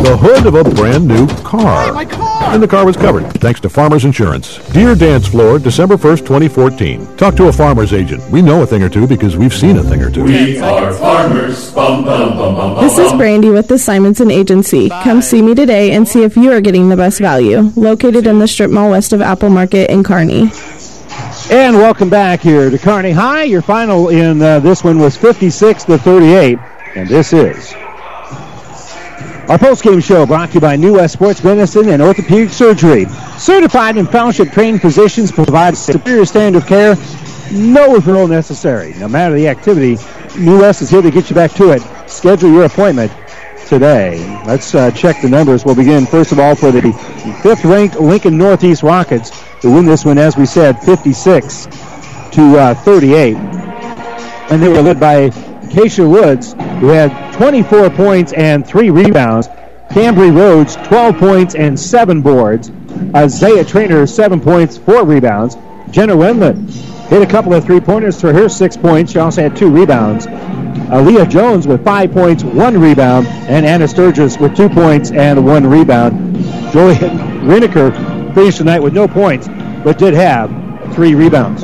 The 0.01 0.17
hood 0.17 0.47
of 0.47 0.55
a 0.55 0.63
brand 0.63 1.07
new 1.07 1.27
car. 1.43 1.95
And 2.51 2.61
the 2.61 2.67
car 2.67 2.87
was 2.87 2.97
covered, 2.97 3.31
thanks 3.39 3.59
to 3.59 3.69
Farmers 3.69 4.03
Insurance. 4.03 4.57
Deer 4.71 4.95
Dance 4.95 5.27
Floor, 5.27 5.59
December 5.59 5.95
1st, 5.95 6.19
2014. 6.21 7.17
Talk 7.17 7.35
to 7.35 7.49
a 7.49 7.53
farmer's 7.53 7.93
agent. 7.93 8.27
We 8.31 8.41
know 8.41 8.63
a 8.63 8.65
thing 8.65 8.81
or 8.81 8.89
two 8.89 9.05
because 9.05 9.37
we've 9.37 9.53
seen 9.53 9.77
a 9.77 9.83
thing 9.83 10.01
or 10.01 10.09
two. 10.09 10.23
We 10.23 10.57
are 10.59 10.91
farmers. 10.93 11.71
Bum, 11.71 12.03
bum, 12.03 12.29
bum, 12.35 12.55
bum, 12.55 12.73
bum, 12.75 12.83
This 12.83 12.97
is 12.97 13.09
bum. 13.09 13.19
Brandy 13.19 13.51
with 13.51 13.67
the 13.67 13.77
Simonson 13.77 14.31
Agency. 14.31 14.89
Come 14.89 15.21
see 15.21 15.43
me 15.43 15.53
today 15.53 15.91
and 15.91 16.07
see 16.07 16.23
if 16.23 16.35
you 16.35 16.51
are 16.51 16.61
getting 16.61 16.89
the 16.89 16.97
best 16.97 17.19
value. 17.19 17.71
Located 17.75 18.25
in 18.25 18.39
the 18.39 18.47
strip 18.47 18.71
mall 18.71 18.89
west 18.89 19.13
of 19.13 19.21
Apple 19.21 19.51
Market 19.51 19.91
in 19.91 20.03
Kearney. 20.03 20.49
And 21.51 21.75
welcome 21.77 22.09
back 22.09 22.39
here 22.41 22.71
to 22.71 22.77
Kearney 22.79 23.11
High. 23.11 23.43
Your 23.43 23.61
final 23.61 24.09
in 24.09 24.41
uh, 24.41 24.59
this 24.61 24.83
one 24.83 24.97
was 24.97 25.15
56 25.15 25.83
to 25.83 25.99
38, 25.99 26.57
and 26.95 27.07
this 27.07 27.33
is 27.33 27.75
our 29.51 29.59
post-game 29.59 29.99
show 29.99 30.25
brought 30.25 30.47
to 30.47 30.53
you 30.53 30.59
by 30.61 30.77
New 30.77 30.93
West 30.93 31.11
Sports 31.11 31.43
Medicine 31.43 31.89
and 31.89 32.01
Orthopedic 32.01 32.51
Surgery. 32.51 33.03
Certified 33.37 33.97
and 33.97 34.09
fellowship-trained 34.09 34.81
physicians 34.81 35.29
provide 35.29 35.75
superior 35.75 36.23
standard 36.23 36.61
of 36.61 36.69
care. 36.69 36.95
No 37.51 37.93
referral 37.93 38.29
necessary. 38.29 38.93
No 38.93 39.09
matter 39.09 39.35
the 39.35 39.49
activity, 39.49 39.97
New 40.39 40.61
West 40.61 40.81
is 40.81 40.89
here 40.89 41.01
to 41.01 41.11
get 41.11 41.29
you 41.29 41.35
back 41.35 41.51
to 41.55 41.71
it. 41.71 41.81
Schedule 42.09 42.49
your 42.53 42.63
appointment 42.63 43.11
today. 43.67 44.19
Let's 44.45 44.73
uh, 44.73 44.89
check 44.91 45.21
the 45.21 45.27
numbers. 45.27 45.65
We'll 45.65 45.75
begin, 45.75 46.05
first 46.05 46.31
of 46.31 46.39
all, 46.39 46.55
for 46.55 46.71
the 46.71 46.93
fifth-ranked 47.43 47.99
Lincoln 47.99 48.37
Northeast 48.37 48.83
Rockets, 48.83 49.37
who 49.61 49.73
win 49.73 49.85
this 49.85 50.05
one, 50.05 50.17
as 50.17 50.37
we 50.37 50.45
said, 50.45 50.79
56 50.79 51.65
to 51.65 52.57
uh, 52.57 52.73
38. 52.73 53.35
And 53.35 54.63
they 54.63 54.69
were 54.69 54.81
led 54.81 54.97
by 54.97 55.29
Keisha 55.71 56.09
Woods, 56.09 56.53
who 56.79 56.87
had 56.87 57.30
24 57.41 57.89
points 57.89 58.33
and 58.33 58.67
three 58.67 58.91
rebounds. 58.91 59.47
Cambry 59.89 60.31
Rhodes, 60.31 60.75
12 60.75 61.17
points 61.17 61.55
and 61.55 61.79
seven 61.79 62.21
boards. 62.21 62.69
Isaiah 63.15 63.65
Trainer, 63.65 64.05
seven 64.05 64.39
points, 64.39 64.77
four 64.77 65.03
rebounds. 65.03 65.57
Jenna 65.89 66.15
Wendland 66.15 66.69
hit 67.09 67.23
a 67.23 67.25
couple 67.25 67.55
of 67.55 67.65
three-pointers 67.65 68.21
for 68.21 68.31
her 68.31 68.47
six 68.47 68.77
points. 68.77 69.13
She 69.13 69.17
also 69.17 69.41
had 69.41 69.57
two 69.57 69.71
rebounds. 69.71 70.27
Aaliyah 70.27 71.31
Jones 71.31 71.65
with 71.65 71.83
five 71.83 72.11
points, 72.11 72.43
one 72.43 72.79
rebound, 72.79 73.25
and 73.25 73.65
Anna 73.65 73.87
Sturgis 73.87 74.37
with 74.37 74.55
two 74.55 74.69
points 74.69 75.09
and 75.09 75.43
one 75.43 75.65
rebound. 75.65 76.35
Joey 76.71 76.93
Riniker 76.93 78.35
finished 78.35 78.59
the 78.59 78.65
night 78.65 78.83
with 78.83 78.93
no 78.93 79.07
points, 79.07 79.47
but 79.83 79.97
did 79.97 80.13
have 80.13 80.51
three 80.93 81.15
rebounds. 81.15 81.63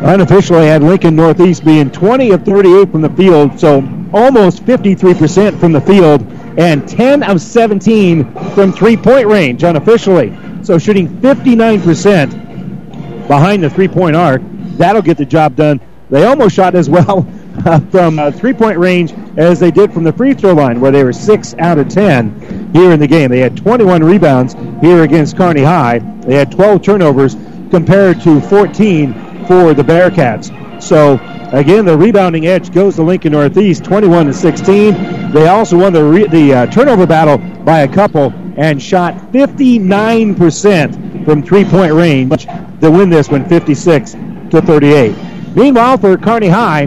Unofficially 0.00 0.66
had 0.66 0.82
Lincoln 0.82 1.16
Northeast 1.16 1.64
being 1.64 1.90
20 1.90 2.30
of 2.30 2.44
38 2.44 2.92
from 2.92 3.00
the 3.00 3.10
field, 3.10 3.58
so 3.58 3.78
almost 4.12 4.64
53% 4.64 5.58
from 5.58 5.72
the 5.72 5.80
field, 5.80 6.24
and 6.56 6.88
10 6.88 7.24
of 7.24 7.40
17 7.40 8.32
from 8.54 8.72
three-point 8.72 9.26
range 9.26 9.64
unofficially. 9.64 10.38
So 10.62 10.78
shooting 10.78 11.08
59% 11.08 13.26
behind 13.26 13.64
the 13.64 13.70
three-point 13.70 14.14
arc. 14.14 14.40
That'll 14.76 15.02
get 15.02 15.18
the 15.18 15.26
job 15.26 15.56
done. 15.56 15.80
They 16.10 16.24
almost 16.24 16.54
shot 16.54 16.76
as 16.76 16.88
well 16.88 17.22
from 17.90 18.20
uh, 18.20 18.30
three-point 18.30 18.78
range 18.78 19.12
as 19.36 19.58
they 19.58 19.72
did 19.72 19.92
from 19.92 20.04
the 20.04 20.12
free 20.12 20.32
throw 20.32 20.52
line, 20.52 20.80
where 20.80 20.92
they 20.92 21.02
were 21.02 21.12
6 21.12 21.54
out 21.58 21.76
of 21.76 21.88
10 21.88 22.72
here 22.72 22.92
in 22.92 23.00
the 23.00 23.08
game. 23.08 23.30
They 23.30 23.40
had 23.40 23.56
21 23.56 24.04
rebounds 24.04 24.54
here 24.80 25.02
against 25.02 25.36
Kearney 25.36 25.64
High. 25.64 25.98
They 26.20 26.36
had 26.36 26.52
12 26.52 26.82
turnovers 26.82 27.36
compared 27.70 28.20
to 28.22 28.40
14 28.40 29.27
for 29.48 29.74
the 29.74 29.82
Bearcats. 29.82 30.82
So 30.82 31.14
again, 31.52 31.84
the 31.86 31.96
rebounding 31.98 32.46
edge 32.46 32.70
goes 32.72 32.94
to 32.96 33.02
Lincoln 33.02 33.32
Northeast, 33.32 33.82
21 33.82 34.26
to 34.26 34.32
16. 34.34 35.32
They 35.32 35.48
also 35.48 35.78
won 35.78 35.92
the 35.92 36.04
re- 36.04 36.28
the 36.28 36.54
uh, 36.54 36.66
turnover 36.66 37.06
battle 37.06 37.38
by 37.64 37.80
a 37.80 37.88
couple 37.88 38.32
and 38.56 38.80
shot 38.80 39.14
59% 39.32 41.24
from 41.24 41.42
three-point 41.42 41.92
range 41.92 42.46
to 42.46 42.90
win 42.90 43.08
this 43.10 43.28
one, 43.28 43.48
56 43.48 44.12
to 44.12 44.62
38. 44.62 45.16
Meanwhile, 45.56 45.98
for 45.98 46.16
Kearney 46.16 46.48
High, 46.48 46.86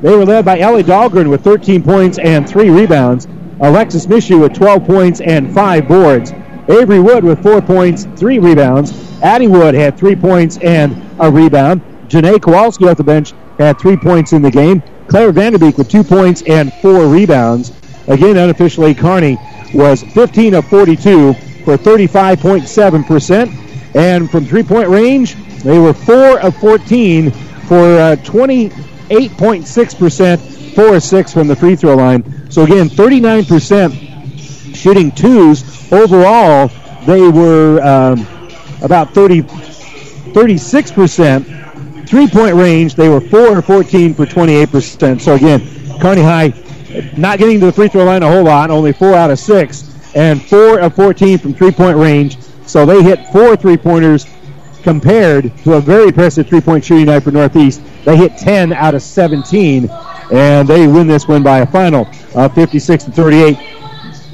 they 0.00 0.16
were 0.16 0.24
led 0.24 0.44
by 0.44 0.58
Ellie 0.58 0.82
Dahlgren 0.82 1.30
with 1.30 1.42
13 1.44 1.82
points 1.82 2.18
and 2.18 2.48
three 2.48 2.70
rebounds. 2.70 3.26
Alexis 3.60 4.06
Mishu 4.06 4.40
with 4.40 4.52
12 4.52 4.84
points 4.84 5.20
and 5.20 5.54
five 5.54 5.86
boards. 5.86 6.32
Avery 6.68 7.00
Wood 7.00 7.24
with 7.24 7.42
four 7.42 7.60
points, 7.60 8.06
three 8.16 8.38
rebounds. 8.38 8.92
Addie 9.22 9.48
Wood 9.48 9.74
had 9.74 9.98
three 9.98 10.16
points 10.16 10.56
and 10.58 11.04
a 11.20 11.30
rebound. 11.30 11.82
Janae 12.08 12.40
Kowalski 12.40 12.86
off 12.86 12.96
the 12.96 13.04
bench 13.04 13.32
had 13.58 13.78
three 13.78 13.96
points 13.96 14.32
in 14.32 14.42
the 14.42 14.50
game. 14.50 14.82
Claire 15.08 15.32
Vanderbeek 15.32 15.76
with 15.76 15.90
two 15.90 16.02
points 16.02 16.42
and 16.42 16.72
four 16.74 17.06
rebounds. 17.06 17.72
Again, 18.06 18.36
unofficially, 18.36 18.94
Kearney 18.94 19.38
was 19.74 20.02
15 20.02 20.54
of 20.54 20.66
42 20.66 21.34
for 21.64 21.76
35.7%. 21.76 23.60
And 23.94 24.30
from 24.30 24.44
three-point 24.44 24.88
range, 24.88 25.36
they 25.62 25.78
were 25.78 25.92
4 25.92 26.40
of 26.40 26.56
14 26.56 27.30
for 27.30 27.98
uh, 27.98 28.16
28.6%, 28.16 30.74
4 30.74 30.96
of 30.96 31.02
6 31.02 31.32
from 31.32 31.48
the 31.48 31.56
free 31.56 31.76
throw 31.76 31.94
line. 31.94 32.50
So 32.50 32.64
again, 32.64 32.88
39% 32.88 34.03
shooting 34.74 35.12
twos. 35.12 35.62
Overall, 35.92 36.70
they 37.06 37.28
were 37.28 37.80
um, 37.82 38.26
about 38.82 39.14
30, 39.14 39.42
36%. 39.42 41.62
Three-point 42.08 42.54
range, 42.54 42.94
they 42.94 43.08
were 43.08 43.20
4 43.20 43.58
of 43.58 43.64
14 43.64 44.14
for 44.14 44.26
28%. 44.26 45.20
So 45.20 45.34
again, 45.34 45.60
Kearney 46.00 46.22
High 46.22 46.52
not 47.16 47.38
getting 47.38 47.60
to 47.60 47.66
the 47.66 47.72
free 47.72 47.88
throw 47.88 48.04
line 48.04 48.22
a 48.22 48.30
whole 48.30 48.44
lot, 48.44 48.70
only 48.70 48.92
4 48.92 49.14
out 49.14 49.30
of 49.30 49.38
6, 49.38 50.14
and 50.14 50.42
4 50.42 50.80
of 50.80 50.94
14 50.94 51.38
from 51.38 51.54
three-point 51.54 51.96
range. 51.96 52.36
So 52.66 52.86
they 52.86 53.02
hit 53.02 53.26
four 53.28 53.56
three-pointers 53.56 54.26
compared 54.82 55.56
to 55.58 55.74
a 55.74 55.80
very 55.80 56.08
impressive 56.08 56.46
three-point 56.46 56.84
shooting 56.84 57.06
night 57.06 57.22
for 57.22 57.30
Northeast. 57.30 57.82
They 58.04 58.16
hit 58.16 58.36
10 58.36 58.72
out 58.72 58.94
of 58.94 59.02
17, 59.02 59.88
and 60.32 60.68
they 60.68 60.86
win 60.86 61.06
this 61.06 61.28
one 61.28 61.42
by 61.42 61.60
a 61.60 61.66
final 61.66 62.08
of 62.34 62.54
56 62.54 63.04
to 63.04 63.10
38. 63.10 63.58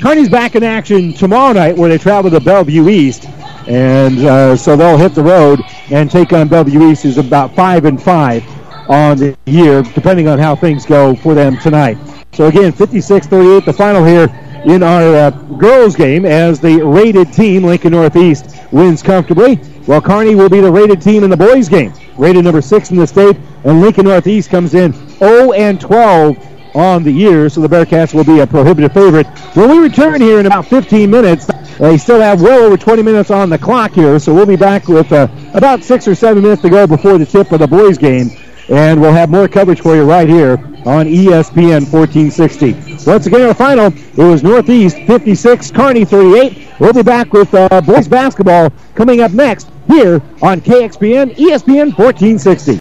Kearney's 0.01 0.31
back 0.31 0.55
in 0.55 0.63
action 0.63 1.13
tomorrow 1.13 1.53
night 1.53 1.77
where 1.77 1.91
they 1.91 1.99
travel 1.99 2.31
to 2.31 2.41
Bellevue 2.41 2.89
East. 2.89 3.27
And 3.69 4.19
uh, 4.21 4.57
so 4.57 4.75
they'll 4.75 4.97
hit 4.97 5.15
the 5.15 5.23
road 5.23 5.61
and 5.91 6.11
take 6.11 6.33
on 6.33 6.49
Bellevue 6.49 6.91
East, 6.91 7.03
who's 7.03 7.19
about 7.19 7.55
5 7.55 7.85
and 7.85 8.03
5 8.03 8.91
on 8.91 9.19
the 9.19 9.37
year, 9.45 9.83
depending 9.83 10.27
on 10.27 10.39
how 10.39 10.57
things 10.57 10.87
go 10.87 11.15
for 11.17 11.35
them 11.35 11.59
tonight. 11.59 11.99
So 12.33 12.47
again, 12.47 12.73
56-38, 12.73 13.67
the 13.67 13.73
final 13.75 14.03
here 14.03 14.29
in 14.65 14.83
our 14.83 15.03
uh, 15.15 15.31
girls 15.31 15.97
game 15.97 16.25
as 16.25 16.61
the 16.61 16.83
rated 16.83 17.33
team, 17.33 17.65
Lincoln 17.65 17.93
Northeast, 17.93 18.57
wins 18.73 19.03
comfortably. 19.03 19.57
While 19.85 20.01
Kearney 20.01 20.35
will 20.35 20.49
be 20.49 20.61
the 20.61 20.73
rated 20.73 21.03
team 21.03 21.25
in 21.25 21.31
the 21.31 21.37
boys 21.37 21.69
game, 21.69 21.93
rated 22.17 22.45
number 22.45 22.63
six 22.63 22.91
in 22.91 22.97
the 22.97 23.07
state, 23.07 23.37
and 23.65 23.83
Lincoln 23.83 24.07
Northeast 24.07 24.49
comes 24.49 24.73
in 24.73 24.93
0 25.19 25.53
and 25.53 25.79
12 25.79 26.60
on 26.75 27.03
the 27.03 27.11
year, 27.11 27.49
so 27.49 27.61
the 27.61 27.69
Bearcats 27.69 28.15
will 28.15 28.25
be 28.25 28.41
a 28.41 28.47
prohibitive 28.47 28.93
favorite. 28.93 29.27
When 29.55 29.71
we 29.71 29.79
return 29.79 30.21
here 30.21 30.41
in 30.41 30.47
about 30.47 30.67
15 30.67 31.11
minutes, 31.11 31.47
they 31.79 31.97
still 31.97 32.21
have 32.21 32.43
well 32.43 32.63
over 32.63 32.77
20 32.77 33.03
minutes 33.03 33.31
on 33.31 33.51
the 33.51 33.59
clock 33.59 33.93
here, 33.93 34.19
so 34.19 34.35
we'll 34.35 34.47
be 34.47 34.57
back 34.57 34.89
with 34.89 35.11
uh, 35.13 35.29
about 35.55 35.83
six 35.83 36.07
or 36.07 36.15
seven 36.15 36.43
minutes 36.43 36.63
to 36.63 36.71
go 36.71 36.87
before 36.87 37.19
the 37.19 37.27
tip 37.27 37.53
of 37.53 37.61
the 37.61 37.67
boys' 37.67 37.99
game, 37.99 38.31
and 38.69 39.01
we'll 39.01 39.13
have 39.13 39.31
more 39.31 39.49
coverage 39.49 39.81
for 39.81 39.97
you 39.97 40.05
right 40.05 40.29
here 40.29 40.53
on 40.87 41.07
ESPN 41.07 41.91
1460. 41.91 42.73
Once 43.11 43.27
again, 43.27 43.43
our 43.43 43.55
final, 43.55 43.87
it 43.87 44.17
was 44.17 44.43
Northeast 44.43 44.97
56, 45.07 45.71
Kearney 45.73 46.05
38. 46.05 46.69
We'll 46.79 46.93
be 46.93 47.03
back 47.03 47.33
with 47.33 47.53
uh, 47.55 47.81
boys 47.81 48.09
basketball 48.09 48.71
coming 48.95 49.21
up 49.21 49.33
next 49.33 49.71
here 49.89 50.23
on 50.43 50.61
KXPN 50.61 51.37
ESPN 51.37 51.97
1460. 51.99 52.77